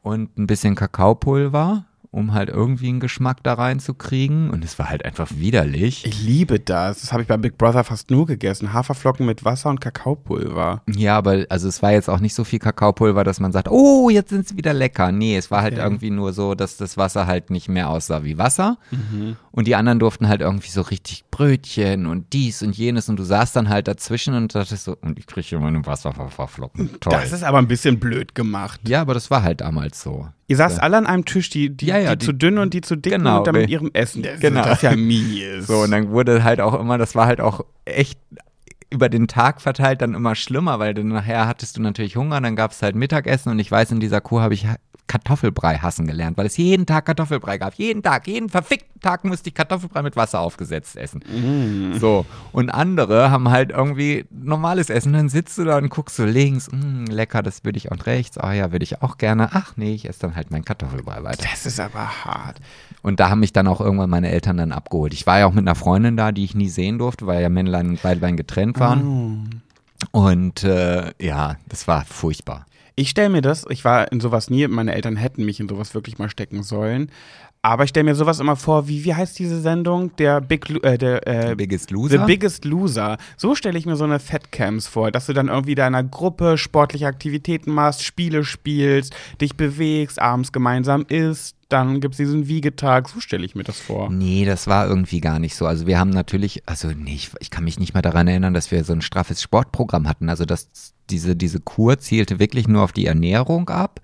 und 0.04 0.38
ein 0.38 0.48
bisschen 0.48 0.76
Kakaopulver 0.76 1.86
um 2.14 2.34
halt 2.34 2.48
irgendwie 2.50 2.88
einen 2.90 3.00
Geschmack 3.00 3.44
da 3.44 3.56
reinzukriegen. 3.56 4.50
Und 4.52 4.64
es 4.64 4.80
war 4.80 4.90
halt 4.90 5.04
einfach 5.04 5.30
widerlich. 5.36 6.06
Ich 6.06 6.24
liebe 6.24 6.60
das. 6.60 7.02
Das 7.02 7.12
habe 7.12 7.24
ich 7.24 7.28
bei 7.28 7.38
Big 7.38 7.58
Brother 7.58 7.84
fast 7.84 8.10
nur 8.12 8.26
gegessen. 8.26 8.72
Haferflocken 8.72 9.26
mit 9.26 9.44
Wasser 9.44 9.70
und 9.70 9.82
Kakaopulver. 9.82 10.82
Ja, 10.96 11.18
aber 11.18 11.46
also 11.50 11.68
es 11.68 11.82
war 11.82 11.92
jetzt 11.92 12.10
auch 12.10 12.20
nicht 12.20 12.36
so 12.36 12.44
viel 12.44 12.60
Kakaopulver, 12.60 13.24
dass 13.24 13.40
man 13.40 13.52
sagt, 13.52 13.68
oh, 13.70 14.10
jetzt 14.10 14.30
sind 14.30 14.48
sie 14.48 14.56
wieder 14.58 14.74
lecker. 14.74 15.12
Nee, 15.12 15.36
es 15.38 15.52
war 15.52 15.62
halt 15.62 15.74
Okay. 15.74 15.82
irgendwie 15.82 16.12
nur 16.12 16.34
so, 16.34 16.54
dass 16.54 16.78
das 16.78 16.98
Wasser 16.98 17.26
halt 17.26 17.50
nicht 17.50 17.68
mehr 17.68 17.90
aussah 17.90 18.24
wie 18.24 18.38
Wasser. 18.38 18.78
Mhm. 18.92 19.36
Und 19.52 19.68
die 19.68 19.76
anderen 19.76 19.98
durften 19.98 20.28
halt 20.28 20.42
irgendwie 20.42 20.70
so 20.70 20.82
richtig 20.82 21.26
Brötchen 21.32 22.06
und 22.06 22.32
dies 22.32 22.62
und 22.62 22.78
jenes. 22.78 23.10
Und 23.10 23.18
du 23.18 23.24
saßt 23.24 23.56
dann 23.56 23.70
halt 23.70 23.88
dazwischen 23.88 24.36
und 24.36 24.54
dachtest 24.54 24.84
so, 24.84 24.96
und 25.02 25.18
ich 25.18 25.26
kriege 25.26 25.48
hier 25.48 25.60
meine 25.60 25.84
Wasserverflocken. 25.86 27.00
Toll. 27.00 27.12
Das 27.14 27.32
ist 27.32 27.44
aber 27.44 27.58
ein 27.58 27.68
bisschen 27.68 28.00
blöd 28.00 28.36
gemacht. 28.36 28.80
ja, 28.88 29.02
aber 29.02 29.14
das 29.16 29.32
war 29.32 29.42
halt 29.42 29.62
damals 29.62 30.02
so. 30.02 30.28
Ihr 30.48 30.58
saßt 30.58 30.82
alle 30.82 30.98
an 30.98 31.06
einem 31.08 31.26
Tisch, 31.26 31.50
die, 31.50 31.70
die, 31.70 31.86
Ja, 31.88 31.98
ja, 31.98 32.12
die, 32.16 32.20
die- 32.20 32.26
zu 32.26 32.34
dünn 32.34 32.58
und 32.58 32.74
die 32.74 32.82
zu 32.82 32.96
dick 32.98 33.14
Genau, 33.14 33.40
und 33.40 33.48
dann 33.48 33.56
mit 33.56 33.68
re- 33.68 33.72
ihrem 33.72 33.90
Essen. 33.94 34.24
Das, 34.24 34.40
Genau. 34.40 34.64
das 34.64 34.78
ist 34.78 34.82
ja 34.84 34.96
mies. 34.96 35.68
So, 35.68 35.80
und 35.80 35.92
dann 35.92 36.10
wurde 36.12 36.44
halt 36.44 36.60
auch 36.62 36.78
immer, 36.80 36.98
das 36.98 37.16
war 37.16 37.28
halt 37.28 37.40
auch 37.42 37.62
echt 37.86 38.20
über 38.90 39.10
den 39.10 39.28
Tag 39.28 39.62
verteilt 39.62 40.02
dann 40.02 40.14
immer 40.14 40.36
schlimmer, 40.36 40.78
weil 40.80 40.94
dann 40.94 41.08
nachher 41.08 41.48
hattest 41.48 41.78
du 41.78 41.82
natürlich 41.82 42.16
Hunger, 42.16 42.40
dann 42.42 42.56
gab 42.56 42.72
es 42.72 42.82
halt 42.84 42.96
Mittagessen 42.96 43.50
und 43.52 43.58
ich 43.60 43.72
weiß, 43.72 43.92
in 43.92 44.00
dieser 44.00 44.22
Kuh 44.22 44.40
habe 44.42 44.54
ich 44.54 44.68
Kartoffelbrei 45.08 45.78
hassen 45.78 46.08
gelernt, 46.08 46.38
weil 46.38 46.46
es 46.46 46.58
jeden 46.58 46.86
Tag 46.86 47.06
Kartoffelbrei 47.06 47.58
gab. 47.58 47.76
Jeden 47.76 48.02
Tag, 48.02 48.28
jeden 48.28 48.50
verfickten 48.50 49.02
Tag 49.02 49.26
musste 49.26 49.50
ich 49.50 49.54
Kartoffelbrei 49.54 50.02
mit 50.02 50.16
Wasser 50.16 50.40
aufgesetzt 50.40 50.96
essen. 50.96 51.22
So, 52.00 52.26
und 52.52 52.70
andere 52.70 53.30
haben 53.30 53.50
halt 53.50 53.72
irgendwie 53.72 54.26
normales 54.32 54.90
Essen. 54.90 55.14
Dann 55.14 55.30
sitzt 55.30 55.58
du 55.58 55.66
da 55.66 55.78
und 55.78 55.90
guckst 55.90 56.16
so 56.16 56.26
links, 56.26 56.72
mm, 56.72 57.06
lecker, 57.06 57.44
das 57.44 57.66
würde 57.66 57.78
ich 57.78 57.92
und 57.92 58.06
rechts. 58.06 58.38
Ah 58.38 58.54
ja, 58.54 58.72
würde 58.72 58.84
ich 58.84 59.02
auch 59.02 59.18
gerne. 59.18 59.50
Ach 59.54 59.74
nee, 59.76 59.94
ich 59.94 60.08
esse 60.08 60.22
dann 60.22 60.36
halt 60.36 60.52
meinen 60.52 60.66
Kartoffelbrei 60.66 61.22
weiter. 61.24 61.44
das 61.52 61.66
ist 61.66 61.80
aber 61.80 62.26
hart. 62.26 62.60
Und 63.02 63.20
da 63.20 63.30
haben 63.30 63.42
mich 63.42 63.52
dann 63.52 63.68
auch 63.68 63.82
irgendwann 63.82 64.10
meine 64.10 64.32
Eltern 64.32 64.58
dann 64.58 64.72
abgeholt. 64.72 65.14
Ich 65.14 65.28
war 65.28 65.40
ja 65.40 65.46
auch 65.46 65.54
mit 65.54 65.68
einer 65.68 65.76
Freundin 65.76 66.16
da, 66.16 66.32
die 66.32 66.46
ich 66.46 66.56
nie 66.56 66.70
sehen 66.70 66.98
durfte, 66.98 67.28
weil 67.28 67.42
ja 67.42 67.50
Männlein 67.50 67.90
und 67.90 68.04
Weiblein 68.04 68.38
getrennt 68.38 68.80
waren. 68.80 69.02
Und 70.12 70.64
äh, 70.64 71.12
ja, 71.20 71.58
das 71.68 71.88
war 71.88 72.06
furchtbar. 72.06 72.66
Ich 72.96 73.10
stelle 73.10 73.30
mir 73.30 73.42
das, 73.42 73.66
ich 73.70 73.84
war 73.86 74.12
in 74.12 74.20
sowas 74.20 74.50
nie, 74.50 74.68
meine 74.68 74.94
Eltern 74.94 75.16
hätten 75.16 75.46
mich 75.46 75.60
in 75.60 75.68
sowas 75.68 75.96
wirklich 75.96 76.20
mal 76.20 76.30
stecken 76.30 76.62
sollen. 76.62 77.12
Aber 77.66 77.86
ich 77.86 77.92
stelle 77.92 78.04
mir 78.04 78.16
sowas 78.16 78.42
immer 78.42 78.58
vor, 78.58 78.90
wie, 78.90 79.06
wie 79.06 79.16
heißt 79.16 79.40
diese 79.40 79.62
Sendung? 79.62 80.14
Der 80.18 80.42
Big, 80.42 80.70
äh, 80.84 80.98
der, 80.98 81.26
äh, 81.26 81.56
Biggest 81.56 81.88
The 81.88 81.94
Loser. 81.96 82.26
Biggest 82.26 82.66
Loser. 82.66 83.18
So 83.38 83.56
stelle 83.56 83.78
ich 83.78 83.86
mir 83.86 83.96
so 83.96 84.04
eine 84.04 84.20
Fatcamps 84.20 84.88
vor, 84.88 85.12
dass 85.12 85.28
du 85.28 85.34
dann 85.34 85.48
irgendwie 85.48 85.74
da 85.74 85.88
in 85.88 85.96
einer 85.96 86.08
Gruppe 86.08 86.58
sportliche 86.58 87.08
Aktivitäten 87.08 87.72
machst, 87.72 88.04
Spiele 88.04 88.44
spielst, 88.44 89.16
dich 89.40 89.56
bewegst, 89.56 90.22
abends 90.22 90.52
gemeinsam 90.52 91.06
isst, 91.08 91.56
dann 91.70 92.02
gibt 92.02 92.16
es 92.16 92.18
diesen 92.18 92.50
Wiegetag. 92.50 93.08
So 93.08 93.22
stelle 93.22 93.46
ich 93.46 93.56
mir 93.56 93.64
das 93.64 93.80
vor. 93.80 94.10
Nee, 94.10 94.44
das 94.44 94.68
war 94.68 94.86
irgendwie 94.86 95.22
gar 95.22 95.40
nicht 95.40 95.56
so. 95.56 95.66
Also 95.66 95.88
wir 95.88 95.98
haben 95.98 96.10
natürlich, 96.10 96.64
also 96.66 96.90
nee, 96.90 97.16
ich, 97.16 97.32
ich 97.40 97.50
kann 97.50 97.64
mich 97.64 97.80
nicht 97.80 97.94
mal 97.94 98.02
daran 98.02 98.28
erinnern, 98.28 98.54
dass 98.54 98.72
wir 98.72 98.84
so 98.84 98.92
ein 98.92 99.02
straffes 99.02 99.42
Sportprogramm 99.42 100.10
hatten. 100.10 100.28
Also 100.28 100.44
das, 100.44 100.68
diese, 101.10 101.38
diese 101.38 101.62
Kur 101.62 101.98
zielte 101.98 102.40
wirklich 102.40 102.68
nur 102.68 102.84
auf 102.84 102.92
die 102.92 103.06
Ernährung 103.06 103.70
ab. 103.70 104.02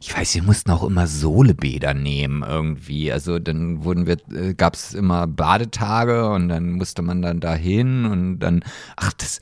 Ich 0.00 0.16
weiß, 0.16 0.34
wir 0.34 0.42
mussten 0.42 0.70
auch 0.70 0.84
immer 0.84 1.06
Sohlebäder 1.06 1.94
nehmen 1.94 2.42
irgendwie. 2.42 3.12
Also 3.12 3.38
dann 3.38 3.84
wurden 3.84 4.06
wir, 4.06 4.16
äh, 4.32 4.54
gab 4.54 4.74
es 4.74 4.94
immer 4.94 5.26
Badetage 5.26 6.30
und 6.30 6.48
dann 6.48 6.72
musste 6.72 7.02
man 7.02 7.22
dann 7.22 7.40
dahin 7.40 8.04
und 8.06 8.38
dann, 8.40 8.64
ach, 8.96 9.12
das 9.14 9.40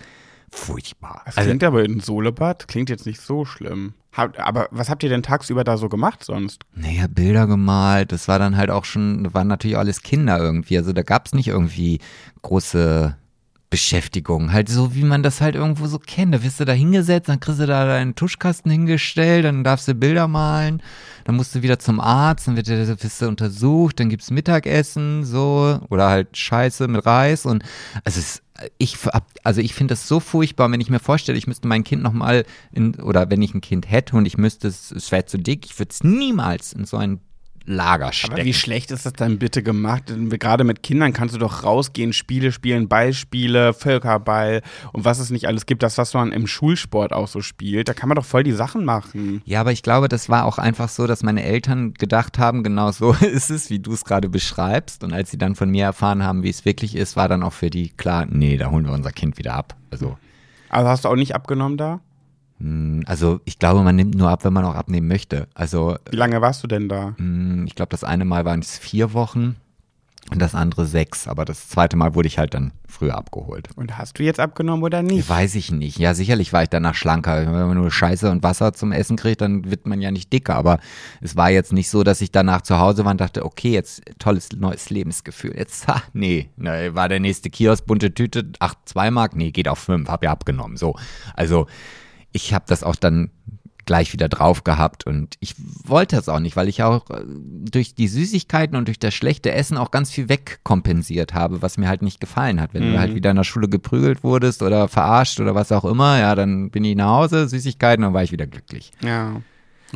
furchtbar. 0.50 1.22
Das 1.26 1.36
Also, 1.36 1.48
klingt 1.48 1.64
aber 1.64 1.84
in 1.84 2.00
Solebad, 2.00 2.68
klingt 2.68 2.88
jetzt 2.90 3.07
nicht 3.07 3.20
so 3.20 3.44
schlimm. 3.44 3.94
Habt, 4.12 4.38
aber 4.38 4.68
was 4.70 4.88
habt 4.88 5.02
ihr 5.02 5.11
denn 5.11 5.22
tagsüber 5.22 5.62
da 5.62 5.76
so 5.76 5.90
gemacht 5.90 6.24
sonst? 6.24 6.64
Naja, 6.74 7.07
Bilder 7.07 7.46
gemalt, 7.46 8.12
das 8.12 8.28
war 8.28 8.38
dann 8.38 8.57
halt 8.57 8.70
auch 8.70 8.86
schon, 8.86 9.32
waren 9.34 9.48
natürlich 9.48 9.76
alles 9.76 10.02
Kinder 10.02 10.38
irgendwie. 10.38 10.78
Also 10.78 10.92
da 10.94 11.02
gab 11.02 11.26
es 11.26 11.34
nicht 11.34 11.48
irgendwie 11.48 12.00
große 12.40 13.14
Beschäftigung. 13.77 14.55
Halt 14.55 14.70
so, 14.70 14.95
wie 14.95 15.03
man 15.03 15.22
das 15.22 15.43
halt 15.43 15.55
irgendwo 15.55 15.87
so 15.87 15.99
kennt. 15.99 16.33
Da 16.33 16.43
wirst 16.43 16.59
du 16.59 16.64
da 16.64 16.72
hingesetzt, 16.72 17.29
dann 17.29 17.41
kriegst 17.41 17.61
du 17.61 17.66
da 17.66 17.85
deinen 17.85 18.14
Tuschkasten 18.14 18.70
hingestellt, 18.70 19.45
dann 19.45 19.64
darfst 19.64 19.87
du 19.87 19.93
Bilder 19.93 20.29
malen, 20.29 20.83
dann 21.24 21.37
musst 21.37 21.55
du 21.55 21.61
wieder 21.61 21.79
zum 21.79 22.01
Arzt, 22.01 22.49
dann 22.49 22.57
wird, 22.57 22.68
wirst 22.68 23.20
du 23.20 23.29
untersucht, 23.29 24.01
dann 24.01 24.09
gibt's 24.09 24.31
Mittagessen, 24.31 25.24
so, 25.24 25.79
oder 25.91 26.09
halt 26.09 26.39
Scheiße 26.39 26.89
mit 26.89 27.05
Reis 27.05 27.45
und 27.45 27.64
also 28.03 28.18
es 28.18 28.41
ich, 28.79 28.97
hab- 29.05 29.29
also 29.45 29.61
ich 29.61 29.74
finde 29.74 29.93
das 29.93 30.09
so 30.09 30.20
furchtbar, 30.20 30.72
wenn 30.72 30.81
ich 30.81 30.89
mir 30.89 30.99
vorstelle, 30.99 31.37
ich 31.37 31.47
müsste 31.47 31.68
mein 31.68 31.85
Kind 31.85 32.03
nochmal 32.03 32.47
in, 32.72 32.95
oder 32.95 33.29
wenn 33.29 33.43
ich 33.43 33.53
ein 33.53 33.61
Kind 33.61 33.91
hätte 33.91 34.16
und 34.16 34.24
ich 34.24 34.39
müsste 34.39 34.68
es, 34.68 34.91
es 34.91 35.12
wäre 35.12 35.27
zu 35.27 35.37
dick, 35.37 35.66
ich 35.66 35.79
würde 35.79 35.91
es 35.91 36.03
niemals 36.03 36.72
in 36.72 36.87
so 36.87 36.97
ein 36.97 37.20
Lager 37.67 38.12
stecken. 38.12 38.35
Aber 38.35 38.45
wie 38.45 38.55
schlecht 38.55 38.91
ist 38.93 39.07
das 39.07 39.12
dann 39.12 39.39
bitte 39.39 39.62
gemacht? 39.62 40.09
Denn 40.09 40.31
Gerade 40.31 40.64
mit 40.64 40.83
Kindern 40.83 41.12
kannst 41.12 41.35
du 41.35 41.39
doch 41.39 41.64
rausgehen, 41.64 42.12
Spiele 42.12 42.53
spielen, 42.53 42.89
Ballspiele, 42.89 43.75
Völkerball 43.75 44.62
und 44.93 45.05
was 45.05 45.19
es 45.19 45.31
nicht 45.31 45.49
alles 45.49 45.67
gibt. 45.67 45.83
Das, 45.83 45.99
was 45.99 46.14
man 46.14 46.33
im 46.33 46.47
Schulsport 46.47 47.12
auch 47.12 47.29
so 47.29 47.41
spielt, 47.41 47.89
da 47.89 47.95
kann 47.95 48.09
man 48.09 48.17
doch 48.17 48.25
voll 48.25 48.45
die 48.45 48.53
Sachen 48.53 48.85
machen. 48.85 49.43
Ja, 49.45 49.61
aber 49.61 49.73
ich 49.73 49.83
glaube, 49.83 50.09
das 50.09 50.29
war 50.29 50.45
auch 50.45 50.59
einfach 50.59 50.89
so, 50.89 51.07
dass 51.07 51.23
meine 51.23 51.43
Eltern 51.43 51.95
gedacht 51.95 52.39
haben, 52.39 52.62
genau 52.62 52.93
so 52.93 53.12
ist 53.21 53.51
es, 53.51 53.69
wie 53.69 53.81
du 53.81 53.93
es 53.93 54.05
gerade 54.05 54.29
beschreibst. 54.29 55.03
Und 55.03 55.12
als 55.12 55.31
sie 55.31 55.39
dann 55.39 55.57
von 55.57 55.69
mir 55.71 55.85
erfahren 55.85 56.23
haben, 56.23 56.43
wie 56.43 56.51
es 56.51 56.64
wirklich 56.64 56.95
ist, 56.95 57.17
war 57.17 57.29
dann 57.29 57.43
auch 57.43 57.53
für 57.53 57.71
die 57.71 57.91
klar, 57.91 58.27
nee, 58.29 58.57
da 58.57 58.71
holen 58.71 58.87
wir 58.87 58.93
unser 58.93 59.12
Kind 59.12 59.39
wieder 59.39 59.55
ab. 59.55 59.75
Also, 59.91 60.17
Also 60.69 60.89
hast 60.89 61.05
du 61.05 61.09
auch 61.09 61.17
nicht 61.17 61.35
abgenommen 61.35 61.77
da? 61.77 62.01
Mh, 62.59 63.02
also 63.07 63.40
ich 63.44 63.59
glaube, 63.59 63.82
man 63.82 63.96
nimmt 63.96 64.14
nur 64.14 64.30
ab, 64.30 64.44
wenn 64.44 64.52
man 64.52 64.64
auch 64.64 64.74
abnehmen 64.74 65.09
möchte. 65.09 65.48
Also, 65.54 65.96
Wie 66.11 66.16
lange 66.16 66.40
warst 66.40 66.62
du 66.62 66.66
denn 66.66 66.88
da? 66.88 67.14
mh, 67.18 67.64
ich 67.66 67.74
glaube, 67.74 67.90
das 67.90 68.04
eine 68.04 68.24
Mal 68.24 68.44
waren 68.44 68.61
es 68.61 68.78
vier 68.78 69.12
Wochen 69.12 69.57
und 70.30 70.42
das 70.42 70.57
andere 70.57 70.86
sechs. 70.86 71.28
Aber 71.28 71.44
das 71.44 71.68
zweite 71.68 71.96
Mal 71.96 72.16
wurde 72.16 72.26
ich 72.26 72.38
halt 72.38 72.52
dann 72.54 72.72
früher 72.88 73.16
abgeholt. 73.16 73.68
Und 73.76 73.96
hast 73.96 74.18
du 74.18 74.24
jetzt 74.24 74.40
abgenommen 74.40 74.82
oder 74.82 75.02
nicht? 75.02 75.28
Weiß 75.28 75.54
ich 75.54 75.70
nicht. 75.70 75.98
Ja, 75.98 76.14
sicherlich 76.14 76.52
war 76.52 76.64
ich 76.64 76.68
danach 76.68 76.94
schlanker. 76.96 77.46
Wenn 77.46 77.52
man 77.52 77.76
nur 77.76 77.92
Scheiße 77.92 78.28
und 78.30 78.42
Wasser 78.42 78.72
zum 78.72 78.90
Essen 78.90 79.16
kriegt, 79.16 79.40
dann 79.40 79.70
wird 79.70 79.86
man 79.86 80.00
ja 80.00 80.11
nicht 80.11 80.32
dicker. 80.32 80.57
Aber 80.57 80.80
es 81.20 81.36
war 81.36 81.50
jetzt 81.50 81.72
nicht 81.72 81.90
so, 81.90 82.02
dass 82.02 82.20
ich 82.22 82.32
danach 82.32 82.62
zu 82.62 82.78
Hause 82.80 83.04
war 83.04 83.12
und 83.12 83.20
dachte, 83.20 83.44
okay, 83.44 83.70
jetzt 83.72 84.02
tolles 84.18 84.48
neues 84.57 84.90
Lebensgefühl. 84.90 85.54
Jetzt, 85.57 85.86
ha, 85.86 86.02
nee, 86.12 86.48
ne, 86.57 86.92
war 86.94 87.09
der 87.09 87.20
nächste 87.20 87.48
Kiosk, 87.48 87.86
bunte 87.86 88.12
Tüte, 88.12 88.50
ach, 88.59 88.74
zwei 88.84 89.12
Mark, 89.12 89.36
nee, 89.36 89.52
geht 89.52 89.68
auf 89.68 89.78
fünf, 89.78 90.09
hab 90.09 90.24
ja 90.24 90.32
abgenommen. 90.32 90.76
So, 90.76 90.96
also 91.34 91.66
ich 92.33 92.55
habe 92.55 92.64
das 92.68 92.83
auch 92.83 92.97
dann 92.97 93.31
gleich 93.87 94.12
wieder 94.12 94.29
drauf 94.29 94.64
gehabt 94.64 95.07
und 95.07 95.37
ich 95.39 95.55
wollte 95.85 96.16
das 96.16 96.29
auch 96.29 96.41
nicht, 96.41 96.57
weil 96.57 96.68
ich 96.68 96.83
auch 96.83 97.09
äh, 97.09 97.22
durch 97.24 97.95
die 97.95 98.09
Süßigkeiten 98.09 98.77
und 98.77 98.89
durch 98.89 98.99
das 98.99 99.14
schlechte 99.14 99.53
Essen 99.53 99.77
auch 99.77 99.93
ganz 99.93 100.11
viel 100.11 100.29
wegkompensiert 100.29 101.35
habe, 101.35 101.62
was 101.62 101.79
mir 101.79 101.89
halt 101.89 102.03
nicht 102.03 102.20
gefallen 102.20 102.61
hat. 102.61 102.74
Wenn 102.74 102.93
du 102.93 102.99
halt 102.99 103.14
wieder 103.14 103.31
in 103.31 103.37
der 103.37 103.45
Schule 103.45 103.68
geprügelt 103.68 104.24
wurdest 104.24 104.62
oder 104.62 104.89
verarscht 104.89 105.39
oder 105.39 105.55
was 105.55 105.70
auch 105.70 105.85
immer, 105.85 106.18
ja, 106.18 106.35
dann 106.35 106.70
bin 106.70 106.85
ich 106.85 106.97
nach 106.97 107.11
Hause, 107.16 107.49
Süßigkeiten, 107.49 108.03
dann 108.03 108.12
war 108.12 108.24
ich 108.24 108.33
wieder 108.33 108.49
glücklich. 108.49 108.91
Ja. 109.03 109.41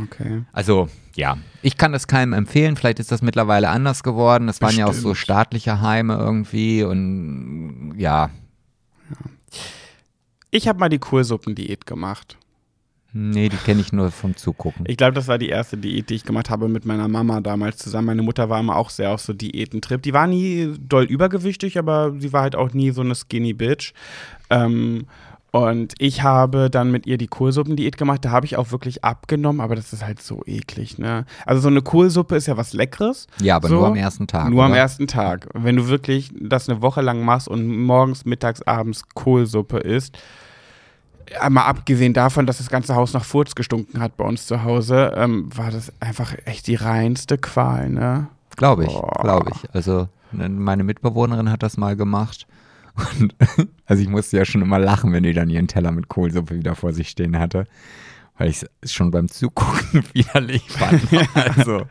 Okay. 0.00 0.44
Also, 0.52 0.88
ja, 1.16 1.36
ich 1.62 1.76
kann 1.76 1.92
das 1.92 2.06
keinem 2.06 2.32
empfehlen. 2.32 2.76
Vielleicht 2.76 3.00
ist 3.00 3.10
das 3.10 3.22
mittlerweile 3.22 3.70
anders 3.70 4.04
geworden. 4.04 4.46
Das 4.46 4.60
waren 4.60 4.76
ja 4.76 4.86
auch 4.86 4.92
so 4.92 5.10
Bestimmt. 5.10 5.16
staatliche 5.16 5.80
Heime 5.80 6.14
irgendwie 6.14 6.84
und 6.84 7.94
ja, 7.98 8.30
Ich 10.50 10.68
habe 10.68 10.78
mal 10.78 10.88
die 10.88 10.98
Kohlsuppendiät 10.98 11.86
gemacht. 11.86 12.36
nee, 13.12 13.48
die 13.48 13.56
kenne 13.56 13.80
ich 13.80 13.92
nur 13.92 14.10
vom 14.10 14.36
Zugucken. 14.36 14.84
Ich 14.88 14.96
glaube, 14.96 15.12
das 15.12 15.28
war 15.28 15.38
die 15.38 15.48
erste 15.48 15.76
Diät, 15.76 16.10
die 16.10 16.14
ich 16.14 16.24
gemacht 16.24 16.50
habe 16.50 16.68
mit 16.68 16.84
meiner 16.84 17.08
Mama 17.08 17.40
damals 17.40 17.78
zusammen. 17.78 18.06
Meine 18.06 18.22
Mutter 18.22 18.48
war 18.48 18.60
immer 18.60 18.76
auch 18.76 18.90
sehr 18.90 19.10
auf 19.12 19.20
so 19.20 19.32
Diätentrip. 19.32 20.02
Die 20.02 20.12
war 20.12 20.26
nie 20.26 20.74
doll 20.80 21.04
übergewichtig, 21.04 21.78
aber 21.78 22.14
sie 22.18 22.32
war 22.32 22.42
halt 22.42 22.56
auch 22.56 22.72
nie 22.72 22.90
so 22.90 23.00
eine 23.00 23.14
skinny 23.14 23.52
Bitch. 23.52 23.92
Ähm, 24.48 25.06
und 25.52 25.94
ich 25.98 26.22
habe 26.22 26.70
dann 26.70 26.92
mit 26.92 27.06
ihr 27.06 27.18
die 27.18 27.26
Kohlsuppendiät 27.26 27.96
gemacht. 27.96 28.24
Da 28.24 28.30
habe 28.30 28.46
ich 28.46 28.56
auch 28.56 28.70
wirklich 28.70 29.02
abgenommen, 29.02 29.60
aber 29.60 29.74
das 29.74 29.92
ist 29.92 30.04
halt 30.04 30.22
so 30.22 30.42
eklig, 30.46 30.98
ne? 30.98 31.26
Also 31.44 31.62
so 31.62 31.68
eine 31.68 31.82
Kohlsuppe 31.82 32.36
ist 32.36 32.46
ja 32.46 32.56
was 32.56 32.72
Leckeres. 32.72 33.26
Ja, 33.40 33.56
aber 33.56 33.68
so, 33.68 33.74
nur 33.76 33.86
am 33.88 33.96
ersten 33.96 34.28
Tag. 34.28 34.50
Nur 34.50 34.62
am 34.62 34.70
oder? 34.70 34.80
ersten 34.80 35.08
Tag. 35.08 35.48
Wenn 35.52 35.74
du 35.74 35.88
wirklich 35.88 36.30
das 36.40 36.68
eine 36.68 36.82
Woche 36.82 37.00
lang 37.00 37.24
machst 37.24 37.48
und 37.48 37.66
morgens, 37.66 38.24
mittags, 38.24 38.62
abends 38.62 39.02
Kohlsuppe 39.14 39.78
isst, 39.78 40.18
mal 41.48 41.64
abgesehen 41.64 42.12
davon, 42.12 42.46
dass 42.46 42.58
das 42.58 42.70
ganze 42.70 42.94
Haus 42.94 43.12
nach 43.12 43.24
Furz 43.24 43.54
gestunken 43.54 44.00
hat 44.00 44.16
bei 44.16 44.24
uns 44.24 44.46
zu 44.46 44.62
Hause, 44.64 45.12
ähm, 45.16 45.48
war 45.56 45.70
das 45.70 45.92
einfach 46.00 46.34
echt 46.44 46.66
die 46.66 46.74
reinste 46.74 47.38
Qual, 47.38 47.88
ne? 47.88 48.28
Glaube 48.56 48.84
ich, 48.84 48.92
glaube 49.20 49.50
ich. 49.54 49.74
Also 49.74 50.08
ne, 50.32 50.48
meine 50.48 50.84
Mitbewohnerin 50.84 51.50
hat 51.50 51.62
das 51.62 51.76
mal 51.76 51.96
gemacht. 51.96 52.46
Und 53.20 53.34
also 53.86 54.02
ich 54.02 54.08
musste 54.08 54.36
ja 54.36 54.44
schon 54.44 54.62
immer 54.62 54.78
lachen, 54.78 55.12
wenn 55.12 55.22
die 55.22 55.32
dann 55.32 55.48
ihren 55.48 55.68
Teller 55.68 55.92
mit 55.92 56.08
Kohlsuppe 56.08 56.56
wieder 56.56 56.74
vor 56.74 56.92
sich 56.92 57.08
stehen 57.08 57.38
hatte. 57.38 57.66
Weil 58.40 58.48
ich 58.48 58.64
es 58.80 58.92
schon 58.92 59.10
beim 59.10 59.28
Zugucken 59.28 60.02
widerlich 60.14 60.62
fand. 60.66 61.02
Also, 61.34 61.82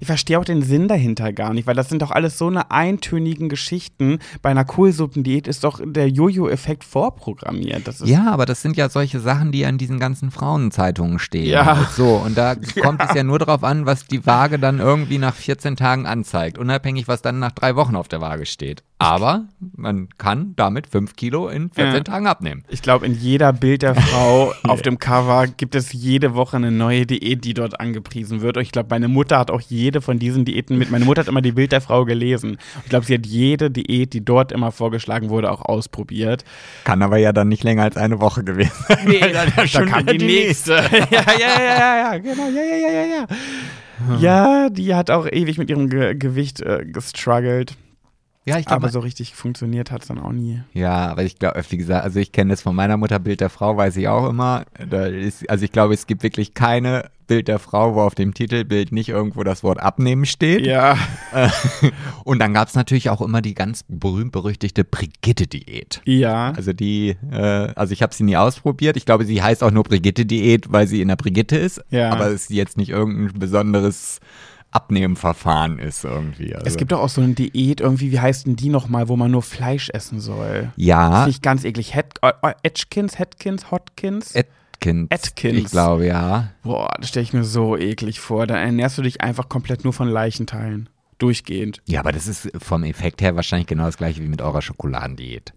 ich 0.00 0.06
verstehe 0.06 0.38
auch 0.38 0.44
den 0.44 0.62
Sinn 0.62 0.88
dahinter 0.88 1.32
gar 1.32 1.54
nicht, 1.54 1.66
weil 1.66 1.76
das 1.76 1.88
sind 1.88 2.02
doch 2.02 2.10
alles 2.10 2.38
so 2.38 2.48
eine 2.48 2.70
eintönigen 2.70 3.48
Geschichten. 3.48 4.18
Bei 4.42 4.50
einer 4.50 4.64
Kohlsuppendiät 4.64 5.46
ist 5.46 5.62
doch 5.62 5.80
der 5.84 6.08
Jojo-Effekt 6.08 6.82
vorprogrammiert. 6.82 7.88
Ja, 8.04 8.32
aber 8.32 8.46
das 8.46 8.62
sind 8.62 8.76
ja 8.76 8.88
solche 8.88 9.20
Sachen, 9.20 9.52
die 9.52 9.64
an 9.64 9.78
diesen 9.78 10.00
ganzen 10.00 10.30
Frauenzeitungen 10.30 11.18
stehen. 11.18 11.46
Ja. 11.46 11.88
So, 11.96 12.16
und 12.16 12.36
da 12.36 12.56
kommt 12.82 13.02
es 13.02 13.14
ja 13.14 13.22
nur 13.22 13.38
darauf 13.38 13.62
an, 13.62 13.86
was 13.86 14.06
die 14.06 14.26
Waage 14.26 14.58
dann 14.58 14.80
irgendwie 14.80 15.18
nach 15.18 15.34
14 15.34 15.76
Tagen 15.76 16.06
anzeigt. 16.06 16.58
Unabhängig, 16.58 17.06
was 17.06 17.22
dann 17.22 17.38
nach 17.38 17.52
drei 17.52 17.76
Wochen 17.76 17.94
auf 17.94 18.08
der 18.08 18.20
Waage 18.20 18.46
steht. 18.46 18.82
Aber 18.98 19.46
man 19.76 20.08
kann 20.18 20.54
damit 20.56 20.86
5 20.86 21.16
Kilo 21.16 21.48
in 21.48 21.68
14 21.70 21.94
Ja. 21.94 22.00
Tagen 22.00 22.26
abnehmen. 22.28 22.64
Ich 22.68 22.80
glaube, 22.80 23.04
in 23.06 23.14
jeder 23.14 23.52
Bild 23.52 23.82
der 23.82 23.96
Frau 23.96 24.54
auf 24.62 24.82
dem 24.82 24.98
Cover 24.98 25.48
gibt 25.48 25.74
es 25.74 25.92
jede 25.92 26.34
Woche 26.34 26.56
eine 26.56 26.70
neue 26.70 27.04
Diät, 27.04 27.44
die 27.44 27.54
dort 27.54 27.80
angepriesen 27.80 28.40
wird. 28.40 28.56
Und 28.56 28.62
ich 28.62 28.70
glaube, 28.70 28.88
meine 28.90 29.08
Mutter 29.08 29.38
hat 29.38 29.50
auch 29.50 29.60
jede 29.60 30.00
von 30.00 30.20
diesen 30.20 30.44
Diäten 30.44 30.78
mit. 30.78 30.92
Meine 30.92 31.04
Mutter 31.04 31.22
hat 31.22 31.28
immer 31.28 31.42
die 31.42 31.52
Bild 31.52 31.72
der 31.72 31.80
Frau 31.80 32.04
gelesen. 32.04 32.56
Ich 32.84 32.88
glaube, 32.88 33.04
sie 33.04 33.14
hat 33.14 33.26
jede 33.26 33.70
Diät, 33.70 34.12
die 34.12 34.24
dort 34.24 34.52
immer 34.52 34.70
vorgeschlagen 34.70 35.28
wurde, 35.28 35.50
auch 35.50 35.62
ausprobiert. 35.62 36.44
Kann 36.84 37.02
aber 37.02 37.16
ja 37.18 37.32
dann 37.32 37.48
nicht 37.48 37.64
länger 37.64 37.82
als 37.82 37.96
eine 37.96 38.20
Woche 38.20 38.44
gewesen 38.44 38.72
sein. 38.86 38.98
Nee, 39.06 39.18
dann 39.32 39.52
ja 39.56 39.66
schon 39.66 39.86
kam 39.86 40.02
wieder 40.02 40.14
die 40.14 40.24
nächste. 40.24 40.72
ja, 41.10 41.10
ja, 41.10 41.22
ja, 41.38 41.64
ja, 41.64 41.96
ja, 41.98 42.18
genau, 42.18 42.48
ja, 42.48 42.62
ja, 42.62 42.76
ja, 42.76 42.90
ja, 42.90 43.04
ja. 43.06 43.26
Ja, 44.18 44.70
die 44.70 44.94
hat 44.94 45.10
auch 45.10 45.26
ewig 45.26 45.58
mit 45.58 45.68
ihrem 45.70 45.88
Ge 45.88 46.14
Gewicht 46.14 46.60
äh, 46.60 46.84
gestruggelt. 46.84 47.76
Ja, 48.46 48.58
ich 48.58 48.66
glaube, 48.66 48.82
Aber 48.82 48.90
so 48.90 49.00
richtig 49.00 49.34
funktioniert 49.34 49.90
hat 49.90 50.02
es 50.02 50.08
dann 50.08 50.18
auch 50.18 50.32
nie. 50.32 50.60
Ja, 50.74 51.06
aber 51.06 51.22
ich 51.22 51.38
glaube, 51.38 51.62
wie 51.70 51.76
gesagt, 51.78 52.04
also 52.04 52.20
ich 52.20 52.30
kenne 52.30 52.50
das 52.50 52.60
von 52.60 52.76
meiner 52.76 52.98
Mutter, 52.98 53.18
Bild 53.18 53.40
der 53.40 53.48
Frau, 53.48 53.76
weiß 53.76 53.96
ich 53.96 54.08
auch 54.08 54.28
immer. 54.28 54.66
Da 54.88 55.06
ist, 55.06 55.48
also 55.48 55.64
ich 55.64 55.72
glaube, 55.72 55.94
es 55.94 56.06
gibt 56.06 56.22
wirklich 56.22 56.52
keine 56.52 57.10
Bild 57.26 57.48
der 57.48 57.58
Frau, 57.58 57.94
wo 57.94 58.02
auf 58.02 58.14
dem 58.14 58.34
Titelbild 58.34 58.92
nicht 58.92 59.08
irgendwo 59.08 59.44
das 59.44 59.62
Wort 59.62 59.80
abnehmen 59.80 60.26
steht. 60.26 60.66
Ja. 60.66 60.98
Und 62.24 62.38
dann 62.38 62.52
gab 62.52 62.68
es 62.68 62.74
natürlich 62.74 63.08
auch 63.08 63.22
immer 63.22 63.40
die 63.40 63.54
ganz 63.54 63.84
berühmt-berüchtigte 63.88 64.84
Brigitte-Diät. 64.84 66.02
Ja. 66.04 66.52
Also 66.54 66.74
die, 66.74 67.16
äh, 67.32 67.72
also 67.74 67.92
ich 67.92 68.02
habe 68.02 68.14
sie 68.14 68.24
nie 68.24 68.36
ausprobiert. 68.36 68.98
Ich 68.98 69.06
glaube, 69.06 69.24
sie 69.24 69.42
heißt 69.42 69.62
auch 69.62 69.70
nur 69.70 69.84
Brigitte-Diät, 69.84 70.70
weil 70.70 70.86
sie 70.86 71.00
in 71.00 71.08
der 71.08 71.16
Brigitte 71.16 71.56
ist. 71.56 71.82
Ja. 71.90 72.10
Aber 72.10 72.26
es 72.26 72.50
jetzt 72.50 72.76
nicht 72.76 72.90
irgendein 72.90 73.38
besonderes 73.38 74.20
Abnehmverfahren 74.74 75.78
ist 75.78 76.04
irgendwie. 76.04 76.54
Also. 76.54 76.66
Es 76.66 76.76
gibt 76.76 76.90
doch 76.92 77.00
auch 77.00 77.08
so 77.08 77.20
eine 77.20 77.34
Diät, 77.34 77.80
irgendwie, 77.80 78.10
wie 78.10 78.18
heißt 78.18 78.46
denn 78.46 78.56
die 78.56 78.68
nochmal, 78.68 79.08
wo 79.08 79.16
man 79.16 79.30
nur 79.30 79.42
Fleisch 79.42 79.88
essen 79.90 80.20
soll? 80.20 80.72
ja, 80.76 81.18
Finde 81.18 81.30
ich 81.30 81.42
ganz 81.42 81.64
eklig. 81.64 81.94
Het, 81.94 82.06
äh, 82.22 82.32
äh, 82.42 82.54
Atkins, 82.64 83.18
Hetkins, 83.18 83.70
Hotkins? 83.70 84.34
Atkins. 84.34 85.10
Atkins. 85.10 85.58
Ich 85.58 85.70
glaube, 85.70 86.06
ja. 86.06 86.50
Boah, 86.64 86.92
das 86.98 87.10
stelle 87.10 87.22
ich 87.22 87.32
mir 87.32 87.44
so 87.44 87.76
eklig 87.76 88.18
vor. 88.18 88.46
Da 88.48 88.56
ernährst 88.56 88.98
du 88.98 89.02
dich 89.02 89.20
einfach 89.20 89.48
komplett 89.48 89.84
nur 89.84 89.92
von 89.92 90.08
Leichenteilen. 90.08 90.88
Durchgehend. 91.18 91.80
Ja, 91.86 92.00
aber 92.00 92.10
das 92.10 92.26
ist 92.26 92.50
vom 92.58 92.82
Effekt 92.82 93.22
her 93.22 93.36
wahrscheinlich 93.36 93.68
genau 93.68 93.84
das 93.84 93.96
gleiche 93.96 94.22
wie 94.22 94.28
mit 94.28 94.42
eurer 94.42 94.60
Schokoladendiät. 94.60 95.52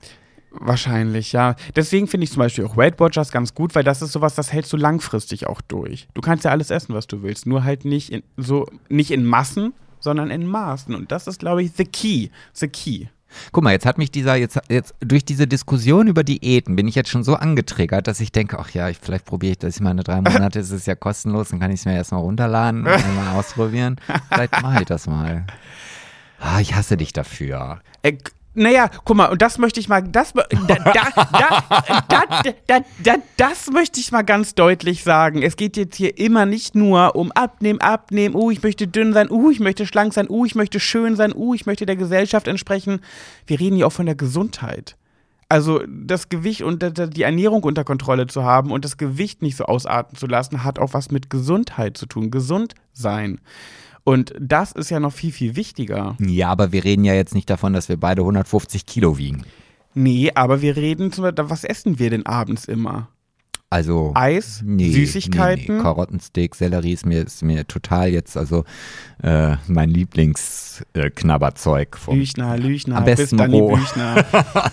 Wahrscheinlich, 0.59 1.33
ja. 1.33 1.55
Deswegen 1.75 2.07
finde 2.07 2.25
ich 2.25 2.31
zum 2.31 2.39
Beispiel 2.39 2.65
auch 2.65 2.77
Weight 2.77 2.99
Watchers 2.99 3.31
ganz 3.31 3.53
gut, 3.53 3.75
weil 3.75 3.83
das 3.83 4.01
ist 4.01 4.11
sowas, 4.11 4.35
das 4.35 4.51
hältst 4.51 4.73
du 4.73 4.77
langfristig 4.77 5.47
auch 5.47 5.61
durch. 5.61 6.07
Du 6.13 6.21
kannst 6.21 6.45
ja 6.45 6.51
alles 6.51 6.71
essen, 6.71 6.93
was 6.93 7.07
du 7.07 7.21
willst, 7.21 7.45
nur 7.45 7.63
halt 7.63 7.85
nicht 7.85 8.11
in, 8.11 8.23
so, 8.37 8.67
nicht 8.89 9.11
in 9.11 9.25
Massen, 9.25 9.73
sondern 9.99 10.31
in 10.31 10.47
Maßen. 10.47 10.95
Und 10.95 11.11
das 11.11 11.27
ist, 11.27 11.39
glaube 11.39 11.63
ich, 11.63 11.71
the 11.75 11.85
key. 11.85 12.29
The 12.53 12.67
key. 12.67 13.07
Guck 13.51 13.63
mal, 13.63 13.71
jetzt 13.71 13.85
hat 13.85 13.97
mich 13.97 14.09
dieser, 14.09 14.35
jetzt, 14.35 14.59
jetzt 14.69 14.95
durch 14.99 15.25
diese 15.25 15.47
Diskussion 15.47 16.07
über 16.07 16.23
Diäten 16.23 16.75
bin 16.75 16.87
ich 16.87 16.95
jetzt 16.95 17.09
schon 17.09 17.23
so 17.23 17.35
angetriggert, 17.35 18.07
dass 18.07 18.19
ich 18.19 18.31
denke, 18.31 18.57
ach 18.57 18.69
ja, 18.71 18.89
ich, 18.89 18.97
vielleicht 19.01 19.25
probiere 19.25 19.51
ich 19.51 19.59
das 19.59 19.79
mal 19.79 19.91
eine 19.91 20.03
drei 20.03 20.21
Monate, 20.21 20.59
es 20.59 20.71
ist 20.71 20.87
ja 20.87 20.95
kostenlos, 20.95 21.49
dann 21.49 21.59
kann 21.59 21.71
ich 21.71 21.81
es 21.81 21.85
mir 21.85 21.93
erstmal 21.93 22.21
runterladen 22.21 22.87
und 22.87 23.15
mal 23.15 23.37
ausprobieren. 23.37 23.97
Vielleicht 24.29 24.61
mache 24.61 24.81
ich 24.81 24.87
das 24.87 25.07
mal. 25.07 25.45
Ah, 26.39 26.61
ich 26.61 26.75
hasse 26.75 26.97
dich 26.97 27.13
dafür. 27.13 27.81
Äh, 28.01 28.13
naja, 28.57 28.89
guck 29.05 29.15
mal, 29.15 29.27
und 29.27 29.41
das 29.41 29.57
möchte 29.59 29.79
ich 29.79 29.87
mal, 29.87 30.01
das, 30.01 30.33
da, 30.33 30.43
da, 30.67 30.75
da, 31.15 32.03
da, 32.07 32.49
da, 32.67 32.79
da, 33.03 33.15
das 33.37 33.69
möchte 33.69 33.99
ich 33.99 34.11
mal 34.11 34.23
ganz 34.23 34.55
deutlich 34.55 35.03
sagen. 35.03 35.43
Es 35.43 35.55
geht 35.55 35.77
jetzt 35.77 35.95
hier 35.95 36.17
immer 36.17 36.45
nicht 36.45 36.73
nur 36.73 37.15
um 37.15 37.31
Abnehmen, 37.31 37.79
Abnehmen, 37.81 38.35
uh, 38.35 38.49
ich 38.49 38.63
möchte 38.63 38.87
dünn 38.87 39.13
sein, 39.13 39.29
uh, 39.29 39.51
ich 39.51 39.59
möchte 39.59 39.85
schlank 39.85 40.13
sein, 40.13 40.27
uh, 40.29 40.45
ich 40.45 40.55
möchte 40.55 40.79
schön 40.79 41.15
sein, 41.15 41.33
uh, 41.35 41.53
ich 41.53 41.65
möchte 41.65 41.85
der 41.85 41.95
Gesellschaft 41.95 42.47
entsprechen. 42.47 42.99
Wir 43.45 43.59
reden 43.59 43.75
hier 43.75 43.87
auch 43.87 43.91
von 43.91 44.07
der 44.07 44.15
Gesundheit. 44.15 44.97
Also 45.49 45.81
das 45.87 46.27
Gewicht 46.27 46.63
und 46.63 46.83
die 47.15 47.21
Ernährung 47.21 47.63
unter 47.63 47.85
Kontrolle 47.85 48.27
zu 48.27 48.43
haben 48.43 48.71
und 48.71 48.83
das 48.83 48.97
Gewicht 48.97 49.41
nicht 49.41 49.55
so 49.55 49.63
ausarten 49.63 50.17
zu 50.17 50.27
lassen, 50.27 50.63
hat 50.65 50.77
auch 50.77 50.93
was 50.93 51.09
mit 51.09 51.29
Gesundheit 51.29 51.95
zu 51.95 52.05
tun. 52.05 52.31
Gesund 52.31 52.73
sein. 52.91 53.39
Und 54.07 54.33
das 54.39 54.71
ist 54.71 54.89
ja 54.89 55.01
noch 55.01 55.11
viel, 55.11 55.33
viel 55.33 55.57
wichtiger. 55.57 56.15
Ja, 56.21 56.47
aber 56.47 56.71
wir 56.71 56.85
reden 56.85 57.03
ja 57.03 57.13
jetzt 57.13 57.35
nicht 57.35 57.49
davon, 57.49 57.73
dass 57.73 57.89
wir 57.89 57.97
beide 57.97 58.21
150 58.21 58.85
Kilo 58.85 59.17
wiegen. 59.17 59.43
Nee, 59.95 60.31
aber 60.33 60.61
wir 60.61 60.77
reden 60.77 61.11
zum 61.11 61.23
Beispiel, 61.23 61.49
was 61.49 61.65
essen 61.65 61.99
wir 61.99 62.09
denn 62.09 62.25
abends 62.25 62.63
immer? 62.63 63.09
Also 63.69 64.13
Eis, 64.15 64.61
nee, 64.65 64.91
Süßigkeiten. 64.91 65.65
Nee, 65.67 65.73
nee. 65.77 65.81
Karottensteak, 65.83 66.55
Sellerie 66.55 66.93
ist 66.93 67.05
mir, 67.05 67.25
ist 67.25 67.43
mir 67.43 67.67
total 67.67 68.07
jetzt 68.09 68.37
also 68.37 68.63
äh, 69.21 69.57
mein 69.67 69.89
Lieblingsknabberzeug. 69.89 71.95
Äh, 71.95 71.99
vom 71.99 72.17
Lüchner, 72.17 72.57
Lüchner, 72.57 72.97
Am 72.97 73.03
besten 73.03 73.39
roh. 73.39 73.75
Büchner. 73.75 74.25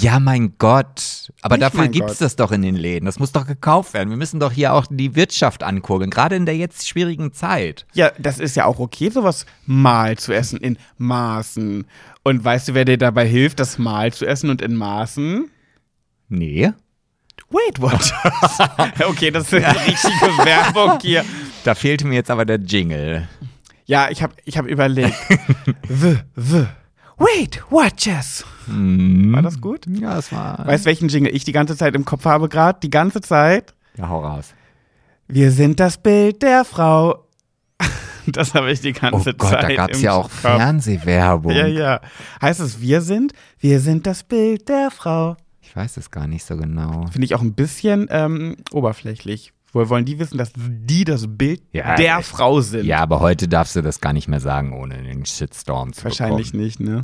Ja, 0.00 0.18
mein 0.20 0.54
Gott. 0.56 1.30
Aber 1.42 1.56
Nicht 1.56 1.64
dafür 1.66 1.86
gibt's 1.88 2.12
Gott. 2.14 2.20
das 2.22 2.36
doch 2.36 2.50
in 2.50 2.62
den 2.62 2.76
Läden. 2.76 3.04
Das 3.04 3.18
muss 3.18 3.30
doch 3.32 3.46
gekauft 3.46 3.92
werden. 3.92 4.08
Wir 4.08 4.16
müssen 4.16 4.40
doch 4.40 4.50
hier 4.52 4.72
auch 4.72 4.86
die 4.88 5.14
Wirtschaft 5.14 5.62
ankurbeln, 5.62 6.08
gerade 6.10 6.34
in 6.34 6.46
der 6.46 6.56
jetzt 6.56 6.88
schwierigen 6.88 7.34
Zeit. 7.34 7.84
Ja, 7.92 8.10
das 8.18 8.38
ist 8.38 8.56
ja 8.56 8.64
auch 8.64 8.78
okay, 8.78 9.10
sowas 9.10 9.44
mal 9.66 10.16
zu 10.16 10.32
essen 10.32 10.58
in 10.58 10.78
Maßen. 10.96 11.84
Und 12.22 12.42
weißt 12.44 12.68
du, 12.68 12.74
wer 12.74 12.86
dir 12.86 12.96
dabei 12.96 13.26
hilft, 13.26 13.60
das 13.60 13.76
mal 13.78 14.10
zu 14.12 14.24
essen 14.24 14.48
und 14.48 14.62
in 14.62 14.76
Maßen? 14.76 15.50
Nee. 16.30 16.72
Weight 17.50 17.80
Watchers. 17.80 18.58
okay, 19.08 19.30
das 19.30 19.52
ist 19.52 19.54
eine 19.54 19.86
richtige 19.86 20.26
Werbung 20.44 20.98
hier. 21.00 21.24
Da 21.64 21.74
fehlte 21.74 22.06
mir 22.06 22.14
jetzt 22.14 22.30
aber 22.30 22.44
der 22.44 22.58
Jingle. 22.58 23.28
Ja, 23.84 24.08
ich 24.10 24.22
habe 24.22 24.34
ich 24.44 24.56
hab 24.56 24.66
überlegt. 24.66 25.14
the, 25.88 26.18
the. 26.36 26.66
Weight 27.18 27.62
Watchers. 27.70 28.44
War 28.66 29.42
das 29.42 29.60
gut? 29.60 29.86
Ja, 29.86 30.14
das 30.14 30.32
war. 30.32 30.66
Weißt 30.66 30.84
du, 30.84 30.86
welchen 30.88 31.08
Jingle 31.08 31.34
ich 31.34 31.44
die 31.44 31.52
ganze 31.52 31.76
Zeit 31.76 31.94
im 31.94 32.04
Kopf 32.04 32.24
habe 32.24 32.48
gerade? 32.48 32.80
Die 32.80 32.90
ganze 32.90 33.20
Zeit? 33.20 33.74
Ja, 33.96 34.08
hau 34.08 34.20
raus. 34.24 34.54
Wir 35.28 35.50
sind 35.52 35.78
das 35.78 35.98
Bild 35.98 36.42
der 36.42 36.64
Frau. 36.64 37.26
Das 38.28 38.54
habe 38.54 38.70
ich 38.70 38.80
die 38.80 38.94
Oh 38.96 39.00
ganze 39.00 39.34
Gott, 39.34 39.50
Zeit. 39.50 39.64
da 39.64 39.74
gab's 39.74 39.98
im 39.98 40.04
ja 40.04 40.12
auch 40.12 40.22
Kopf. 40.30 40.40
Fernsehwerbung. 40.42 41.50
Ja, 41.52 41.66
ja. 41.66 42.00
Heißt 42.40 42.60
es 42.60 42.80
wir 42.80 43.00
sind? 43.00 43.32
Wir 43.58 43.80
sind 43.80 44.06
das 44.06 44.22
Bild 44.22 44.68
der 44.68 44.92
Frau. 44.92 45.36
Ich 45.72 45.76
weiß 45.76 45.96
es 45.96 46.10
gar 46.10 46.26
nicht 46.26 46.44
so 46.44 46.54
genau. 46.58 47.06
Finde 47.10 47.24
ich 47.24 47.34
auch 47.34 47.40
ein 47.40 47.54
bisschen 47.54 48.06
ähm, 48.10 48.56
oberflächlich. 48.72 49.54
Woher 49.72 49.88
wollen 49.88 50.04
die 50.04 50.18
wissen, 50.18 50.36
dass 50.36 50.52
die 50.54 51.04
das 51.04 51.24
Bild 51.26 51.62
Ja, 51.72 51.94
der 51.94 52.18
äh, 52.18 52.22
Frau 52.22 52.60
sind? 52.60 52.84
Ja, 52.84 52.98
aber 52.98 53.20
heute 53.20 53.48
darfst 53.48 53.74
du 53.74 53.80
das 53.80 54.02
gar 54.02 54.12
nicht 54.12 54.28
mehr 54.28 54.40
sagen, 54.40 54.74
ohne 54.78 55.02
den 55.02 55.24
Shitstorm 55.24 55.94
zu 55.94 56.04
Wahrscheinlich 56.04 56.48
bekommen. 56.52 56.62
nicht, 56.64 56.80
ne? 56.80 57.00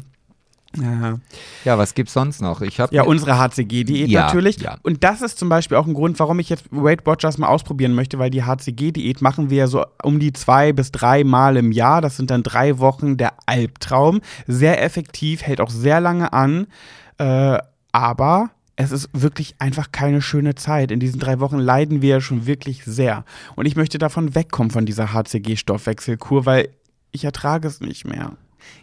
Ja. 0.77 1.19
Ja, 1.65 1.79
was 1.79 1.95
gibt's 1.95 2.13
sonst 2.13 2.43
noch? 2.43 2.61
Ich 2.61 2.79
habe 2.79 2.95
Ja, 2.95 3.05
unsere 3.05 3.39
HCG-Diät 3.39 4.11
Ja, 4.11 4.27
natürlich. 4.27 4.59
ja. 4.59 4.77
Und 4.83 5.03
das 5.03 5.23
ist 5.23 5.39
zum 5.39 5.49
Beispiel 5.49 5.79
auch 5.79 5.87
ein 5.87 5.95
Grund, 5.95 6.19
warum 6.19 6.39
ich 6.39 6.51
jetzt 6.51 6.67
Weight 6.71 7.07
Watchers 7.07 7.39
mal 7.39 7.49
ausprobieren 7.49 7.95
möchte, 7.95 8.19
weil 8.19 8.29
die 8.29 8.43
HCG-Diät 8.45 9.23
machen 9.23 9.49
wir 9.49 9.57
ja 9.57 9.67
so 9.67 9.87
um 10.03 10.19
die 10.21 10.35
zwei 10.35 10.75
bis 10.75 10.93
drei 10.93 11.25
Mal 11.25 11.57
im 11.57 11.73
Jahr. 11.73 12.03
Das 12.03 12.19
sind 12.19 12.29
dann 12.31 12.43
drei 12.43 12.79
Wochen 12.81 13.17
der 13.17 13.33
Albtraum. 13.47 14.21
Sehr 14.47 14.83
effektiv, 14.85 15.41
hält 15.41 15.63
auch 15.63 15.71
sehr 15.71 16.03
lange 16.03 16.35
an. 16.35 16.67
Äh, 17.17 17.57
aber 17.93 18.51
es 18.79 18.93
ist 18.93 19.11
wirklich 19.13 19.57
einfach 19.59 19.91
keine 19.91 20.23
schöne 20.23 20.55
Zeit. 20.55 20.93
In 20.93 21.01
diesen 21.01 21.19
drei 21.19 21.41
Wochen 21.41 21.59
leiden 21.59 22.01
wir 22.01 22.11
ja 22.11 22.21
schon 22.21 22.47
wirklich 22.47 22.85
sehr. 22.85 23.25
Und 23.57 23.67
ich 23.67 23.75
möchte 23.75 23.99
davon 23.99 24.37
wegkommen, 24.37 24.71
von 24.71 24.87
dieser 24.87 25.13
HCG-Stoffwechselkur, 25.13 26.47
weil 26.47 26.69
ich 27.11 27.25
ertrage 27.25 27.67
es 27.67 27.81
nicht 27.81 28.07
mehr. 28.07 28.37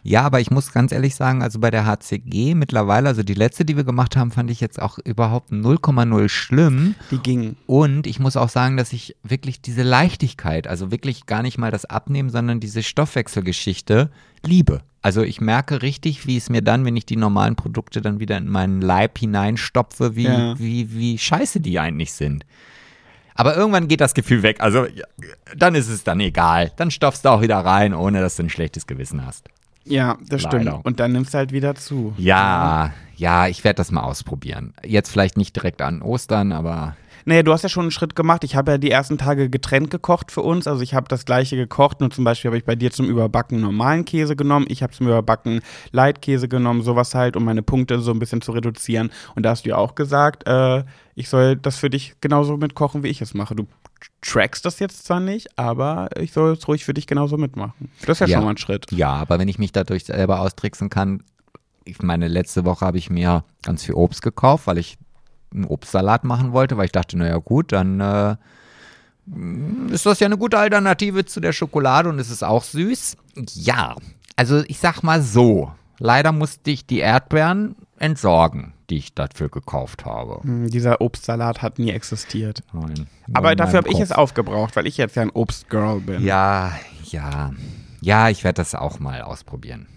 Ja, 0.03 0.23
aber 0.23 0.41
ich 0.41 0.51
muss 0.51 0.73
ganz 0.73 0.91
ehrlich 0.91 1.15
sagen, 1.15 1.41
also 1.41 1.59
bei 1.59 1.71
der 1.71 1.85
HCG 1.85 2.55
mittlerweile, 2.55 3.07
also 3.07 3.23
die 3.23 3.33
letzte, 3.33 3.63
die 3.63 3.77
wir 3.77 3.85
gemacht 3.85 4.17
haben, 4.17 4.31
fand 4.31 4.51
ich 4.51 4.59
jetzt 4.59 4.81
auch 4.81 4.97
überhaupt 4.99 5.51
0,0 5.51 6.27
schlimm. 6.27 6.95
Die 7.11 7.19
ging. 7.19 7.55
Und 7.65 8.05
ich 8.05 8.19
muss 8.19 8.35
auch 8.35 8.49
sagen, 8.49 8.75
dass 8.75 8.91
ich 8.91 9.15
wirklich 9.23 9.61
diese 9.61 9.83
Leichtigkeit, 9.83 10.67
also 10.67 10.91
wirklich 10.91 11.25
gar 11.25 11.41
nicht 11.41 11.57
mal 11.57 11.71
das 11.71 11.85
Abnehmen, 11.85 12.29
sondern 12.29 12.59
diese 12.59 12.83
Stoffwechselgeschichte 12.83 14.11
liebe. 14.47 14.81
Also 15.01 15.21
ich 15.21 15.39
merke 15.39 15.81
richtig, 15.81 16.25
wie 16.25 16.37
es 16.37 16.49
mir 16.49 16.61
dann, 16.63 16.83
wenn 16.85 16.97
ich 16.97 17.05
die 17.05 17.15
normalen 17.15 17.55
Produkte 17.55 18.01
dann 18.01 18.19
wieder 18.19 18.37
in 18.37 18.49
meinen 18.49 18.81
Leib 18.81 19.19
hineinstopfe, 19.19 20.15
wie, 20.15 20.23
Ja. 20.23 20.57
wie, 20.57 20.93
wie 20.95 21.17
scheiße 21.17 21.59
die 21.59 21.79
eigentlich 21.79 22.13
sind. 22.13 22.45
Aber 23.35 23.55
irgendwann 23.55 23.87
geht 23.87 24.01
das 24.01 24.13
Gefühl 24.13 24.41
weg. 24.43 24.61
Also 24.61 24.87
dann 25.55 25.75
ist 25.75 25.89
es 25.89 26.03
dann 26.03 26.19
egal. 26.21 26.71
Dann 26.77 26.89
stopfst 26.89 27.21
du 27.23 27.29
auch 27.29 27.41
wieder 27.41 27.57
rein, 27.59 27.93
ohne 27.93 28.21
dass 28.21 28.37
du 28.37 28.43
ein 28.43 28.49
schlechtes 28.49 28.87
Gewissen 28.87 29.25
hast. 29.25 29.47
Ja, 29.83 30.17
das 30.27 30.41
Leider. 30.43 30.61
stimmt. 30.61 30.85
Und 30.85 30.99
dann 30.99 31.11
nimmst 31.11 31.33
du 31.33 31.37
halt 31.37 31.51
wieder 31.51 31.75
zu. 31.75 32.13
Ja, 32.17 32.91
ja, 33.17 33.47
ich 33.47 33.63
werde 33.63 33.77
das 33.77 33.91
mal 33.91 34.01
ausprobieren. 34.01 34.73
Jetzt 34.83 35.11
vielleicht 35.11 35.37
nicht 35.37 35.55
direkt 35.55 35.81
an 35.81 36.01
Ostern, 36.01 36.51
aber 36.51 36.95
Nee, 37.27 37.41
du 37.41 37.51
hast 37.51 37.63
ja 37.63 37.69
schon 37.69 37.85
einen 37.85 37.91
Schritt 37.91 38.15
gemacht. 38.15 38.43
Ich 38.43 38.55
habe 38.55 38.73
ja 38.73 38.77
die 38.77 38.91
ersten 38.91 39.17
Tage 39.17 39.49
getrennt 39.49 39.89
gekocht 39.89 40.31
für 40.31 40.41
uns. 40.41 40.67
Also 40.67 40.83
ich 40.83 40.93
habe 40.93 41.07
das 41.07 41.25
gleiche 41.25 41.55
gekocht. 41.55 41.99
Nur 41.99 42.11
zum 42.11 42.23
Beispiel 42.23 42.49
habe 42.49 42.57
ich 42.57 42.65
bei 42.65 42.75
dir 42.75 42.91
zum 42.91 43.07
Überbacken 43.07 43.59
normalen 43.61 44.05
Käse 44.05 44.35
genommen. 44.35 44.67
Ich 44.69 44.83
habe 44.83 44.93
zum 44.93 45.07
Überbacken 45.07 45.61
Leitkäse 45.91 46.47
genommen, 46.47 46.83
sowas 46.83 47.15
halt, 47.15 47.35
um 47.35 47.43
meine 47.43 47.63
Punkte 47.63 47.99
so 47.99 48.11
ein 48.11 48.19
bisschen 48.19 48.41
zu 48.41 48.51
reduzieren. 48.51 49.11
Und 49.35 49.43
da 49.43 49.49
hast 49.49 49.65
du 49.65 49.69
ja 49.69 49.77
auch 49.77 49.95
gesagt, 49.95 50.47
äh, 50.47 50.83
ich 51.15 51.27
soll 51.29 51.55
das 51.55 51.77
für 51.77 51.89
dich 51.89 52.13
genauso 52.21 52.57
mitkochen, 52.57 53.01
wie 53.03 53.07
ich 53.07 53.21
es 53.21 53.33
mache. 53.33 53.55
Du 53.55 53.65
trackst 54.21 54.63
das 54.65 54.77
jetzt 54.77 55.05
zwar 55.05 55.19
nicht, 55.19 55.57
aber 55.57 56.09
ich 56.19 56.31
soll 56.31 56.51
es 56.53 56.67
ruhig 56.67 56.85
für 56.85 56.93
dich 56.93 57.07
genauso 57.07 57.37
mitmachen. 57.37 57.89
Das 58.01 58.09
ist 58.09 58.19
ja, 58.19 58.27
Ja. 58.27 58.37
schon 58.37 58.45
mal 58.45 58.51
ein 58.51 58.57
Schritt. 58.57 58.91
Ja, 58.91 59.13
aber 59.13 59.39
wenn 59.39 59.47
ich 59.47 59.57
mich 59.57 59.71
dadurch 59.71 60.05
selber 60.05 60.41
austricksen 60.41 60.89
kann, 60.91 61.23
ich 61.85 62.01
meine, 62.01 62.27
letzte 62.27 62.65
Woche 62.65 62.85
habe 62.85 62.97
ich 62.99 63.09
mir 63.09 63.43
ganz 63.63 63.83
viel 63.83 63.95
Obst 63.95 64.21
gekauft, 64.21 64.67
weil 64.67 64.77
ich 64.77 64.97
einen 65.55 65.65
Obstsalat 65.65 66.23
machen 66.23 66.51
wollte, 66.51 66.77
weil 66.77 66.85
ich 66.85 66.91
dachte, 66.91 67.17
naja 67.17 67.37
gut, 67.37 67.71
dann 67.71 67.99
äh, 67.99 68.35
ist 69.89 70.05
das 70.05 70.19
ja 70.19 70.27
eine 70.27 70.37
gute 70.37 70.57
Alternative 70.59 71.25
zu 71.25 71.39
der 71.39 71.53
Schokolade 71.53 72.09
und 72.09 72.19
es 72.19 72.29
ist 72.29 72.43
auch 72.43 72.63
süß. 72.63 73.17
Ja, 73.55 73.95
also 74.35 74.63
ich 74.67 74.79
sag 74.79 75.01
mal 75.01 75.21
so, 75.21 75.71
leider 75.97 76.31
musste 76.31 76.71
ich 76.71 76.85
die 76.85 76.99
Erdbeeren 76.99 77.75
entsorgen, 77.97 78.73
die 78.89 78.97
ich 78.97 79.15
dafür 79.15 79.49
gekauft 79.49 80.05
habe. 80.05 80.41
Hm, 80.43 80.69
Dieser 80.69 81.01
Obstsalat 81.01 81.61
hat 81.61 81.79
nie 81.79 81.91
existiert. 81.91 82.61
Nein, 82.73 83.07
Aber 83.33 83.55
dafür 83.55 83.77
habe 83.77 83.89
ich 83.89 83.99
es 83.99 84.11
aufgebraucht, 84.11 84.75
weil 84.75 84.85
ich 84.85 84.97
jetzt 84.97 85.15
ja 85.15 85.23
ein 85.23 85.31
Obstgirl 85.31 86.01
bin. 86.01 86.23
Ja, 86.23 86.73
ja. 87.05 87.51
Ja, 88.01 88.29
ich 88.29 88.43
werde 88.43 88.57
das 88.57 88.75
auch 88.75 88.99
mal 88.99 89.21
ausprobieren. 89.21 89.87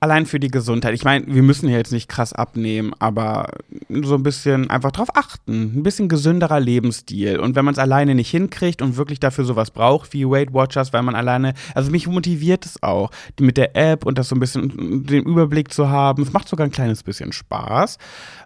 Allein 0.00 0.26
für 0.26 0.38
die 0.38 0.50
Gesundheit. 0.50 0.94
Ich 0.94 1.04
meine, 1.04 1.26
wir 1.26 1.42
müssen 1.42 1.68
ja 1.68 1.76
jetzt 1.76 1.92
nicht 1.92 2.08
krass 2.08 2.32
abnehmen, 2.32 2.92
aber 2.98 3.46
so 3.88 4.16
ein 4.16 4.22
bisschen 4.22 4.68
einfach 4.68 4.92
drauf 4.92 5.08
achten. 5.14 5.78
Ein 5.78 5.82
bisschen 5.82 6.08
gesünderer 6.08 6.60
Lebensstil. 6.60 7.38
Und 7.38 7.54
wenn 7.56 7.64
man 7.64 7.72
es 7.72 7.78
alleine 7.78 8.14
nicht 8.14 8.30
hinkriegt 8.30 8.82
und 8.82 8.96
wirklich 8.96 9.18
dafür 9.20 9.44
sowas 9.44 9.70
braucht 9.70 10.12
wie 10.12 10.28
Weight 10.28 10.52
Watchers, 10.52 10.92
weil 10.92 11.02
man 11.02 11.14
alleine, 11.14 11.54
also 11.74 11.90
mich 11.90 12.06
motiviert 12.06 12.66
es 12.66 12.82
auch, 12.82 13.10
mit 13.40 13.56
der 13.56 13.76
App 13.76 14.04
und 14.04 14.18
das 14.18 14.28
so 14.28 14.36
ein 14.36 14.40
bisschen 14.40 15.04
den 15.06 15.24
Überblick 15.24 15.72
zu 15.72 15.88
haben. 15.88 16.22
Es 16.22 16.32
macht 16.32 16.48
sogar 16.48 16.66
ein 16.66 16.72
kleines 16.72 17.02
bisschen 17.02 17.32
Spaß. 17.32 17.98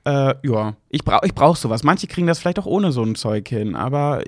Äh, 0.05 0.35
ja, 0.43 0.75
ich 0.91 1.05
brauche 1.05 1.27
ich 1.27 1.35
brauch 1.35 1.55
sowas. 1.57 1.83
Manche 1.83 2.07
kriegen 2.07 2.27
das 2.27 2.39
vielleicht 2.39 2.59
auch 2.59 2.65
ohne 2.67 2.93
so 2.93 3.03
ein 3.03 3.15
Zeug 3.15 3.47
hin, 3.49 3.75
aber 3.77 4.23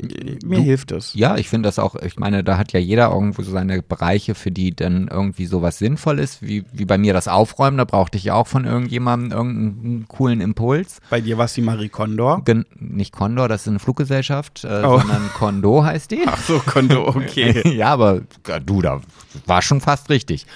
mir 0.45 0.59
Du- 0.59 0.63
hilft 0.63 0.93
es. 0.93 1.15
Ja, 1.15 1.37
ich 1.39 1.49
finde 1.49 1.69
das 1.69 1.79
auch, 1.79 1.95
ich 1.97 2.19
meine, 2.19 2.45
da 2.45 2.59
hat 2.59 2.73
ja 2.75 2.81
jeder 2.81 3.11
irgendwo 3.11 3.43
so 3.43 3.51
seine 3.51 3.81
Bereiche, 3.83 4.35
für 4.35 4.51
die 4.51 4.75
dann 4.77 5.09
irgendwie 5.09 5.47
sowas 5.47 5.79
sinnvoll 5.79 6.19
ist, 6.19 6.43
wie, 6.43 6.65
wie 6.73 6.85
bei 6.85 6.99
mir 6.99 7.15
das 7.15 7.29
Aufräumen, 7.29 7.79
da 7.79 7.85
brauchte 7.85 8.19
ich 8.19 8.25
ja 8.25 8.35
auch 8.35 8.47
von 8.47 8.67
irgendjemandem 8.67 9.33
irgendeinen 9.33 10.09
coolen 10.09 10.41
Impuls. 10.43 11.01
Bei 11.09 11.21
dir 11.23 11.39
war 11.39 11.47
es 11.47 11.55
die 11.55 11.63
Marie 11.63 11.89
Kondo. 11.89 12.43
Gen 12.45 12.67
nicht 12.79 13.13
Condor, 13.13 13.49
das 13.49 13.63
ist 13.63 13.69
eine 13.69 13.79
Fluggesellschaft, 13.79 14.65
äh, 14.65 14.83
Oh. 14.85 14.99
sondern 14.99 15.31
Kondo 15.35 15.83
heißt 15.85 16.11
die. 16.11 16.25
Ach 16.27 16.39
so, 16.43 16.59
Kondo, 16.59 17.09
okay. 17.09 17.63
ja, 17.77 17.89
aber 17.89 18.21
du, 18.67 18.83
da 18.83 19.01
war 19.47 19.63
schon 19.63 19.81
fast 19.81 20.11
richtig. 20.11 20.47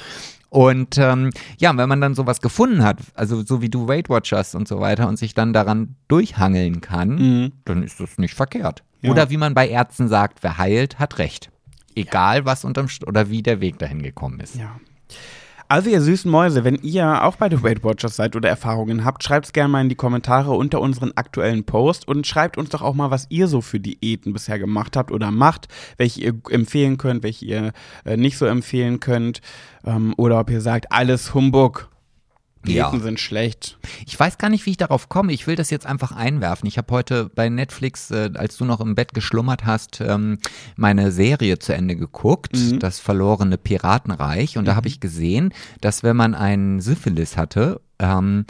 Und 0.55 0.99
ähm, 0.99 1.31
ja, 1.59 1.77
wenn 1.77 1.89
man 1.89 2.01
dann 2.01 2.15
sowas 2.15 2.41
gefunden 2.41 2.85
hat, 2.85 2.99
also 3.15 3.43
so 3.45 3.61
wie 3.61 3.69
du 3.69 3.89
Weight 3.89 4.09
Watchers 4.09 4.55
und 4.55 4.69
so 4.69 4.79
weiter 4.79 5.09
und 5.09 5.19
sich 5.19 5.35
dann 5.35 5.53
daran 5.53 5.97
durchhangeln 6.07 6.81
kann, 6.81 7.09
Mhm. 7.17 7.53
dann 7.65 7.83
ist 7.83 7.99
das 7.99 8.19
nicht 8.19 8.35
verkehrt. 8.35 8.85
Ja. 9.03 9.11
Oder 9.11 9.31
wie 9.31 9.37
man 9.37 9.55
bei 9.55 9.69
Ärzten 9.69 10.07
sagt, 10.07 10.45
wer 10.45 10.57
heilt, 10.57 11.01
hat 11.01 11.19
recht. 11.19 11.51
Egal 11.97 12.45
was 12.45 12.65
unterm 12.65 12.89
St 12.89 13.05
oder 13.05 13.31
wie 13.31 13.43
der 13.43 13.61
Weg 13.61 13.81
dahin 13.81 14.01
gekommen 14.01 14.39
ist. 14.39 14.55
Ja. 14.55 14.77
Also 15.75 15.91
ihr 15.91 16.01
süßen 16.01 16.31
Mäuse, 16.31 16.63
wenn 16.63 16.77
ihr 16.83 17.25
auch 17.25 17.35
bei 17.35 17.51
The 17.51 17.65
Weight 17.65 17.83
Watchers 17.83 18.15
seid 18.15 18.37
oder 18.37 18.49
Erfahrungen 18.49 19.05
habt, 19.05 19.25
schreibt 19.25 19.47
es 19.47 19.53
gerne 19.53 19.71
mal 19.71 19.81
in 19.81 19.89
die 19.89 19.97
Kommentare 19.97 20.53
unter 20.53 20.81
unseren 20.81 21.11
aktuellen 21.17 21.65
Post 21.65 22.07
und 22.07 22.29
schreibt 22.29 22.57
uns 22.57 22.69
doch 22.69 22.81
auch 22.81 22.95
mal, 22.95 23.11
was 23.11 23.27
ihr 23.29 23.49
so 23.49 23.61
für 23.61 23.81
Diäten 23.81 24.33
bisher 24.33 24.61
gemacht 24.61 24.97
habt 24.97 25.11
oder 25.11 25.33
macht, 25.33 25.67
welche 25.97 26.21
ihr 26.21 26.35
empfehlen 26.51 26.97
könnt, 26.97 27.25
welche 27.25 27.47
ihr 27.47 27.73
äh, 28.05 28.17
nicht 28.17 28.39
so 28.39 28.47
empfehlen 28.47 29.01
könnt 29.01 29.41
ähm, 29.85 30.15
oder 30.17 30.39
ob 30.39 30.49
ihr 30.49 30.61
sagt, 30.61 30.93
alles 30.93 31.35
Humbug. 31.35 31.89
Diäten 32.67 32.99
Ja. 32.99 33.03
sind 33.03 33.21
schlecht. 33.21 33.79
Ich 34.07 34.19
weiß 34.19 34.39
gar 34.39 34.49
nicht, 34.49 34.65
wie 34.67 34.71
ich 34.71 34.77
darauf 34.77 35.09
komme. 35.09 35.33
Ich 35.33 35.47
will 35.47 35.57
das 35.57 35.71
jetzt 35.71 35.87
einfach 35.87 36.13
einwerfen. 36.13 36.67
Ich 36.67 36.79
habe 36.79 36.93
heute 36.93 37.31
bei 37.35 37.49
Netflix, 37.49 38.11
äh, 38.11 38.31
als 38.35 38.57
du 38.57 38.65
noch 38.65 38.81
im 38.81 38.95
Bett 38.95 39.15
geschlummert 39.15 39.65
hast, 39.67 40.01
ähm, 40.01 40.39
meine 40.77 41.13
Serie 41.13 41.59
zu 41.59 41.75
Ende 41.75 41.97
geguckt, 41.97 42.57
das 42.83 42.99
verlorene 43.01 43.59
Piratenreich. 43.59 44.59
Und 44.59 44.67
da 44.67 44.77
habe 44.77 44.89
ich 44.89 45.01
gesehen, 45.01 45.53
dass 45.81 46.03
wenn 46.03 46.17
man 46.17 46.35
einen 46.35 46.81
Syphilis 46.81 47.37
hatte, 47.37 47.81
ähm, 47.99 48.45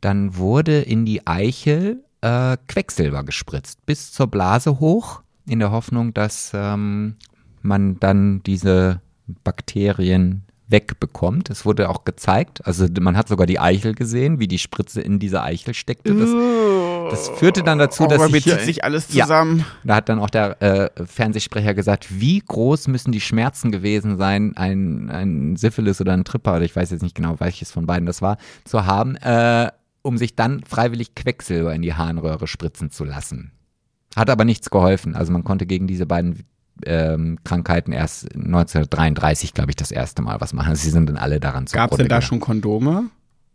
dann 0.00 0.36
wurde 0.36 0.80
in 0.80 1.04
die 1.04 1.26
Eichel 1.26 2.04
äh, 2.20 2.56
Quecksilber 2.68 3.24
gespritzt, 3.24 3.84
bis 3.86 4.12
zur 4.12 4.26
Blase 4.28 4.80
hoch, 4.80 5.22
in 5.48 5.58
der 5.58 5.70
Hoffnung, 5.70 6.12
dass 6.14 6.52
ähm, 6.54 7.16
man 7.62 7.98
dann 8.00 8.42
diese 8.44 9.00
Bakterien 9.44 10.42
wegbekommt. 10.68 11.48
Es 11.50 11.64
wurde 11.64 11.88
auch 11.88 12.04
gezeigt, 12.04 12.66
also 12.66 12.86
man 13.00 13.16
hat 13.16 13.28
sogar 13.28 13.46
die 13.46 13.60
Eichel 13.60 13.94
gesehen, 13.94 14.40
wie 14.40 14.48
die 14.48 14.58
Spritze 14.58 15.00
in 15.00 15.18
dieser 15.18 15.44
Eichel 15.44 15.74
steckte. 15.74 16.14
Das, 16.14 16.30
das 17.10 17.38
führte 17.38 17.62
dann 17.62 17.78
dazu, 17.78 18.04
oh, 18.04 18.06
dass 18.08 18.18
da 18.18 18.26
ich, 18.26 18.32
bezieht 18.32 18.60
sich 18.62 18.84
alles 18.84 19.12
Ja. 19.14 19.24
zusammen. 19.24 19.64
da 19.84 19.96
hat 19.96 20.08
dann 20.08 20.18
auch 20.18 20.30
der 20.30 20.60
äh, 20.62 20.90
Fernsehsprecher 21.06 21.74
gesagt, 21.74 22.20
wie 22.20 22.40
groß 22.40 22.88
müssen 22.88 23.12
die 23.12 23.20
Schmerzen 23.20 23.70
gewesen 23.70 24.16
sein, 24.18 24.56
ein, 24.56 25.08
ein 25.10 25.56
Syphilis 25.56 26.00
oder 26.00 26.12
ein 26.14 26.24
Tripper, 26.24 26.56
oder 26.56 26.64
ich 26.64 26.74
weiß 26.74 26.90
jetzt 26.90 27.02
nicht 27.02 27.14
genau, 27.14 27.38
welches 27.38 27.70
von 27.70 27.86
beiden 27.86 28.06
das 28.06 28.22
war, 28.22 28.36
zu 28.64 28.86
haben, 28.86 29.16
äh, 29.16 29.70
um 30.02 30.18
sich 30.18 30.34
dann 30.34 30.62
freiwillig 30.64 31.14
Quecksilber 31.14 31.74
in 31.74 31.82
die 31.82 31.94
Harnröhre 31.94 32.46
spritzen 32.46 32.90
zu 32.90 33.04
lassen. 33.04 33.52
Hat 34.16 34.30
aber 34.30 34.44
nichts 34.44 34.70
geholfen. 34.70 35.14
Also 35.14 35.32
man 35.32 35.44
konnte 35.44 35.66
gegen 35.66 35.86
diese 35.86 36.06
beiden 36.06 36.44
ähm, 36.84 37.38
Krankheiten 37.44 37.92
erst 37.92 38.34
1933, 38.34 39.54
glaube 39.54 39.70
ich, 39.70 39.76
das 39.76 39.90
erste 39.90 40.22
Mal 40.22 40.40
was 40.40 40.52
machen. 40.52 40.74
Sie 40.76 40.90
sind 40.90 41.08
dann 41.08 41.16
alle 41.16 41.40
daran 41.40 41.64
Gab 41.66 41.90
es 41.92 41.96
denn 41.96 42.08
da 42.08 42.16
gegangen. 42.16 42.22
schon 42.22 42.40
Kondome? 42.40 43.04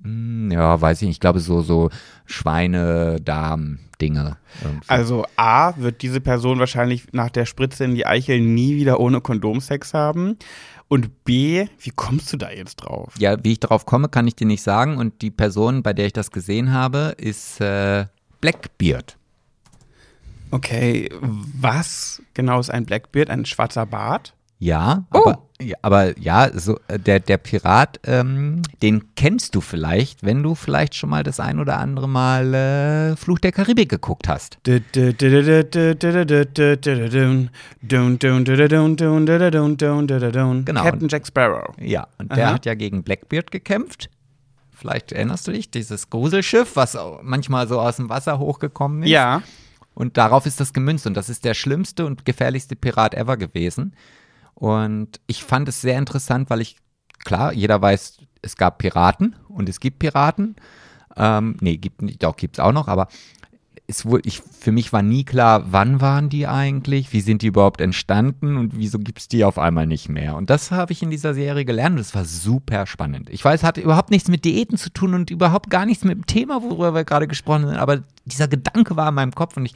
Hm, 0.04 0.50
Ja, 0.52 0.80
weiß 0.82 1.02
ich 1.02 1.08
nicht. 1.08 1.16
Ich 1.18 1.20
glaube 1.20 1.40
so, 1.40 1.62
so 1.62 1.90
Schweine, 2.26 3.18
Darm, 3.24 3.80
Dinge. 4.02 4.38
irgendwie. 4.64 4.90
Also 4.90 5.26
A, 5.36 5.74
wird 5.78 6.02
diese 6.02 6.22
Person 6.22 6.58
wahrscheinlich 6.60 7.08
nach 7.12 7.30
der 7.30 7.46
Spritze 7.46 7.84
in 7.84 7.94
die 7.96 8.08
Eichel 8.08 8.42
nie 8.42 8.76
wieder 8.78 9.00
ohne 9.00 9.22
Kondom 9.22 9.60
Sex 9.62 9.94
haben. 9.94 10.38
Und 10.88 11.24
B, 11.24 11.68
wie 11.80 11.92
kommst 11.92 12.34
du 12.34 12.38
da 12.38 12.50
jetzt 12.52 12.78
drauf? 12.78 13.14
Ja, 13.20 13.38
wie 13.44 13.54
ich 13.54 13.60
darauf 13.60 13.86
komme, 13.86 14.10
kann 14.10 14.28
ich 14.28 14.36
dir 14.36 14.48
nicht 14.48 14.64
sagen. 14.64 14.98
Und 14.98 15.22
die 15.22 15.32
Person, 15.32 15.84
bei 15.84 15.94
der 15.94 16.08
ich 16.08 16.14
das 16.14 16.32
gesehen 16.32 16.74
habe, 16.74 17.14
ist 17.18 17.62
äh, 17.62 18.08
Blackbeard. 18.42 19.18
Okay, 20.52 21.10
was 21.22 22.22
genau 22.34 22.60
ist 22.60 22.70
ein 22.70 22.86
Blackbeard? 22.86 23.30
Ein 23.30 23.46
schwarzer 23.46 23.86
Bart? 23.86 24.34
Ja, 24.60 25.06
Oh. 25.12 25.22
aber, 25.26 25.42
ja, 25.60 25.76
aber 25.82 26.20
ja, 26.20 26.52
so, 26.54 26.78
äh, 26.88 27.00
der, 27.00 27.20
der 27.20 27.38
Pirat, 27.38 28.00
ähm, 28.04 28.62
den 28.84 29.16
kennst 29.16 29.56
du 29.56 29.62
vielleicht, 29.62 30.22
wenn 30.24 30.44
du 30.44 30.54
vielleicht 30.54 30.94
schon 30.94 31.10
mal 31.10 31.24
das 31.24 31.40
ein 31.40 31.60
oder 31.60 31.80
andere 31.80 32.08
Mal 32.08 32.54
äh, 32.54 33.16
Fluch 33.16 33.40
der 33.40 33.54
Karibik 33.54 33.90
geguckt 33.90 34.28
hast. 34.28 34.60
Genau. 40.66 40.74
Genau. 40.82 40.84
Captain 40.84 41.08
Jack 41.10 41.26
Sparrow. 41.26 41.74
Ja, 41.80 42.06
und 42.20 42.32
der 42.32 42.48
Aha. 42.50 42.54
hat 42.54 42.66
ja 42.68 42.76
gegen 42.76 43.02
Blackbeard 43.02 43.50
gekämpft. 43.50 44.12
Vielleicht 44.70 45.12
erinnerst 45.12 45.48
du 45.48 45.52
dich, 45.52 45.72
dieses 45.72 46.10
Gruselschiff, 46.12 46.76
was 46.76 46.98
manchmal 47.24 47.68
so 47.68 47.80
aus 47.80 47.98
dem 47.98 48.10
Wasser 48.10 48.38
hochgekommen 48.40 49.04
ist. 49.04 49.10
Ja. 49.10 49.42
Und 49.94 50.18
darauf 50.18 50.46
ist 50.46 50.60
das 50.60 50.74
gemünzt. 50.74 51.08
Und 51.08 51.16
das 51.16 51.30
ist 51.30 51.46
der 51.46 51.54
schlimmste 51.54 52.06
und 52.06 52.26
gefährlichste 52.26 52.76
Pirat 52.76 53.14
ever 53.14 53.38
gewesen. 53.38 53.96
Und 54.54 55.20
ich 55.28 55.44
fand 55.44 55.68
es 55.68 55.82
sehr 55.82 55.98
interessant, 55.98 56.50
weil 56.50 56.62
ich, 56.62 56.78
klar, 57.24 57.54
jeder 57.54 57.82
weiß, 57.82 58.18
es 58.42 58.56
gab 58.56 58.78
Piraten 58.78 59.36
und 59.48 59.70
es 59.70 59.80
gibt 59.80 60.00
Piraten. 60.00 60.56
Ähm, 61.18 61.58
nee, 61.62 61.78
gibt 61.78 62.24
doch, 62.24 62.36
gibt's 62.36 62.60
auch 62.60 62.72
noch, 62.72 62.88
aber 62.88 63.08
es 63.92 64.06
wohl, 64.06 64.22
ich, 64.26 64.42
für 64.42 64.72
mich 64.72 64.92
war 64.92 65.02
nie 65.02 65.24
klar, 65.24 65.72
wann 65.72 66.02
waren 66.02 66.30
die 66.30 66.48
eigentlich, 66.48 67.14
wie 67.14 67.22
sind 67.22 67.42
die 67.42 67.48
überhaupt 67.48 67.82
entstanden 67.82 68.58
und 68.58 68.78
wieso 68.78 69.00
gibt's 69.00 69.28
die 69.28 69.46
auf 69.46 69.60
einmal 69.60 69.86
nicht 69.86 70.10
mehr. 70.10 70.36
Und 70.36 70.50
das 70.50 70.72
habe 70.72 70.92
ich 70.92 71.04
in 71.04 71.10
dieser 71.10 71.34
Serie 71.34 71.66
gelernt 71.66 71.94
und 71.94 72.00
das 72.00 72.16
war 72.16 72.26
super 72.26 72.86
spannend. 72.88 73.30
Ich 73.30 73.46
weiß, 73.46 73.64
hatte 73.64 73.82
überhaupt 73.82 74.12
nichts 74.12 74.30
mit 74.30 74.46
Diäten 74.46 74.78
zu 74.78 74.90
tun 74.92 75.14
und 75.14 75.30
überhaupt 75.30 75.70
gar 75.70 75.86
nichts 75.86 76.04
mit 76.04 76.16
dem 76.16 76.26
Thema, 76.26 76.64
worüber 76.64 76.94
wir 76.94 77.04
gerade 77.04 77.28
gesprochen 77.28 77.68
haben, 77.68 77.76
aber 77.76 78.04
dieser 78.26 78.48
Gedanke 78.48 78.96
war 78.96 79.10
in 79.10 79.16
meinem 79.16 79.34
Kopf 79.34 79.58
und 79.58 79.66
ich, 79.66 79.76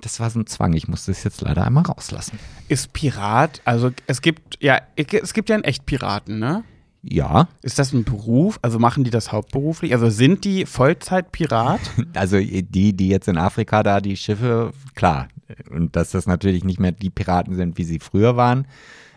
das 0.00 0.20
war 0.20 0.30
so 0.30 0.40
ein 0.40 0.46
Zwang, 0.46 0.72
ich 0.72 0.88
musste 0.88 1.10
es 1.10 1.24
jetzt 1.24 1.40
leider 1.42 1.66
einmal 1.66 1.84
rauslassen. 1.84 2.38
Ist 2.68 2.92
Pirat, 2.92 3.60
also 3.64 3.90
es 4.06 4.22
gibt, 4.22 4.62
ja, 4.62 4.80
es 4.96 5.34
gibt 5.34 5.48
ja 5.48 5.54
einen 5.54 5.64
echt 5.64 5.86
Piraten, 5.86 6.38
ne? 6.38 6.64
Ja, 7.02 7.48
Ist 7.62 7.78
das 7.78 7.92
ein 7.92 8.04
Beruf? 8.04 8.58
Also 8.60 8.78
machen 8.78 9.04
die 9.04 9.10
das 9.10 9.32
hauptberuflich? 9.32 9.92
Also 9.94 10.10
sind 10.10 10.44
die 10.44 10.66
Vollzeit-Pirat? 10.66 11.80
also 12.14 12.38
die, 12.38 12.92
die 12.92 13.08
jetzt 13.08 13.28
in 13.28 13.38
Afrika 13.38 13.82
da 13.82 14.00
die 14.00 14.16
Schiffe, 14.16 14.72
klar, 14.94 15.28
und 15.70 15.96
dass 15.96 16.10
das 16.10 16.26
natürlich 16.26 16.62
nicht 16.64 16.78
mehr 16.78 16.92
die 16.92 17.10
Piraten 17.10 17.54
sind, 17.54 17.78
wie 17.78 17.84
sie 17.84 17.98
früher 18.00 18.36
waren, 18.36 18.66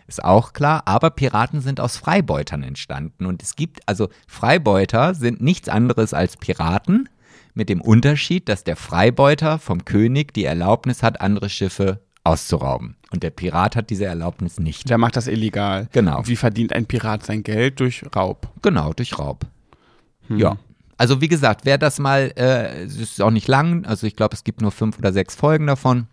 ist 0.06 0.24
auch 0.24 0.52
klar, 0.52 0.82
aber 0.86 1.10
Piraten 1.10 1.60
sind 1.60 1.80
aus 1.80 1.96
Freibeutern 1.96 2.62
entstanden 2.62 3.26
und 3.26 3.42
es 3.42 3.56
gibt, 3.56 3.80
also 3.86 4.08
Freibeuter 4.26 5.14
sind 5.14 5.40
nichts 5.40 5.68
anderes 5.68 6.12
als 6.12 6.36
Piraten 6.36 7.08
mit 7.54 7.68
dem 7.68 7.80
Unterschied, 7.80 8.48
dass 8.48 8.64
der 8.64 8.76
Freibeuter 8.76 9.58
vom 9.58 9.84
König 9.84 10.34
die 10.34 10.44
Erlaubnis 10.44 11.02
hat, 11.02 11.20
andere 11.20 11.48
Schiffe 11.48 12.00
auszurauben. 12.22 12.96
Und 13.14 13.22
der 13.22 13.30
Pirat 13.30 13.76
hat 13.76 13.90
diese 13.90 14.06
Erlaubnis 14.06 14.58
nicht. 14.58 14.90
Der 14.90 14.98
macht 14.98 15.14
das 15.14 15.28
illegal. 15.28 15.86
Genau. 15.92 16.18
Und 16.18 16.28
wie 16.28 16.34
verdient 16.34 16.72
ein 16.72 16.86
Pirat 16.86 17.24
sein 17.24 17.44
Geld? 17.44 17.78
Durch 17.78 18.04
Raub. 18.16 18.48
Genau, 18.60 18.92
durch 18.92 19.16
Raub. 19.16 19.46
Ja. 20.28 20.56
Also 20.96 21.20
wie 21.20 21.28
gesagt, 21.28 21.60
wer 21.64 21.78
das 21.78 22.00
mal, 22.00 22.32
äh, 22.34 22.82
es 22.82 22.96
ist 22.96 23.22
auch 23.22 23.30
nicht 23.30 23.46
lang, 23.46 23.84
also 23.84 24.08
ich 24.08 24.16
glaube, 24.16 24.34
es 24.34 24.42
gibt 24.42 24.62
nur 24.62 24.72
fünf 24.72 24.98
oder 24.98 25.12
sechs 25.12 25.36
Folgen 25.36 25.68
davon. 25.68 26.08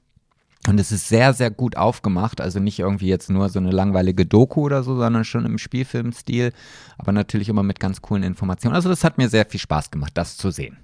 Und 0.68 0.80
es 0.80 0.92
ist 0.92 1.08
sehr, 1.08 1.34
sehr 1.34 1.50
gut 1.50 1.76
aufgemacht. 1.76 2.40
Also 2.40 2.60
nicht 2.60 2.78
irgendwie 2.78 3.08
jetzt 3.08 3.32
nur 3.32 3.50
so 3.50 3.58
eine 3.58 3.72
langweilige 3.72 4.28
Doku 4.28 4.62
oder 4.62 4.84
so, 4.84 4.96
sondern 4.96 5.26
schon 5.26 5.44
im 5.48 5.58
Spielfilmstil. 5.58 6.54
Aber 7.00 7.12
natürlich 7.14 7.50
immer 7.50 7.64
mit 7.64 7.80
ganz 7.80 8.04
coolen 8.04 8.22
Informationen. 8.22 8.76
Also 8.76 8.90
das 8.90 9.04
hat 9.04 9.18
mir 9.18 9.28
sehr 9.28 9.48
viel 9.48 9.60
Spaß 9.60 9.90
gemacht, 9.90 10.12
das 10.14 10.38
zu 10.38 10.52
sehen. 10.52 10.78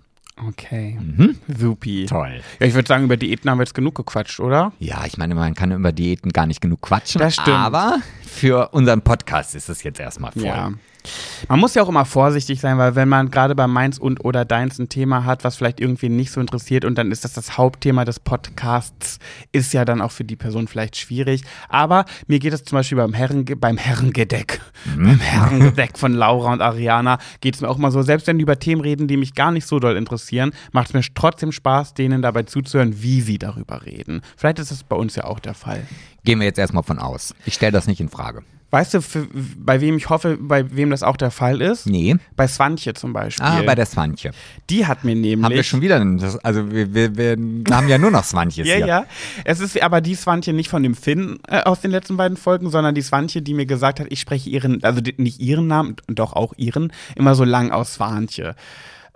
Okay. 0.46 0.98
Mhm. 1.00 1.38
Supi. 1.48 2.06
Toll. 2.06 2.42
Ja, 2.60 2.68
ich 2.68 2.74
würde 2.74 2.88
sagen, 2.88 3.04
über 3.06 3.18
Diäten 3.18 3.50
haben 3.50 3.58
wir 3.58 3.64
jetzt 3.64 3.74
genug 3.74 3.96
gequatscht, 3.96 4.40
oder? 4.40 4.72
Ja, 4.80 5.06
ich 5.06 5.18
meine, 5.18 5.34
man 5.34 5.56
kann 5.56 5.72
über 5.72 5.92
Diäten 5.92 6.32
gar 6.32 6.46
nicht 6.46 6.62
genug 6.62 6.82
quatschen. 6.82 7.20
Das 7.20 7.34
stimmt. 7.34 7.50
Aber 7.50 7.98
für 8.22 8.70
unseren 8.70 9.02
Podcast 9.02 9.56
ist 9.56 9.70
es 9.70 9.84
jetzt 9.84 10.00
erstmal 10.00 10.32
voll. 10.32 10.44
Ja. 10.44 10.72
Man 11.48 11.60
muss 11.60 11.76
ja 11.76 11.84
auch 11.84 11.90
immer 11.90 12.06
vorsichtig 12.06 12.60
sein, 12.60 12.78
weil 12.78 12.96
wenn 12.96 13.08
man 13.08 13.32
gerade 13.32 13.56
bei 13.56 13.68
Meins 13.68 14.00
und 14.00 14.24
oder 14.26 14.46
Deins 14.46 14.80
ein 14.80 14.90
Thema 14.90 15.26
hat, 15.26 15.44
was 15.44 15.56
vielleicht 15.56 15.80
irgendwie 15.80 16.10
nicht 16.10 16.32
so 16.32 16.42
interessiert 16.42 16.86
und 16.86 16.98
dann 16.98 17.12
ist 17.12 17.24
das 17.24 17.34
das 17.34 17.58
Hauptthema 17.58 18.06
des 18.06 18.20
Podcasts, 18.20 19.20
ist 19.52 19.74
ja 19.74 19.86
dann 19.86 20.02
auch 20.02 20.12
für 20.12 20.24
die 20.24 20.36
Person 20.36 20.68
vielleicht 20.68 20.98
schwierig. 20.98 21.44
Aber 21.70 22.06
mir 22.28 22.40
geht 22.40 22.54
es 22.54 22.64
zum 22.64 22.78
Beispiel 22.78 22.98
beim, 22.98 23.14
Herrenge 23.14 23.56
beim 23.56 23.78
Herrengedeck, 23.78 24.62
beim 24.86 25.20
Herrengedeck 25.20 25.98
von 25.98 26.14
Laura 26.14 26.52
und 26.54 26.62
Ariana, 26.62 27.20
geht 27.42 27.56
es 27.56 27.62
mir 27.62 27.70
auch 27.70 27.78
mal 27.78 27.92
so, 27.92 28.02
selbst 28.02 28.28
wenn 28.28 28.38
die 28.38 28.44
über 28.44 28.60
Themen 28.60 28.82
reden, 28.82 29.08
die 29.08 29.18
mich 29.18 29.34
gar 29.34 29.52
nicht 29.52 29.68
so 29.68 29.80
doll 29.80 29.96
interessieren, 29.96 30.52
macht 30.72 30.88
es 30.88 30.94
mir 30.94 31.02
trotzdem 31.14 31.52
Spaß, 31.52 31.94
denen 31.94 32.22
dabei 32.22 32.44
zuzuhören, 32.44 33.02
wie 33.02 33.22
sie 33.22 33.38
darüber 33.38 33.86
reden. 33.86 34.22
Vielleicht 34.36 34.60
ist 34.60 34.72
es 34.72 34.84
bei 34.84 34.96
uns 34.96 35.16
ja 35.16 35.26
auch 35.26 35.40
der 35.40 35.54
Fall. 35.54 35.86
Gehen 36.24 36.40
wir 36.40 36.48
jetzt 36.48 36.60
erstmal 36.60 36.84
von 36.84 37.00
aus. 37.00 37.34
Ich 37.46 37.54
stelle 37.54 37.72
das 37.72 37.88
nicht 37.88 38.02
in 38.02 38.10
Frage. 38.10 38.44
Weißt 38.70 38.94
du, 38.96 39.02
für, 39.02 39.26
bei 39.58 39.80
wem 39.80 39.96
ich 39.96 40.10
hoffe, 40.10 40.38
bei 40.42 40.76
wem 40.76 40.90
das 40.90 41.02
auch 41.02 41.16
der 41.16 41.32
Fall 41.32 41.62
ist? 41.62 41.86
Nee. 41.86 42.18
Bei 42.36 42.48
Swantje 42.50 42.94
zum 42.94 43.14
Beispiel. 43.14 43.46
Ah, 43.46 43.62
bei 43.66 43.76
der 43.76 43.86
Swantje. 43.86 44.32
Die 44.70 44.86
hat 44.86 45.06
mir 45.06 45.16
nämlich. 45.16 45.42
Haben 45.46 45.54
wir 45.56 45.64
schon 45.64 45.80
wieder, 45.82 45.96
einen- 46.02 46.22
also 46.44 46.70
wir, 46.70 46.94
wir, 46.94 47.16
wir 47.16 47.38
haben 47.72 47.88
ja 47.88 47.98
nur 47.98 48.12
noch 48.12 48.26
Swantjes 48.26 48.68
Ja, 48.68 48.76
hier. 48.76 48.86
ja. 48.86 49.06
Es 49.46 49.62
ist 49.62 49.82
aber 49.82 50.02
die 50.02 50.16
Swantje 50.16 50.52
nicht 50.54 50.68
von 50.70 50.84
dem 50.84 50.96
Finn 50.96 51.40
äh, 51.48 51.62
aus 51.62 51.80
den 51.80 51.92
letzten 51.92 52.18
beiden 52.18 52.36
Folgen, 52.36 52.70
sondern 52.70 52.94
die 52.94 53.02
Swantje, 53.02 53.42
die 53.42 53.54
mir 53.54 53.66
gesagt 53.66 54.02
hat, 54.02 54.08
ich 54.10 54.20
spreche 54.20 54.50
ihren, 54.50 54.84
also 54.84 55.00
nicht 55.16 55.40
ihren 55.40 55.68
Namen, 55.68 55.96
doch 56.08 56.34
auch 56.34 56.54
ihren, 56.58 56.92
immer 57.16 57.36
so 57.36 57.46
lang 57.46 57.72
aus 57.72 57.94
Swantje. 57.94 58.54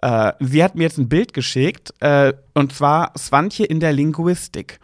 Äh, 0.01 0.31
sie 0.39 0.63
hat 0.63 0.75
mir 0.75 0.83
jetzt 0.83 0.97
ein 0.97 1.09
Bild 1.09 1.33
geschickt, 1.33 1.93
äh, 1.99 2.31
und 2.53 2.73
zwar 2.73 3.11
Swantje 3.17 3.65
in 3.65 3.79
der 3.81 3.91
Linguistik. 3.91 4.79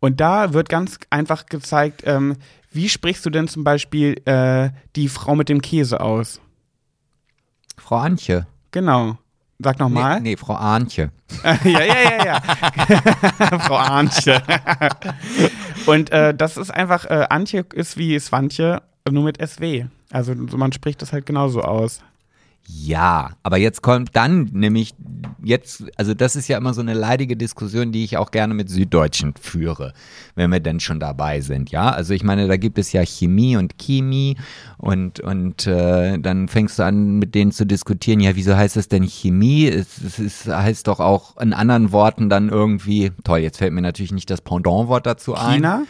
Und 0.00 0.20
da 0.20 0.54
wird 0.54 0.68
ganz 0.68 0.98
einfach 1.10 1.46
gezeigt, 1.46 2.02
ähm, 2.06 2.36
wie 2.72 2.88
sprichst 2.88 3.24
du 3.26 3.30
denn 3.30 3.48
zum 3.48 3.64
Beispiel 3.64 4.20
äh, 4.24 4.70
die 4.96 5.08
Frau 5.08 5.34
mit 5.34 5.48
dem 5.48 5.60
Käse 5.60 6.00
aus? 6.00 6.40
Frau 7.76 7.96
Antje. 7.96 8.46
Genau. 8.70 9.18
Sag 9.58 9.78
nochmal. 9.78 10.20
Nee, 10.20 10.30
nee, 10.30 10.36
Frau 10.36 10.54
Antje. 10.54 11.10
ja, 11.44 11.58
ja, 11.64 11.84
ja, 11.84 12.24
ja. 12.24 12.40
Frau 13.60 13.76
Antje. 13.76 14.42
Und 15.86 16.10
äh, 16.10 16.34
das 16.34 16.56
ist 16.56 16.70
einfach, 16.70 17.04
äh, 17.04 17.26
Antje 17.30 17.64
ist 17.74 17.96
wie 17.96 18.18
Swantje, 18.18 18.82
nur 19.08 19.24
mit 19.24 19.38
SW. 19.46 19.86
Also 20.10 20.34
so, 20.48 20.56
man 20.56 20.72
spricht 20.72 21.00
das 21.02 21.12
halt 21.12 21.26
genauso 21.26 21.62
aus. 21.62 22.00
Ja, 22.66 23.30
aber 23.42 23.56
jetzt 23.56 23.82
kommt 23.82 24.10
dann 24.14 24.48
nämlich 24.52 24.94
jetzt, 25.42 25.84
also 25.96 26.14
das 26.14 26.36
ist 26.36 26.48
ja 26.48 26.56
immer 26.56 26.74
so 26.74 26.80
eine 26.80 26.94
leidige 26.94 27.36
Diskussion, 27.36 27.90
die 27.90 28.04
ich 28.04 28.16
auch 28.16 28.30
gerne 28.30 28.54
mit 28.54 28.70
Süddeutschen 28.70 29.34
führe, 29.40 29.92
wenn 30.36 30.50
wir 30.50 30.60
denn 30.60 30.78
schon 30.78 31.00
dabei 31.00 31.40
sind, 31.40 31.70
ja. 31.70 31.90
Also 31.90 32.14
ich 32.14 32.22
meine, 32.22 32.46
da 32.46 32.56
gibt 32.56 32.78
es 32.78 32.92
ja 32.92 33.04
Chemie 33.04 33.56
und 33.56 33.78
Chemie 33.78 34.36
und 34.78 35.20
und 35.20 35.66
äh, 35.66 36.18
dann 36.18 36.48
fängst 36.48 36.78
du 36.78 36.84
an 36.84 37.18
mit 37.18 37.34
denen 37.34 37.50
zu 37.50 37.66
diskutieren, 37.66 38.20
ja, 38.20 38.36
wieso 38.36 38.56
heißt 38.56 38.76
es 38.76 38.88
denn 38.88 39.04
Chemie? 39.04 39.66
Es, 39.66 40.00
es 40.00 40.18
ist, 40.18 40.46
heißt 40.46 40.86
doch 40.86 41.00
auch 41.00 41.36
in 41.38 41.52
anderen 41.52 41.90
Worten 41.92 42.30
dann 42.30 42.48
irgendwie, 42.48 43.10
toll, 43.24 43.40
jetzt 43.40 43.58
fällt 43.58 43.72
mir 43.72 43.82
natürlich 43.82 44.12
nicht 44.12 44.30
das 44.30 44.40
Pendantwort 44.40 45.06
dazu 45.06 45.34
ein. 45.34 45.54
China? 45.54 45.82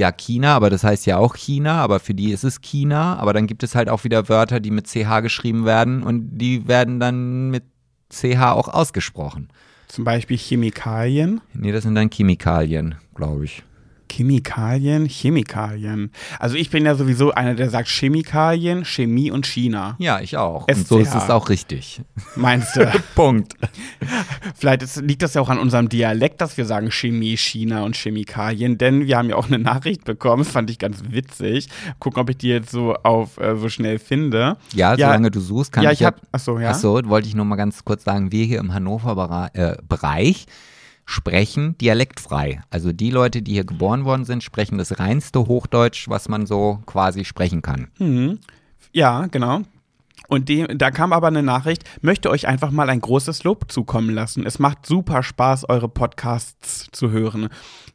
Ja, 0.00 0.12
China, 0.12 0.56
aber 0.56 0.70
das 0.70 0.82
heißt 0.82 1.04
ja 1.04 1.18
auch 1.18 1.36
China, 1.36 1.82
aber 1.82 2.00
für 2.00 2.14
die 2.14 2.30
ist 2.30 2.42
es 2.42 2.62
China. 2.62 3.16
Aber 3.18 3.34
dann 3.34 3.46
gibt 3.46 3.62
es 3.62 3.74
halt 3.74 3.90
auch 3.90 4.02
wieder 4.02 4.30
Wörter, 4.30 4.58
die 4.58 4.70
mit 4.70 4.86
CH 4.86 5.20
geschrieben 5.20 5.66
werden 5.66 6.02
und 6.02 6.38
die 6.38 6.66
werden 6.66 7.00
dann 7.00 7.50
mit 7.50 7.64
CH 8.08 8.52
auch 8.52 8.68
ausgesprochen. 8.68 9.50
Zum 9.88 10.04
Beispiel 10.04 10.38
Chemikalien. 10.38 11.42
Nee, 11.52 11.70
das 11.70 11.82
sind 11.82 11.96
dann 11.96 12.08
Chemikalien, 12.08 12.94
glaube 13.14 13.44
ich. 13.44 13.62
Chemikalien, 14.10 15.06
Chemikalien. 15.08 16.10
Also 16.38 16.56
ich 16.56 16.70
bin 16.70 16.84
ja 16.84 16.94
sowieso 16.94 17.30
einer, 17.32 17.54
der 17.54 17.70
sagt 17.70 17.88
Chemikalien, 17.88 18.84
Chemie 18.84 19.30
und 19.30 19.46
China. 19.46 19.96
Ja, 19.98 20.20
ich 20.20 20.36
auch. 20.36 20.66
Und 20.68 20.86
so 20.88 20.98
SCH. 20.98 21.02
ist 21.08 21.14
es 21.14 21.30
auch 21.30 21.48
richtig. 21.48 22.02
Meinst 22.36 22.76
du? 22.76 22.86
Punkt. 23.14 23.54
Vielleicht 24.56 24.82
ist, 24.82 24.96
liegt 25.02 25.22
das 25.22 25.34
ja 25.34 25.40
auch 25.40 25.48
an 25.48 25.58
unserem 25.58 25.88
Dialekt, 25.88 26.40
dass 26.40 26.56
wir 26.56 26.64
sagen 26.64 26.90
Chemie, 26.90 27.36
China 27.36 27.82
und 27.84 27.96
Chemikalien, 27.96 28.78
denn 28.78 29.06
wir 29.06 29.16
haben 29.16 29.28
ja 29.30 29.36
auch 29.36 29.46
eine 29.46 29.58
Nachricht 29.58 30.04
bekommen, 30.04 30.42
das 30.44 30.52
fand 30.52 30.70
ich 30.70 30.78
ganz 30.78 31.02
witzig. 31.08 31.68
Gucken, 31.98 32.20
ob 32.20 32.30
ich 32.30 32.38
die 32.38 32.48
jetzt 32.48 32.70
so 32.70 32.94
auf 32.94 33.38
äh, 33.38 33.56
so 33.56 33.68
schnell 33.68 33.98
finde. 33.98 34.56
Ja, 34.74 34.94
Ja. 34.94 35.06
solange 35.08 35.30
du 35.30 35.40
suchst, 35.40 35.72
kann 35.72 35.84
ja, 35.84 35.92
ich 35.92 36.00
ich 36.00 36.06
hab, 36.06 36.20
ach 36.32 36.40
so, 36.40 36.58
ja. 36.58 36.70
Ach 36.70 36.74
so, 36.74 37.00
wollte 37.06 37.28
ich 37.28 37.34
nur 37.34 37.44
mal 37.44 37.56
ganz 37.56 37.84
kurz 37.84 38.04
sagen, 38.04 38.32
wir 38.32 38.44
hier 38.44 38.58
im 38.58 38.72
Hannover 38.74 39.12
Bera- 39.16 39.50
äh, 39.54 39.76
sprechen 41.10 41.76
dialektfrei. 41.78 42.62
Also 42.70 42.92
die 42.92 43.10
Leute, 43.10 43.42
die 43.42 43.52
hier 43.52 43.64
geboren 43.64 44.04
worden 44.04 44.24
sind, 44.24 44.44
sprechen 44.44 44.78
das 44.78 44.98
reinste 44.98 45.40
Hochdeutsch, 45.40 46.08
was 46.08 46.28
man 46.28 46.46
so 46.46 46.80
quasi 46.86 47.24
sprechen 47.24 47.62
kann. 47.62 47.88
Mhm. 47.98 48.38
Ja, 48.92 49.26
genau. 49.26 49.62
Und 50.28 50.48
die, 50.48 50.64
da 50.68 50.92
kam 50.92 51.12
aber 51.12 51.26
eine 51.26 51.42
Nachricht, 51.42 51.82
möchte 52.02 52.30
euch 52.30 52.46
einfach 52.46 52.70
mal 52.70 52.88
ein 52.88 53.00
großes 53.00 53.42
Lob 53.42 53.72
zukommen 53.72 54.10
lassen. 54.10 54.46
Es 54.46 54.60
macht 54.60 54.86
super 54.86 55.24
Spaß, 55.24 55.68
eure 55.68 55.88
Podcasts 55.88 56.86
zu 56.92 57.10
hören. 57.10 57.48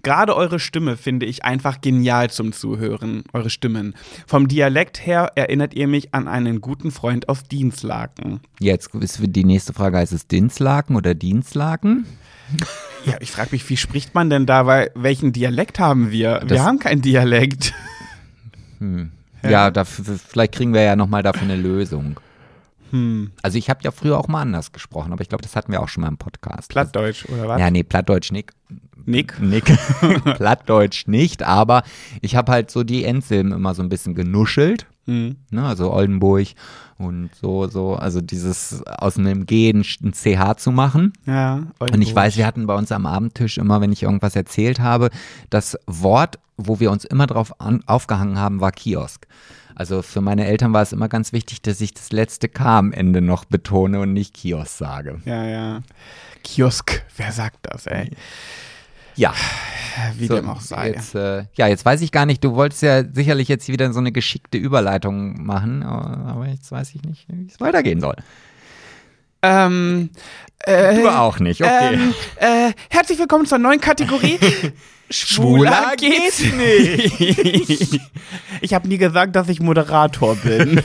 Gerade 0.03 0.35
eure 0.35 0.59
Stimme 0.59 0.97
finde 0.97 1.25
ich 1.25 1.45
einfach 1.45 1.79
genial 1.79 2.29
zum 2.29 2.51
Zuhören, 2.51 3.23
eure 3.31 3.49
Stimmen. 3.49 3.95
Vom 4.27 4.49
Dialekt 4.49 5.05
her 5.05 5.31
erinnert 5.35 5.73
ihr 5.73 5.87
mich 5.87 6.13
an 6.13 6.27
einen 6.27 6.59
guten 6.59 6.91
Freund 6.91 7.29
aus 7.29 7.43
Dienstlaken. 7.43 8.41
Jetzt 8.59 8.93
ist 8.93 9.19
die 9.21 9.45
nächste 9.45 9.71
Frage, 9.71 9.97
heißt 9.97 10.11
es 10.11 10.27
Dinslaken 10.27 10.97
oder 10.97 11.15
Dienstlaken? 11.15 12.05
Ja, 13.05 13.15
ich 13.19 13.31
frage 13.31 13.49
mich, 13.51 13.69
wie 13.69 13.77
spricht 13.77 14.15
man 14.15 14.29
denn 14.29 14.45
da, 14.45 14.65
weil 14.65 14.91
welchen 14.95 15.31
Dialekt 15.31 15.79
haben 15.79 16.11
wir? 16.11 16.39
wir 16.41 16.47
Das- 16.47 16.59
haben 16.61 16.79
keinen 16.79 17.01
Dialekt. 17.01 17.73
Ja, 19.43 19.71
dafür, 19.71 20.17
vielleicht 20.17 20.53
kriegen 20.53 20.73
wir 20.73 20.81
ja 20.81 20.95
nochmal 20.95 21.23
dafür 21.23 21.43
eine 21.43 21.55
Lösung. 21.55 22.19
Hm. 22.91 23.31
Also 23.41 23.57
ich 23.57 23.69
habe 23.69 23.79
ja 23.83 23.91
früher 23.91 24.17
auch 24.19 24.27
mal 24.27 24.41
anders 24.41 24.71
gesprochen, 24.71 25.11
aber 25.11 25.21
ich 25.21 25.29
glaube, 25.29 25.41
das 25.43 25.55
hatten 25.55 25.71
wir 25.71 25.81
auch 25.81 25.87
schon 25.89 26.01
mal 26.01 26.07
im 26.07 26.17
Podcast. 26.17 26.69
Plattdeutsch, 26.69 27.25
oder 27.29 27.47
was? 27.47 27.59
Ja, 27.59 27.69
nee, 27.71 27.83
Plattdeutsch 27.83 28.31
nicht. 28.31 28.51
Nick? 29.05 29.39
Nick. 29.39 29.65
Plattdeutsch 30.23 31.07
nicht, 31.07 31.43
aber 31.43 31.83
ich 32.21 32.35
habe 32.35 32.51
halt 32.51 32.71
so 32.71 32.83
die 32.83 33.03
Endsilben 33.05 33.51
immer 33.51 33.75
so 33.75 33.83
ein 33.83 33.89
bisschen 33.89 34.15
genuschelt. 34.15 34.87
Hm. 35.05 35.35
Ne, 35.51 35.63
also 35.65 35.91
Oldenburg 35.93 36.47
und 36.97 37.29
so, 37.35 37.67
so, 37.67 37.95
also 37.95 38.21
dieses 38.21 38.81
aus 38.87 39.17
einem 39.17 39.45
G 39.45 39.69
ein 39.69 39.83
CH 39.83 40.57
zu 40.57 40.71
machen. 40.71 41.13
Ja. 41.25 41.67
Und 41.79 42.01
ich 42.01 42.15
weiß, 42.15 42.37
wir 42.37 42.45
hatten 42.45 42.67
bei 42.67 42.75
uns 42.75 42.91
am 42.91 43.05
Abendtisch 43.05 43.57
immer, 43.57 43.81
wenn 43.81 43.91
ich 43.91 44.03
irgendwas 44.03 44.35
erzählt 44.35 44.79
habe, 44.79 45.09
das 45.49 45.77
Wort, 45.87 46.39
wo 46.57 46.79
wir 46.79 46.91
uns 46.91 47.03
immer 47.03 47.27
drauf 47.27 47.59
an, 47.59 47.83
aufgehangen 47.85 48.39
haben, 48.39 48.61
war 48.61 48.71
Kiosk. 48.71 49.27
Also 49.75 50.01
für 50.01 50.21
meine 50.21 50.45
Eltern 50.45 50.71
war 50.71 50.81
es 50.81 50.93
immer 50.93 51.09
ganz 51.09 51.33
wichtig, 51.33 51.61
dass 51.61 51.81
ich 51.81 51.93
das 51.93 52.13
letzte 52.13 52.47
K 52.47 52.79
am 52.79 52.93
Ende 52.93 53.21
noch 53.21 53.43
betone 53.43 53.99
und 53.99 54.13
nicht 54.13 54.33
Kiosk 54.33 54.77
sage. 54.77 55.21
Ja, 55.25 55.43
ja. 55.43 55.81
Kiosk, 56.43 57.03
wer 57.17 57.33
sagt 57.33 57.57
das, 57.63 57.87
ey? 57.87 58.11
Ja, 59.15 59.33
Wie 60.17 60.27
so, 60.27 60.35
dem 60.35 60.49
auch 60.49 60.61
sei. 60.61 60.89
Jetzt, 60.91 61.15
äh, 61.15 61.45
ja, 61.55 61.67
jetzt 61.67 61.85
weiß 61.85 62.01
ich 62.01 62.11
gar 62.11 62.25
nicht, 62.25 62.43
du 62.43 62.53
wolltest 62.55 62.81
ja 62.81 63.03
sicherlich 63.03 63.47
jetzt 63.47 63.67
wieder 63.67 63.91
so 63.93 63.99
eine 63.99 64.11
geschickte 64.11 64.57
Überleitung 64.57 65.45
machen, 65.45 65.83
aber 65.83 66.31
aber 66.31 66.47
jetzt 66.47 66.71
weiß 66.71 66.93
ich 66.95 67.01
nicht, 67.03 67.25
wie 67.29 67.47
es 67.47 67.59
weitergehen 67.59 68.01
soll. 68.01 68.15
Ähm, 69.41 70.09
äh, 70.59 70.95
Du 70.95 71.07
auch 71.09 71.39
nicht, 71.39 71.61
okay. 71.61 71.93
Ähm, 71.93 72.13
äh, 72.37 72.71
herzlich 72.89 73.19
willkommen 73.19 73.45
zur 73.45 73.59
neuen 73.59 73.79
Kategorie. 73.79 74.39
Schwuler 75.09 75.93
geht's 75.97 76.41
nicht. 76.41 78.01
ich 78.61 78.73
habe 78.73 78.87
nie 78.87 78.97
gesagt, 78.97 79.35
dass 79.35 79.49
ich 79.49 79.59
Moderator 79.59 80.35
bin. 80.35 80.81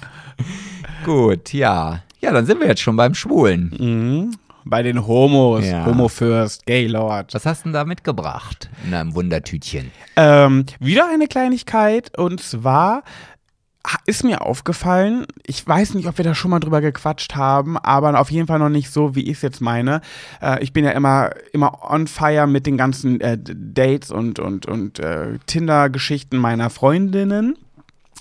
Gut, 1.04 1.52
ja. 1.52 2.02
Ja, 2.20 2.32
dann 2.32 2.46
sind 2.46 2.60
wir 2.60 2.68
jetzt 2.68 2.80
schon 2.80 2.96
beim 2.96 3.14
Schwulen. 3.14 3.74
mhm. 3.78 4.36
Bei 4.64 4.82
den 4.82 5.06
Homos, 5.06 5.66
Ja. 5.66 5.86
Homo 5.86 6.08
First, 6.08 6.66
Gay 6.66 6.86
Lord. 6.86 7.32
Was 7.34 7.46
hast 7.46 7.60
du 7.60 7.68
denn 7.68 7.72
da 7.74 7.84
mitgebracht 7.84 8.68
in 8.86 8.94
einem 8.94 9.14
Wundertütchen? 9.14 9.90
Ähm, 10.16 10.66
wieder 10.78 11.08
eine 11.10 11.26
Kleinigkeit 11.26 12.16
und 12.18 12.40
zwar 12.40 13.02
ist 14.04 14.24
mir 14.24 14.42
aufgefallen, 14.42 15.26
ich 15.46 15.66
weiß 15.66 15.94
nicht, 15.94 16.06
ob 16.06 16.18
wir 16.18 16.24
da 16.24 16.34
schon 16.34 16.50
mal 16.50 16.60
drüber 16.60 16.82
gequatscht 16.82 17.34
haben, 17.34 17.78
aber 17.78 18.18
auf 18.20 18.30
jeden 18.30 18.46
Fall 18.46 18.58
noch 18.58 18.68
nicht 18.68 18.90
so, 18.90 19.14
wie 19.14 19.22
ich 19.22 19.38
es 19.38 19.42
jetzt 19.42 19.60
meine. 19.62 20.02
Äh, 20.42 20.62
ich 20.62 20.74
bin 20.74 20.84
ja 20.84 20.90
immer, 20.90 21.30
immer 21.52 21.90
on 21.90 22.06
fire 22.06 22.46
mit 22.46 22.66
den 22.66 22.76
ganzen 22.76 23.20
äh, 23.22 23.38
Dates 23.40 24.10
und, 24.10 24.38
und, 24.38 24.66
und 24.66 24.98
äh, 24.98 25.38
Tinder-Geschichten 25.46 26.36
meiner 26.36 26.68
Freundinnen 26.68 27.56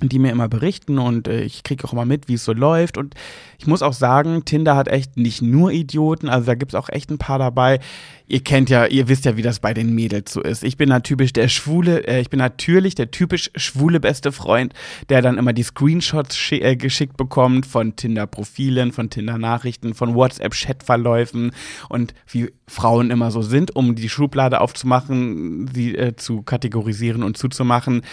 die 0.08 0.20
mir 0.20 0.32
immer 0.32 0.48
berichten 0.48 0.98
und 0.98 1.28
äh, 1.28 1.42
ich 1.42 1.64
kriege 1.64 1.84
auch 1.86 1.92
immer 1.92 2.06
mit, 2.06 2.28
wie 2.30 2.36
es 2.36 2.46
so 2.46 2.54
läuft. 2.54 2.98
Und 2.98 3.16
ich 3.58 3.68
muss 3.68 3.82
auch 3.82 3.94
sagen, 3.94 4.46
Tinder 4.46 4.76
hat 4.76 4.88
echt 4.88 5.18
nicht 5.18 5.42
nur 5.42 5.72
Idioten, 5.72 6.30
also 6.30 6.46
da 6.46 6.56
gibt 6.56 6.72
es 6.72 6.76
auch 6.76 6.90
echt 6.90 7.10
ein 7.10 7.18
paar 7.18 7.40
dabei. 7.40 7.80
Ihr 8.28 8.42
kennt 8.42 8.70
ja, 8.70 8.86
ihr 8.86 9.10
wisst 9.10 9.26
ja, 9.26 9.36
wie 9.38 9.42
das 9.42 9.60
bei 9.60 9.74
den 9.74 9.94
Mädels 9.96 10.32
so 10.32 10.42
ist. 10.42 10.64
Ich 10.64 10.78
bin 10.78 10.88
natürlich 10.88 11.34
der 11.34 11.48
schwule, 11.48 12.08
äh, 12.08 12.22
ich 12.22 12.30
bin 12.30 12.38
natürlich 12.38 12.96
der 12.96 13.12
typisch 13.12 13.50
schwule 13.56 14.00
beste 14.00 14.32
Freund, 14.32 14.74
der 15.10 15.22
dann 15.22 15.38
immer 15.38 15.52
die 15.52 15.64
Screenshots 15.64 16.38
äh, 16.52 16.76
geschickt 16.76 17.18
bekommt 17.18 17.66
von 17.66 17.96
Tinder-Profilen, 17.96 18.92
von 18.92 19.10
Tinder-Nachrichten, 19.10 19.96
von 19.96 20.14
WhatsApp-Chat-Verläufen 20.14 21.52
und 21.90 22.14
wie 22.28 22.52
Frauen 22.68 23.10
immer 23.10 23.32
so 23.32 23.42
sind, 23.42 23.76
um 23.76 23.96
die 23.96 24.10
Schublade 24.10 24.62
aufzumachen, 24.62 25.70
sie 25.74 25.96
äh, 25.96 26.16
zu 26.16 26.44
kategorisieren 26.44 27.24
und 27.24 27.36
zuzumachen 27.36 28.04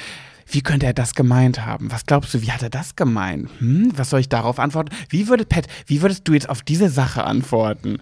wie 0.46 0.60
könnte 0.62 0.86
er 0.86 0.94
das 0.94 1.14
gemeint 1.14 1.66
haben? 1.66 1.90
Was 1.90 2.06
glaubst 2.06 2.32
du, 2.34 2.42
wie 2.42 2.52
hat 2.52 2.62
er 2.62 2.70
das 2.70 2.96
gemeint? 2.96 3.50
Hm, 3.58 3.92
was 3.96 4.10
soll 4.10 4.20
ich 4.20 4.28
darauf 4.28 4.58
antworten? 4.58 4.94
Wie 5.08 5.28
würde 5.28 5.44
Pat, 5.44 5.66
wie 5.86 6.02
würdest 6.02 6.26
du 6.28 6.34
jetzt 6.34 6.48
auf 6.48 6.62
diese 6.62 6.88
Sache 6.88 7.24
antworten? 7.24 7.98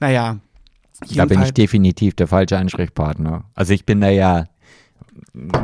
Naja. 0.00 0.38
Da 1.14 1.24
bin 1.26 1.42
ich 1.42 1.52
definitiv 1.52 2.14
der 2.14 2.28
falsche 2.28 2.56
Ansprechpartner. 2.56 3.44
Also 3.54 3.72
ich 3.72 3.84
bin 3.84 4.00
da 4.00 4.08
ja, 4.08 4.46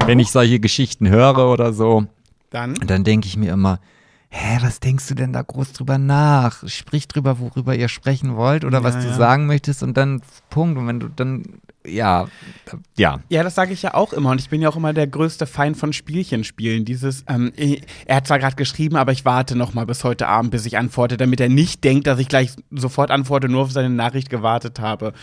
wenn 0.07 0.19
ich 0.19 0.31
solche 0.31 0.61
Geschichten 0.61 1.09
höre 1.09 1.51
oder 1.51 1.73
so, 1.73 2.07
dann, 2.51 2.75
dann 2.75 3.05
denke 3.05 3.29
ich 3.29 3.37
mir 3.37 3.53
immer, 3.53 3.79
hä, 4.31 4.59
was 4.61 4.81
denkst 4.81 5.09
du 5.09 5.15
denn 5.15 5.33
da 5.33 5.43
groß 5.43 5.73
drüber 5.73 5.99
nach? 5.99 6.69
Sprich 6.69 7.09
drüber, 7.09 7.39
worüber 7.39 7.75
ihr 7.75 7.89
sprechen 7.89 8.37
wollt 8.37 8.65
oder 8.65 8.79
ja, 8.79 8.85
was 8.85 8.99
du 8.99 9.07
ja. 9.07 9.15
sagen 9.15 9.47
möchtest 9.47 9.83
und 9.83 9.97
dann 9.97 10.23
Punkt. 10.51 10.79
Und 10.79 10.87
wenn 10.87 11.01
du 11.01 11.09
dann, 11.09 11.45
ja, 11.87 12.29
ja. 12.97 13.21
Ja, 13.31 13.43
das 13.43 13.55
sage 13.55 13.73
ich 13.73 13.83
ja 13.83 13.95
auch 13.95 14.13
immer 14.13 14.31
und 14.31 14.41
ich 14.41 14.51
bin 14.51 14.61
ja 14.61 14.69
auch 14.69 14.77
immer 14.77 14.93
der 14.93 15.07
größte 15.07 15.47
Feind 15.47 15.77
von 15.77 15.93
Spielchen 15.93 16.45
spielen. 16.45 16.85
Dieses, 16.85 17.25
ähm, 17.27 17.53
er 18.07 18.17
hat 18.17 18.27
zwar 18.27 18.39
gerade 18.39 18.57
geschrieben, 18.57 18.97
aber 18.97 19.13
ich 19.13 19.25
warte 19.25 19.57
noch 19.57 19.73
mal 19.73 19.87
bis 19.87 20.05
heute 20.05 20.29
Abend, 20.29 20.51
bis 20.51 20.67
ich 20.67 20.77
antworte, 20.77 21.17
damit 21.17 21.41
er 21.41 21.49
nicht 21.49 21.83
denkt, 21.83 22.07
dass 22.07 22.19
ich 22.19 22.29
gleich 22.29 22.53
sofort 22.71 23.11
antworte, 23.11 23.49
nur 23.49 23.63
auf 23.63 23.73
seine 23.73 23.91
Nachricht 23.91 24.29
gewartet 24.29 24.79
habe. 24.79 25.15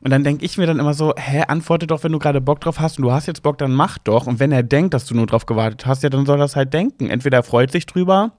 Und 0.00 0.10
dann 0.10 0.24
denke 0.24 0.44
ich 0.44 0.56
mir 0.56 0.66
dann 0.66 0.78
immer 0.78 0.94
so, 0.94 1.12
hä, 1.16 1.44
antworte 1.48 1.86
doch, 1.86 2.04
wenn 2.04 2.12
du 2.12 2.18
gerade 2.18 2.40
Bock 2.40 2.60
drauf 2.60 2.80
hast 2.80 2.98
und 2.98 3.02
du 3.02 3.12
hast 3.12 3.26
jetzt 3.26 3.42
Bock, 3.42 3.58
dann 3.58 3.72
mach 3.72 3.98
doch. 3.98 4.26
Und 4.26 4.38
wenn 4.38 4.52
er 4.52 4.62
denkt, 4.62 4.94
dass 4.94 5.06
du 5.06 5.14
nur 5.14 5.26
drauf 5.26 5.44
gewartet 5.44 5.86
hast, 5.86 6.02
ja, 6.02 6.08
dann 6.08 6.24
soll 6.24 6.36
er 6.36 6.44
das 6.44 6.56
halt 6.56 6.72
denken. 6.72 7.10
Entweder 7.10 7.38
er 7.38 7.42
freut 7.42 7.72
sich 7.72 7.84
drüber 7.84 8.32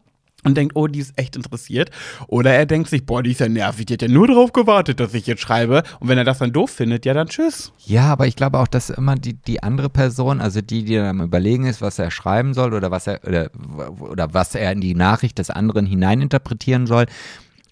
und 0.43 0.55
denkt, 0.55 0.75
oh, 0.75 0.87
die 0.87 0.99
ist 0.99 1.13
echt 1.17 1.35
interessiert. 1.35 1.89
Oder 2.27 2.53
er 2.53 2.65
denkt 2.65 2.89
sich, 2.89 3.05
boah, 3.05 3.21
die 3.21 3.31
ist 3.31 3.39
ja 3.39 3.49
nervig, 3.49 3.85
die 3.85 3.93
hat 3.93 4.01
ja 4.01 4.07
nur 4.07 4.27
darauf 4.27 4.53
gewartet, 4.53 4.99
dass 4.99 5.13
ich 5.13 5.27
jetzt 5.27 5.41
schreibe. 5.41 5.83
Und 5.99 6.07
wenn 6.07 6.17
er 6.17 6.23
das 6.23 6.39
dann 6.39 6.53
doof 6.53 6.71
findet, 6.71 7.05
ja, 7.05 7.13
dann 7.13 7.27
tschüss. 7.27 7.73
Ja, 7.85 8.03
aber 8.03 8.27
ich 8.27 8.35
glaube 8.35 8.59
auch, 8.59 8.67
dass 8.67 8.89
immer 8.89 9.15
die, 9.15 9.33
die 9.33 9.63
andere 9.63 9.89
Person, 9.89 10.41
also 10.41 10.61
die, 10.61 10.83
die 10.83 10.95
dann 10.95 11.07
am 11.07 11.21
überlegen 11.21 11.65
ist, 11.65 11.81
was 11.81 11.99
er 11.99 12.11
schreiben 12.11 12.53
soll 12.53 12.73
oder 12.73 12.91
was 12.91 13.07
er, 13.07 13.21
oder, 13.27 13.49
oder 13.99 14.33
was 14.33 14.55
er 14.55 14.71
in 14.71 14.81
die 14.81 14.95
Nachricht 14.95 15.37
des 15.39 15.49
anderen 15.49 15.85
hineininterpretieren 15.85 16.87
soll, 16.87 17.05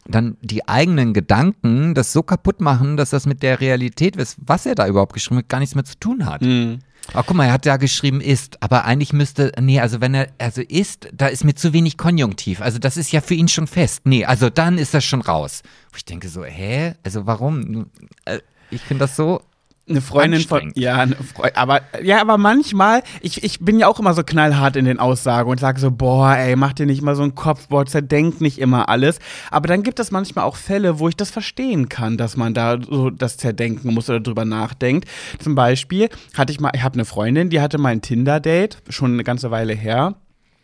dann 0.09 0.37
die 0.41 0.67
eigenen 0.67 1.13
Gedanken 1.13 1.93
das 1.93 2.13
so 2.13 2.23
kaputt 2.23 2.61
machen, 2.61 2.97
dass 2.97 3.09
das 3.09 3.25
mit 3.25 3.43
der 3.43 3.59
Realität, 3.59 4.15
was 4.17 4.65
er 4.65 4.75
da 4.75 4.87
überhaupt 4.87 5.13
geschrieben 5.13 5.39
hat, 5.39 5.49
gar 5.49 5.59
nichts 5.59 5.75
mehr 5.75 5.83
zu 5.83 5.99
tun 5.99 6.25
hat. 6.25 6.41
Mhm. 6.41 6.79
Oh, 7.13 7.23
guck 7.25 7.35
mal, 7.35 7.45
er 7.45 7.53
hat 7.53 7.65
ja 7.65 7.77
geschrieben 7.77 8.21
ist, 8.21 8.61
aber 8.61 8.85
eigentlich 8.85 9.13
müsste, 9.13 9.51
nee, 9.59 9.79
also 9.79 10.01
wenn 10.01 10.13
er, 10.13 10.27
also 10.37 10.61
ist, 10.61 11.07
da 11.13 11.27
ist 11.27 11.43
mir 11.43 11.55
zu 11.55 11.73
wenig 11.73 11.97
Konjunktiv. 11.97 12.61
Also 12.61 12.79
das 12.79 12.97
ist 12.97 13.11
ja 13.11 13.21
für 13.21 13.33
ihn 13.33 13.47
schon 13.47 13.67
fest. 13.67 14.01
Nee, 14.03 14.25
also 14.25 14.49
dann 14.49 14.77
ist 14.77 14.93
das 14.93 15.05
schon 15.05 15.21
raus. 15.21 15.63
Ich 15.95 16.05
denke 16.05 16.27
so, 16.29 16.43
hä? 16.43 16.95
Also 17.03 17.25
warum? 17.25 17.89
Äh, 18.25 18.39
ich 18.69 18.81
finde 18.81 19.05
das 19.05 19.15
so 19.15 19.41
eine 19.89 20.01
Freundin 20.01 20.41
von 20.41 20.71
ja, 20.75 20.97
eine 20.97 21.15
Freu 21.15 21.49
aber 21.55 21.81
ja, 22.01 22.19
aber 22.21 22.37
manchmal 22.37 23.03
ich, 23.21 23.43
ich 23.43 23.59
bin 23.59 23.79
ja 23.79 23.87
auch 23.87 23.99
immer 23.99 24.13
so 24.13 24.23
knallhart 24.23 24.75
in 24.75 24.85
den 24.85 24.99
Aussagen 24.99 25.49
und 25.49 25.59
sage 25.59 25.79
so 25.79 25.91
boah, 25.91 26.35
ey, 26.35 26.55
mach 26.55 26.73
dir 26.73 26.85
nicht 26.85 27.01
mal 27.01 27.15
so 27.15 27.23
einen 27.23 27.35
Kopf, 27.35 27.67
boah, 27.67 27.85
zerdenk 27.85 28.41
nicht 28.41 28.59
immer 28.59 28.89
alles, 28.89 29.19
aber 29.49 29.67
dann 29.67 29.83
gibt 29.83 29.99
es 29.99 30.11
manchmal 30.11 30.45
auch 30.45 30.55
Fälle, 30.55 30.99
wo 30.99 31.07
ich 31.07 31.15
das 31.15 31.31
verstehen 31.31 31.89
kann, 31.89 32.17
dass 32.17 32.37
man 32.37 32.53
da 32.53 32.77
so 32.81 33.09
das 33.09 33.37
zerdenken 33.37 33.93
muss 33.93 34.09
oder 34.09 34.19
drüber 34.19 34.45
nachdenkt. 34.45 35.07
Zum 35.39 35.55
Beispiel 35.55 36.09
hatte 36.35 36.51
ich 36.51 36.59
mal 36.59 36.71
ich 36.73 36.83
habe 36.83 36.95
eine 36.95 37.05
Freundin, 37.05 37.49
die 37.49 37.61
hatte 37.61 37.77
mal 37.77 37.89
ein 37.89 38.01
Tinder 38.01 38.39
Date 38.39 38.77
schon 38.89 39.13
eine 39.13 39.23
ganze 39.23 39.51
Weile 39.51 39.73
her. 39.73 40.15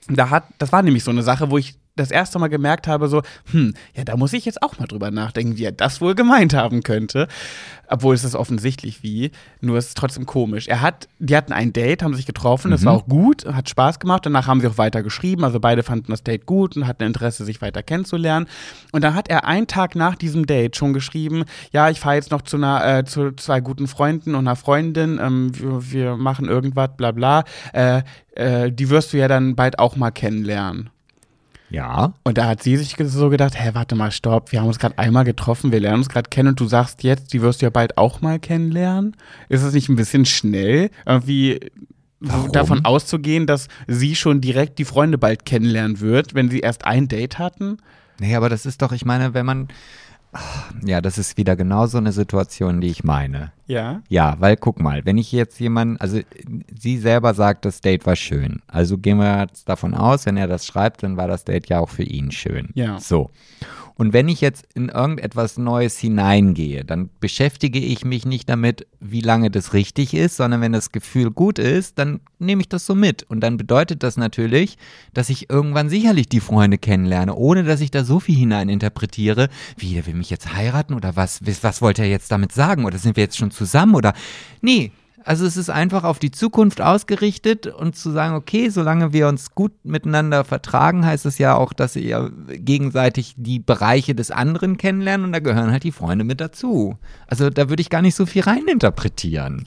Da 0.09 0.29
hat, 0.29 0.43
das 0.57 0.73
war 0.73 0.81
nämlich 0.81 1.03
so 1.03 1.11
eine 1.11 1.23
Sache, 1.23 1.49
wo 1.49 1.57
ich 1.57 1.75
das 1.95 2.09
erste 2.09 2.39
Mal 2.39 2.47
gemerkt 2.47 2.87
habe, 2.87 3.07
so, 3.07 3.21
hm, 3.51 3.73
ja, 3.95 4.03
da 4.03 4.17
muss 4.17 4.33
ich 4.33 4.45
jetzt 4.45 4.63
auch 4.63 4.79
mal 4.79 4.87
drüber 4.87 5.11
nachdenken, 5.11 5.57
wie 5.57 5.65
er 5.65 5.71
das 5.71 6.01
wohl 6.01 6.15
gemeint 6.15 6.53
haben 6.53 6.81
könnte. 6.81 7.27
Obwohl 7.87 8.15
es 8.15 8.23
ist 8.23 8.33
offensichtlich 8.33 9.03
wie, 9.03 9.31
nur 9.61 9.77
es 9.77 9.89
ist 9.89 9.97
trotzdem 9.97 10.25
komisch. 10.25 10.67
Er 10.67 10.81
hat, 10.81 11.07
die 11.19 11.35
hatten 11.37 11.53
ein 11.53 11.73
Date, 11.73 12.01
haben 12.01 12.15
sich 12.15 12.25
getroffen, 12.25 12.71
das 12.71 12.81
mhm. 12.81 12.85
war 12.85 12.93
auch 12.93 13.05
gut, 13.05 13.45
hat 13.45 13.69
Spaß 13.69 13.99
gemacht. 13.99 14.25
Danach 14.25 14.47
haben 14.47 14.61
sie 14.61 14.67
auch 14.67 14.79
weiter 14.79 15.03
geschrieben, 15.03 15.43
also 15.43 15.59
beide 15.59 15.83
fanden 15.83 16.11
das 16.11 16.23
Date 16.23 16.47
gut 16.47 16.75
und 16.75 16.87
hatten 16.87 17.03
Interesse, 17.03 17.45
sich 17.45 17.61
weiter 17.61 17.83
kennenzulernen. 17.83 18.47
Und 18.91 19.03
dann 19.03 19.13
hat 19.13 19.29
er 19.29 19.45
einen 19.45 19.67
Tag 19.67 19.95
nach 19.95 20.15
diesem 20.15 20.47
Date 20.47 20.75
schon 20.75 20.93
geschrieben, 20.93 21.43
ja, 21.71 21.89
ich 21.89 21.99
fahre 21.99 22.15
jetzt 22.15 22.31
noch 22.31 22.41
zu 22.41 22.57
einer, 22.57 22.99
äh, 22.99 23.05
zu 23.05 23.33
zwei 23.35 23.59
guten 23.59 23.87
Freunden 23.87 24.33
und 24.33 24.47
einer 24.47 24.55
Freundin, 24.55 25.19
ähm, 25.21 25.51
wir, 25.53 25.91
wir, 25.91 26.17
machen 26.17 26.47
irgendwas, 26.47 26.89
bla 26.97 27.11
bla. 27.11 27.43
Äh, 27.73 28.01
äh, 28.35 28.71
die 28.71 28.89
wirst 28.89 29.13
du 29.13 29.17
ja 29.17 29.27
dann 29.27 29.55
bald 29.55 29.77
auch 29.77 29.95
mal 29.95 30.11
kennenlernen. 30.11 30.89
Ja. 31.73 32.13
Und 32.23 32.37
da 32.37 32.45
hat 32.45 32.61
sie 32.61 32.77
sich 32.77 32.95
so 32.99 33.29
gedacht, 33.29 33.59
hä, 33.59 33.71
warte 33.73 33.95
mal, 33.95 34.11
stopp, 34.11 34.51
wir 34.51 34.61
haben 34.61 34.67
uns 34.67 34.77
gerade 34.77 34.99
einmal 34.99 35.23
getroffen, 35.23 35.71
wir 35.71 35.79
lernen 35.79 35.97
uns 35.97 36.09
gerade 36.09 36.29
kennen 36.29 36.49
und 36.49 36.59
du 36.59 36.67
sagst 36.67 37.01
jetzt, 37.01 37.33
die 37.33 37.41
wirst 37.41 37.61
du 37.61 37.65
ja 37.65 37.71
bald 37.71 37.97
auch 37.97 38.21
mal 38.21 38.37
kennenlernen. 38.37 39.17
Ist 39.49 39.63
das 39.63 39.73
nicht 39.73 39.89
ein 39.89 39.95
bisschen 39.95 40.25
schnell, 40.25 40.91
irgendwie 41.07 41.59
Warum? 42.19 42.51
davon 42.51 42.85
auszugehen, 42.85 43.47
dass 43.47 43.69
sie 43.87 44.15
schon 44.15 44.39
direkt 44.39 44.77
die 44.77 44.85
Freunde 44.85 45.17
bald 45.17 45.45
kennenlernen 45.45 45.99
wird, 45.99 46.35
wenn 46.35 46.51
sie 46.51 46.59
erst 46.59 46.85
ein 46.85 47.07
Date 47.07 47.39
hatten? 47.39 47.77
Nee, 48.19 48.35
aber 48.35 48.49
das 48.49 48.67
ist 48.67 48.83
doch, 48.83 48.91
ich 48.91 49.03
meine, 49.03 49.33
wenn 49.33 49.45
man 49.47 49.67
ja, 50.85 51.01
das 51.01 51.18
ist 51.18 51.38
wieder 51.38 51.55
genau 51.55 51.85
so 51.85 51.97
eine 51.97 52.11
Situation, 52.11 52.81
die 52.81 52.88
ich 52.88 53.03
meine. 53.03 53.51
Ja. 53.68 54.01
Ja, 54.10 54.35
weil 54.39 54.57
guck 54.57 54.80
mal, 54.80 55.05
wenn 55.05 55.18
ich 55.18 55.31
jetzt 55.31 55.60
jemanden, 55.60 55.97
also 55.97 56.19
sie 56.77 56.97
selber 56.97 57.34
sagt, 57.34 57.65
das 57.65 57.81
Date 57.81 58.05
war 58.05 58.15
schön. 58.15 58.61
Also 58.68 58.97
gehen 58.97 59.18
wir 59.18 59.41
jetzt 59.41 59.69
davon 59.69 59.93
aus, 59.93 60.26
wenn 60.26 60.38
er 60.38 60.47
das 60.47 60.65
schreibt, 60.65 61.03
dann 61.03 61.18
war 61.18 61.27
das 61.27 61.43
Date 61.45 61.69
ja 61.69 61.80
auch 61.80 61.89
für 61.89 62.03
ihn 62.03 62.31
schön. 62.31 62.69
Ja. 62.73 62.99
So. 62.99 63.30
Und 63.95 64.13
wenn 64.13 64.27
ich 64.27 64.41
jetzt 64.41 64.65
in 64.73 64.89
irgendetwas 64.89 65.57
Neues 65.57 65.97
hineingehe, 65.97 66.83
dann 66.83 67.09
beschäftige 67.19 67.79
ich 67.79 68.05
mich 68.05 68.25
nicht 68.25 68.49
damit, 68.49 68.87
wie 68.99 69.21
lange 69.21 69.51
das 69.51 69.73
richtig 69.73 70.13
ist, 70.13 70.37
sondern 70.37 70.61
wenn 70.61 70.71
das 70.71 70.91
Gefühl 70.91 71.31
gut 71.31 71.59
ist, 71.59 71.99
dann 71.99 72.21
nehme 72.39 72.61
ich 72.61 72.69
das 72.69 72.85
so 72.85 72.95
mit. 72.95 73.23
Und 73.23 73.41
dann 73.41 73.57
bedeutet 73.57 74.03
das 74.03 74.17
natürlich, 74.17 74.77
dass 75.13 75.29
ich 75.29 75.49
irgendwann 75.49 75.89
sicherlich 75.89 76.27
die 76.27 76.39
Freunde 76.39 76.77
kennenlerne, 76.77 77.35
ohne 77.35 77.63
dass 77.63 77.81
ich 77.81 77.91
da 77.91 78.03
so 78.03 78.19
viel 78.19 78.35
hineininterpretiere, 78.35 79.49
wie 79.77 79.95
er 79.95 80.05
will 80.05 80.15
mich 80.15 80.29
jetzt 80.29 80.53
heiraten 80.53 80.93
oder 80.93 81.15
was, 81.15 81.41
was 81.61 81.81
wollte 81.81 82.01
er 82.01 82.09
jetzt 82.09 82.31
damit 82.31 82.51
sagen 82.51 82.85
oder 82.85 82.97
sind 82.97 83.15
wir 83.15 83.23
jetzt 83.23 83.37
schon 83.37 83.51
zusammen 83.51 83.95
oder 83.95 84.13
nee, 84.61 84.91
also 85.25 85.45
es 85.45 85.57
ist 85.57 85.69
einfach 85.69 86.03
auf 86.03 86.19
die 86.19 86.31
Zukunft 86.31 86.81
ausgerichtet 86.81 87.67
und 87.67 87.95
zu 87.95 88.11
sagen, 88.11 88.35
okay, 88.35 88.69
solange 88.69 89.13
wir 89.13 89.27
uns 89.27 89.51
gut 89.55 89.71
miteinander 89.83 90.43
vertragen, 90.43 91.05
heißt 91.05 91.25
es 91.25 91.37
ja 91.37 91.55
auch, 91.55 91.73
dass 91.73 91.95
ihr 91.95 92.31
gegenseitig 92.47 93.35
die 93.37 93.59
Bereiche 93.59 94.15
des 94.15 94.31
anderen 94.31 94.77
kennenlernen 94.77 95.25
und 95.25 95.31
da 95.33 95.39
gehören 95.39 95.71
halt 95.71 95.83
die 95.83 95.91
Freunde 95.91 96.23
mit 96.23 96.41
dazu. 96.41 96.97
Also 97.27 97.49
da 97.49 97.69
würde 97.69 97.81
ich 97.81 97.89
gar 97.89 98.01
nicht 98.01 98.15
so 98.15 98.25
viel 98.25 98.43
reininterpretieren. 98.43 99.65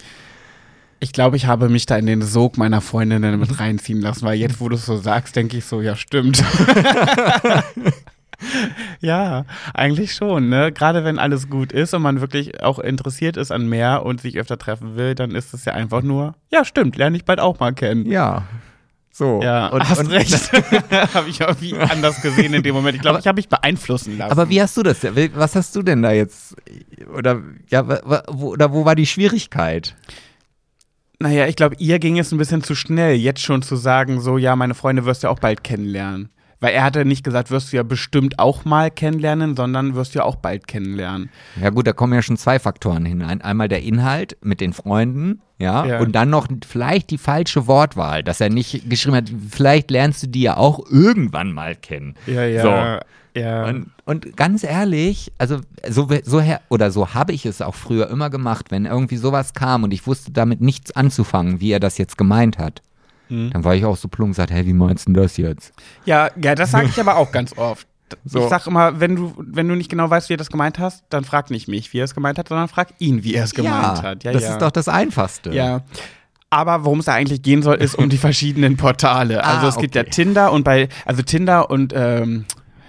Ich 0.99 1.13
glaube, 1.13 1.37
ich 1.37 1.47
habe 1.47 1.69
mich 1.69 1.85
da 1.85 1.97
in 1.97 2.07
den 2.07 2.23
Sog 2.23 2.57
meiner 2.57 2.81
Freundinnen 2.81 3.39
mit 3.39 3.61
reinziehen 3.61 4.01
lassen, 4.01 4.25
weil 4.25 4.39
jetzt, 4.39 4.61
wo 4.61 4.69
du 4.69 4.77
es 4.77 4.87
so 4.87 4.97
sagst, 4.97 5.37
denke 5.37 5.59
ich 5.59 5.67
so, 5.67 5.83
ja, 5.83 5.95
stimmt. 5.95 6.43
ja, 9.01 9.45
eigentlich 9.75 10.15
schon, 10.15 10.49
ne? 10.49 10.73
Gerade 10.73 11.05
wenn 11.05 11.19
alles 11.19 11.49
gut 11.49 11.73
ist 11.73 11.95
und 11.95 12.03
man 12.03 12.21
wirklich 12.21 12.63
auch 12.63 12.79
interessiert 12.79 13.37
ist 13.37 13.51
an 13.51 13.69
mehr 13.69 14.05
und 14.05 14.21
sich 14.21 14.39
öfter 14.39 14.59
treffen 14.59 14.97
will, 14.97 15.15
dann 15.15 15.33
ist 15.33 15.55
es 15.55 15.65
ja 15.65 15.73
einfach 15.73 16.03
nur, 16.03 16.35
ja, 16.51 16.65
stimmt, 16.65 16.97
lerne 16.97 17.17
ich 17.17 17.25
bald 17.25 17.41
auch 17.41 17.59
mal 17.59 17.73
kennen. 17.73 18.07
Ja. 18.07 18.45
So. 19.11 19.41
Ja, 19.43 19.69
und, 19.69 19.89
hast 19.89 20.01
und, 20.01 20.09
recht. 20.09 20.53
habe 21.15 21.29
ich 21.31 21.41
irgendwie 21.41 21.75
anders 21.75 22.21
gesehen 22.21 22.53
in 22.53 22.63
dem 22.63 22.75
Moment. 22.75 22.97
Ich 22.97 23.03
glaube, 23.03 23.19
ich 23.19 23.27
habe 23.27 23.37
mich 23.37 23.49
beeinflussen 23.49 24.19
lassen. 24.19 24.31
Aber 24.31 24.51
wie 24.51 24.61
hast 24.61 24.77
du 24.77 24.83
das? 24.83 24.99
Was 25.35 25.57
hast 25.57 25.75
du 25.75 25.83
denn 25.83 26.03
da 26.03 26.13
jetzt? 26.13 26.55
Oder 27.17 27.41
ja, 27.71 27.89
wo, 28.29 28.49
oder 28.53 28.73
wo 28.73 28.85
war 28.85 28.95
die 28.95 29.07
Schwierigkeit? 29.07 29.97
Naja, 31.19 31.47
ich 31.47 31.57
glaube, 31.57 31.77
ihr 31.79 31.99
ging 31.99 32.19
es 32.19 32.31
ein 32.31 32.37
bisschen 32.37 32.63
zu 32.63 32.75
schnell, 32.75 33.17
jetzt 33.17 33.41
schon 33.41 33.63
zu 33.63 33.77
sagen, 33.77 34.21
so, 34.21 34.37
ja, 34.37 34.55
meine 34.55 34.75
Freunde 34.75 35.07
wirst 35.07 35.25
du 35.25 35.29
auch 35.29 35.39
bald 35.39 35.65
kennenlernen. 35.65 36.29
Weil 36.67 36.75
er 36.75 36.83
hatte 36.83 37.05
nicht 37.05 37.23
gesagt, 37.23 37.53
wirst 37.53 37.73
du 37.73 37.77
ja 37.77 37.85
bestimmt 37.85 38.41
auch 38.41 38.65
mal 38.65 38.91
kennenlernen, 38.91 39.55
sondern 39.55 39.95
wirst 39.95 40.15
du 40.15 40.19
ja 40.19 40.25
auch 40.25 40.35
bald 40.35 40.67
kennenlernen. 40.67 41.31
Ja 41.63 41.71
gut, 41.71 41.87
da 41.87 41.93
kommen 41.93 42.13
ja 42.13 42.23
schon 42.23 42.37
zwei 42.37 42.59
Faktoren 42.59 43.05
hin. 43.05 43.23
Ein, 43.23 43.41
einmal 43.41 43.69
der 43.69 43.83
Inhalt 43.85 44.37
mit 44.43 44.61
den 44.61 44.73
Freunden, 44.73 45.41
ja, 45.59 45.87
Ja. 45.87 46.01
und 46.01 46.13
dann 46.13 46.29
noch 46.29 46.49
vielleicht 46.67 47.11
die 47.11 47.19
falsche 47.19 47.69
Wortwahl, 47.69 48.25
dass 48.25 48.41
er 48.41 48.51
nicht 48.51 48.91
geschrieben 48.91 49.17
hat, 49.17 49.31
vielleicht 49.49 49.93
lernst 49.93 50.25
du 50.25 50.27
die 50.27 50.43
ja 50.43 50.57
auch 50.57 50.81
irgendwann 50.91 51.53
mal 51.53 51.77
kennen. 51.77 52.15
Ja, 52.27 52.45
ja. 52.45 52.63
So. 53.35 53.41
ja. 53.41 53.65
Und, 53.67 53.91
und 54.05 54.37
ganz 54.37 54.65
ehrlich, 54.65 55.33
also 55.39 55.61
so, 55.89 56.09
so 56.25 56.41
her, 56.41 56.63
oder 56.69 56.91
so 56.91 57.15
habe 57.15 57.33
ich 57.33 57.47
es 57.47 57.63
auch 57.63 57.77
früher 57.77 58.11
immer 58.11 58.29
gemacht, 58.29 58.73
wenn 58.73 58.87
irgendwie 58.87 59.19
sowas 59.19 59.55
kam 59.55 59.85
und 59.85 59.93
ich 59.93 60.05
wusste 60.09 60.33
damit 60.33 60.61
nichts 60.61 60.91
anzufangen, 60.97 61.61
wie 61.61 61.71
er 61.71 61.81
das 61.81 61.97
jetzt 61.97 62.19
gemeint 62.19 62.59
hat. 62.59 62.83
Hm. 63.29 63.51
Dann 63.53 63.65
war 63.65 63.75
ich 63.75 63.85
auch 63.85 63.97
so 63.97 64.09
plump 64.09 64.29
und 64.29 64.33
gesagt, 64.33 64.51
hey, 64.51 64.67
wie 64.67 64.73
meinst 64.73 65.09
du 65.09 65.13
das 65.13 65.37
jetzt? 65.37 65.73
Ja, 66.05 66.31
ja, 66.41 66.55
das 66.55 66.71
sage 66.71 66.87
ich 66.87 67.01
aber 67.01 67.17
auch 67.17 67.33
ganz 67.33 67.57
oft. 67.57 67.87
So. 68.25 68.45
Ich 68.45 68.49
sag 68.49 68.69
immer, 68.69 69.01
wenn 69.01 69.17
du, 69.17 69.35
wenn 69.37 69.67
du 69.67 69.75
nicht 69.75 69.91
genau 69.91 70.09
weißt, 70.09 70.29
wie 70.29 70.35
er 70.35 70.37
das 70.37 70.49
gemeint 70.49 70.79
hast, 70.79 71.03
dann 71.09 71.25
frag 71.25 71.51
nicht 71.51 71.67
mich, 71.67 71.93
wie 71.93 71.99
er 71.99 72.05
es 72.05 72.15
gemeint 72.15 72.39
hat, 72.39 72.47
sondern 72.47 72.69
frag 72.69 72.91
ihn, 73.01 73.25
wie 73.25 73.35
er 73.35 73.43
es 73.43 73.53
gemeint 73.53 74.01
hat. 74.01 74.23
Ja, 74.23 74.31
das 74.31 74.45
ja. 74.45 74.53
ist 74.53 74.63
doch 74.63 74.71
das 74.71 74.87
Einfachste. 74.87 75.53
Ja. 75.53 75.83
Aber 76.49 76.85
worum 76.85 77.01
es 77.01 77.07
da 77.07 77.15
eigentlich 77.15 77.43
gehen 77.43 77.63
soll, 77.63 77.77
ist 77.77 77.97
um 77.97 78.09
die 78.09 78.17
verschiedenen 78.19 78.77
Portale. 78.77 79.43
Also 79.43 79.67
Ah, 79.67 79.71
es 79.71 79.79
gibt 79.79 79.97
ja 79.97 80.03
okay. 80.03 80.11
Tinder 80.11 80.53
und 80.53 80.63
bei, 80.63 80.89
also 81.05 81.23
Tinder 81.23 81.69
und 81.69 81.93
ähm, 81.97 82.45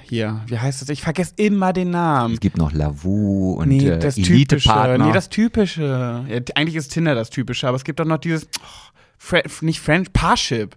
hier, 0.09 0.41
wie 0.47 0.57
heißt 0.57 0.81
das? 0.81 0.89
Ich 0.89 1.01
vergesse 1.01 1.33
immer 1.35 1.73
den 1.73 1.89
Namen. 1.89 2.35
Es 2.35 2.39
gibt 2.39 2.57
noch 2.57 2.71
Lavu 2.71 3.53
und 3.53 3.67
Nee, 3.67 3.89
äh, 3.89 3.99
das 3.99 4.15
typische. 4.15 4.33
Elite-Partner. 4.33 5.05
Nee, 5.05 5.11
das 5.11 5.29
typische. 5.29 6.25
Ja, 6.29 6.39
eigentlich 6.55 6.75
ist 6.75 6.89
Tinder 6.89 7.13
das 7.13 7.29
typische, 7.29 7.67
aber 7.67 7.75
es 7.75 7.83
gibt 7.83 7.99
doch 7.99 8.05
noch 8.05 8.19
dieses, 8.19 8.47
oh, 8.59 8.86
Fre 9.17 9.43
nicht 9.61 9.79
French, 9.79 10.13
Parship. 10.13 10.75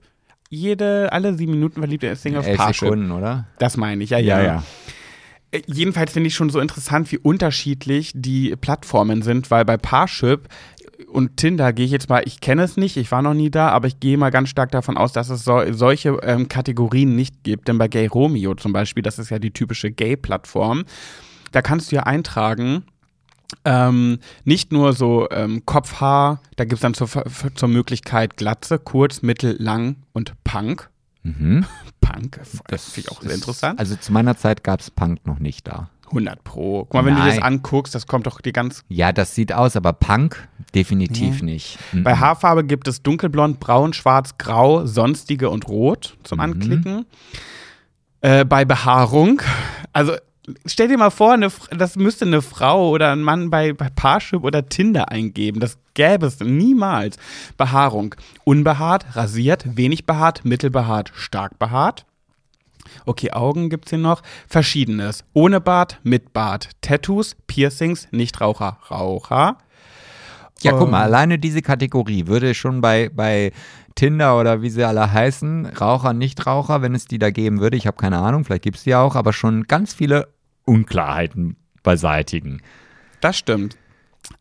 Jede, 0.48 1.12
alle 1.12 1.36
sieben 1.36 1.52
Minuten 1.52 1.80
verliebt 1.80 2.02
er 2.02 2.16
Ding 2.16 2.36
auf 2.36 2.46
Elf 2.46 2.56
Parship. 2.56 2.88
Sekunden, 2.88 3.12
oder? 3.12 3.46
Das 3.58 3.76
meine 3.76 4.02
ich, 4.02 4.10
ja, 4.10 4.18
ja. 4.18 4.64
Äh, 5.52 5.62
Jedenfalls 5.66 6.12
finde 6.12 6.28
ich 6.28 6.34
schon 6.34 6.50
so 6.50 6.60
interessant, 6.60 7.10
wie 7.12 7.18
unterschiedlich 7.18 8.12
die 8.14 8.56
Plattformen 8.56 9.22
sind, 9.22 9.50
weil 9.50 9.64
bei 9.64 9.76
Parship 9.76 10.48
und 11.08 11.36
Tinder 11.36 11.72
gehe 11.72 11.86
ich 11.86 11.92
jetzt 11.92 12.08
mal, 12.08 12.22
ich 12.26 12.40
kenne 12.40 12.62
es 12.62 12.76
nicht, 12.76 12.96
ich 12.96 13.10
war 13.10 13.22
noch 13.22 13.34
nie 13.34 13.50
da, 13.50 13.68
aber 13.70 13.86
ich 13.88 14.00
gehe 14.00 14.18
mal 14.18 14.30
ganz 14.30 14.48
stark 14.48 14.70
davon 14.70 14.96
aus, 14.96 15.12
dass 15.12 15.30
es 15.30 15.44
so, 15.44 15.60
solche 15.72 16.18
ähm, 16.22 16.48
Kategorien 16.48 17.16
nicht 17.16 17.42
gibt. 17.42 17.68
Denn 17.68 17.78
bei 17.78 17.88
Gay 17.88 18.06
Romeo 18.06 18.54
zum 18.54 18.72
Beispiel, 18.72 19.02
das 19.02 19.18
ist 19.18 19.30
ja 19.30 19.38
die 19.38 19.50
typische 19.52 19.90
Gay-Plattform, 19.90 20.84
da 21.52 21.62
kannst 21.62 21.90
du 21.90 21.96
ja 21.96 22.02
eintragen, 22.04 22.84
ähm, 23.64 24.18
nicht 24.44 24.72
nur 24.72 24.92
so 24.92 25.28
ähm, 25.30 25.64
Kopfhaar, 25.66 26.40
da 26.56 26.64
gibt 26.64 26.74
es 26.74 26.80
dann 26.80 26.94
zur, 26.94 27.08
zur 27.54 27.68
Möglichkeit 27.68 28.36
Glatze, 28.36 28.78
kurz, 28.78 29.22
mittel, 29.22 29.56
lang 29.60 29.96
und 30.12 30.32
Punk. 30.44 30.90
Mhm. 31.22 31.64
Punk, 32.00 32.40
das 32.68 32.84
finde 32.90 33.08
ich 33.08 33.16
auch 33.16 33.22
sehr 33.22 33.34
interessant. 33.34 33.78
Also 33.78 33.94
zu 33.96 34.12
meiner 34.12 34.36
Zeit 34.36 34.64
gab 34.64 34.80
es 34.80 34.90
Punk 34.90 35.26
noch 35.26 35.38
nicht 35.38 35.68
da. 35.68 35.90
100 36.06 36.42
Pro. 36.42 36.80
Guck 36.86 36.94
mal, 36.94 37.04
wenn 37.04 37.14
du 37.14 37.20
Nein. 37.20 37.36
das 37.36 37.44
anguckst, 37.44 37.94
das 37.94 38.08
kommt 38.08 38.26
doch 38.26 38.40
die 38.40 38.50
ganz. 38.52 38.82
Ja, 38.88 39.12
das 39.12 39.36
sieht 39.36 39.52
aus, 39.52 39.76
aber 39.76 39.92
Punk 39.92 40.48
definitiv 40.74 41.40
nicht. 41.42 41.78
Mhm. 41.92 42.02
Bei 42.02 42.16
Haarfarbe 42.16 42.64
gibt 42.64 42.88
es 42.88 43.02
dunkelblond, 43.02 43.60
braun, 43.60 43.92
schwarz, 43.92 44.36
grau, 44.36 44.86
sonstige 44.86 45.50
und 45.50 45.68
rot 45.68 46.16
zum 46.24 46.38
Mhm. 46.38 46.44
Anklicken. 46.44 47.06
Äh, 48.22 48.44
bei 48.44 48.64
Behaarung, 48.64 49.40
also 49.92 50.14
stell 50.66 50.88
dir 50.88 50.98
mal 50.98 51.10
vor, 51.10 51.32
eine, 51.32 51.50
das 51.70 51.96
müsste 51.96 52.24
eine 52.24 52.42
Frau 52.42 52.90
oder 52.90 53.12
ein 53.12 53.22
Mann 53.22 53.50
bei, 53.50 53.72
bei 53.72 53.88
Parship 53.90 54.42
oder 54.44 54.68
Tinder 54.68 55.10
eingeben. 55.10 55.60
Das 55.60 55.78
gäbe 55.94 56.26
es 56.26 56.40
niemals. 56.40 57.16
Behaarung. 57.56 58.14
Unbehaart, 58.44 59.16
rasiert, 59.16 59.76
wenig 59.76 60.06
behaart, 60.06 60.44
mittelbehaart, 60.44 61.12
stark 61.14 61.58
behaart. 61.58 62.06
Okay, 63.06 63.30
Augen 63.32 63.70
gibt's 63.70 63.90
hier 63.90 63.98
noch. 63.98 64.22
Verschiedenes. 64.48 65.24
Ohne 65.32 65.60
Bart, 65.60 66.00
mit 66.02 66.32
Bart. 66.32 66.70
Tattoos, 66.80 67.36
Piercings, 67.46 68.08
Nichtraucher, 68.10 68.78
Raucher. 68.90 69.58
Ja, 70.64 70.72
guck 70.72 70.90
mal, 70.90 70.98
ähm, 70.98 71.04
alleine 71.04 71.38
diese 71.38 71.62
Kategorie 71.62 72.26
würde 72.26 72.54
schon 72.54 72.80
bei, 72.80 73.10
bei 73.14 73.52
Tinder 73.94 74.38
oder 74.38 74.62
wie 74.62 74.70
sie 74.70 74.84
alle 74.84 75.12
heißen, 75.12 75.66
Raucher, 75.66 76.12
Nichtraucher, 76.12 76.82
wenn 76.82 76.94
es 76.94 77.06
die 77.06 77.18
da 77.18 77.30
geben 77.30 77.60
würde, 77.60 77.76
ich 77.76 77.86
habe 77.86 77.96
keine 77.96 78.18
Ahnung, 78.18 78.44
vielleicht 78.44 78.62
gibt 78.62 78.76
es 78.76 78.84
die 78.84 78.94
auch, 78.94 79.16
aber 79.16 79.32
schon 79.32 79.64
ganz 79.64 79.92
viele 79.94 80.28
Unklarheiten 80.64 81.56
beseitigen. 81.82 82.62
Das 83.20 83.36
stimmt. 83.36 83.76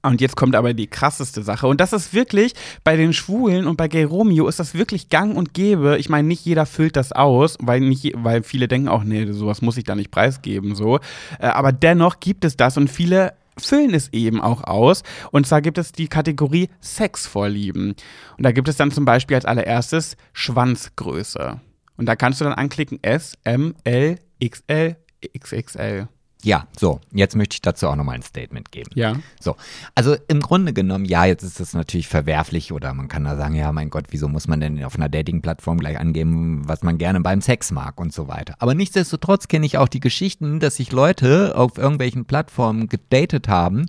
Und 0.01 0.21
jetzt 0.21 0.35
kommt 0.35 0.55
aber 0.55 0.73
die 0.73 0.87
krasseste 0.87 1.41
Sache. 1.41 1.67
Und 1.67 1.81
das 1.81 1.93
ist 1.93 2.13
wirklich, 2.13 2.53
bei 2.83 2.95
den 2.95 3.13
Schwulen 3.13 3.65
und 3.65 3.77
bei 3.77 3.87
Gay 3.87 4.03
Romeo 4.03 4.47
ist 4.47 4.59
das 4.59 4.73
wirklich 4.73 5.09
gang 5.09 5.35
und 5.35 5.53
gäbe. 5.53 5.97
Ich 5.97 6.09
meine, 6.09 6.27
nicht 6.27 6.45
jeder 6.45 6.65
füllt 6.65 6.95
das 6.95 7.11
aus, 7.11 7.57
weil, 7.61 7.79
nicht, 7.79 8.13
weil 8.15 8.43
viele 8.43 8.67
denken 8.67 8.87
auch, 8.87 9.03
nee, 9.03 9.31
sowas 9.31 9.61
muss 9.61 9.77
ich 9.77 9.85
da 9.85 9.95
nicht 9.95 10.11
preisgeben. 10.11 10.75
so. 10.75 10.99
Äh, 11.39 11.47
Aber 11.47 11.71
dennoch 11.71 12.19
gibt 12.19 12.45
es 12.45 12.55
das 12.55 12.77
und 12.77 12.89
viele 12.89 13.33
füllen 13.59 13.93
es 13.93 14.11
eben 14.13 14.41
auch 14.41 14.63
aus. 14.63 15.03
Und 15.31 15.47
zwar 15.47 15.61
gibt 15.61 15.77
es 15.77 15.91
die 15.91 16.07
Kategorie 16.07 16.69
Sexvorlieben. 16.81 17.95
Und 18.37 18.43
da 18.43 18.51
gibt 18.51 18.67
es 18.67 18.77
dann 18.77 18.91
zum 18.91 19.05
Beispiel 19.05 19.35
als 19.35 19.45
allererstes 19.45 20.17
Schwanzgröße. 20.33 21.59
Und 21.97 22.05
da 22.05 22.15
kannst 22.15 22.39
du 22.39 22.45
dann 22.45 22.53
anklicken 22.53 22.99
S, 23.01 23.37
M, 23.43 23.75
L, 23.83 24.17
XL, 24.43 24.95
XXL. 25.37 26.07
Ja, 26.41 26.67
so, 26.77 27.01
jetzt 27.11 27.35
möchte 27.35 27.55
ich 27.55 27.61
dazu 27.61 27.87
auch 27.87 27.97
nochmal 27.97 28.15
ein 28.15 28.21
Statement 28.21 28.71
geben. 28.71 28.91
Ja. 28.95 29.15
So, 29.41 29.57
also 29.93 30.15
im 30.29 30.39
Grunde 30.39 30.71
genommen, 30.71 31.03
ja, 31.03 31.25
jetzt 31.25 31.43
ist 31.43 31.59
das 31.59 31.73
natürlich 31.73 32.07
verwerflich 32.07 32.71
oder 32.71 32.93
man 32.93 33.09
kann 33.09 33.25
da 33.25 33.35
sagen, 33.35 33.55
ja, 33.55 33.69
mein 33.73 33.89
Gott, 33.89 34.05
wieso 34.11 34.29
muss 34.29 34.47
man 34.47 34.61
denn 34.61 34.81
auf 34.85 34.95
einer 34.95 35.09
Dating-Plattform 35.09 35.79
gleich 35.79 35.99
angeben, 35.99 36.61
was 36.65 36.81
man 36.81 36.97
gerne 36.97 37.19
beim 37.19 37.41
Sex 37.41 37.71
mag 37.71 37.99
und 37.99 38.13
so 38.13 38.29
weiter. 38.29 38.55
Aber 38.59 38.73
nichtsdestotrotz 38.73 39.49
kenne 39.49 39.65
ich 39.65 39.77
auch 39.77 39.89
die 39.89 39.99
Geschichten, 39.99 40.61
dass 40.61 40.77
sich 40.77 40.93
Leute 40.93 41.57
auf 41.57 41.77
irgendwelchen 41.77 42.23
Plattformen 42.23 42.87
gedatet 42.87 43.49
haben, 43.49 43.87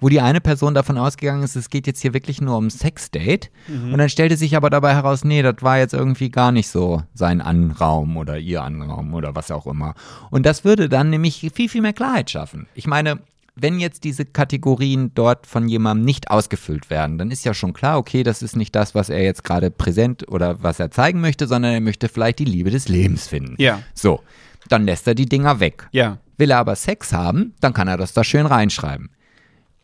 wo 0.00 0.08
die 0.08 0.20
eine 0.20 0.40
Person 0.40 0.74
davon 0.74 0.98
ausgegangen 0.98 1.42
ist, 1.42 1.56
es 1.56 1.70
geht 1.70 1.86
jetzt 1.86 2.00
hier 2.00 2.14
wirklich 2.14 2.40
nur 2.40 2.56
um 2.56 2.70
Sexdate. 2.70 3.48
Und 3.68 3.98
dann 3.98 4.08
stellte 4.08 4.36
sich 4.36 4.56
aber 4.56 4.70
dabei 4.70 4.94
heraus, 4.94 5.24
nee, 5.24 5.42
das 5.42 5.56
war 5.60 5.78
jetzt 5.78 5.94
irgendwie 5.94 6.30
gar 6.30 6.52
nicht 6.52 6.68
so 6.68 7.02
sein 7.14 7.40
Anraum 7.40 8.16
oder 8.16 8.38
ihr 8.38 8.62
Anraum 8.62 9.14
oder 9.14 9.34
was 9.34 9.50
auch 9.50 9.66
immer. 9.66 9.94
Und 10.30 10.46
das 10.46 10.64
würde 10.64 10.88
dann 10.88 11.10
nämlich 11.10 11.50
viel, 11.54 11.68
viel 11.68 11.82
mehr 11.82 11.92
Klarheit 11.92 12.30
schaffen. 12.30 12.66
Ich 12.74 12.86
meine, 12.86 13.20
wenn 13.56 13.78
jetzt 13.78 14.04
diese 14.04 14.24
Kategorien 14.24 15.12
dort 15.14 15.46
von 15.46 15.68
jemandem 15.68 16.04
nicht 16.04 16.30
ausgefüllt 16.30 16.90
werden, 16.90 17.18
dann 17.18 17.30
ist 17.30 17.44
ja 17.44 17.54
schon 17.54 17.72
klar, 17.72 17.98
okay, 17.98 18.22
das 18.22 18.42
ist 18.42 18.56
nicht 18.56 18.74
das, 18.74 18.94
was 18.94 19.08
er 19.08 19.22
jetzt 19.22 19.44
gerade 19.44 19.70
präsent 19.70 20.28
oder 20.28 20.62
was 20.62 20.80
er 20.80 20.90
zeigen 20.90 21.20
möchte, 21.20 21.46
sondern 21.46 21.72
er 21.72 21.80
möchte 21.80 22.08
vielleicht 22.08 22.40
die 22.40 22.44
Liebe 22.44 22.70
des 22.70 22.88
Lebens 22.88 23.28
finden. 23.28 23.54
Ja. 23.58 23.80
So, 23.94 24.20
dann 24.68 24.84
lässt 24.84 25.06
er 25.06 25.14
die 25.14 25.26
Dinger 25.26 25.60
weg. 25.60 25.88
Ja. 25.92 26.18
Will 26.36 26.50
er 26.50 26.58
aber 26.58 26.74
Sex 26.74 27.12
haben, 27.12 27.54
dann 27.60 27.72
kann 27.72 27.86
er 27.86 27.96
das 27.96 28.12
da 28.12 28.24
schön 28.24 28.46
reinschreiben. 28.46 29.10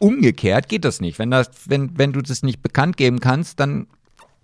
Umgekehrt 0.00 0.68
geht 0.68 0.84
das 0.84 1.00
nicht. 1.00 1.18
Wenn, 1.18 1.30
das, 1.30 1.50
wenn, 1.66 1.96
wenn 1.98 2.12
du 2.12 2.22
das 2.22 2.42
nicht 2.42 2.62
bekannt 2.62 2.96
geben 2.96 3.20
kannst, 3.20 3.60
dann, 3.60 3.86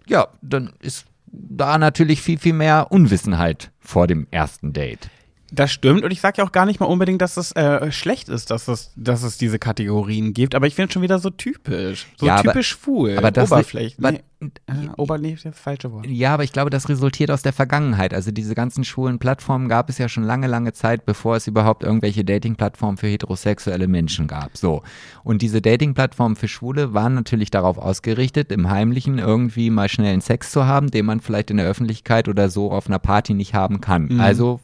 ja, 0.07 0.29
dann 0.43 0.75
ist 0.81 1.07
da 1.27 1.79
natürlich 1.79 2.21
viel, 2.23 2.39
viel 2.39 2.53
mehr 2.53 2.93
Unwissenheit 2.93 3.73
vor 3.81 4.07
dem 4.07 4.27
ersten 4.31 4.73
Date. 4.73 5.11
Das 5.53 5.71
stimmt 5.71 6.03
und 6.05 6.11
ich 6.11 6.21
sage 6.21 6.39
ja 6.39 6.45
auch 6.45 6.51
gar 6.53 6.67
nicht 6.67 6.81
mal 6.81 6.87
unbedingt, 6.87 7.23
dass 7.23 7.37
es 7.37 7.53
äh, 7.53 7.93
schlecht 7.93 8.29
ist, 8.29 8.51
dass 8.51 8.67
es, 8.67 8.91
dass 8.97 9.23
es 9.23 9.39
diese 9.39 9.59
Kategorien 9.61 10.35
gibt, 10.35 10.55
aber 10.57 10.67
ich 10.67 10.75
finde 10.75 10.89
es 10.89 10.93
schon 10.95 11.03
wieder 11.03 11.19
so 11.21 11.31
typisch. 11.31 12.07
So 12.17 12.27
Ja, 12.27 12.35
aber- 12.37 12.53
typisch 12.53 12.69
schwul. 12.71 13.17
aber 13.17 13.31
das- 13.31 13.53
Oberflächlich. 13.53 13.97
Nee, 13.99 14.51
äh, 14.67 14.73
Ober, 14.97 15.19
nee, 15.19 15.37
das 15.43 15.57
falsche 15.59 15.93
Wort. 15.93 16.05
Ja, 16.07 16.35
aber 16.35 16.43
ich 16.45 16.53
glaube, 16.53 16.71
das 16.71 16.89
resultiert 16.89 17.31
aus 17.31 17.43
der 17.43 17.53
Vergangenheit. 17.53 18.13
Also 18.13 18.33
diese 18.33 18.55
ganzen 18.57 18.83
schwulen 18.85 19.19
Plattformen 19.21 19.69
gab 19.69 19.89
es 19.89 19.99
ja 19.99 20.09
schon 20.09 20.25
lange, 20.25 20.47
lange 20.49 20.73
Zeit, 20.73 21.07
bevor 21.07 21.37
es 21.37 21.47
überhaupt 21.47 21.85
irgendwelche 21.85 22.25
Dating-Plattformen 22.25 22.97
für 22.97 23.07
heterosexuelle 23.07 23.87
Menschen 23.87 24.27
gab. 24.27 24.57
So. 24.57 24.83
Und 25.23 25.43
diese 25.43 25.63
Dating-Plattformen 25.63 26.35
für 26.37 26.49
Schwule 26.49 26.93
waren 26.93 27.15
natürlich 27.15 27.51
darauf 27.51 27.79
ausgerichtet, 27.79 28.51
im 28.51 28.69
Heimlichen 28.69 29.19
irgendwie 29.21 29.71
mal 29.71 29.89
schnellen 29.89 30.21
Sex 30.21 30.51
zu 30.51 30.67
haben, 30.67 30.91
den 30.91 31.07
man 31.07 31.21
vielleicht 31.21 31.51
in 31.53 31.57
der 31.59 31.67
Öffentlichkeit 31.67 32.29
oder 32.29 32.51
so 32.51 32.73
auf 32.73 32.89
einer 32.89 32.99
Party 32.99 33.33
nicht 33.33 33.55
haben 33.55 33.81
kann. 33.81 34.07
Mhm. 34.09 34.21
Also 34.21 34.61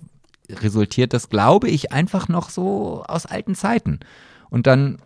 resultiert 0.61 1.13
das, 1.13 1.29
glaube 1.29 1.69
ich, 1.69 1.93
einfach 1.93 2.29
noch 2.29 2.51
so 2.51 3.05
aus 3.07 3.27
alten 3.27 3.55
Zeiten. 3.55 4.01
Und 4.51 4.67
dann, 4.67 4.99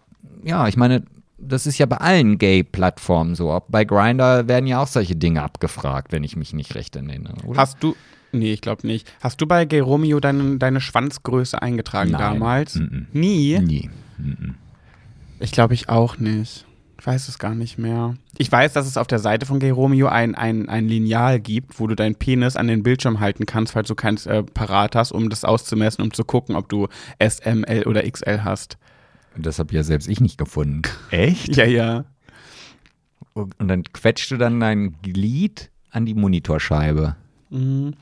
ja, 0.44 0.66
ich 0.68 0.76
meine, 0.76 1.04
das 1.38 1.66
ist 1.66 1.78
ja 1.78 1.86
bei 1.86 1.98
allen 1.98 2.38
Gay-Plattformen 2.38 3.34
so. 3.34 3.62
Bei 3.68 3.84
Grindr 3.84 4.48
werden 4.48 4.66
ja 4.66 4.82
auch 4.82 4.86
solche 4.86 5.16
Dinge 5.16 5.42
abgefragt, 5.42 6.12
wenn 6.12 6.24
ich 6.24 6.36
mich 6.36 6.52
nicht 6.52 6.74
recht 6.74 6.96
erinnere. 6.96 7.34
Oder? 7.46 7.60
Hast 7.60 7.82
du, 7.82 7.94
nee, 8.32 8.52
ich 8.52 8.60
glaube 8.60 8.86
nicht. 8.86 9.12
Hast 9.20 9.40
du 9.40 9.46
bei 9.46 9.64
Gay 9.64 9.80
Romeo 9.80 10.20
deine, 10.20 10.56
deine 10.56 10.80
Schwanzgröße 10.80 11.60
eingetragen 11.60 12.12
Nein. 12.12 12.20
damals? 12.20 12.76
Mhm. 12.76 13.06
Nie? 13.12 13.58
Nie. 13.60 13.90
Ich 15.38 15.52
glaube 15.52 15.74
ich 15.74 15.88
auch 15.88 16.18
nicht. 16.18 16.64
Ich 16.98 17.06
weiß 17.06 17.28
es 17.28 17.38
gar 17.38 17.54
nicht 17.54 17.78
mehr. 17.78 18.14
Ich 18.38 18.50
weiß, 18.50 18.72
dass 18.72 18.86
es 18.86 18.96
auf 18.96 19.06
der 19.06 19.18
Seite 19.18 19.46
von 19.46 19.58
Gay 19.58 19.70
Romeo 19.70 20.08
ein, 20.08 20.34
ein, 20.34 20.68
ein 20.68 20.88
Lineal 20.88 21.40
gibt, 21.40 21.78
wo 21.78 21.86
du 21.86 21.94
deinen 21.94 22.14
Penis 22.14 22.56
an 22.56 22.68
den 22.68 22.82
Bildschirm 22.82 23.20
halten 23.20 23.44
kannst, 23.46 23.74
falls 23.74 23.88
du 23.88 23.94
keins 23.94 24.26
äh, 24.26 24.42
parat 24.42 24.96
hast, 24.96 25.12
um 25.12 25.28
das 25.28 25.44
auszumessen, 25.44 26.02
um 26.02 26.12
zu 26.12 26.24
gucken, 26.24 26.56
ob 26.56 26.68
du 26.68 26.88
S, 27.18 27.38
M, 27.40 27.64
L 27.64 27.84
oder 27.84 28.08
XL 28.10 28.44
hast. 28.44 28.78
Das 29.36 29.58
habe 29.58 29.74
ja 29.74 29.82
selbst 29.82 30.08
ich 30.08 30.20
nicht 30.20 30.38
gefunden. 30.38 30.82
Echt? 31.10 31.56
Ja, 31.56 31.66
ja. 31.66 32.04
Und 33.34 33.68
dann 33.68 33.82
quetscht 33.84 34.30
du 34.30 34.38
dann 34.38 34.58
dein 34.60 34.96
Glied 35.02 35.70
an 35.90 36.06
die 36.06 36.14
Monitorscheibe. 36.14 37.16
Mhm. 37.50 37.94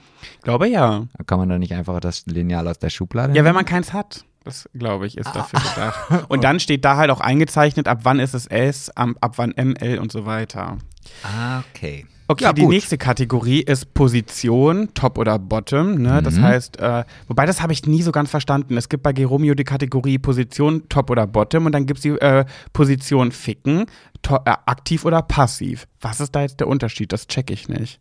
Glaube 0.43 0.69
ja. 0.69 1.07
Kann 1.27 1.39
man 1.39 1.49
da 1.49 1.59
nicht 1.59 1.75
einfach 1.75 1.99
das 2.01 2.27
Lineal 2.27 2.69
aus 2.69 2.79
der 2.79 2.91
Schublade 2.91 3.35
Ja, 3.35 3.45
wenn 3.45 3.55
man 3.55 3.65
keins 3.65 3.93
hat. 3.93 4.25
Das, 4.45 4.69
glaube 4.75 5.07
ich, 5.07 5.17
ist 5.17 5.35
dafür 5.35 5.59
gedacht. 5.61 6.25
Und 6.29 6.45
dann 6.45 6.61
steht 6.61 6.85
da 6.85 6.97
halt 6.97 7.11
auch 7.11 7.21
eingezeichnet, 7.21 7.89
ab 7.89 8.01
wann 8.03 8.19
ist 8.21 8.35
es 8.35 8.47
S, 8.47 8.91
ab, 8.91 9.11
ab 9.21 9.33
wann 9.37 9.55
ML 9.57 9.99
und 9.99 10.13
so 10.13 10.27
weiter. 10.27 10.77
Ah, 11.23 11.61
okay. 11.71 12.07
Okay, 12.27 12.45
Ja, 12.45 12.53
die 12.55 12.63
gut. 12.63 12.71
nächste 12.71 12.97
Kategorie 12.97 13.61
ist 13.61 13.93
Position, 13.93 14.89
Top 14.95 15.19
oder 15.19 15.39
Bottom. 15.39 15.97
Ne? 15.97 16.23
Das 16.23 16.37
Mhm. 16.37 16.43
heißt, 16.43 16.79
äh, 16.81 17.05
wobei 17.29 17.45
das 17.45 17.61
habe 17.61 17.75
ich 17.75 17.85
nie 17.87 18.01
so 18.03 18.13
ganz 18.13 18.31
verstanden. 18.31 18.77
Es 18.79 18.89
gibt 18.89 19.03
bei 19.03 19.13
Geromeo 19.13 19.55
die 19.55 19.65
Kategorie 19.65 20.19
Position, 20.19 20.89
Top 20.89 21.11
oder 21.11 21.27
Bottom 21.27 21.67
und 21.67 21.73
dann 21.73 21.85
gibt 21.85 21.99
es 21.99 22.03
die 22.03 22.11
äh, 22.11 22.47
Position 22.73 23.31
Ficken, 23.33 23.85
to 24.23 24.37
äh, 24.37 24.55
aktiv 24.67 25.05
oder 25.05 25.21
passiv. 25.21 25.87
Was 26.01 26.21
ist 26.21 26.35
da 26.35 26.41
jetzt 26.43 26.61
der 26.61 26.69
Unterschied? 26.69 27.13
Das 27.13 27.27
check 27.27 27.51
ich 27.51 27.69
nicht. 27.69 28.01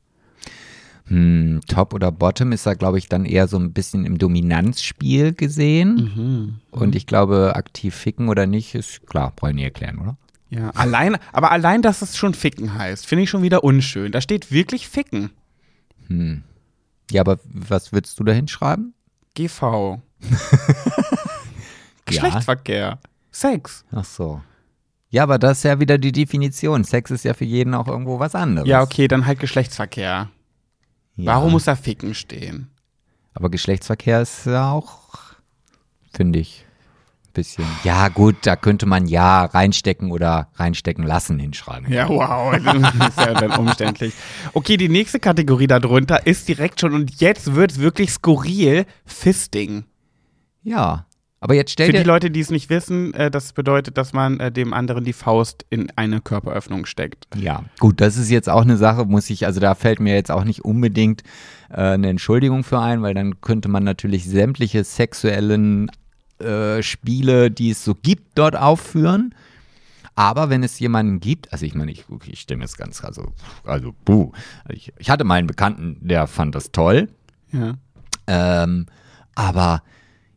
Hm, 1.07 1.61
Top 1.67 1.93
oder 1.93 2.11
Bottom 2.11 2.51
ist 2.53 2.65
da, 2.65 2.75
glaube 2.75 2.97
ich, 2.97 3.09
dann 3.09 3.25
eher 3.25 3.47
so 3.47 3.57
ein 3.57 3.73
bisschen 3.73 4.05
im 4.05 4.17
Dominanzspiel 4.17 5.33
gesehen. 5.33 5.95
Mhm. 6.15 6.55
Und 6.71 6.95
ich 6.95 7.07
glaube, 7.07 7.55
aktiv 7.55 7.93
ficken 7.93 8.29
oder 8.29 8.45
nicht, 8.47 8.73
ist 8.75 9.05
klar, 9.07 9.33
brauche 9.35 9.51
ich 9.51 9.55
nie 9.55 9.63
erklären, 9.63 9.99
oder? 9.99 10.17
Ja, 10.49 10.69
allein, 10.71 11.17
aber 11.31 11.51
allein, 11.51 11.81
dass 11.81 12.01
es 12.01 12.15
schon 12.15 12.33
Ficken 12.35 12.75
heißt, 12.75 13.07
finde 13.07 13.23
ich 13.23 13.29
schon 13.29 13.41
wieder 13.41 13.63
unschön. 13.63 14.11
Da 14.11 14.21
steht 14.21 14.51
wirklich 14.51 14.87
Ficken. 14.87 15.31
Hm. 16.07 16.43
Ja, 17.11 17.21
aber 17.21 17.39
was 17.45 17.91
würdest 17.91 18.19
du 18.19 18.23
da 18.23 18.33
hinschreiben? 18.33 18.93
GV. 19.35 19.99
Geschlechtsverkehr. 22.05 22.99
Sex. 23.31 23.83
Ach 23.91 24.05
so. 24.05 24.41
Ja, 25.09 25.23
aber 25.23 25.39
das 25.39 25.59
ist 25.59 25.63
ja 25.63 25.79
wieder 25.79 25.97
die 25.97 26.11
Definition. 26.11 26.83
Sex 26.83 27.11
ist 27.11 27.25
ja 27.25 27.33
für 27.33 27.45
jeden 27.45 27.73
auch 27.73 27.87
irgendwo 27.87 28.19
was 28.19 28.35
anderes. 28.35 28.67
Ja, 28.67 28.81
okay, 28.81 29.07
dann 29.07 29.25
halt 29.25 29.39
Geschlechtsverkehr. 29.39 30.29
Ja. 31.15 31.33
Warum 31.33 31.51
muss 31.51 31.65
da 31.65 31.75
Ficken 31.75 32.15
stehen? 32.15 32.69
Aber 33.33 33.49
Geschlechtsverkehr 33.49 34.21
ist 34.21 34.45
ja 34.45 34.71
auch, 34.71 35.09
finde 36.11 36.39
ich, 36.39 36.65
ein 37.27 37.33
bisschen. 37.33 37.65
Ja, 37.83 38.09
gut, 38.09 38.35
da 38.43 38.55
könnte 38.55 38.85
man 38.85 39.07
ja 39.07 39.45
reinstecken 39.45 40.11
oder 40.11 40.49
reinstecken 40.55 41.03
lassen 41.03 41.39
hinschreiben. 41.39 41.91
Ja, 41.91 42.09
wow. 42.09 42.55
Das 42.63 43.09
ist 43.09 43.17
ja 43.17 43.33
dann 43.33 43.51
umständlich. 43.59 44.13
Okay, 44.53 44.77
die 44.77 44.89
nächste 44.89 45.19
Kategorie 45.19 45.67
darunter 45.67 46.25
ist 46.27 46.47
direkt 46.47 46.79
schon, 46.79 46.93
und 46.93 47.19
jetzt 47.21 47.55
wird 47.55 47.71
es 47.71 47.79
wirklich 47.79 48.11
skurril, 48.11 48.85
Fisting. 49.05 49.85
Ja. 50.63 51.05
Aber 51.43 51.55
jetzt 51.55 51.71
stell 51.71 51.87
Für 51.87 51.91
die 51.91 51.97
dir. 51.97 52.05
Leute, 52.05 52.31
die 52.31 52.39
es 52.39 52.51
nicht 52.51 52.69
wissen, 52.69 53.13
äh, 53.15 53.29
das 53.29 53.51
bedeutet, 53.51 53.97
dass 53.97 54.13
man 54.13 54.39
äh, 54.39 54.49
dem 54.49 54.73
anderen 54.73 55.03
die 55.03 55.11
Faust 55.11 55.65
in 55.69 55.91
eine 55.97 56.21
Körperöffnung 56.21 56.85
steckt. 56.85 57.27
Ja, 57.35 57.65
gut, 57.79 57.99
das 57.99 58.15
ist 58.15 58.29
jetzt 58.29 58.47
auch 58.47 58.61
eine 58.61 58.77
Sache, 58.77 59.03
muss 59.03 59.29
ich, 59.29 59.45
also 59.45 59.59
da 59.59 59.75
fällt 59.75 59.99
mir 59.99 60.15
jetzt 60.15 60.31
auch 60.31 60.45
nicht 60.45 60.63
unbedingt 60.63 61.21
äh, 61.69 61.81
eine 61.81 62.07
Entschuldigung 62.07 62.63
für 62.63 62.79
ein, 62.79 63.01
weil 63.01 63.13
dann 63.13 63.41
könnte 63.41 63.67
man 63.67 63.83
natürlich 63.83 64.23
sämtliche 64.23 64.85
sexuellen 64.85 65.91
äh, 66.39 66.81
Spiele, 66.81 67.51
die 67.51 67.71
es 67.71 67.83
so 67.83 67.93
gibt, 67.93 68.37
dort 68.37 68.55
aufführen. 68.55 69.35
Aber 70.15 70.49
wenn 70.49 70.63
es 70.63 70.79
jemanden 70.79 71.19
gibt, 71.19 71.51
also 71.51 71.65
ich 71.65 71.75
meine, 71.75 71.91
ich, 71.91 72.05
ich 72.25 72.39
stimme 72.39 72.63
jetzt 72.63 72.77
ganz, 72.77 73.03
also, 73.03 73.33
also, 73.65 73.93
buh. 74.05 74.31
Ich, 74.69 74.93
ich 74.97 75.09
hatte 75.09 75.25
mal 75.25 75.39
einen 75.39 75.47
Bekannten, 75.47 75.97
der 75.99 76.25
fand 76.27 76.55
das 76.55 76.71
toll. 76.71 77.09
Ja. 77.51 77.73
Ähm, 78.27 78.85
aber 79.35 79.83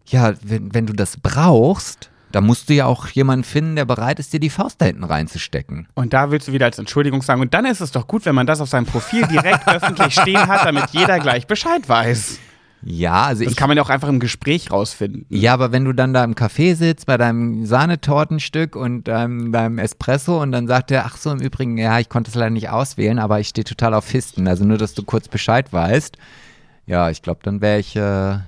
ja, 0.06 0.34
wenn, 0.42 0.74
wenn 0.74 0.86
du 0.86 0.92
das 0.92 1.16
brauchst, 1.18 2.10
dann 2.32 2.44
musst 2.44 2.68
du 2.68 2.74
ja 2.74 2.86
auch 2.86 3.08
jemanden 3.08 3.44
finden, 3.44 3.76
der 3.76 3.84
bereit 3.84 4.18
ist, 4.18 4.32
dir 4.32 4.40
die 4.40 4.50
Faust 4.50 4.80
da 4.80 4.86
hinten 4.86 5.04
reinzustecken. 5.04 5.88
Und 5.94 6.12
da 6.12 6.30
willst 6.30 6.48
du 6.48 6.52
wieder 6.52 6.66
als 6.66 6.78
Entschuldigung 6.78 7.22
sagen. 7.22 7.40
Und 7.40 7.54
dann 7.54 7.64
ist 7.64 7.80
es 7.80 7.92
doch 7.92 8.06
gut, 8.06 8.26
wenn 8.26 8.34
man 8.34 8.46
das 8.46 8.60
auf 8.60 8.68
seinem 8.68 8.86
Profil 8.86 9.26
direkt 9.26 9.66
öffentlich 9.72 10.12
stehen 10.14 10.46
hat, 10.46 10.64
damit 10.66 10.90
jeder 10.90 11.18
gleich 11.20 11.46
Bescheid 11.46 11.88
weiß. 11.88 12.38
Ja, 12.82 13.24
also 13.24 13.42
Das 13.42 13.52
ich. 13.52 13.56
kann 13.56 13.68
man 13.68 13.76
ja 13.76 13.82
auch 13.82 13.88
einfach 13.90 14.08
im 14.08 14.20
Gespräch 14.20 14.70
rausfinden. 14.70 15.24
Ja, 15.28 15.54
aber 15.54 15.72
wenn 15.72 15.84
du 15.84 15.92
dann 15.92 16.12
da 16.12 16.22
im 16.22 16.34
Café 16.34 16.74
sitzt 16.76 17.06
bei 17.06 17.16
deinem 17.16 17.64
Sahnetortenstück 17.64 18.76
und 18.76 19.04
deinem, 19.08 19.50
deinem 19.50 19.78
Espresso 19.78 20.40
und 20.40 20.52
dann 20.52 20.68
sagt 20.68 20.90
er, 20.90 21.06
ach 21.06 21.16
so, 21.16 21.30
im 21.32 21.40
Übrigen, 21.40 21.78
ja, 21.78 21.98
ich 21.98 22.08
konnte 22.08 22.28
es 22.28 22.34
leider 22.34 22.50
nicht 22.50 22.68
auswählen, 22.68 23.18
aber 23.18 23.40
ich 23.40 23.48
stehe 23.48 23.64
total 23.64 23.94
auf 23.94 24.04
Fisten. 24.04 24.46
Also 24.46 24.64
nur, 24.64 24.78
dass 24.78 24.94
du 24.94 25.02
kurz 25.02 25.26
Bescheid 25.28 25.72
weißt. 25.72 26.16
Ja, 26.86 27.10
ich 27.10 27.22
glaube, 27.22 27.40
dann 27.42 27.60
wäre 27.60 27.78
ich, 27.80 27.96
äh, 27.96 28.38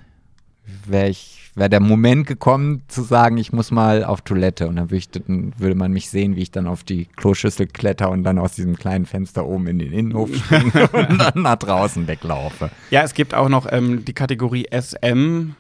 wäre 0.87 1.09
ich, 1.09 1.38
wäre 1.59 1.71
der 1.71 1.81
Moment 1.81 2.27
gekommen 2.27 2.83
zu 2.89 3.03
sagen, 3.03 3.37
ich 3.37 3.53
muss 3.53 3.71
mal 3.71 4.05
auf 4.05 4.23
Toilette 4.23 4.69
und 4.69 4.77
dann 4.77 4.87
würde, 4.91 4.97
ich, 4.97 5.11
dann 5.11 5.53
würde 5.59 5.75
man 5.75 5.93
mich 5.93 6.11
sehen, 6.11 6.37
wie 6.37 6.43
ich 6.43 6.51
dann 6.51 6.67
auf 6.67 6.85
die 6.85 7.07
Kloschüssel 7.17 7.67
kletter 7.67 8.11
und 8.11 8.25
dann 8.25 8.39
aus 8.39 8.53
diesem 8.55 8.77
kleinen 8.77 9.07
Fenster 9.07 9.47
oben 9.47 9.67
in 9.67 9.79
den 9.79 9.93
Innenhof 9.93 10.35
springe 10.35 10.89
und 10.93 11.19
dann 11.19 11.43
nach 11.43 11.57
draußen 11.57 12.07
weglaufe. 12.07 12.71
Ja, 12.91 13.03
es 13.03 13.15
gibt 13.15 13.35
auch 13.35 13.49
noch 13.49 13.67
ähm, 13.71 14.05
die 14.05 14.15
Kategorie 14.15 14.67
SM, 14.71 15.53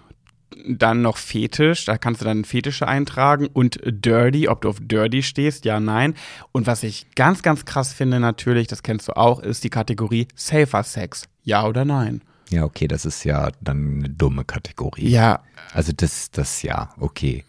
dann 0.66 1.02
noch 1.02 1.16
Fetisch, 1.16 1.84
da 1.84 1.98
kannst 1.98 2.20
du 2.20 2.24
dann 2.24 2.44
Fetische 2.44 2.88
eintragen 2.88 3.46
und 3.52 3.78
Dirty, 3.84 4.48
ob 4.48 4.62
du 4.62 4.70
auf 4.70 4.78
Dirty 4.80 5.22
stehst, 5.22 5.64
ja, 5.64 5.78
nein. 5.80 6.14
Und 6.52 6.66
was 6.66 6.82
ich 6.82 7.06
ganz, 7.14 7.42
ganz 7.42 7.64
krass 7.64 7.92
finde 7.92 8.20
natürlich, 8.20 8.66
das 8.66 8.82
kennst 8.82 9.08
du 9.08 9.16
auch, 9.16 9.40
ist 9.40 9.64
die 9.64 9.70
Kategorie 9.70 10.28
Safer 10.34 10.82
Sex, 10.82 11.28
ja 11.42 11.66
oder 11.66 11.84
nein. 11.84 12.22
Ja, 12.50 12.64
okay, 12.64 12.88
das 12.88 13.04
ist 13.04 13.24
ja 13.24 13.50
dann 13.60 13.98
eine 13.98 14.08
dumme 14.08 14.44
Kategorie. 14.44 15.08
Ja, 15.08 15.40
Also 15.72 15.92
das, 15.94 16.30
das 16.30 16.62
ja, 16.62 16.90
okay. 16.98 17.44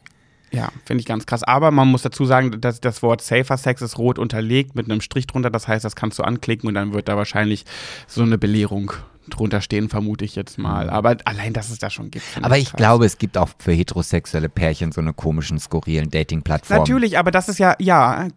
ja, 0.52 0.70
finde 0.86 1.02
ich 1.02 1.08
ganz 1.08 1.26
krass. 1.26 1.44
Aber 1.44 1.72
man 1.72 1.88
muss 1.88 2.02
dazu 2.02 2.26
sagen, 2.26 2.60
dass 2.60 2.82
das 2.82 3.02
Wort 3.02 3.22
Safer 3.22 3.58
Sex 3.58 3.82
ist 3.82 3.98
rot 3.98 4.20
unterlegt 4.20 4.76
mit 4.76 4.90
einem 4.90 5.02
Strich 5.02 5.28
drunter, 5.28 5.50
das 5.50 5.68
heißt, 5.68 5.86
das 5.86 5.96
kannst 5.96 6.20
du 6.20 6.24
anklicken 6.24 6.68
und 6.68 6.74
dann 6.74 6.94
wird 6.94 7.08
da 7.08 7.16
wahrscheinlich 7.16 7.66
so 8.08 8.22
eine 8.22 8.38
Belehrung 8.38 8.92
drunter 9.30 9.62
stehen, 9.62 9.90
vermute 9.90 10.26
ich 10.26 10.36
jetzt 10.36 10.58
mal. 10.58 10.90
Aber 10.90 11.16
allein, 11.26 11.54
dass 11.54 11.70
es 11.70 11.80
da 11.80 11.90
schon 11.90 12.12
gibt. 12.12 12.26
Aber 12.42 12.58
ich 12.58 12.70
krass. 12.70 12.78
glaube, 12.78 13.06
es 13.06 13.18
gibt 13.18 13.38
auch 13.38 13.50
für 13.60 13.72
heterosexuelle 13.72 14.50
Pärchen 14.50 14.92
so 14.92 15.02
eine 15.02 15.14
komischen, 15.14 15.60
skurrilen 15.60 16.10
Dating-Plattformen. 16.10 16.82
Natürlich, 16.82 17.18
aber 17.18 17.32
das 17.32 17.48
ist 17.48 17.60
ja, 17.60 17.76
ja, 17.80 18.28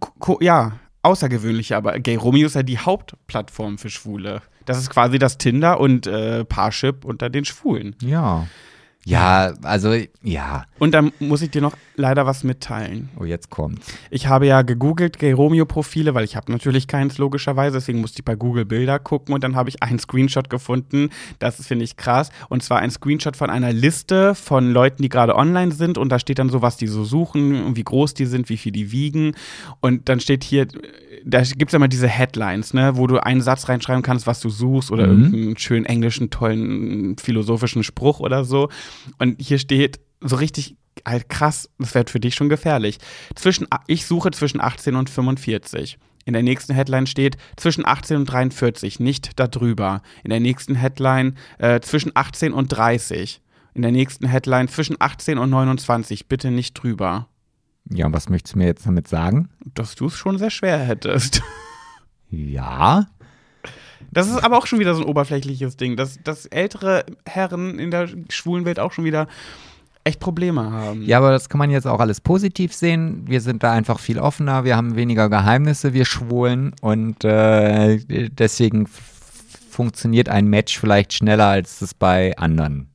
ja, 0.41 0.73
außergewöhnlich, 1.03 1.75
aber 1.75 1.99
Gay 1.99 2.17
Romeo 2.17 2.47
ist 2.47 2.55
ja 2.55 2.63
die 2.63 2.79
Hauptplattform 2.79 3.79
für 3.79 3.91
Schwule. 3.91 4.43
Das 4.65 4.79
ist 4.79 4.91
quasi 4.91 5.19
das 5.19 5.39
Tinder 5.39 5.81
und 5.81 6.07
äh, 6.07 6.45
Parship 6.45 7.05
unter 7.05 7.31
den 7.31 7.45
Schwulen. 7.45 7.97
Ja. 8.01 8.47
Ja, 9.05 9.53
also, 9.63 9.95
ja. 10.23 10.65
Und 10.79 10.93
dann 10.95 11.13
muss 11.19 11.43
ich 11.43 11.51
dir 11.51 11.61
noch 11.61 11.77
leider 11.97 12.25
was 12.25 12.45
mitteilen. 12.45 13.09
Oh, 13.19 13.25
jetzt 13.25 13.51
kommt's. 13.51 13.87
Ich 14.11 14.29
habe 14.29 14.47
ja 14.47 14.63
gegoogelt 14.63 15.19
Gay 15.19 15.33
Romeo 15.33 15.67
Profile, 15.67 16.15
weil 16.15 16.25
ich 16.25 16.37
habe 16.37 16.53
natürlich 16.53 16.87
keins 16.87 17.19
logischerweise, 17.19 17.79
deswegen 17.79 18.01
musste 18.01 18.21
ich 18.21 18.25
bei 18.25 18.37
Google 18.37 18.65
Bilder 18.65 18.99
gucken 19.01 19.35
und 19.35 19.43
dann 19.43 19.57
habe 19.57 19.69
ich 19.69 19.83
einen 19.83 19.99
Screenshot 19.99 20.49
gefunden. 20.49 21.11
Das 21.41 21.65
finde 21.67 21.85
ich 21.85 21.97
krass 21.97 22.31
und 22.49 22.63
zwar 22.63 22.79
ein 22.79 22.91
Screenshot 22.91 23.37
von 23.37 23.51
einer 23.51 23.73
Liste 23.73 24.35
von 24.37 24.71
Leuten, 24.73 25.03
die 25.03 25.09
gerade 25.09 25.35
online 25.35 25.73
sind 25.73 25.99
und 25.99 26.09
da 26.09 26.19
steht 26.19 26.39
dann 26.39 26.49
so, 26.49 26.63
was 26.63 26.77
die 26.77 26.87
so 26.87 27.05
suchen 27.05 27.65
und 27.65 27.77
wie 27.77 27.85
groß 27.85 28.15
die 28.15 28.27
sind, 28.27 28.49
wie 28.49 28.57
viel 28.57 28.73
die 28.73 28.93
wiegen 28.93 29.35
und 29.81 30.09
dann 30.09 30.21
steht 30.21 30.45
hier 30.45 30.67
da 31.25 31.43
gibt 31.43 31.71
es 31.71 31.75
immer 31.75 31.87
diese 31.87 32.09
Headlines, 32.09 32.75
ne, 32.75 32.97
wo 32.97 33.07
du 33.07 33.23
einen 33.23 33.43
Satz 33.43 33.69
reinschreiben 33.69 34.03
kannst, 34.03 34.27
was 34.27 34.41
du 34.41 34.49
suchst 34.51 34.91
oder 34.91 35.07
Mhm. 35.07 35.25
irgendeinen 35.25 35.57
schönen 35.59 35.87
englischen, 35.87 36.31
tollen, 36.31 37.17
philosophischen 37.17 37.85
Spruch 37.85 38.19
oder 38.19 38.45
so. 38.45 38.71
Und 39.19 39.41
hier 39.41 39.59
steht 39.59 40.01
so 40.21 40.37
richtig 40.37 40.77
halt 41.07 41.29
krass, 41.29 41.69
das 41.79 41.95
wird 41.95 42.11
für 42.11 42.21
dich 42.21 42.35
schon 42.35 42.49
gefährlich. 42.49 42.99
Zwischen, 43.35 43.67
ich 43.87 44.07
suche 44.07 44.31
zwischen 44.31 44.61
18 44.61 44.95
und 44.95 45.11
45. 45.11 45.99
In 46.25 46.35
der 46.35 46.43
nächsten 46.43 46.75
Headline 46.75 47.07
steht 47.07 47.37
zwischen 47.57 47.85
18 47.85 48.19
und 48.19 48.25
43, 48.27 49.01
nicht 49.01 49.41
darüber. 49.41 50.03
In 50.23 50.31
der 50.31 50.41
nächsten 50.41 50.77
Headline 50.77 51.37
äh, 51.59 51.81
zwischen 51.81 52.13
18 52.15 52.53
und 52.53 52.69
30. 52.69 53.41
In 53.75 53.83
der 53.83 53.91
nächsten 53.91 54.27
Headline 54.27 54.69
zwischen 54.69 54.97
18 54.99 55.39
und 55.39 55.51
29, 55.51 56.29
bitte 56.29 56.51
nicht 56.51 56.75
drüber. 56.75 57.29
Ja, 57.91 58.07
und 58.07 58.13
was 58.13 58.29
möchtest 58.29 58.55
du 58.55 58.59
mir 58.59 58.67
jetzt 58.67 58.87
damit 58.87 59.09
sagen? 59.09 59.49
Dass 59.75 59.95
du 59.97 60.07
es 60.07 60.15
schon 60.15 60.39
sehr 60.39 60.51
schwer 60.51 60.79
hättest. 60.79 61.43
Ja. 62.29 63.09
Das 64.11 64.29
ist 64.29 64.43
aber 64.43 64.59
auch 64.59 64.67
schon 64.67 64.79
wieder 64.79 64.95
so 64.95 65.03
ein 65.03 65.09
oberflächliches 65.09 65.77
Ding, 65.77 65.97
dass, 65.97 66.19
dass 66.23 66.47
ältere 66.47 67.05
Herren 67.27 67.79
in 67.79 67.91
der 67.91 68.09
schwulen 68.29 68.65
Welt 68.65 68.79
auch 68.79 68.93
schon 68.93 69.05
wieder 69.05 69.27
echt 70.05 70.21
Probleme 70.21 70.71
haben. 70.71 71.03
Ja, 71.03 71.19
aber 71.19 71.31
das 71.31 71.49
kann 71.49 71.59
man 71.59 71.71
jetzt 71.71 71.87
auch 71.87 72.01
alles 72.01 72.21
positiv 72.21 72.75
sehen. 72.75 73.25
Wir 73.27 73.41
sind 73.41 73.63
da 73.63 73.73
einfach 73.73 74.01
viel 74.01 74.19
offener, 74.19 74.65
wir 74.65 74.77
haben 74.77 74.97
weniger 74.97 75.29
Geheimnisse, 75.29 75.93
wir 75.95 76.05
Schwulen 76.05 76.75
und 76.81 77.25
äh, 77.25 77.99
deswegen 78.31 78.87
funktioniert 79.71 80.29
ein 80.29 80.47
Match 80.47 80.79
vielleicht 80.79 81.13
schneller, 81.15 81.47
als 81.47 81.81
es 81.81 81.95
bei 81.95 82.37
anderen 82.37 82.92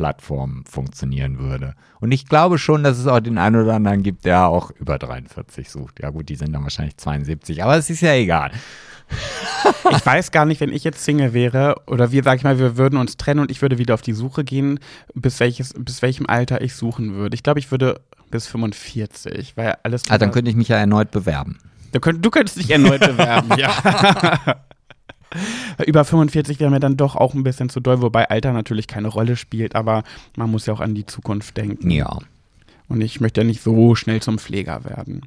Plattformen 0.00 0.64
funktionieren 0.64 1.38
würde. 1.38 1.74
Und 2.00 2.10
ich 2.10 2.26
glaube 2.26 2.56
schon, 2.56 2.82
dass 2.82 2.96
es 2.96 3.06
auch 3.06 3.20
den 3.20 3.36
einen 3.36 3.60
oder 3.60 3.74
anderen 3.74 4.02
gibt, 4.02 4.24
der 4.24 4.46
auch 4.46 4.70
über 4.70 4.98
43 4.98 5.68
sucht. 5.68 6.00
Ja 6.00 6.08
gut, 6.08 6.30
die 6.30 6.36
sind 6.36 6.54
dann 6.54 6.62
wahrscheinlich 6.62 6.96
72, 6.96 7.62
aber 7.62 7.76
es 7.76 7.90
ist 7.90 8.00
ja 8.00 8.14
egal. 8.14 8.50
Ich 9.90 10.06
weiß 10.06 10.30
gar 10.30 10.46
nicht, 10.46 10.60
wenn 10.60 10.72
ich 10.72 10.84
jetzt 10.84 11.04
Single 11.04 11.34
wäre 11.34 11.74
oder 11.88 12.12
wir, 12.12 12.22
sag 12.22 12.38
ich 12.38 12.44
mal, 12.44 12.58
wir 12.60 12.76
würden 12.76 12.96
uns 12.96 13.16
trennen 13.16 13.40
und 13.40 13.50
ich 13.50 13.60
würde 13.60 13.76
wieder 13.76 13.92
auf 13.94 14.02
die 14.02 14.12
Suche 14.12 14.44
gehen, 14.44 14.78
bis, 15.14 15.40
welches, 15.40 15.74
bis 15.76 16.00
welchem 16.00 16.26
Alter 16.26 16.60
ich 16.60 16.74
suchen 16.74 17.14
würde. 17.14 17.34
Ich 17.34 17.42
glaube, 17.42 17.58
ich 17.58 17.70
würde 17.72 18.00
bis 18.30 18.46
45, 18.46 19.56
weil 19.56 19.74
alles. 19.82 20.04
Ah, 20.08 20.16
dann 20.16 20.30
könnte 20.30 20.50
ich 20.50 20.56
mich 20.56 20.68
ja 20.68 20.76
erneut 20.76 21.10
bewerben. 21.10 21.58
du, 21.92 21.98
könnt, 21.98 22.24
du 22.24 22.30
könntest 22.30 22.56
dich 22.56 22.70
erneut 22.70 23.00
bewerben, 23.06 23.58
ja. 23.58 24.62
Über 25.86 26.04
45 26.04 26.60
wäre 26.60 26.70
mir 26.70 26.80
dann 26.80 26.96
doch 26.96 27.16
auch 27.16 27.34
ein 27.34 27.42
bisschen 27.42 27.68
zu 27.68 27.80
doll, 27.80 28.02
wobei 28.02 28.28
Alter 28.28 28.52
natürlich 28.52 28.86
keine 28.86 29.08
Rolle 29.08 29.36
spielt, 29.36 29.74
aber 29.74 30.02
man 30.36 30.50
muss 30.50 30.66
ja 30.66 30.74
auch 30.74 30.80
an 30.80 30.94
die 30.94 31.06
Zukunft 31.06 31.56
denken. 31.56 31.90
Ja. 31.90 32.18
Und 32.88 33.00
ich 33.00 33.20
möchte 33.20 33.42
ja 33.42 33.46
nicht 33.46 33.62
so 33.62 33.94
schnell 33.94 34.20
zum 34.20 34.38
Pfleger 34.38 34.84
werden. 34.84 35.26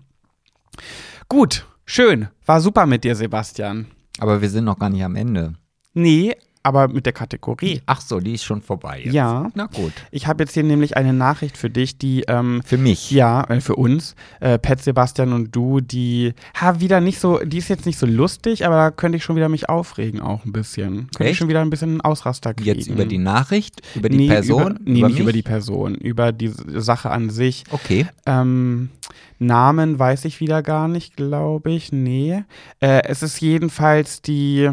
Gut, 1.30 1.66
schön. 1.86 2.28
War 2.46 2.60
super 2.60 2.86
mit 2.86 3.04
dir, 3.04 3.16
Sebastian. 3.16 3.88
Aber 4.20 4.42
wir 4.42 4.50
sind 4.50 4.66
noch 4.66 4.78
gar 4.78 4.90
nicht 4.90 5.04
am 5.04 5.16
Ende. 5.16 5.54
Nee, 5.94 6.36
aber 6.64 6.88
mit 6.88 7.06
der 7.06 7.14
Kategorie. 7.14 7.82
Ach 7.86 8.00
so, 8.02 8.20
die 8.20 8.34
ist 8.34 8.46
schon 8.46 8.62
vorbei 8.62 9.02
jetzt. 9.04 9.14
Ja. 9.14 9.52
Na 9.54 9.68
gut. 9.68 9.92
Ich 10.12 10.28
habe 10.28 10.44
jetzt 10.44 10.54
hier 10.54 10.64
nämlich 10.64 10.96
eine 10.96 11.14
Nachricht 11.14 11.58
für 11.58 11.70
dich, 11.70 11.98
die 11.98 12.24
ähm, 12.28 12.62
Für 12.66 12.78
mich. 12.78 13.12
Ja, 13.12 13.44
äh, 13.44 13.60
für 13.60 13.76
uns, 13.76 14.16
äh, 14.40 14.58
Pat, 14.58 14.82
Sebastian 14.82 15.34
und 15.34 15.54
du, 15.54 15.82
die 15.82 16.34
ha, 16.60 16.80
wieder 16.80 17.02
nicht 17.02 17.20
so, 17.20 17.40
die 17.40 17.58
ist 17.58 17.68
jetzt 17.68 17.86
nicht 17.86 18.00
so 18.00 18.06
lustig, 18.06 18.66
aber 18.66 18.76
da 18.76 18.92
könnte 18.92 19.18
ich 19.18 19.24
schon 19.24 19.36
wieder 19.36 19.50
mich 19.50 19.68
aufregen 19.68 20.22
auch 20.22 20.46
ein 20.46 20.54
bisschen. 20.54 21.08
Könnte 21.08 21.24
ich 21.24 21.30
Echt? 21.32 21.40
schon 21.40 21.50
wieder 21.50 21.62
ein 21.62 21.70
bisschen 21.70 21.92
einen 21.92 22.02
Ausraster 22.02 22.54
kriegen. 22.54 22.78
Jetzt 22.78 22.88
über 22.88 23.06
die 23.06 23.18
Nachricht, 23.18 23.82
über 23.96 24.08
die 24.08 24.18
nee, 24.18 24.28
Person? 24.28 24.78
Über, 24.78 24.80
nee, 24.86 25.00
über 25.00 25.08
nicht 25.08 25.16
mich? 25.16 25.24
über 25.24 25.34
die 25.34 25.44
Person, 25.44 25.96
über 25.96 26.32
die 26.32 26.52
Sache 26.68 27.12
an 27.12 27.30
sich. 27.30 27.66
Okay. 27.72 28.08
Ähm, 28.26 28.90
Namen 29.40 30.00
weiß 30.00 30.26
ich 30.26 30.40
wieder 30.40 30.62
gar 30.62 30.88
nicht, 30.88 31.18
glaube 31.18 31.72
ich. 31.72 31.92
Nee. 31.92 32.44
Äh, 32.80 33.04
es 33.06 33.22
ist 33.22 33.42
jedenfalls 33.42 34.22
die, 34.22 34.70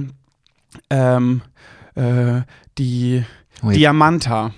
ähm, 0.89 1.43
äh, 2.01 2.43
die 2.79 3.25
Oh, 3.63 3.67
jetzt- 3.67 3.77
Diamanta. 3.79 4.53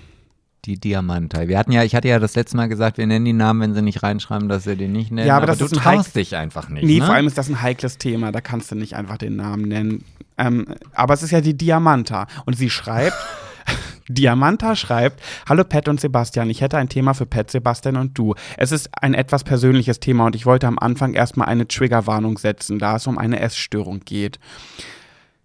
Die 0.65 0.79
Diamantei. 0.79 1.49
Wir 1.49 1.57
hatten 1.59 1.73
ja, 1.73 1.83
ich 1.83 1.93
hatte 1.93 2.07
ja 2.07 2.19
das 2.19 2.35
letzte 2.35 2.55
Mal 2.55 2.69
gesagt, 2.69 2.97
wir 2.97 3.05
nennen 3.05 3.25
die 3.25 3.33
Namen, 3.33 3.59
wenn 3.59 3.73
sie 3.73 3.81
nicht 3.81 4.01
reinschreiben, 4.01 4.47
dass 4.47 4.65
wir 4.65 4.77
den 4.77 4.93
nicht 4.93 5.11
nennen. 5.11 5.27
Ja, 5.27 5.35
aber 5.35 5.45
das 5.45 5.57
du 5.57 5.65
ist 5.65 5.73
ein 5.73 5.79
traust 5.79 6.15
dich 6.15 6.37
einfach 6.37 6.69
nicht. 6.69 6.85
Nee, 6.85 6.99
ne? 6.99 7.05
vor 7.05 7.15
allem 7.15 7.27
ist 7.27 7.37
das 7.37 7.49
ein 7.49 7.61
heikles 7.61 7.97
Thema, 7.97 8.31
da 8.31 8.39
kannst 8.39 8.71
du 8.71 8.75
nicht 8.75 8.95
einfach 8.95 9.17
den 9.17 9.35
Namen 9.35 9.63
nennen. 9.67 10.05
Ähm, 10.37 10.67
aber 10.93 11.13
es 11.15 11.21
ist 11.21 11.31
ja 11.31 11.41
die 11.41 11.57
Diamanta. 11.57 12.27
Und 12.45 12.53
sie 12.53 12.69
schreibt, 12.69 13.17
Diamanta 14.07 14.77
schreibt, 14.77 15.21
Hallo 15.49 15.65
Pat 15.65 15.89
und 15.89 15.99
Sebastian, 15.99 16.49
ich 16.49 16.61
hätte 16.61 16.77
ein 16.77 16.87
Thema 16.87 17.13
für 17.13 17.25
Pat, 17.25 17.51
Sebastian 17.51 17.97
und 17.97 18.17
du. 18.17 18.33
Es 18.55 18.71
ist 18.71 18.89
ein 19.01 19.13
etwas 19.13 19.43
persönliches 19.43 19.99
Thema 19.99 20.27
und 20.27 20.35
ich 20.35 20.45
wollte 20.45 20.67
am 20.67 20.79
Anfang 20.79 21.13
erstmal 21.13 21.49
eine 21.49 21.67
Triggerwarnung 21.67 22.37
setzen, 22.37 22.79
da 22.79 22.95
es 22.95 23.05
um 23.05 23.17
eine 23.17 23.41
Essstörung 23.41 23.99
geht. 24.05 24.39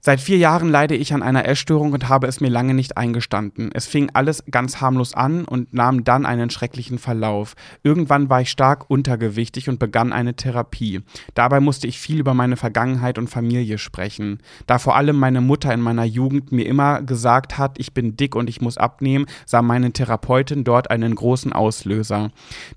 Seit 0.00 0.20
vier 0.20 0.38
Jahren 0.38 0.68
leide 0.68 0.94
ich 0.94 1.12
an 1.12 1.24
einer 1.24 1.44
Essstörung 1.46 1.92
und 1.92 2.08
habe 2.08 2.28
es 2.28 2.40
mir 2.40 2.48
lange 2.48 2.72
nicht 2.72 2.96
eingestanden. 2.96 3.70
Es 3.74 3.88
fing 3.88 4.10
alles 4.12 4.44
ganz 4.48 4.80
harmlos 4.80 5.12
an 5.12 5.44
und 5.44 5.74
nahm 5.74 6.04
dann 6.04 6.24
einen 6.24 6.50
schrecklichen 6.50 6.98
Verlauf. 6.98 7.56
Irgendwann 7.82 8.30
war 8.30 8.40
ich 8.40 8.50
stark 8.50 8.88
untergewichtig 8.88 9.68
und 9.68 9.80
begann 9.80 10.12
eine 10.12 10.34
Therapie. 10.34 11.00
Dabei 11.34 11.58
musste 11.58 11.88
ich 11.88 11.98
viel 11.98 12.20
über 12.20 12.32
meine 12.32 12.56
Vergangenheit 12.56 13.18
und 13.18 13.28
Familie 13.28 13.78
sprechen. 13.78 14.38
Da 14.68 14.78
vor 14.78 14.94
allem 14.94 15.16
meine 15.16 15.40
Mutter 15.40 15.74
in 15.74 15.80
meiner 15.80 16.04
Jugend 16.04 16.52
mir 16.52 16.66
immer 16.66 17.02
gesagt 17.02 17.58
hat, 17.58 17.80
ich 17.80 17.92
bin 17.92 18.16
dick 18.16 18.36
und 18.36 18.48
ich 18.48 18.60
muss 18.60 18.78
abnehmen, 18.78 19.26
sah 19.46 19.62
meine 19.62 19.92
Therapeutin 19.92 20.62
dort 20.62 20.92
einen 20.92 21.16
großen 21.16 21.52
Auslöser. 21.52 22.30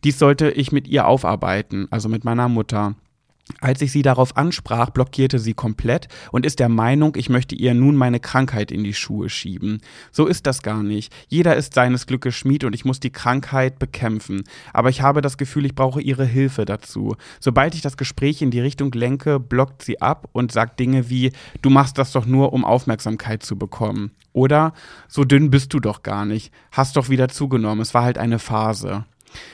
Dies 0.04 0.18
sollte 0.18 0.50
ich 0.50 0.72
mit 0.72 0.88
ihr 0.88 1.06
aufarbeiten, 1.06 1.88
also 1.92 2.10
mit 2.10 2.26
meiner 2.26 2.50
Mutter. 2.50 2.96
Als 3.60 3.82
ich 3.82 3.92
sie 3.92 4.02
darauf 4.02 4.38
ansprach, 4.38 4.90
blockierte 4.90 5.40
sie 5.40 5.54
komplett 5.54 6.08
und 6.32 6.46
ist 6.46 6.60
der 6.60 6.70
Meinung, 6.70 7.16
ich 7.16 7.30
möchte 7.30 7.56
ihr 7.56 7.74
nun 7.74 7.96
meine 7.96 8.20
Krankheit 8.20 8.72
in 8.72 8.84
die 8.84 8.94
Schuhe 8.94 9.30
schieben. 9.30 9.82
So 10.12 10.28
ist 10.28 10.48
das 10.48 10.62
gar 10.62 10.84
nicht. 10.84 11.14
Jeder 11.28 11.56
ist 11.56 11.74
seines 11.74 12.06
Glückes 12.08 12.36
Schmied 12.36 12.64
und 12.64 12.74
ich 12.74 12.86
muss 12.86 13.00
die 13.00 13.12
Krankheit 13.12 13.80
bekämpfen. 13.80 14.44
Aber 14.74 14.90
ich 14.90 15.02
habe 15.02 15.22
das 15.22 15.38
Gefühl, 15.38 15.66
ich 15.66 15.76
brauche 15.76 16.02
ihre 16.02 16.26
Hilfe 16.26 16.66
dazu. 16.66 17.16
Sobald 17.40 17.76
ich 17.76 17.82
das 17.82 17.98
Gespräch 17.98 18.42
in 18.42 18.52
die 18.52 18.62
Richtung 18.62 18.92
lenke, 18.92 19.40
blockt 19.40 19.82
sie 19.84 20.02
ab 20.02 20.30
und 20.32 20.52
sagt 20.52 20.80
Dinge 20.80 21.10
wie, 21.10 21.32
du 21.62 21.70
machst 21.70 21.98
das 21.98 22.12
doch 22.12 22.26
nur, 22.26 22.54
um 22.54 22.66
Aufmerksamkeit 22.66 23.44
zu 23.44 23.58
bekommen. 23.58 24.12
Oder, 24.34 24.74
so 25.08 25.26
dünn 25.26 25.50
bist 25.50 25.74
du 25.74 25.80
doch 25.80 26.04
gar 26.04 26.26
nicht. 26.26 26.54
Hast 26.72 26.96
doch 26.96 27.10
wieder 27.10 27.28
zugenommen. 27.28 27.82
Es 27.82 27.94
war 27.94 28.04
halt 28.04 28.18
eine 28.18 28.40
Phase. 28.40 29.06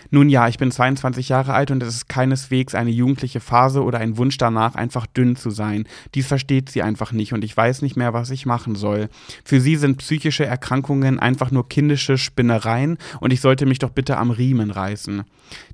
Nun 0.10 0.30
ja, 0.30 0.48
ich 0.48 0.58
bin 0.58 0.72
22 0.72 1.30
Jahre 1.30 1.54
alt 1.54 1.72
und 1.72 1.84
es 1.84 1.96
ist 1.96 2.10
keineswegs 2.10 2.76
eine 2.76 2.92
jugendliche 2.92 3.40
Phase 3.40 3.84
oder 3.84 4.00
ein 4.00 4.18
Wunsch 4.18 4.38
danach, 4.38 4.76
einfach 4.76 5.06
dünn 5.06 5.36
zu 5.36 5.50
sein. 5.50 5.88
Dies 6.16 6.28
versteht 6.28 6.70
sie 6.70 6.82
einfach 6.82 7.12
nicht 7.12 7.34
und 7.34 7.44
ich 7.44 7.56
weiß 7.56 7.82
nicht 7.82 7.98
mehr, 7.98 8.14
was 8.14 8.30
ich 8.30 8.46
machen 8.46 8.76
soll. 8.76 9.10
Für 9.44 9.60
sie 9.60 9.76
sind 9.76 9.98
psychische 9.98 10.46
Erkrankungen 10.46 11.20
einfach 11.20 11.52
nur 11.52 11.68
kindische 11.68 12.18
Spinnereien 12.18 12.98
und 13.20 13.34
ich 13.34 13.42
sollte 13.42 13.66
mich 13.66 13.80
doch 13.80 13.92
bitte 13.92 14.18
am 14.18 14.32
Riemen 14.32 14.72
reißen. 14.72 15.24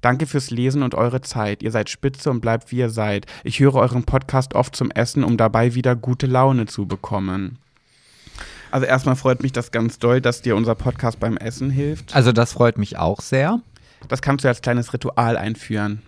Danke 0.02 0.26
fürs 0.26 0.52
Lesen 0.52 0.84
und 0.84 0.96
eure 0.96 1.22
Zeit. 1.22 1.64
Ihr 1.64 1.72
seid 1.72 1.90
spitze 1.90 2.30
und 2.32 2.42
bleibt 2.42 2.72
wie 2.72 2.78
ihr 2.78 2.90
seid. 2.90 3.26
Ich 3.44 3.60
höre 3.60 3.76
euren 3.76 4.04
Podcast 4.04 4.54
oft 4.56 4.76
zum 4.76 4.92
Essen, 4.92 5.24
um 5.24 5.38
dabei 5.38 5.76
wieder 5.76 5.96
gute 5.96 6.28
Laune 6.28 6.66
zu 6.66 6.88
bekommen. 6.88 7.58
Also 8.72 8.88
erstmal 8.88 9.16
freut 9.16 9.44
mich 9.44 9.52
das 9.52 9.70
ganz 9.70 10.00
doll, 10.00 10.20
dass 10.20 10.42
dir 10.42 10.56
unser 10.56 10.74
Podcast 10.74 11.20
beim 11.20 11.38
Essen 11.38 11.70
hilft. 11.70 12.16
Also 12.16 12.32
das 12.32 12.54
freut 12.54 12.80
mich 12.80 12.98
auch 12.98 13.22
sehr. 13.22 13.62
Das 14.08 14.22
kannst 14.22 14.44
du 14.44 14.48
als 14.48 14.62
kleines 14.62 14.94
Ritual 14.94 15.38
einführen. 15.38 16.02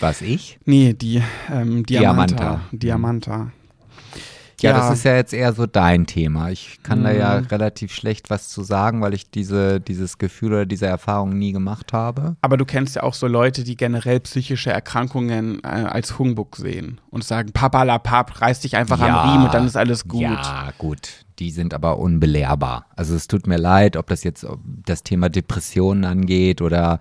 Was 0.00 0.20
ich? 0.20 0.58
Nee, 0.64 0.92
die 0.92 1.22
ähm, 1.50 1.84
Diamanta. 1.86 2.36
Diamanta. 2.36 2.60
Diamanta. 2.72 3.52
Ja, 4.62 4.70
Ja. 4.70 4.76
das 4.78 4.98
ist 4.98 5.04
ja 5.04 5.14
jetzt 5.14 5.34
eher 5.34 5.52
so 5.52 5.66
dein 5.66 6.06
Thema. 6.06 6.50
Ich 6.50 6.78
kann 6.82 7.04
da 7.04 7.10
ja 7.12 7.40
Mhm. 7.40 7.46
relativ 7.48 7.92
schlecht 7.92 8.30
was 8.30 8.48
zu 8.48 8.62
sagen, 8.62 9.02
weil 9.02 9.12
ich 9.12 9.30
diese, 9.30 9.80
dieses 9.80 10.16
Gefühl 10.18 10.52
oder 10.52 10.66
diese 10.66 10.86
Erfahrung 10.86 11.36
nie 11.38 11.52
gemacht 11.52 11.92
habe. 11.92 12.36
Aber 12.40 12.56
du 12.56 12.64
kennst 12.64 12.96
ja 12.96 13.02
auch 13.02 13.12
so 13.14 13.26
Leute, 13.26 13.64
die 13.64 13.76
generell 13.76 14.20
psychische 14.20 14.70
Erkrankungen 14.70 15.60
äh, 15.62 15.66
als 15.66 16.18
Humbug 16.18 16.56
sehen 16.56 17.00
und 17.10 17.22
sagen, 17.24 17.52
Papa 17.52 17.82
la 17.82 17.98
Pap, 17.98 18.40
reiß 18.40 18.60
dich 18.60 18.76
einfach 18.76 18.98
Ja. 19.00 19.22
am 19.22 19.30
Riemen 19.30 19.44
und 19.46 19.54
dann 19.54 19.66
ist 19.66 19.76
alles 19.76 20.08
gut. 20.08 20.22
Ja, 20.22 20.70
gut. 20.78 21.24
Die 21.38 21.50
sind 21.50 21.74
aber 21.74 21.98
unbelehrbar. 21.98 22.86
Also 22.96 23.14
es 23.14 23.28
tut 23.28 23.46
mir 23.46 23.58
leid, 23.58 23.98
ob 23.98 24.06
das 24.06 24.24
jetzt 24.24 24.46
das 24.86 25.02
Thema 25.02 25.28
Depressionen 25.28 26.04
angeht 26.06 26.62
oder 26.62 26.98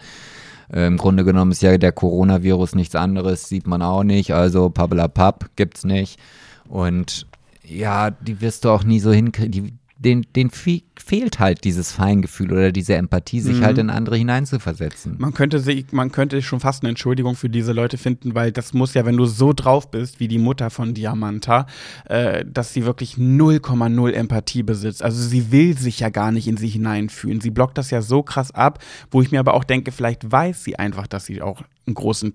äh, 0.74 0.88
im 0.88 0.98
Grunde 0.98 1.24
genommen 1.24 1.52
ist 1.54 1.62
ja 1.62 1.78
der 1.78 1.94
Coronavirus 1.94 2.76
nichts 2.76 2.96
anderes, 2.96 3.48
sieht 3.48 3.66
man 3.66 3.82
auch 3.82 4.04
nicht. 4.04 4.34
Also 4.34 4.70
Pappelapapp 4.70 5.52
gibt's 5.56 5.86
nicht. 5.86 6.20
Und 6.68 7.28
ja, 7.68 8.12
die 8.12 8.42
wirst 8.42 8.66
du 8.66 8.70
auch 8.70 8.84
nie 8.84 9.00
so 9.00 9.12
hinkriegen. 9.12 9.80
Den, 9.98 10.26
den 10.36 10.50
fe 10.50 10.82
fehlt 11.00 11.40
halt 11.40 11.64
dieses 11.64 11.94
Feingefühl 11.94 12.52
oder 12.52 12.72
diese 12.74 12.96
Empathie, 12.96 13.40
sich 13.40 13.60
Mhm. 13.60 13.64
halt 13.64 13.78
in 13.78 13.90
andere 13.90 14.18
hineinzuversetzen. 14.18 15.16
Man 15.20 15.34
könnte, 15.34 15.60
sich, 15.60 15.86
man 15.94 16.12
könnte 16.12 16.42
schon 16.42 16.60
fast 16.60 16.84
eine 16.84 16.90
Entschuldigung 16.90 17.36
für 17.36 17.50
diese 17.50 17.72
Leute 17.72 17.98
finden, 17.98 18.36
weil 18.36 18.52
das 18.52 18.74
muss 18.74 18.94
ja, 18.94 19.06
wenn 19.06 19.16
du 19.16 19.26
so 19.26 19.54
drauf 19.54 19.90
bist 19.92 20.20
wie 20.20 20.28
die 20.28 20.38
Mutter 20.38 20.70
von 20.70 20.94
Diamanta, 20.94 21.66
äh, 22.06 22.44
dass 22.46 22.74
sie 22.74 22.86
wirklich 22.86 23.18
0,0 23.18 24.12
Empathie 24.12 24.64
besitzt. 24.64 25.02
Also 25.02 25.22
sie 25.22 25.52
will 25.54 25.78
sich 25.78 26.02
ja 26.02 26.10
gar 26.10 26.32
nicht 26.34 26.48
in 26.48 26.58
sie 26.58 26.68
hineinfühlen. 26.70 27.40
Sie 27.40 27.52
blockt 27.52 27.78
das 27.78 27.90
ja 27.90 28.02
so 28.02 28.22
krass 28.22 28.52
ab, 28.52 28.80
wo 29.12 29.22
ich 29.22 29.32
mir 29.32 29.40
aber 29.40 29.54
auch 29.54 29.64
denke, 29.64 29.94
vielleicht 29.94 30.30
weiß 30.30 30.62
sie 30.64 30.78
einfach, 30.78 31.08
dass 31.08 31.26
sie 31.26 31.42
auch 31.42 31.62
einen 31.88 31.96
großen 31.96 32.34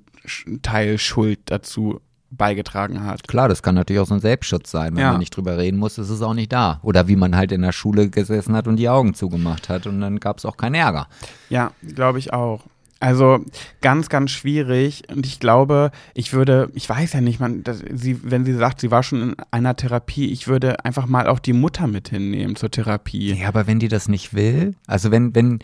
Teil 0.62 0.96
Schuld 0.98 1.40
dazu 1.46 2.00
beigetragen 2.30 3.04
hat. 3.04 3.26
Klar, 3.26 3.48
das 3.48 3.62
kann 3.62 3.74
natürlich 3.74 4.00
auch 4.00 4.06
so 4.06 4.14
ein 4.14 4.20
Selbstschutz 4.20 4.70
sein. 4.70 4.94
Wenn 4.94 5.02
Ja. 5.02 5.10
man 5.12 5.18
nicht 5.20 5.36
drüber 5.36 5.58
reden 5.58 5.78
muss, 5.78 5.98
ist 5.98 6.10
es 6.10 6.22
auch 6.22 6.34
nicht 6.34 6.52
da. 6.52 6.80
Oder 6.82 7.08
wie 7.08 7.16
man 7.16 7.36
halt 7.36 7.52
in 7.52 7.62
der 7.62 7.72
Schule 7.72 8.08
gesessen 8.08 8.54
hat 8.54 8.66
und 8.68 8.76
die 8.76 8.88
Augen 8.88 9.14
zugemacht 9.14 9.68
hat 9.68 9.86
und 9.86 10.00
dann 10.00 10.20
gab 10.20 10.38
es 10.38 10.44
auch 10.44 10.56
keinen 10.56 10.74
Ärger. 10.76 11.08
Ja, 11.48 11.72
glaube 11.94 12.18
ich 12.18 12.32
auch. 12.32 12.62
Also 13.02 13.38
ganz, 13.80 14.10
ganz 14.10 14.30
schwierig. 14.30 15.04
Und 15.08 15.24
ich 15.24 15.40
glaube, 15.40 15.90
ich 16.12 16.34
würde, 16.34 16.70
ich 16.74 16.86
weiß 16.86 17.14
ja 17.14 17.22
nicht, 17.22 17.40
man, 17.40 17.64
dass 17.64 17.82
sie, 17.90 18.20
wenn 18.22 18.44
sie 18.44 18.52
sagt, 18.52 18.80
sie 18.80 18.90
war 18.90 19.02
schon 19.02 19.22
in 19.22 19.36
einer 19.50 19.74
Therapie, 19.74 20.26
ich 20.30 20.48
würde 20.48 20.84
einfach 20.84 21.06
mal 21.06 21.26
auch 21.26 21.38
die 21.38 21.54
Mutter 21.54 21.86
mit 21.86 22.10
hinnehmen 22.10 22.56
zur 22.56 22.70
Therapie. 22.70 23.32
Ja, 23.32 23.48
aber 23.48 23.66
wenn 23.66 23.78
die 23.78 23.88
das 23.88 24.06
nicht 24.08 24.34
will, 24.34 24.74
also 24.86 25.10
wenn, 25.10 25.34
wenn, 25.34 25.60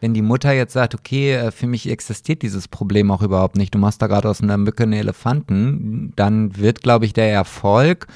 wenn 0.00 0.14
die 0.14 0.22
Mutter 0.22 0.52
jetzt 0.52 0.72
sagt, 0.72 0.94
okay, 0.94 1.34
äh, 1.34 1.50
für 1.50 1.66
mich 1.66 1.88
existiert 1.88 2.42
dieses 2.42 2.68
Problem 2.68 3.10
auch 3.10 3.22
überhaupt 3.22 3.56
nicht, 3.56 3.74
du 3.74 3.78
machst 3.78 4.02
da 4.02 4.06
gerade 4.06 4.28
aus 4.28 4.42
einer 4.42 4.56
Mücke 4.56 4.84
einen 4.84 4.94
Elefanten, 4.94 6.12
dann 6.16 6.56
wird, 6.56 6.82
glaube 6.82 7.04
ich, 7.04 7.12
der 7.12 7.30
Erfolg 7.30 8.06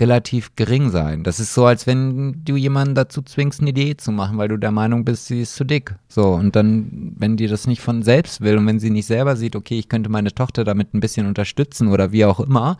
relativ 0.00 0.54
gering 0.54 0.90
sein. 0.90 1.24
Das 1.24 1.40
ist 1.40 1.54
so, 1.54 1.66
als 1.66 1.86
wenn 1.86 2.44
du 2.44 2.56
jemanden 2.56 2.94
dazu 2.94 3.22
zwingst, 3.22 3.60
eine 3.60 3.72
Diät 3.72 4.00
zu 4.00 4.12
machen, 4.12 4.38
weil 4.38 4.48
du 4.48 4.56
der 4.56 4.70
Meinung 4.70 5.04
bist, 5.04 5.26
sie 5.26 5.42
ist 5.42 5.56
zu 5.56 5.64
dick. 5.64 5.94
So, 6.08 6.34
und 6.34 6.54
dann, 6.54 7.14
wenn 7.16 7.36
die 7.36 7.46
das 7.46 7.66
nicht 7.66 7.80
von 7.80 8.02
selbst 8.02 8.40
will 8.40 8.56
und 8.58 8.66
wenn 8.66 8.78
sie 8.78 8.90
nicht 8.90 9.06
selber 9.06 9.36
sieht, 9.36 9.56
okay, 9.56 9.78
ich 9.78 9.88
könnte 9.88 10.08
meine 10.08 10.32
Tochter 10.32 10.64
damit 10.64 10.94
ein 10.94 11.00
bisschen 11.00 11.26
unterstützen 11.26 11.88
oder 11.88 12.12
wie 12.12 12.24
auch 12.24 12.40
immer, 12.40 12.78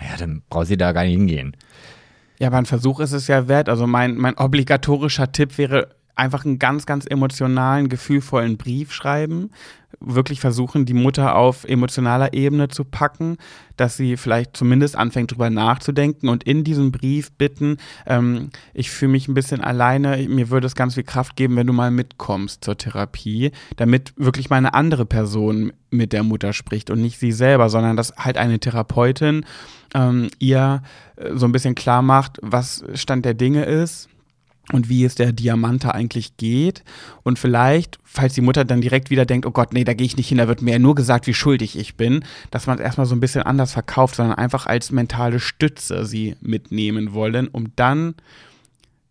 ja, 0.00 0.16
dann 0.18 0.42
braucht 0.48 0.68
sie 0.68 0.76
da 0.76 0.92
gar 0.92 1.04
nicht 1.04 1.14
hingehen. 1.14 1.56
Ja, 2.38 2.48
aber 2.48 2.58
ein 2.58 2.66
Versuch 2.66 3.00
ist 3.00 3.12
es 3.12 3.28
ja 3.28 3.48
wert. 3.48 3.68
Also 3.68 3.86
mein, 3.86 4.16
mein 4.16 4.36
obligatorischer 4.36 5.30
Tipp 5.30 5.58
wäre 5.58 5.88
einfach 6.14 6.44
einen 6.44 6.58
ganz, 6.58 6.86
ganz 6.86 7.06
emotionalen, 7.06 7.88
gefühlvollen 7.88 8.56
Brief 8.56 8.92
schreiben, 8.92 9.50
wirklich 10.00 10.40
versuchen, 10.40 10.84
die 10.84 10.94
Mutter 10.94 11.36
auf 11.36 11.64
emotionaler 11.64 12.34
Ebene 12.34 12.68
zu 12.68 12.84
packen, 12.84 13.36
dass 13.76 13.96
sie 13.96 14.16
vielleicht 14.16 14.56
zumindest 14.56 14.96
anfängt, 14.96 15.32
drüber 15.32 15.48
nachzudenken 15.50 16.28
und 16.28 16.44
in 16.44 16.64
diesem 16.64 16.92
Brief 16.92 17.32
bitten, 17.32 17.78
ähm, 18.06 18.50
ich 18.74 18.90
fühle 18.90 19.12
mich 19.12 19.28
ein 19.28 19.34
bisschen 19.34 19.60
alleine, 19.60 20.16
mir 20.28 20.50
würde 20.50 20.66
es 20.66 20.74
ganz 20.74 20.94
viel 20.94 21.04
Kraft 21.04 21.36
geben, 21.36 21.56
wenn 21.56 21.66
du 21.66 21.72
mal 21.72 21.90
mitkommst 21.90 22.64
zur 22.64 22.76
Therapie, 22.76 23.52
damit 23.76 24.12
wirklich 24.16 24.50
mal 24.50 24.56
eine 24.56 24.74
andere 24.74 25.06
Person 25.06 25.72
mit 25.90 26.12
der 26.12 26.22
Mutter 26.22 26.52
spricht 26.52 26.90
und 26.90 27.00
nicht 27.00 27.18
sie 27.18 27.32
selber, 27.32 27.68
sondern 27.68 27.96
dass 27.96 28.14
halt 28.16 28.38
eine 28.38 28.58
Therapeutin 28.58 29.44
ähm, 29.94 30.30
ihr 30.38 30.82
äh, 31.16 31.30
so 31.34 31.46
ein 31.46 31.52
bisschen 31.52 31.74
klar 31.74 32.02
macht, 32.02 32.38
was 32.42 32.84
Stand 32.94 33.24
der 33.24 33.34
Dinge 33.34 33.64
ist 33.64 34.08
und 34.70 34.88
wie 34.88 35.04
es 35.04 35.14
der 35.14 35.32
Diamante 35.32 35.94
eigentlich 35.94 36.36
geht. 36.36 36.84
Und 37.22 37.38
vielleicht, 37.38 37.98
falls 38.04 38.34
die 38.34 38.40
Mutter 38.40 38.64
dann 38.64 38.80
direkt 38.80 39.10
wieder 39.10 39.26
denkt, 39.26 39.46
oh 39.46 39.50
Gott, 39.50 39.72
nee, 39.72 39.84
da 39.84 39.94
gehe 39.94 40.06
ich 40.06 40.16
nicht 40.16 40.28
hin, 40.28 40.38
da 40.38 40.48
wird 40.48 40.62
mir 40.62 40.72
ja 40.72 40.78
nur 40.78 40.94
gesagt, 40.94 41.26
wie 41.26 41.34
schuldig 41.34 41.76
ich 41.76 41.96
bin, 41.96 42.24
dass 42.50 42.66
man 42.66 42.78
es 42.78 42.84
erstmal 42.84 43.06
so 43.06 43.14
ein 43.14 43.20
bisschen 43.20 43.42
anders 43.42 43.72
verkauft, 43.72 44.16
sondern 44.16 44.36
einfach 44.36 44.66
als 44.66 44.92
mentale 44.92 45.40
Stütze 45.40 46.06
sie 46.06 46.36
mitnehmen 46.40 47.12
wollen, 47.12 47.48
um 47.48 47.72
dann 47.74 48.14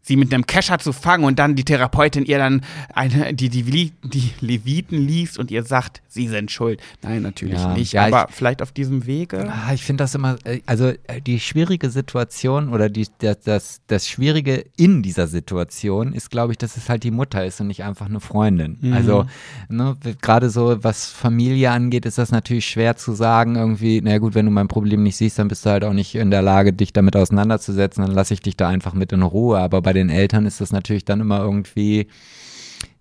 sie 0.03 0.15
mit 0.15 0.33
einem 0.33 0.45
Kescher 0.47 0.79
zu 0.79 0.93
fangen 0.93 1.23
und 1.23 1.37
dann 1.39 1.55
die 1.55 1.63
Therapeutin 1.63 2.25
ihr 2.25 2.39
dann 2.39 2.61
eine, 2.93 3.33
die, 3.33 3.49
die, 3.49 3.91
die 4.03 4.31
Leviten 4.39 4.97
liest 4.97 5.37
und 5.37 5.51
ihr 5.51 5.63
sagt, 5.63 6.01
sie 6.07 6.27
sind 6.27 6.51
schuld. 6.51 6.81
Nein, 7.01 7.21
natürlich 7.21 7.59
ja, 7.59 7.73
nicht. 7.73 7.93
Ja, 7.93 8.07
aber 8.07 8.27
ich, 8.29 8.35
vielleicht 8.35 8.61
auf 8.61 8.71
diesem 8.71 9.05
Wege. 9.05 9.47
Ah, 9.49 9.73
ich 9.73 9.83
finde 9.83 10.03
das 10.03 10.15
immer, 10.15 10.37
äh, 10.43 10.59
also 10.65 10.87
äh, 10.87 11.21
die 11.25 11.39
schwierige 11.39 11.89
Situation 11.89 12.69
oder 12.69 12.89
die, 12.89 13.07
das, 13.19 13.39
das, 13.41 13.81
das 13.87 14.07
Schwierige 14.07 14.65
in 14.75 15.03
dieser 15.03 15.27
Situation 15.27 16.13
ist, 16.13 16.31
glaube 16.31 16.53
ich, 16.53 16.57
dass 16.57 16.77
es 16.77 16.89
halt 16.89 17.03
die 17.03 17.11
Mutter 17.11 17.45
ist 17.45 17.61
und 17.61 17.67
nicht 17.67 17.83
einfach 17.83 18.07
eine 18.07 18.19
Freundin. 18.19 18.77
Mhm. 18.81 18.93
Also 18.93 19.25
ne, 19.69 19.95
gerade 20.21 20.49
so, 20.49 20.83
was 20.83 21.07
Familie 21.07 21.71
angeht, 21.71 22.05
ist 22.05 22.17
das 22.17 22.31
natürlich 22.31 22.65
schwer 22.65 22.97
zu 22.97 23.13
sagen, 23.13 23.55
irgendwie, 23.55 24.01
na 24.03 24.17
gut, 24.17 24.35
wenn 24.35 24.45
du 24.45 24.51
mein 24.51 24.67
Problem 24.67 25.03
nicht 25.03 25.17
siehst, 25.17 25.39
dann 25.39 25.47
bist 25.47 25.65
du 25.65 25.69
halt 25.69 25.83
auch 25.83 25.93
nicht 25.93 26.15
in 26.15 26.31
der 26.31 26.41
Lage, 26.41 26.73
dich 26.73 26.91
damit 26.91 27.15
auseinanderzusetzen, 27.15 28.03
dann 28.03 28.13
lasse 28.13 28.33
ich 28.33 28.41
dich 28.41 28.57
da 28.57 28.67
einfach 28.67 28.93
mit 28.93 29.11
in 29.11 29.21
Ruhe. 29.21 29.59
Aber 29.59 29.81
bei 29.81 29.90
bei 29.91 29.99
den 29.99 30.09
Eltern 30.09 30.45
ist 30.45 30.61
das 30.61 30.71
natürlich 30.71 31.03
dann 31.03 31.19
immer 31.19 31.41
irgendwie, 31.41 32.07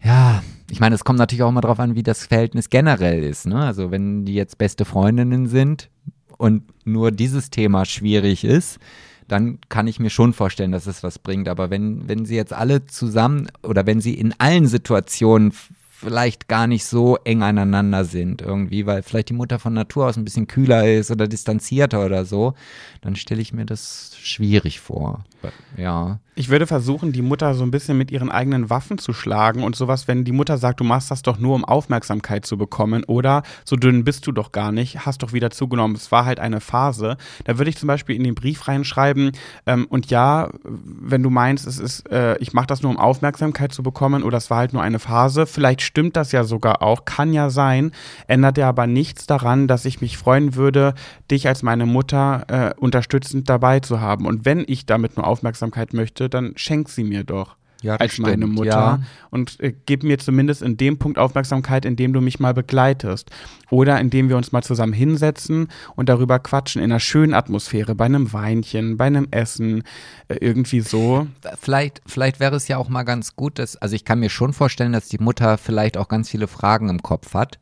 ja, 0.03 0.43
ich 0.69 0.81
meine, 0.81 0.97
es 0.97 1.05
kommt 1.05 1.21
natürlich 1.21 1.45
auch 1.45 1.49
immer 1.49 1.61
darauf 1.61 1.79
an, 1.79 1.95
wie 1.95 2.03
das 2.03 2.27
Verhältnis 2.27 2.69
generell 2.69 3.23
ist. 3.23 3.47
Ne? 3.47 3.65
Also 3.65 3.93
wenn 3.93 4.25
die 4.25 4.35
jetzt 4.35 4.59
beste 4.59 4.85
Freundinnen 4.85 5.47
sind 5.47 5.89
und 6.37 6.65
nur 6.85 7.13
dieses 7.13 7.51
Thema 7.51 7.85
schwierig 7.85 8.43
ist, 8.43 8.81
dann 9.29 9.61
kann 9.69 9.87
ich 9.87 10.01
mir 10.01 10.11
schon 10.11 10.33
vorstellen, 10.33 10.73
dass 10.73 10.89
es 10.89 11.05
was 11.05 11.21
bringt. 11.21 11.49
Aber 11.49 11.71
wenn, 11.71 12.09
wenn 12.09 12.25
sie 12.25 12.35
jetzt 12.35 12.53
alle 12.53 12.87
zusammen 12.87 13.47
oder 13.63 13.87
wenn 13.87 14.01
sie 14.01 14.15
in 14.15 14.35
allen 14.39 14.67
Situationen 14.67 15.53
vielleicht 15.91 16.49
gar 16.49 16.67
nicht 16.67 16.87
so 16.87 17.19
eng 17.23 17.45
aneinander 17.45 18.05
sind 18.05 18.43
irgendwie, 18.43 18.85
weil 18.85 19.05
vielleicht 19.05 19.29
die 19.29 19.35
Mutter 19.35 19.61
von 19.61 19.75
Natur 19.75 20.07
aus 20.09 20.17
ein 20.17 20.25
bisschen 20.25 20.49
kühler 20.49 20.91
ist 20.91 21.13
oder 21.13 21.29
distanzierter 21.29 22.05
oder 22.05 22.25
so, 22.25 22.55
dann 23.01 23.15
stelle 23.15 23.43
ich 23.43 23.53
mir 23.53 23.65
das 23.65 24.17
schwierig 24.21 24.81
vor. 24.81 25.25
Ja. 25.77 26.19
Ich 26.37 26.49
würde 26.49 26.67
versuchen, 26.67 27.13
die 27.13 27.21
Mutter 27.21 27.55
so 27.55 27.65
ein 27.65 27.71
bisschen 27.71 27.99
mit 27.99 28.11
ihren 28.11 28.31
eigenen 28.31 28.71
Waffen 28.71 28.97
zu 28.97 29.13
schlagen 29.13 29.63
und 29.63 29.77
sowas, 29.77 30.09
wenn 30.09 30.25
die 30.25 30.33
Mutter 30.33 30.57
sagt, 30.57 30.81
du 30.81 30.85
machst 30.85 31.11
das 31.11 31.21
doch 31.21 31.39
nur, 31.39 31.55
um 31.55 31.67
Aufmerksamkeit 31.67 32.47
zu 32.47 32.57
bekommen 32.57 33.05
oder 33.05 33.43
so 33.65 33.77
dünn 33.77 34.05
bist 34.05 34.27
du 34.27 34.33
doch 34.33 34.51
gar 34.51 34.73
nicht, 34.73 35.05
hast 35.05 35.23
doch 35.23 35.35
wieder 35.35 35.51
zugenommen, 35.51 35.97
es 35.97 36.11
war 36.11 36.25
halt 36.25 36.41
eine 36.41 36.61
Phase. 36.61 37.19
Da 37.45 37.59
würde 37.59 37.69
ich 37.69 37.77
zum 37.77 37.89
Beispiel 37.89 38.17
in 38.17 38.25
den 38.25 38.35
Brief 38.35 38.69
reinschreiben 38.69 39.33
ähm, 39.67 39.87
und 39.91 40.07
ja, 40.11 40.49
wenn 40.65 41.23
du 41.23 41.29
meinst, 41.29 41.67
es 41.67 41.79
ist, 41.79 42.11
äh, 42.11 42.39
ich 42.39 42.55
mache 42.55 42.69
das 42.69 42.81
nur, 42.81 42.91
um 42.91 42.99
Aufmerksamkeit 42.99 43.73
zu 43.73 43.83
bekommen 43.83 44.23
oder 44.23 44.39
es 44.39 44.49
war 44.49 44.59
halt 44.59 44.73
nur 44.73 44.83
eine 44.83 44.99
Phase, 44.99 45.47
vielleicht 45.47 45.83
stimmt 45.83 46.17
das 46.17 46.33
ja 46.33 46.45
sogar 46.45 46.81
auch, 46.81 47.05
kann 47.05 47.35
ja 47.35 47.51
sein, 47.51 47.93
ändert 48.29 48.57
ja 48.57 48.69
aber 48.69 48.87
nichts 48.87 49.27
daran, 49.27 49.69
dass 49.69 49.85
ich 49.85 50.01
mich 50.01 50.17
freuen 50.17 50.55
würde, 50.55 50.95
dich 51.31 51.49
als 51.49 51.63
meine 51.63 51.85
Mutter 51.85 52.45
äh, 52.49 52.81
unterstützend 52.81 53.51
dabei 53.51 53.81
zu 53.81 54.01
haben. 54.01 54.27
Und 54.27 54.47
wenn 54.47 54.65
ich 54.67 54.87
damit 54.87 55.17
nur 55.17 55.27
Aufmerksamkeit 55.31 55.95
möchte, 55.95 56.29
dann 56.29 56.53
schenk 56.57 56.89
sie 56.89 57.05
mir 57.05 57.25
doch. 57.25 57.57
Ja, 57.83 57.97
als 57.97 58.13
stimmt, 58.13 58.29
meine 58.29 58.47
Mutter 58.47 58.69
ja. 58.69 59.01
und 59.31 59.59
äh, 59.61 59.73
gib 59.87 60.03
mir 60.03 60.19
zumindest 60.19 60.61
in 60.61 60.77
dem 60.77 60.99
Punkt 60.99 61.19
Aufmerksamkeit, 61.19 61.87
in 61.87 61.97
dem 61.97 62.13
du 62.13 62.21
mich 62.21 62.39
mal 62.39 62.53
begleitest 62.53 63.31
oder 63.71 63.99
indem 63.99 64.29
wir 64.29 64.37
uns 64.37 64.53
mal 64.53 64.63
zusammen 64.63 64.93
hinsetzen 64.93 65.69
und 65.97 66.11
darüber 66.11 66.39
quatschen 66.41 66.83
in 66.83 66.91
einer 66.91 67.01
schönen 67.01 67.33
Atmosphäre, 67.33 67.95
bei 67.95 68.05
einem 68.05 68.35
Weinchen, 68.35 68.99
bei 68.99 69.07
einem 69.07 69.29
Essen, 69.31 69.85
äh, 70.29 70.37
irgendwie 70.41 70.81
so. 70.81 71.27
Vielleicht, 71.59 72.03
vielleicht 72.07 72.39
wäre 72.39 72.57
es 72.57 72.69
ja 72.69 72.77
auch 72.77 72.91
mal 72.91 73.05
ganz 73.05 73.35
gut, 73.35 73.59
dass, 73.59 73.77
also 73.77 73.97
ich 73.97 74.05
kann 74.05 74.21
mir 74.21 74.31
schon 74.31 74.53
vorstellen, 74.53 74.93
dass 74.93 75.09
die 75.09 75.19
Mutter 75.19 75.57
vielleicht 75.57 75.97
auch 75.97 76.09
ganz 76.09 76.29
viele 76.29 76.49
Fragen 76.49 76.91
im 76.91 77.03
Kopf 77.03 77.33
hat 77.33 77.59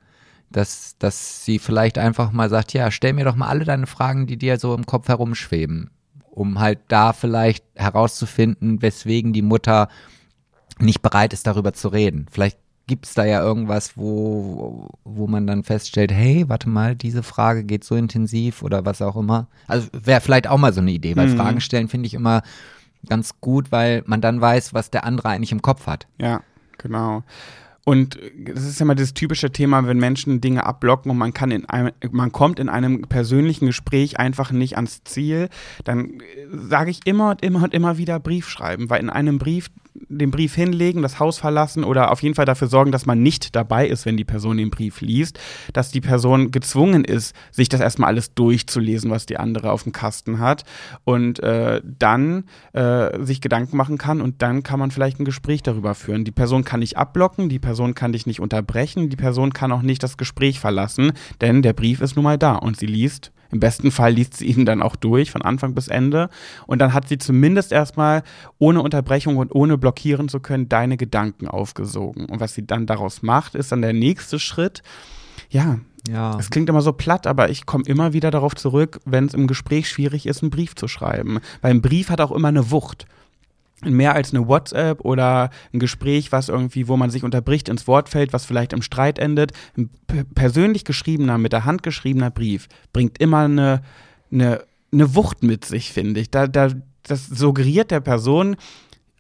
dass, 0.50 0.96
dass 0.98 1.44
sie 1.44 1.58
vielleicht 1.58 1.98
einfach 1.98 2.32
mal 2.32 2.48
sagt, 2.48 2.72
ja, 2.72 2.90
stell 2.90 3.12
mir 3.12 3.24
doch 3.24 3.36
mal 3.36 3.48
alle 3.48 3.64
deine 3.64 3.86
Fragen, 3.86 4.26
die 4.26 4.38
dir 4.38 4.58
so 4.58 4.74
im 4.74 4.86
Kopf 4.86 5.08
herumschweben, 5.08 5.90
um 6.38 6.60
halt 6.60 6.78
da 6.86 7.12
vielleicht 7.12 7.64
herauszufinden, 7.74 8.80
weswegen 8.80 9.32
die 9.32 9.42
Mutter 9.42 9.88
nicht 10.78 11.02
bereit 11.02 11.32
ist, 11.32 11.46
darüber 11.46 11.72
zu 11.72 11.88
reden. 11.88 12.26
Vielleicht 12.30 12.58
gibt 12.86 13.06
es 13.06 13.14
da 13.14 13.24
ja 13.24 13.42
irgendwas, 13.42 13.96
wo, 13.96 14.88
wo 15.04 15.26
man 15.26 15.46
dann 15.46 15.64
feststellt, 15.64 16.12
hey, 16.12 16.48
warte 16.48 16.68
mal, 16.68 16.94
diese 16.94 17.24
Frage 17.24 17.64
geht 17.64 17.82
so 17.82 17.96
intensiv 17.96 18.62
oder 18.62 18.86
was 18.86 19.02
auch 19.02 19.16
immer. 19.16 19.48
Also 19.66 19.88
wäre 19.92 20.20
vielleicht 20.20 20.46
auch 20.46 20.58
mal 20.58 20.72
so 20.72 20.80
eine 20.80 20.92
Idee, 20.92 21.16
weil 21.16 21.28
mhm. 21.28 21.36
Fragen 21.36 21.60
stellen 21.60 21.88
finde 21.88 22.06
ich 22.06 22.14
immer 22.14 22.42
ganz 23.08 23.40
gut, 23.40 23.72
weil 23.72 24.02
man 24.06 24.20
dann 24.20 24.40
weiß, 24.40 24.74
was 24.74 24.90
der 24.90 25.04
andere 25.04 25.28
eigentlich 25.28 25.52
im 25.52 25.62
Kopf 25.62 25.86
hat. 25.86 26.06
Ja, 26.18 26.40
genau. 26.78 27.24
Und 27.88 28.18
es 28.44 28.66
ist 28.66 28.80
ja 28.80 28.84
immer 28.84 28.94
das 28.94 29.14
typische 29.14 29.50
Thema, 29.50 29.86
wenn 29.86 29.96
Menschen 29.96 30.42
Dinge 30.42 30.66
abblocken 30.66 31.10
und 31.10 31.16
man 31.16 31.32
kann 31.32 31.50
in 31.50 31.64
einem, 31.70 31.90
man 32.10 32.32
kommt 32.32 32.60
in 32.60 32.68
einem 32.68 33.00
persönlichen 33.00 33.64
Gespräch 33.64 34.18
einfach 34.18 34.52
nicht 34.52 34.76
ans 34.76 35.04
Ziel, 35.04 35.48
dann 35.84 36.18
sage 36.52 36.90
ich 36.90 37.00
immer 37.06 37.30
und 37.30 37.42
immer 37.42 37.62
und 37.62 37.72
immer 37.72 37.96
wieder 37.96 38.20
Brief 38.20 38.46
schreiben, 38.50 38.90
weil 38.90 39.00
in 39.00 39.08
einem 39.08 39.38
Brief 39.38 39.70
den 40.08 40.30
Brief 40.30 40.54
hinlegen, 40.54 41.02
das 41.02 41.18
Haus 41.18 41.38
verlassen 41.38 41.84
oder 41.84 42.10
auf 42.10 42.22
jeden 42.22 42.34
Fall 42.34 42.44
dafür 42.44 42.68
sorgen, 42.68 42.92
dass 42.92 43.06
man 43.06 43.22
nicht 43.22 43.54
dabei 43.56 43.86
ist, 43.86 44.06
wenn 44.06 44.16
die 44.16 44.24
Person 44.24 44.56
den 44.56 44.70
Brief 44.70 45.00
liest, 45.00 45.38
dass 45.72 45.90
die 45.90 46.00
Person 46.00 46.50
gezwungen 46.50 47.04
ist, 47.04 47.34
sich 47.50 47.68
das 47.68 47.80
erstmal 47.80 48.08
alles 48.08 48.34
durchzulesen, 48.34 49.10
was 49.10 49.26
die 49.26 49.38
andere 49.38 49.72
auf 49.72 49.82
dem 49.82 49.92
Kasten 49.92 50.38
hat 50.38 50.64
und 51.04 51.40
äh, 51.40 51.80
dann 51.84 52.44
äh, 52.72 53.22
sich 53.24 53.40
Gedanken 53.40 53.76
machen 53.76 53.98
kann 53.98 54.20
und 54.20 54.42
dann 54.42 54.62
kann 54.62 54.78
man 54.78 54.90
vielleicht 54.90 55.20
ein 55.20 55.24
Gespräch 55.24 55.62
darüber 55.62 55.94
führen. 55.94 56.24
Die 56.24 56.30
Person 56.30 56.64
kann 56.64 56.80
nicht 56.80 56.96
abblocken, 56.96 57.48
die 57.48 57.58
Person 57.58 57.94
kann 57.94 58.12
dich 58.12 58.26
nicht 58.26 58.40
unterbrechen, 58.40 59.08
die 59.08 59.16
Person 59.16 59.52
kann 59.52 59.72
auch 59.72 59.82
nicht 59.82 60.02
das 60.02 60.16
Gespräch 60.16 60.60
verlassen, 60.60 61.12
denn 61.40 61.62
der 61.62 61.72
Brief 61.72 62.00
ist 62.00 62.16
nun 62.16 62.24
mal 62.24 62.38
da 62.38 62.54
und 62.54 62.76
sie 62.76 62.86
liest 62.86 63.32
im 63.50 63.60
besten 63.60 63.90
Fall 63.90 64.12
liest 64.12 64.36
sie 64.36 64.46
ihn 64.46 64.66
dann 64.66 64.82
auch 64.82 64.96
durch, 64.96 65.30
von 65.30 65.42
Anfang 65.42 65.74
bis 65.74 65.88
Ende. 65.88 66.28
Und 66.66 66.80
dann 66.80 66.92
hat 66.92 67.08
sie 67.08 67.18
zumindest 67.18 67.72
erstmal, 67.72 68.22
ohne 68.58 68.82
Unterbrechung 68.82 69.36
und 69.36 69.54
ohne 69.54 69.78
blockieren 69.78 70.28
zu 70.28 70.40
können, 70.40 70.68
deine 70.68 70.96
Gedanken 70.96 71.48
aufgesogen. 71.48 72.26
Und 72.26 72.40
was 72.40 72.54
sie 72.54 72.66
dann 72.66 72.86
daraus 72.86 73.22
macht, 73.22 73.54
ist 73.54 73.72
dann 73.72 73.82
der 73.82 73.92
nächste 73.92 74.38
Schritt. 74.38 74.82
Ja, 75.50 75.78
ja. 76.08 76.38
Es 76.38 76.50
klingt 76.50 76.68
immer 76.68 76.82
so 76.82 76.92
platt, 76.92 77.26
aber 77.26 77.50
ich 77.50 77.66
komme 77.66 77.84
immer 77.86 78.12
wieder 78.12 78.30
darauf 78.30 78.54
zurück, 78.54 79.00
wenn 79.04 79.26
es 79.26 79.34
im 79.34 79.46
Gespräch 79.46 79.88
schwierig 79.88 80.26
ist, 80.26 80.42
einen 80.42 80.50
Brief 80.50 80.74
zu 80.74 80.88
schreiben. 80.88 81.40
Weil 81.60 81.72
ein 81.72 81.82
Brief 81.82 82.10
hat 82.10 82.20
auch 82.20 82.32
immer 82.32 82.48
eine 82.48 82.70
Wucht 82.70 83.06
mehr 83.82 84.14
als 84.14 84.34
eine 84.34 84.48
WhatsApp 84.48 85.04
oder 85.04 85.50
ein 85.72 85.78
Gespräch, 85.78 86.32
was 86.32 86.48
irgendwie, 86.48 86.88
wo 86.88 86.96
man 86.96 87.10
sich 87.10 87.24
unterbricht, 87.24 87.68
ins 87.68 87.86
Wort 87.86 88.08
fällt, 88.08 88.32
was 88.32 88.44
vielleicht 88.44 88.72
im 88.72 88.82
Streit 88.82 89.18
endet. 89.18 89.52
Ein 89.76 89.90
persönlich 90.34 90.84
geschriebener, 90.84 91.38
mit 91.38 91.52
der 91.52 91.64
Hand 91.64 91.82
geschriebener 91.82 92.30
Brief 92.30 92.68
bringt 92.92 93.18
immer 93.20 93.44
eine, 93.44 93.82
eine, 94.32 94.62
eine 94.92 95.14
Wucht 95.14 95.42
mit 95.42 95.64
sich, 95.64 95.92
finde 95.92 96.20
ich. 96.20 96.30
Da, 96.30 96.46
da, 96.46 96.70
das 97.04 97.26
suggeriert 97.26 97.90
der 97.90 98.00
Person, 98.00 98.56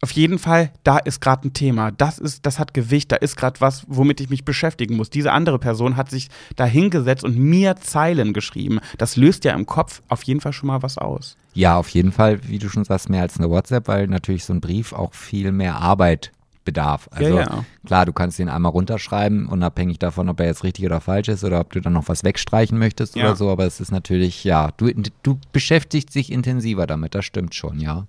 auf 0.00 0.12
jeden 0.12 0.38
Fall, 0.38 0.70
da 0.84 0.98
ist 0.98 1.20
gerade 1.20 1.48
ein 1.48 1.52
Thema. 1.52 1.90
Das 1.90 2.18
ist, 2.18 2.46
das 2.46 2.60
hat 2.60 2.72
Gewicht, 2.72 3.10
da 3.10 3.16
ist 3.16 3.36
gerade 3.36 3.60
was, 3.60 3.84
womit 3.88 4.20
ich 4.20 4.30
mich 4.30 4.44
beschäftigen 4.44 4.96
muss. 4.96 5.10
Diese 5.10 5.32
andere 5.32 5.58
Person 5.58 5.96
hat 5.96 6.08
sich 6.10 6.28
da 6.54 6.64
hingesetzt 6.64 7.24
und 7.24 7.36
mir 7.36 7.76
Zeilen 7.76 8.32
geschrieben. 8.32 8.78
Das 8.96 9.16
löst 9.16 9.44
ja 9.44 9.54
im 9.54 9.66
Kopf 9.66 10.02
auf 10.08 10.22
jeden 10.22 10.40
Fall 10.40 10.52
schon 10.52 10.68
mal 10.68 10.82
was 10.82 10.98
aus. 10.98 11.36
Ja, 11.58 11.76
auf 11.76 11.88
jeden 11.88 12.12
Fall, 12.12 12.38
wie 12.46 12.60
du 12.60 12.68
schon 12.68 12.84
sagst, 12.84 13.10
mehr 13.10 13.22
als 13.22 13.36
eine 13.36 13.50
WhatsApp, 13.50 13.88
weil 13.88 14.06
natürlich 14.06 14.44
so 14.44 14.52
ein 14.52 14.60
Brief 14.60 14.92
auch 14.92 15.12
viel 15.12 15.50
mehr 15.50 15.74
Arbeit 15.74 16.30
bedarf. 16.64 17.08
Also 17.10 17.36
ja, 17.36 17.40
ja. 17.40 17.64
klar, 17.84 18.06
du 18.06 18.12
kannst 18.12 18.38
ihn 18.38 18.48
einmal 18.48 18.70
runterschreiben, 18.70 19.46
unabhängig 19.46 19.98
davon, 19.98 20.28
ob 20.28 20.38
er 20.38 20.46
jetzt 20.46 20.62
richtig 20.62 20.86
oder 20.86 21.00
falsch 21.00 21.26
ist 21.26 21.42
oder 21.42 21.58
ob 21.58 21.72
du 21.72 21.80
dann 21.80 21.94
noch 21.94 22.06
was 22.06 22.22
wegstreichen 22.22 22.78
möchtest 22.78 23.16
ja. 23.16 23.24
oder 23.24 23.34
so, 23.34 23.50
aber 23.50 23.66
es 23.66 23.80
ist 23.80 23.90
natürlich, 23.90 24.44
ja, 24.44 24.70
du, 24.76 24.92
du 25.24 25.40
beschäftigst 25.50 26.14
dich 26.14 26.30
intensiver 26.30 26.86
damit, 26.86 27.16
das 27.16 27.24
stimmt 27.24 27.56
schon, 27.56 27.80
ja. 27.80 28.06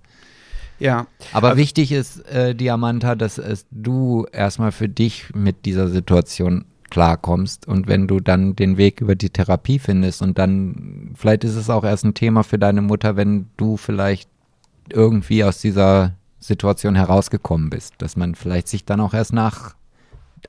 Ja. 0.78 1.08
Aber 1.32 1.48
also, 1.48 1.58
wichtig 1.58 1.90
ist, 1.90 2.24
äh, 2.26 2.54
Diamanta, 2.54 3.16
dass 3.16 3.36
es 3.36 3.66
du 3.72 4.26
erstmal 4.30 4.70
für 4.70 4.88
dich 4.88 5.34
mit 5.34 5.64
dieser 5.64 5.88
Situation 5.88 6.66
klarkommst 6.90 7.66
und 7.66 7.86
wenn 7.86 8.06
du 8.06 8.20
dann 8.20 8.56
den 8.56 8.76
Weg 8.76 9.00
über 9.00 9.14
die 9.14 9.30
Therapie 9.30 9.78
findest 9.78 10.22
und 10.22 10.38
dann, 10.38 11.12
vielleicht 11.16 11.44
ist 11.44 11.56
es 11.56 11.70
auch 11.70 11.84
erst 11.84 12.04
ein 12.04 12.14
Thema 12.14 12.42
für 12.42 12.58
deine 12.58 12.82
Mutter, 12.82 13.16
wenn 13.16 13.48
du 13.56 13.76
vielleicht 13.76 14.28
irgendwie 14.90 15.44
aus 15.44 15.60
dieser 15.60 16.14
Situation 16.40 16.94
herausgekommen 16.94 17.70
bist, 17.70 17.94
dass 17.98 18.16
man 18.16 18.34
vielleicht 18.34 18.68
sich 18.68 18.84
dann 18.84 19.00
auch 19.00 19.14
erst 19.14 19.32
nach 19.32 19.74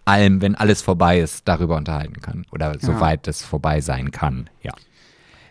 allem, 0.06 0.42
wenn 0.42 0.56
alles 0.56 0.82
vorbei 0.82 1.20
ist, 1.20 1.48
darüber 1.48 1.78
unterhalten 1.78 2.22
kann. 2.22 2.46
Oder 2.52 2.78
soweit 2.80 3.28
es 3.28 3.44
vorbei 3.44 3.82
sein 3.82 4.12
kann. 4.12 4.50
Ja. 4.64 4.74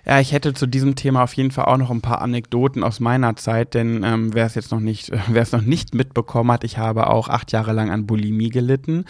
Ja, 0.07 0.19
ich 0.19 0.33
hätte 0.33 0.55
zu 0.55 0.67
diesem 0.67 0.95
Thema 0.95 1.23
auf 1.23 1.35
jeden 1.35 1.51
Fall 1.51 1.67
auch 1.67 1.77
noch 1.77 1.91
ein 1.91 2.01
paar 2.01 2.23
Anekdoten 2.23 2.83
aus 2.83 3.01
meiner 3.01 3.37
Zeit, 3.37 3.75
denn 3.75 4.03
ähm, 4.03 4.33
wer 4.33 4.47
es 4.47 4.55
jetzt 4.55 4.71
noch 4.71 4.81
nicht, 4.81 5.13
wer 5.29 5.43
es 5.43 5.53
noch 5.53 5.61
nicht 5.61 5.95
mitbekommen 5.95 6.51
hat, 6.53 6.65
ich 6.65 6.79
habe 6.79 7.09
auch 7.09 7.29
acht 7.29 7.53
Jahre 7.53 7.73
lang 7.73 7.91
an 7.91 8.07
Bulimie 8.07 8.49
gelitten 8.49 9.05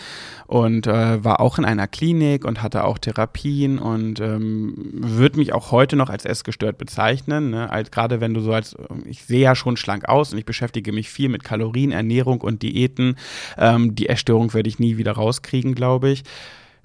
und 0.46 0.86
äh, 0.86 1.22
war 1.22 1.40
auch 1.40 1.58
in 1.58 1.64
einer 1.64 1.86
Klinik 1.86 2.44
und 2.44 2.62
hatte 2.62 2.84
auch 2.84 2.98
Therapien 2.98 3.78
und 3.78 4.20
ähm, 4.20 4.74
würde 4.92 5.38
mich 5.38 5.52
auch 5.52 5.70
heute 5.70 5.96
noch 5.96 6.10
als 6.10 6.24
essgestört 6.24 6.76
bezeichnen. 6.76 7.50
Ne? 7.50 7.70
Als 7.70 7.90
gerade 7.90 8.20
wenn 8.20 8.34
du 8.34 8.40
so 8.40 8.52
als, 8.52 8.76
ich 9.04 9.24
sehe 9.24 9.40
ja 9.40 9.54
schon 9.54 9.76
schlank 9.76 10.08
aus 10.08 10.32
und 10.32 10.38
ich 10.38 10.44
beschäftige 10.44 10.92
mich 10.92 11.08
viel 11.08 11.28
mit 11.28 11.44
Kalorien, 11.44 11.92
Ernährung 11.92 12.40
und 12.40 12.62
Diäten. 12.62 13.16
Ähm, 13.56 13.94
die 13.94 14.08
Essstörung 14.08 14.52
werde 14.54 14.68
ich 14.68 14.78
nie 14.78 14.96
wieder 14.96 15.12
rauskriegen, 15.12 15.74
glaube 15.74 16.10
ich 16.10 16.24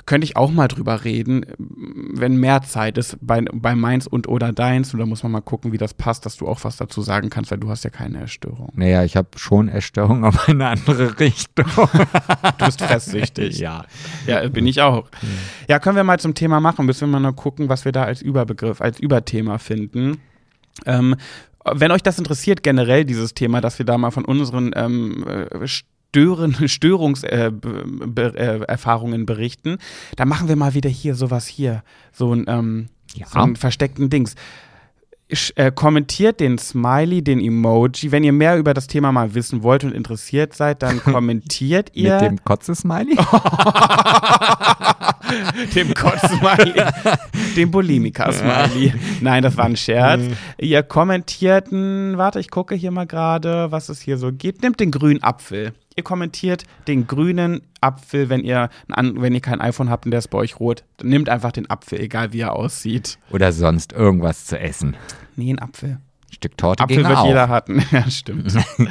könnte 0.06 0.26
ich 0.26 0.38
auch 0.38 0.52
mal 0.52 0.68
drüber 0.68 1.04
reden, 1.04 1.46
wenn 1.58 2.38
mehr 2.38 2.62
Zeit 2.62 2.98
ist 2.98 3.18
bei, 3.22 3.42
bei 3.42 3.76
meins 3.76 4.06
und 4.06 4.28
oder 4.28 4.52
deins. 4.52 4.94
Und 4.94 5.00
da 5.00 5.06
muss 5.06 5.24
man 5.24 5.32
mal 5.32 5.42
gucken, 5.42 5.72
wie 5.72 5.78
das 5.78 5.96
passt, 5.96 6.26
dass 6.26 6.38
du 6.38 6.48
auch 6.48 6.64
was 6.64 6.78
dazu 6.78 7.02
sagen 7.02 7.30
kannst, 7.30 7.50
weil 7.50 7.58
du 7.58 7.70
hast 7.70 7.84
ja 7.84 7.90
keine 7.90 8.22
Essstörung. 8.22 8.72
Naja, 8.76 9.04
ich 9.04 9.16
habe 9.16 9.30
schon 9.36 9.68
Essstörung, 9.68 10.24
aber 10.26 10.48
in 10.48 10.62
eine 10.62 10.70
andere 10.70 11.20
Richtung. 11.20 11.66
du 11.76 12.66
bist 12.66 12.82
festsüchtig. 12.82 13.58
ja. 13.60 13.86
Ja, 14.28 14.48
bin 14.48 14.68
ich 14.68 14.82
auch. 14.82 15.08
Ja, 15.68 15.80
können 15.80 15.96
wir 15.96 16.04
mal 16.04 16.20
zum 16.20 16.36
Thema 16.36 16.60
machen. 16.60 16.86
Müssen 16.86 17.10
wir 17.10 17.20
mal 17.20 17.34
gucken, 17.34 17.70
was 17.70 17.84
wir 17.86 17.92
da 17.92 18.04
als 18.04 18.22
Überbegriff, 18.22 18.82
als 18.82 19.00
Überthema 19.00 19.58
finden. 19.58 20.20
Ähm, 20.86 21.16
wenn 21.66 21.92
euch 21.92 22.04
das 22.04 22.20
interessiert, 22.20 22.62
generell 22.62 23.06
dieses 23.06 23.34
Thema, 23.34 23.60
dass 23.60 23.80
wir 23.80 23.88
da 23.88 23.98
mal 23.98 24.12
von 24.12 24.24
unseren 24.24 24.72
ähm, 24.76 25.26
Stören, 26.16 26.56
Störungserfahrungen 26.70 29.22
äh, 29.22 29.26
berichten, 29.26 29.78
da 30.16 30.24
machen 30.26 30.48
wir 30.48 30.56
mal 30.56 30.74
wieder 30.74 30.90
hier 30.90 31.14
sowas 31.16 31.46
hier, 31.46 31.84
so 32.14 32.34
ein, 32.34 32.46
ähm, 32.48 32.88
Ja. 33.16 33.28
so 33.28 33.40
einen 33.40 33.58
versteckten 33.58 34.10
Dings. 34.10 34.36
Sch- 35.32 35.58
äh, 35.58 35.72
kommentiert 35.74 36.40
den 36.40 36.58
Smiley, 36.60 37.22
den 37.24 37.40
Emoji. 37.42 38.12
Wenn 38.12 38.24
ihr 38.24 38.32
mehr 38.32 38.58
über 38.58 38.74
das 38.76 38.86
Thema 38.88 39.12
mal 39.12 39.34
wissen 39.34 39.64
wollt 39.64 39.84
und 39.84 39.92
interessiert 39.94 40.54
seid, 40.54 40.84
dann 40.84 41.00
kommentiert 41.04 41.90
ihr 41.96 42.14
Mit 42.14 42.22
dem 42.30 42.44
Kotze-Smiley? 42.46 43.18
dem 45.76 45.94
Kotz-Smiley, 45.96 46.74
dem 47.58 47.72
Bulimika-Smiley. 47.72 48.94
Nein, 49.22 49.42
das 49.44 49.58
war 49.58 49.66
ein 49.66 49.76
Scherz. 49.76 50.22
Ihr 50.60 50.84
kommentierten, 50.84 52.16
warte, 52.18 52.40
ich 52.40 52.50
gucke 52.52 52.76
hier 52.76 52.92
mal 52.92 53.08
gerade, 53.08 53.72
was 53.72 53.90
es 53.90 54.00
hier 54.02 54.18
so 54.20 54.32
gibt. 54.32 54.62
Nehmt 54.62 54.80
den 54.80 54.92
grünen 54.92 55.24
Apfel. 55.24 55.74
Ihr 55.98 56.04
kommentiert 56.04 56.66
den 56.90 57.08
grünen 57.08 57.62
Apfel, 57.80 58.28
wenn 58.28 58.44
ihr, 58.44 58.70
ein, 58.90 59.22
wenn 59.22 59.34
ihr 59.34 59.40
kein 59.40 59.62
iPhone 59.62 59.90
habt 59.90 60.04
und 60.04 60.12
der 60.12 60.18
ist 60.18 60.28
bei 60.28 60.38
euch 60.38 60.60
rot. 60.60 60.84
Dann 60.98 61.08
nehmt 61.08 61.30
einfach 61.30 61.54
den 61.54 61.70
Apfel, 61.70 62.02
egal 62.02 62.34
wie 62.34 62.42
er 62.42 62.52
aussieht. 62.54 63.18
Oder 63.32 63.54
sonst 63.54 63.94
irgendwas 63.94 64.46
zu 64.46 64.60
essen. 64.60 64.98
Nee, 65.38 65.54
ein 65.54 65.60
Apfel. 65.60 65.92
Ein 65.92 66.34
Stück 66.34 66.58
Torte 66.58 66.84
Apfel 66.84 67.06
wird 67.06 67.16
auch. 67.16 67.28
jeder 67.28 67.48
hatten. 67.48 67.82
Ja, 67.92 68.10
stimmt. 68.10 68.54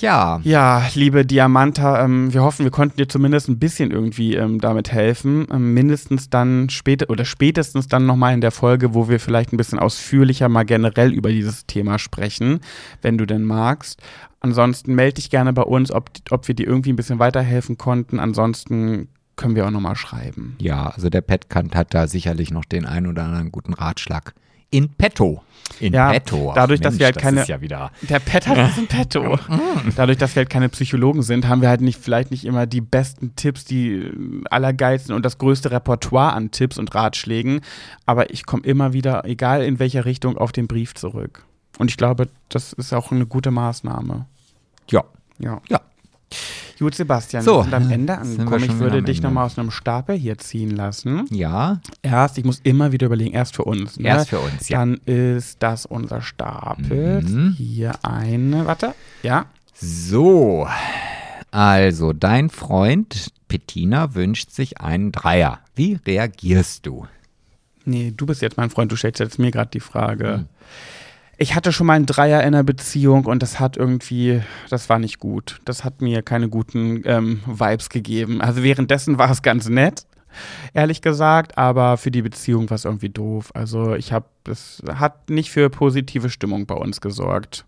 Ja. 0.00 0.40
Ja, 0.42 0.86
liebe 0.94 1.24
Diamanta, 1.24 2.04
ähm, 2.04 2.30
wir 2.32 2.42
hoffen, 2.42 2.64
wir 2.64 2.70
konnten 2.70 2.98
dir 2.98 3.08
zumindest 3.08 3.48
ein 3.48 3.58
bisschen 3.58 3.90
irgendwie 3.90 4.34
ähm, 4.34 4.60
damit 4.60 4.92
helfen. 4.92 5.46
Ähm, 5.50 5.72
mindestens 5.72 6.28
dann 6.28 6.68
später 6.68 7.08
oder 7.08 7.24
spätestens 7.24 7.88
dann 7.88 8.04
nochmal 8.04 8.34
in 8.34 8.42
der 8.42 8.50
Folge, 8.50 8.92
wo 8.92 9.08
wir 9.08 9.20
vielleicht 9.20 9.54
ein 9.54 9.56
bisschen 9.56 9.78
ausführlicher 9.78 10.50
mal 10.50 10.64
generell 10.64 11.12
über 11.12 11.30
dieses 11.30 11.64
Thema 11.64 11.98
sprechen, 11.98 12.60
wenn 13.00 13.16
du 13.16 13.24
denn 13.24 13.44
magst. 13.44 14.02
Ansonsten 14.46 14.94
melde 14.94 15.14
dich 15.14 15.30
gerne 15.30 15.52
bei 15.52 15.62
uns, 15.62 15.90
ob, 15.90 16.10
ob 16.30 16.46
wir 16.48 16.54
dir 16.54 16.66
irgendwie 16.66 16.92
ein 16.92 16.96
bisschen 16.96 17.18
weiterhelfen 17.18 17.76
konnten. 17.78 18.18
Ansonsten 18.20 19.08
können 19.36 19.54
wir 19.56 19.66
auch 19.66 19.70
nochmal 19.70 19.96
schreiben. 19.96 20.56
Ja, 20.60 20.88
also 20.88 21.10
der 21.10 21.20
Petkant 21.20 21.74
hat 21.74 21.92
da 21.94 22.06
sicherlich 22.06 22.50
noch 22.50 22.64
den 22.64 22.86
einen 22.86 23.06
oder 23.06 23.24
anderen 23.24 23.50
guten 23.52 23.74
Ratschlag. 23.74 24.34
In 24.70 24.88
petto. 24.88 25.42
In 25.80 25.92
Ja, 25.92 26.10
petto. 26.12 26.50
Ach, 26.50 26.54
dadurch, 26.54 26.80
dass 26.80 26.94
Mensch, 26.94 26.98
wir 27.00 27.06
halt 27.06 27.18
keine- 27.18 27.44
ja 27.46 27.60
wieder. 27.60 27.90
Der 28.02 28.18
Pet 28.18 28.46
hat 28.48 28.56
was 28.56 28.78
im 28.78 28.86
Petto. 28.86 29.38
Dadurch, 29.96 30.18
dass 30.18 30.34
wir 30.34 30.40
halt 30.40 30.50
keine 30.50 30.68
Psychologen 30.68 31.22
sind, 31.22 31.46
haben 31.48 31.60
wir 31.62 31.68
halt 31.68 31.80
nicht 31.80 32.00
vielleicht 32.00 32.30
nicht 32.30 32.44
immer 32.44 32.66
die 32.66 32.80
besten 32.80 33.36
Tipps, 33.36 33.64
die 33.64 34.10
allergeilsten 34.50 35.14
und 35.14 35.24
das 35.24 35.38
größte 35.38 35.70
Repertoire 35.70 36.32
an 36.32 36.50
Tipps 36.50 36.78
und 36.78 36.94
Ratschlägen. 36.94 37.60
Aber 38.06 38.30
ich 38.32 38.44
komme 38.46 38.64
immer 38.64 38.92
wieder, 38.92 39.24
egal 39.24 39.62
in 39.64 39.78
welcher 39.78 40.04
Richtung, 40.04 40.36
auf 40.36 40.50
den 40.52 40.66
Brief 40.66 40.94
zurück. 40.94 41.44
Und 41.78 41.90
ich 41.90 41.96
glaube, 41.96 42.28
das 42.48 42.72
ist 42.72 42.92
auch 42.92 43.12
eine 43.12 43.26
gute 43.26 43.50
Maßnahme. 43.50 44.26
Ja. 44.90 45.04
Ja. 45.38 45.60
Ja. 45.68 45.80
Gut, 46.78 46.94
Sebastian, 46.94 47.42
So, 47.42 47.58
wir 47.58 47.62
sind 47.64 47.74
am 47.74 47.90
Ende 47.90 48.18
angekommen. 48.18 48.64
Ich 48.64 48.78
würde 48.78 49.02
dich 49.02 49.22
nochmal 49.22 49.46
aus 49.46 49.58
einem 49.58 49.70
Stapel 49.70 50.14
hier 50.14 50.36
ziehen 50.36 50.70
lassen. 50.70 51.24
Ja. 51.30 51.80
Erst, 52.02 52.36
ich 52.36 52.44
muss 52.44 52.60
immer 52.64 52.92
wieder 52.92 53.06
überlegen, 53.06 53.32
erst 53.32 53.56
für 53.56 53.64
uns. 53.64 53.98
Ne? 53.98 54.08
Erst 54.08 54.28
für 54.28 54.40
uns, 54.40 54.68
ja. 54.68 54.80
Dann 54.80 55.00
ist 55.06 55.62
das 55.62 55.86
unser 55.86 56.20
Stapel. 56.20 57.22
Mhm. 57.22 57.54
Hier 57.56 57.92
eine, 58.04 58.66
warte, 58.66 58.94
ja. 59.22 59.46
So. 59.74 60.68
Also, 61.50 62.12
dein 62.12 62.50
Freund 62.50 63.30
Bettina 63.48 64.14
wünscht 64.14 64.50
sich 64.50 64.80
einen 64.80 65.12
Dreier. 65.12 65.60
Wie 65.74 65.98
reagierst 66.06 66.84
du? 66.84 67.06
Nee, 67.86 68.12
du 68.14 68.26
bist 68.26 68.42
jetzt 68.42 68.56
mein 68.58 68.68
Freund, 68.68 68.92
du 68.92 68.96
stellst 68.96 69.20
jetzt 69.20 69.38
mir 69.38 69.50
gerade 69.50 69.70
die 69.70 69.80
Frage. 69.80 70.46
Ich 71.38 71.54
hatte 71.54 71.72
schon 71.72 71.86
mal 71.86 71.94
einen 71.94 72.06
Dreier 72.06 72.40
in 72.40 72.54
einer 72.54 72.64
Beziehung 72.64 73.26
und 73.26 73.42
das 73.42 73.60
hat 73.60 73.76
irgendwie, 73.76 74.40
das 74.70 74.88
war 74.88 74.98
nicht 74.98 75.18
gut. 75.18 75.60
Das 75.64 75.84
hat 75.84 76.00
mir 76.00 76.22
keine 76.22 76.48
guten 76.48 77.02
ähm, 77.04 77.42
Vibes 77.46 77.90
gegeben. 77.90 78.40
Also 78.40 78.62
währenddessen 78.62 79.18
war 79.18 79.30
es 79.30 79.42
ganz 79.42 79.68
nett, 79.68 80.06
ehrlich 80.72 81.02
gesagt, 81.02 81.58
aber 81.58 81.98
für 81.98 82.10
die 82.10 82.22
Beziehung 82.22 82.70
war 82.70 82.76
es 82.76 82.86
irgendwie 82.86 83.10
doof. 83.10 83.50
Also 83.54 83.94
ich 83.94 84.12
habe, 84.12 84.26
es 84.48 84.82
hat 84.88 85.28
nicht 85.28 85.50
für 85.50 85.68
positive 85.68 86.30
Stimmung 86.30 86.66
bei 86.66 86.74
uns 86.74 87.02
gesorgt. 87.02 87.66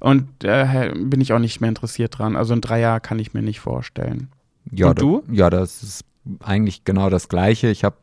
Und 0.00 0.44
äh, 0.44 0.92
bin 0.94 1.20
ich 1.20 1.32
auch 1.32 1.38
nicht 1.38 1.60
mehr 1.60 1.68
interessiert 1.68 2.18
dran. 2.18 2.36
Also 2.36 2.52
ein 2.52 2.60
Dreier 2.60 3.00
kann 3.00 3.18
ich 3.18 3.32
mir 3.32 3.42
nicht 3.42 3.60
vorstellen. 3.60 4.28
Ja, 4.70 4.90
Und 4.90 5.00
du? 5.00 5.22
Da, 5.26 5.32
ja, 5.32 5.50
das 5.50 5.82
ist 5.82 6.04
eigentlich 6.40 6.84
genau 6.84 7.10
das 7.10 7.28
Gleiche. 7.28 7.68
Ich 7.68 7.84
habe 7.84 7.96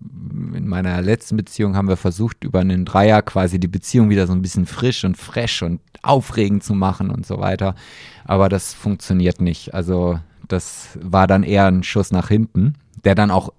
in 0.53 0.67
meiner 0.67 1.01
letzten 1.01 1.37
Beziehung 1.37 1.75
haben 1.75 1.87
wir 1.87 1.97
versucht, 1.97 2.43
über 2.43 2.59
einen 2.59 2.85
Dreier 2.85 3.21
quasi 3.21 3.59
die 3.59 3.67
Beziehung 3.67 4.09
wieder 4.09 4.27
so 4.27 4.33
ein 4.33 4.41
bisschen 4.41 4.65
frisch 4.65 5.03
und 5.03 5.17
fresh 5.17 5.61
und 5.61 5.81
aufregend 6.01 6.63
zu 6.63 6.73
machen 6.73 7.09
und 7.09 7.25
so 7.25 7.39
weiter. 7.39 7.75
Aber 8.25 8.49
das 8.49 8.73
funktioniert 8.73 9.41
nicht. 9.41 9.73
Also 9.73 10.19
das 10.47 10.97
war 11.01 11.27
dann 11.27 11.43
eher 11.43 11.65
ein 11.65 11.83
Schuss 11.83 12.11
nach 12.11 12.27
hinten, 12.27 12.75
der 13.03 13.15
dann 13.15 13.31
auch 13.31 13.51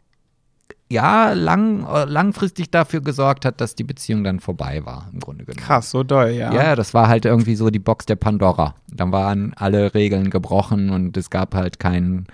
ja 0.88 1.32
lang, 1.32 1.84
langfristig 2.06 2.70
dafür 2.70 3.00
gesorgt 3.00 3.44
hat, 3.44 3.60
dass 3.60 3.74
die 3.74 3.84
Beziehung 3.84 4.22
dann 4.22 4.40
vorbei 4.40 4.84
war, 4.84 5.08
im 5.12 5.18
Grunde 5.18 5.44
genommen. 5.44 5.64
Krass, 5.64 5.90
so 5.90 6.02
doll, 6.04 6.30
ja. 6.30 6.52
Ja, 6.52 6.76
das 6.76 6.94
war 6.94 7.08
halt 7.08 7.24
irgendwie 7.24 7.56
so 7.56 7.70
die 7.70 7.80
Box 7.80 8.06
der 8.06 8.16
Pandora. 8.16 8.76
Dann 8.88 9.10
waren 9.10 9.52
alle 9.54 9.94
Regeln 9.94 10.30
gebrochen 10.30 10.90
und 10.90 11.16
es 11.16 11.30
gab 11.30 11.54
halt 11.54 11.80
kein, 11.80 12.26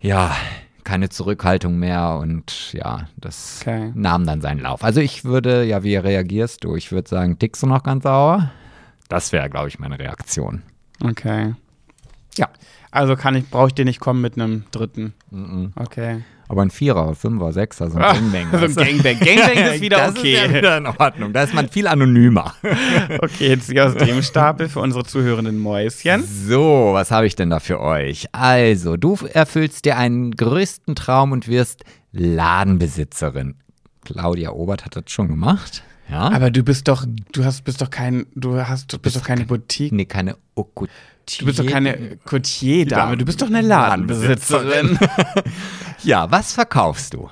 ja, 0.00 0.36
keine 0.90 1.08
Zurückhaltung 1.08 1.78
mehr 1.78 2.18
und 2.20 2.72
ja, 2.72 3.06
das 3.16 3.60
Okay. 3.62 3.92
nahm 3.94 4.26
dann 4.26 4.40
seinen 4.40 4.58
Lauf. 4.58 4.82
Also 4.82 5.00
ich 5.00 5.24
würde, 5.24 5.62
ja, 5.62 5.84
wie 5.84 5.94
reagierst 5.94 6.64
du? 6.64 6.74
Ich 6.74 6.90
würde 6.90 7.08
sagen, 7.08 7.38
tickst 7.38 7.62
du 7.62 7.68
noch 7.68 7.84
ganz 7.84 8.02
sauer? 8.02 8.50
Das 9.08 9.30
wäre, 9.30 9.48
glaube 9.48 9.68
ich, 9.68 9.78
meine 9.78 10.00
Reaktion. 10.00 10.62
Okay. 11.00 11.54
Ja. 12.36 12.48
Also 12.90 13.14
kann 13.14 13.36
ich, 13.36 13.48
brauche 13.48 13.68
ich 13.68 13.74
dir 13.74 13.84
nicht 13.84 14.00
kommen 14.00 14.20
mit 14.20 14.34
einem 14.34 14.64
dritten. 14.72 15.14
Mhm. 15.30 15.72
Okay. 15.76 16.24
Aber 16.50 16.62
ein 16.62 16.70
Vierer, 16.70 17.14
Fünfer, 17.14 17.52
Sechser, 17.52 17.88
so 17.92 17.96
ein 17.96 18.02
Ah, 18.02 18.12
Gangbang. 18.12 18.48
so 18.50 18.56
ein? 18.66 18.74
Gangbang. 18.74 19.20
Gangbang 19.20 19.72
ist 19.72 19.80
wieder 19.82 19.98
das 19.98 20.16
okay. 20.16 20.34
Ist 20.34 20.42
ja 20.50 20.52
wieder 20.52 20.76
in 20.78 20.86
Ordnung. 20.88 21.32
Da 21.32 21.44
ist 21.44 21.54
man 21.54 21.68
viel 21.68 21.86
anonymer. 21.86 22.54
Okay, 23.22 23.48
jetzt 23.50 23.70
hier 23.70 23.86
aus 23.86 23.94
dem 23.94 24.20
Stapel 24.22 24.68
für 24.68 24.80
unsere 24.80 25.04
zuhörenden 25.04 25.58
Mäuschen. 25.58 26.24
So, 26.24 26.90
was 26.92 27.12
habe 27.12 27.26
ich 27.28 27.36
denn 27.36 27.50
da 27.50 27.60
für 27.60 27.80
euch? 27.80 28.26
Also, 28.32 28.96
du 28.96 29.16
erfüllst 29.32 29.84
dir 29.84 29.96
einen 29.96 30.32
größten 30.32 30.96
Traum 30.96 31.30
und 31.30 31.46
wirst 31.46 31.84
Ladenbesitzerin. 32.12 33.54
Claudia 34.04 34.50
Obert 34.50 34.84
hat 34.84 34.96
das 34.96 35.04
schon 35.06 35.28
gemacht. 35.28 35.84
Ja. 36.10 36.30
Aber 36.30 36.50
du 36.50 36.62
bist 36.62 36.88
doch, 36.88 37.06
du 37.32 37.44
hast, 37.44 37.62
bist 37.62 37.80
doch 37.80 37.90
kein, 37.90 38.26
du 38.34 38.56
hast, 38.66 38.92
du 38.92 38.98
bist 38.98 39.16
doch 39.16 39.22
keine 39.22 39.44
Boutique. 39.44 39.92
nee, 39.92 40.06
keine 40.06 40.36
Okutier. 40.54 40.92
Du 41.38 41.44
bist 41.46 41.60
doch 41.60 41.66
keine 41.66 42.16
Coutier-Dame, 42.24 43.16
du 43.16 43.24
bist 43.24 43.40
doch 43.40 43.46
eine 43.46 43.60
Ladenbesitzerin. 43.60 44.98
Ja, 46.02 46.30
was 46.30 46.54
verkaufst 46.54 47.14
du? 47.14 47.28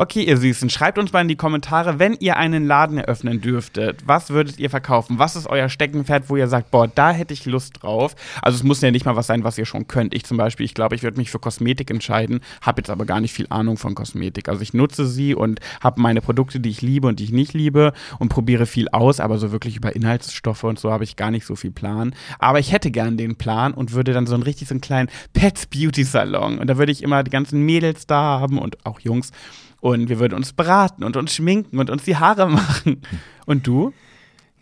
Okay, 0.00 0.22
ihr 0.22 0.36
Süßen, 0.36 0.70
schreibt 0.70 0.96
uns 0.96 1.12
mal 1.12 1.22
in 1.22 1.26
die 1.26 1.34
Kommentare, 1.34 1.98
wenn 1.98 2.14
ihr 2.20 2.36
einen 2.36 2.68
Laden 2.68 2.98
eröffnen 2.98 3.40
dürftet, 3.40 4.06
was 4.06 4.30
würdet 4.30 4.60
ihr 4.60 4.70
verkaufen? 4.70 5.18
Was 5.18 5.34
ist 5.34 5.48
euer 5.48 5.68
Steckenpferd, 5.68 6.30
wo 6.30 6.36
ihr 6.36 6.46
sagt, 6.46 6.70
boah, 6.70 6.86
da 6.86 7.10
hätte 7.10 7.34
ich 7.34 7.46
Lust 7.46 7.82
drauf? 7.82 8.14
Also 8.40 8.54
es 8.54 8.62
muss 8.62 8.80
ja 8.80 8.92
nicht 8.92 9.06
mal 9.06 9.16
was 9.16 9.26
sein, 9.26 9.42
was 9.42 9.58
ihr 9.58 9.66
schon 9.66 9.88
könnt. 9.88 10.14
Ich 10.14 10.22
zum 10.22 10.36
Beispiel, 10.36 10.64
ich 10.66 10.74
glaube, 10.74 10.94
ich 10.94 11.02
würde 11.02 11.18
mich 11.18 11.32
für 11.32 11.40
Kosmetik 11.40 11.90
entscheiden, 11.90 12.42
habe 12.62 12.80
jetzt 12.80 12.90
aber 12.90 13.06
gar 13.06 13.20
nicht 13.20 13.32
viel 13.32 13.48
Ahnung 13.50 13.76
von 13.76 13.96
Kosmetik. 13.96 14.48
Also 14.48 14.62
ich 14.62 14.72
nutze 14.72 15.04
sie 15.04 15.34
und 15.34 15.58
habe 15.82 16.00
meine 16.00 16.20
Produkte, 16.20 16.60
die 16.60 16.70
ich 16.70 16.80
liebe 16.80 17.08
und 17.08 17.18
die 17.18 17.24
ich 17.24 17.32
nicht 17.32 17.52
liebe 17.52 17.92
und 18.20 18.28
probiere 18.28 18.66
viel 18.66 18.88
aus, 18.90 19.18
aber 19.18 19.38
so 19.38 19.50
wirklich 19.50 19.74
über 19.74 19.96
Inhaltsstoffe 19.96 20.62
und 20.62 20.78
so 20.78 20.92
habe 20.92 21.02
ich 21.02 21.16
gar 21.16 21.32
nicht 21.32 21.44
so 21.44 21.56
viel 21.56 21.72
Plan. 21.72 22.14
Aber 22.38 22.60
ich 22.60 22.70
hätte 22.70 22.92
gern 22.92 23.16
den 23.16 23.34
Plan 23.34 23.74
und 23.74 23.94
würde 23.94 24.12
dann 24.12 24.28
so 24.28 24.34
einen 24.34 24.44
richtig 24.44 24.68
so 24.68 24.74
einen 24.74 24.80
kleinen 24.80 25.08
Pets 25.32 25.66
Beauty 25.66 26.04
Salon 26.04 26.60
und 26.60 26.68
da 26.68 26.78
würde 26.78 26.92
ich 26.92 27.02
immer 27.02 27.24
die 27.24 27.32
ganzen 27.32 27.62
Mädels 27.62 28.06
da 28.06 28.38
haben 28.38 28.60
und 28.60 28.86
auch 28.86 29.00
Jungs 29.00 29.32
und 29.80 30.08
wir 30.08 30.18
würden 30.18 30.34
uns 30.34 30.52
beraten 30.52 31.04
und 31.04 31.16
uns 31.16 31.34
schminken 31.34 31.78
und 31.78 31.90
uns 31.90 32.04
die 32.04 32.16
Haare 32.16 32.46
machen. 32.50 33.02
Und 33.46 33.66
du? 33.66 33.92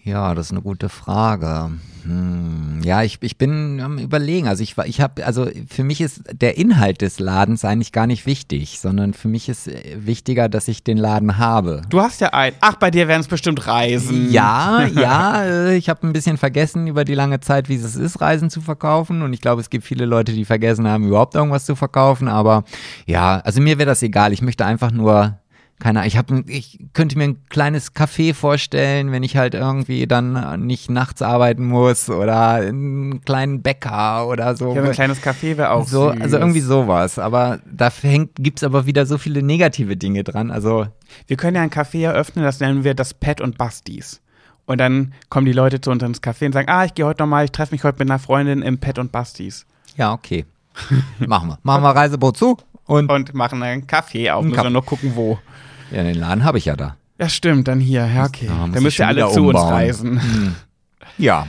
Ja, 0.07 0.37
das 0.37 0.47
ist 0.47 0.53
eine 0.53 0.62
gute 0.62 0.89
Frage. 0.89 1.73
Hm, 2.05 2.81
ja, 2.85 3.03
ich, 3.03 3.19
ich 3.23 3.37
bin 3.37 3.81
am 3.81 3.99
überlegen. 3.99 4.47
Also 4.47 4.62
ich 4.62 4.77
war, 4.77 4.87
ich 4.87 5.01
habe, 5.01 5.27
also 5.27 5.49
für 5.69 5.83
mich 5.83 6.01
ist 6.01 6.23
der 6.31 6.57
Inhalt 6.57 7.01
des 7.01 7.19
Ladens 7.19 7.65
eigentlich 7.65 7.91
gar 7.91 8.07
nicht 8.07 8.24
wichtig, 8.24 8.78
sondern 8.78 9.15
für 9.15 9.27
mich 9.27 9.49
ist 9.49 9.66
äh, 9.66 9.97
wichtiger, 9.99 10.49
dass 10.49 10.69
ich 10.69 10.85
den 10.85 10.97
Laden 10.97 11.39
habe. 11.39 11.83
Du 11.89 12.01
hast 12.01 12.20
ja 12.20 12.28
einen. 12.28 12.55
Ach, 12.61 12.77
bei 12.77 12.93
dir 12.93 13.09
wären 13.09 13.20
es 13.20 13.27
bestimmt 13.27 13.66
Reisen. 13.66 14.31
Ja, 14.31 14.87
ja, 14.95 15.43
äh, 15.43 15.77
ich 15.77 15.89
habe 15.89 16.07
ein 16.07 16.12
bisschen 16.12 16.37
vergessen 16.37 16.87
über 16.87 17.05
die 17.05 17.15
lange 17.15 17.41
Zeit, 17.41 17.69
wie 17.69 17.74
es 17.74 17.97
ist, 17.97 18.20
Reisen 18.20 18.49
zu 18.49 18.61
verkaufen. 18.61 19.23
Und 19.23 19.33
ich 19.33 19.41
glaube, 19.41 19.61
es 19.61 19.70
gibt 19.70 19.85
viele 19.85 20.07
Leute, 20.07 20.33
die 20.33 20.45
vergessen 20.45 20.87
haben, 20.87 21.09
überhaupt 21.09 21.35
irgendwas 21.35 21.66
zu 21.66 21.74
verkaufen. 21.74 22.28
Aber 22.28 22.62
ja, 23.07 23.41
also 23.41 23.61
mir 23.61 23.77
wäre 23.78 23.89
das 23.89 24.05
egal. 24.05 24.33
Ich 24.33 24.41
möchte 24.41 24.65
einfach 24.65 24.93
nur 24.93 25.41
keine 25.78 26.01
Ahnung, 26.01 26.09
ich, 26.09 26.16
hab, 26.16 26.31
ich 26.48 26.78
könnte 26.94 27.19
mir 27.19 27.24
ein 27.24 27.47
kleines 27.48 27.94
Café 27.94 28.32
vorstellen, 28.35 29.12
wenn 29.12 29.23
ich 29.23 29.36
halt 29.36 29.55
irgendwie 29.55 30.07
dann 30.07 30.65
nicht 30.66 30.90
nachts 30.90 31.20
arbeiten 31.23 31.66
muss 31.66 32.09
oder 32.09 32.53
einen 32.55 33.20
kleinen 33.24 33.61
Bäcker 33.62 34.27
oder 34.27 34.57
so. 34.57 34.74
Ja, 34.74 34.82
ein 34.82 34.93
kleines 34.93 35.23
Café 35.23 35.57
wäre 35.59 35.70
auch 35.70 35.86
so. 35.86 36.11
süß. 36.12 36.20
Also 36.23 36.39
irgendwie 36.39 36.61
sowas. 36.61 37.19
Aber 37.19 37.61
da 37.70 37.90
gibt 38.39 38.59
es 38.61 38.65
aber 38.65 38.86
wieder 38.86 39.05
so 39.07 39.19
viele 39.19 39.43
negative 39.43 39.97
Dinge 39.97 40.24
dran. 40.24 40.51
Also 40.51 40.86
Wir 41.27 41.36
können 41.36 41.57
ja 41.57 41.62
ein 41.62 41.70
Café 41.70 42.05
eröffnen, 42.05 42.44
das 42.44 42.59
nennen 42.61 42.82
wir 42.85 42.94
das 42.94 43.12
Pet 43.15 43.40
und 43.43 43.59
Bastis. 43.59 44.23
Und 44.65 44.78
dann 44.78 45.12
kommen 45.28 45.47
die 45.47 45.53
Leute 45.53 45.81
zu 45.81 45.90
uns 45.93 46.03
ins 46.03 46.23
Café 46.23 46.47
und 46.47 46.53
sagen, 46.53 46.69
ah, 46.69 46.85
ich 46.85 46.94
gehe 46.94 47.05
heute 47.07 47.23
nochmal, 47.23 47.44
ich 47.44 47.53
treffe 47.53 47.73
mich 47.74 47.85
heute 47.85 47.98
mit 48.01 48.11
einer 48.11 48.19
Freundin 48.19 48.62
im 48.62 48.78
Pet 48.78 48.98
und 48.98 49.12
Bastis. 49.12 49.65
ja, 49.97 50.12
okay. 50.12 50.44
Machen 51.19 51.48
wir. 51.51 51.59
Machen 51.62 51.82
wir 51.85 51.90
Reiseboot 51.90 52.36
zu 52.36 52.57
und, 52.86 53.11
Und 53.11 53.32
machen 53.35 53.62
einen 53.62 53.86
Café 53.86 54.32
auf, 54.32 54.43
Ein 54.44 54.48
müssen 54.51 54.57
wir 54.59 54.62
Kaff- 54.65 54.73
nur 54.73 54.85
gucken, 54.85 55.12
wo. 55.15 55.39
Ja, 55.91 56.03
den 56.03 56.17
Laden 56.17 56.45
habe 56.45 56.59
ich 56.59 56.65
ja 56.67 56.77
da. 56.77 56.97
Ja, 57.19 57.29
stimmt, 57.29 57.67
dann 57.69 57.81
hier, 57.81 58.07
ja, 58.07 58.25
okay. 58.25 58.49
Muss 58.49 58.73
dann 58.73 58.83
müsst 58.83 58.99
ihr 58.99 59.07
alle 59.07 59.21
zu 59.31 59.41
uns 59.41 59.55
umbauen. 59.61 59.73
reisen. 59.73 60.21
Ja. 61.19 61.47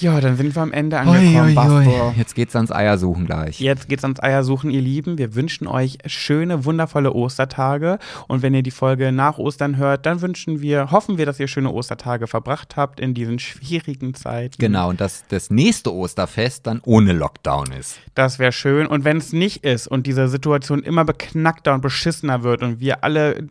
Ja, 0.00 0.20
dann 0.20 0.36
sind 0.36 0.54
wir 0.56 0.62
am 0.62 0.72
Ende 0.72 0.98
angekommen, 0.98 1.54
Bastor. 1.54 2.14
Jetzt 2.16 2.34
geht's 2.34 2.56
ans 2.56 2.72
Eiersuchen 2.72 3.26
gleich. 3.26 3.60
Jetzt 3.60 3.88
geht's 3.88 4.02
ans 4.02 4.20
Eiersuchen, 4.20 4.70
ihr 4.70 4.80
Lieben. 4.80 5.18
Wir 5.18 5.34
wünschen 5.34 5.66
euch 5.66 5.98
schöne, 6.06 6.64
wundervolle 6.64 7.12
Ostertage. 7.12 7.98
Und 8.26 8.42
wenn 8.42 8.54
ihr 8.54 8.62
die 8.62 8.72
Folge 8.72 9.12
nach 9.12 9.38
Ostern 9.38 9.76
hört, 9.76 10.04
dann 10.06 10.20
wünschen 10.20 10.60
wir, 10.60 10.90
hoffen 10.90 11.16
wir, 11.16 11.26
dass 11.26 11.38
ihr 11.38 11.48
schöne 11.48 11.70
Ostertage 11.70 12.26
verbracht 12.26 12.76
habt 12.76 12.98
in 12.98 13.14
diesen 13.14 13.38
schwierigen 13.38 14.14
Zeiten. 14.14 14.56
Genau, 14.58 14.88
und 14.90 15.00
dass 15.00 15.24
das 15.28 15.50
nächste 15.50 15.92
Osterfest 15.94 16.66
dann 16.66 16.80
ohne 16.84 17.12
Lockdown 17.12 17.72
ist. 17.72 17.98
Das 18.14 18.38
wäre 18.38 18.52
schön. 18.52 18.86
Und 18.86 19.04
wenn 19.04 19.18
es 19.18 19.32
nicht 19.32 19.64
ist 19.64 19.86
und 19.86 20.06
diese 20.06 20.28
Situation 20.28 20.82
immer 20.82 21.04
beknackter 21.04 21.72
und 21.74 21.82
beschissener 21.82 22.42
wird 22.42 22.62
und 22.62 22.80
wir 22.80 23.04
alle 23.04 23.48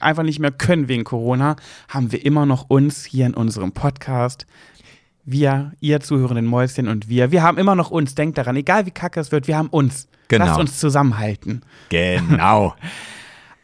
einfach 0.00 0.22
nicht 0.22 0.38
mehr 0.38 0.50
können 0.52 0.88
wegen 0.88 1.04
Corona, 1.04 1.56
haben 1.88 2.12
wir 2.12 2.24
immer 2.24 2.46
noch 2.46 2.68
uns 2.68 3.04
hier 3.04 3.26
in 3.26 3.34
unserem 3.34 3.72
Podcast. 3.72 4.46
Wir, 5.24 5.72
ihr 5.80 6.00
zuhörenden 6.00 6.46
Mäuschen 6.46 6.88
und 6.88 7.08
wir, 7.08 7.30
wir 7.30 7.42
haben 7.42 7.58
immer 7.58 7.74
noch 7.74 7.90
uns. 7.90 8.14
Denkt 8.14 8.38
daran, 8.38 8.56
egal 8.56 8.86
wie 8.86 8.90
kacke 8.90 9.20
es 9.20 9.30
wird, 9.30 9.46
wir 9.46 9.58
haben 9.58 9.68
uns. 9.68 10.08
Genau. 10.28 10.46
Lasst 10.46 10.60
uns 10.60 10.78
zusammenhalten. 10.78 11.62
Genau. 11.88 12.74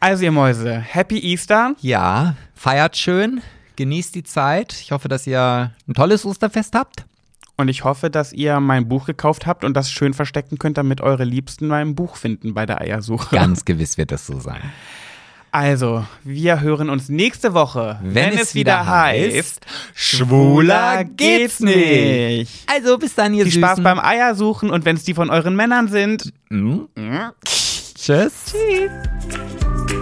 Also 0.01 0.25
ihr 0.25 0.31
Mäuse, 0.31 0.77
Happy 0.77 1.17
Easter. 1.17 1.73
ja, 1.79 2.35
feiert 2.53 2.95
schön, 2.95 3.41
genießt 3.75 4.13
die 4.13 4.23
Zeit. 4.23 4.73
Ich 4.73 4.91
hoffe, 4.91 5.07
dass 5.07 5.25
ihr 5.25 5.71
ein 5.87 5.93
tolles 5.95 6.25
Osterfest 6.25 6.75
habt. 6.75 7.05
Und 7.57 7.69
ich 7.69 7.85
hoffe, 7.85 8.09
dass 8.09 8.33
ihr 8.33 8.59
mein 8.59 8.87
Buch 8.87 9.05
gekauft 9.05 9.47
habt 9.47 9.63
und 9.63 9.73
das 9.73 9.89
schön 9.89 10.13
verstecken 10.13 10.59
könnt, 10.59 10.77
damit 10.77 11.01
eure 11.01 11.23
Liebsten 11.23 11.67
mein 11.67 11.95
Buch 11.95 12.17
finden 12.17 12.53
bei 12.53 12.65
der 12.65 12.81
Eiersuche. 12.81 13.35
Ganz 13.35 13.65
gewiss 13.65 13.97
wird 13.97 14.11
das 14.11 14.27
so 14.27 14.39
sein. 14.39 14.61
Also, 15.55 16.05
wir 16.25 16.59
hören 16.59 16.89
uns 16.89 17.07
nächste 17.07 17.53
Woche, 17.53 17.97
Wenn 18.03 18.37
es 18.37 18.55
wieder 18.55 18.87
heißt, 18.87 19.65
Schwuler 19.93 21.05
geht's 21.05 21.61
nicht. 21.61 22.51
Also 22.67 22.97
bis 22.97 23.15
dann, 23.15 23.33
ihr 23.33 23.45
Viel 23.45 23.53
Spaß 23.53 23.81
beim 23.81 23.97
Eiersuchen 23.97 24.69
und 24.69 24.83
wenn 24.83 24.97
es 24.97 25.03
die 25.03 25.13
von 25.13 25.29
euren 25.29 25.55
Männern 25.55 25.87
sind. 25.87 26.33
Mhm. 26.49 26.89
Tschüss. 27.45 27.93
Tschüss. 28.51 29.94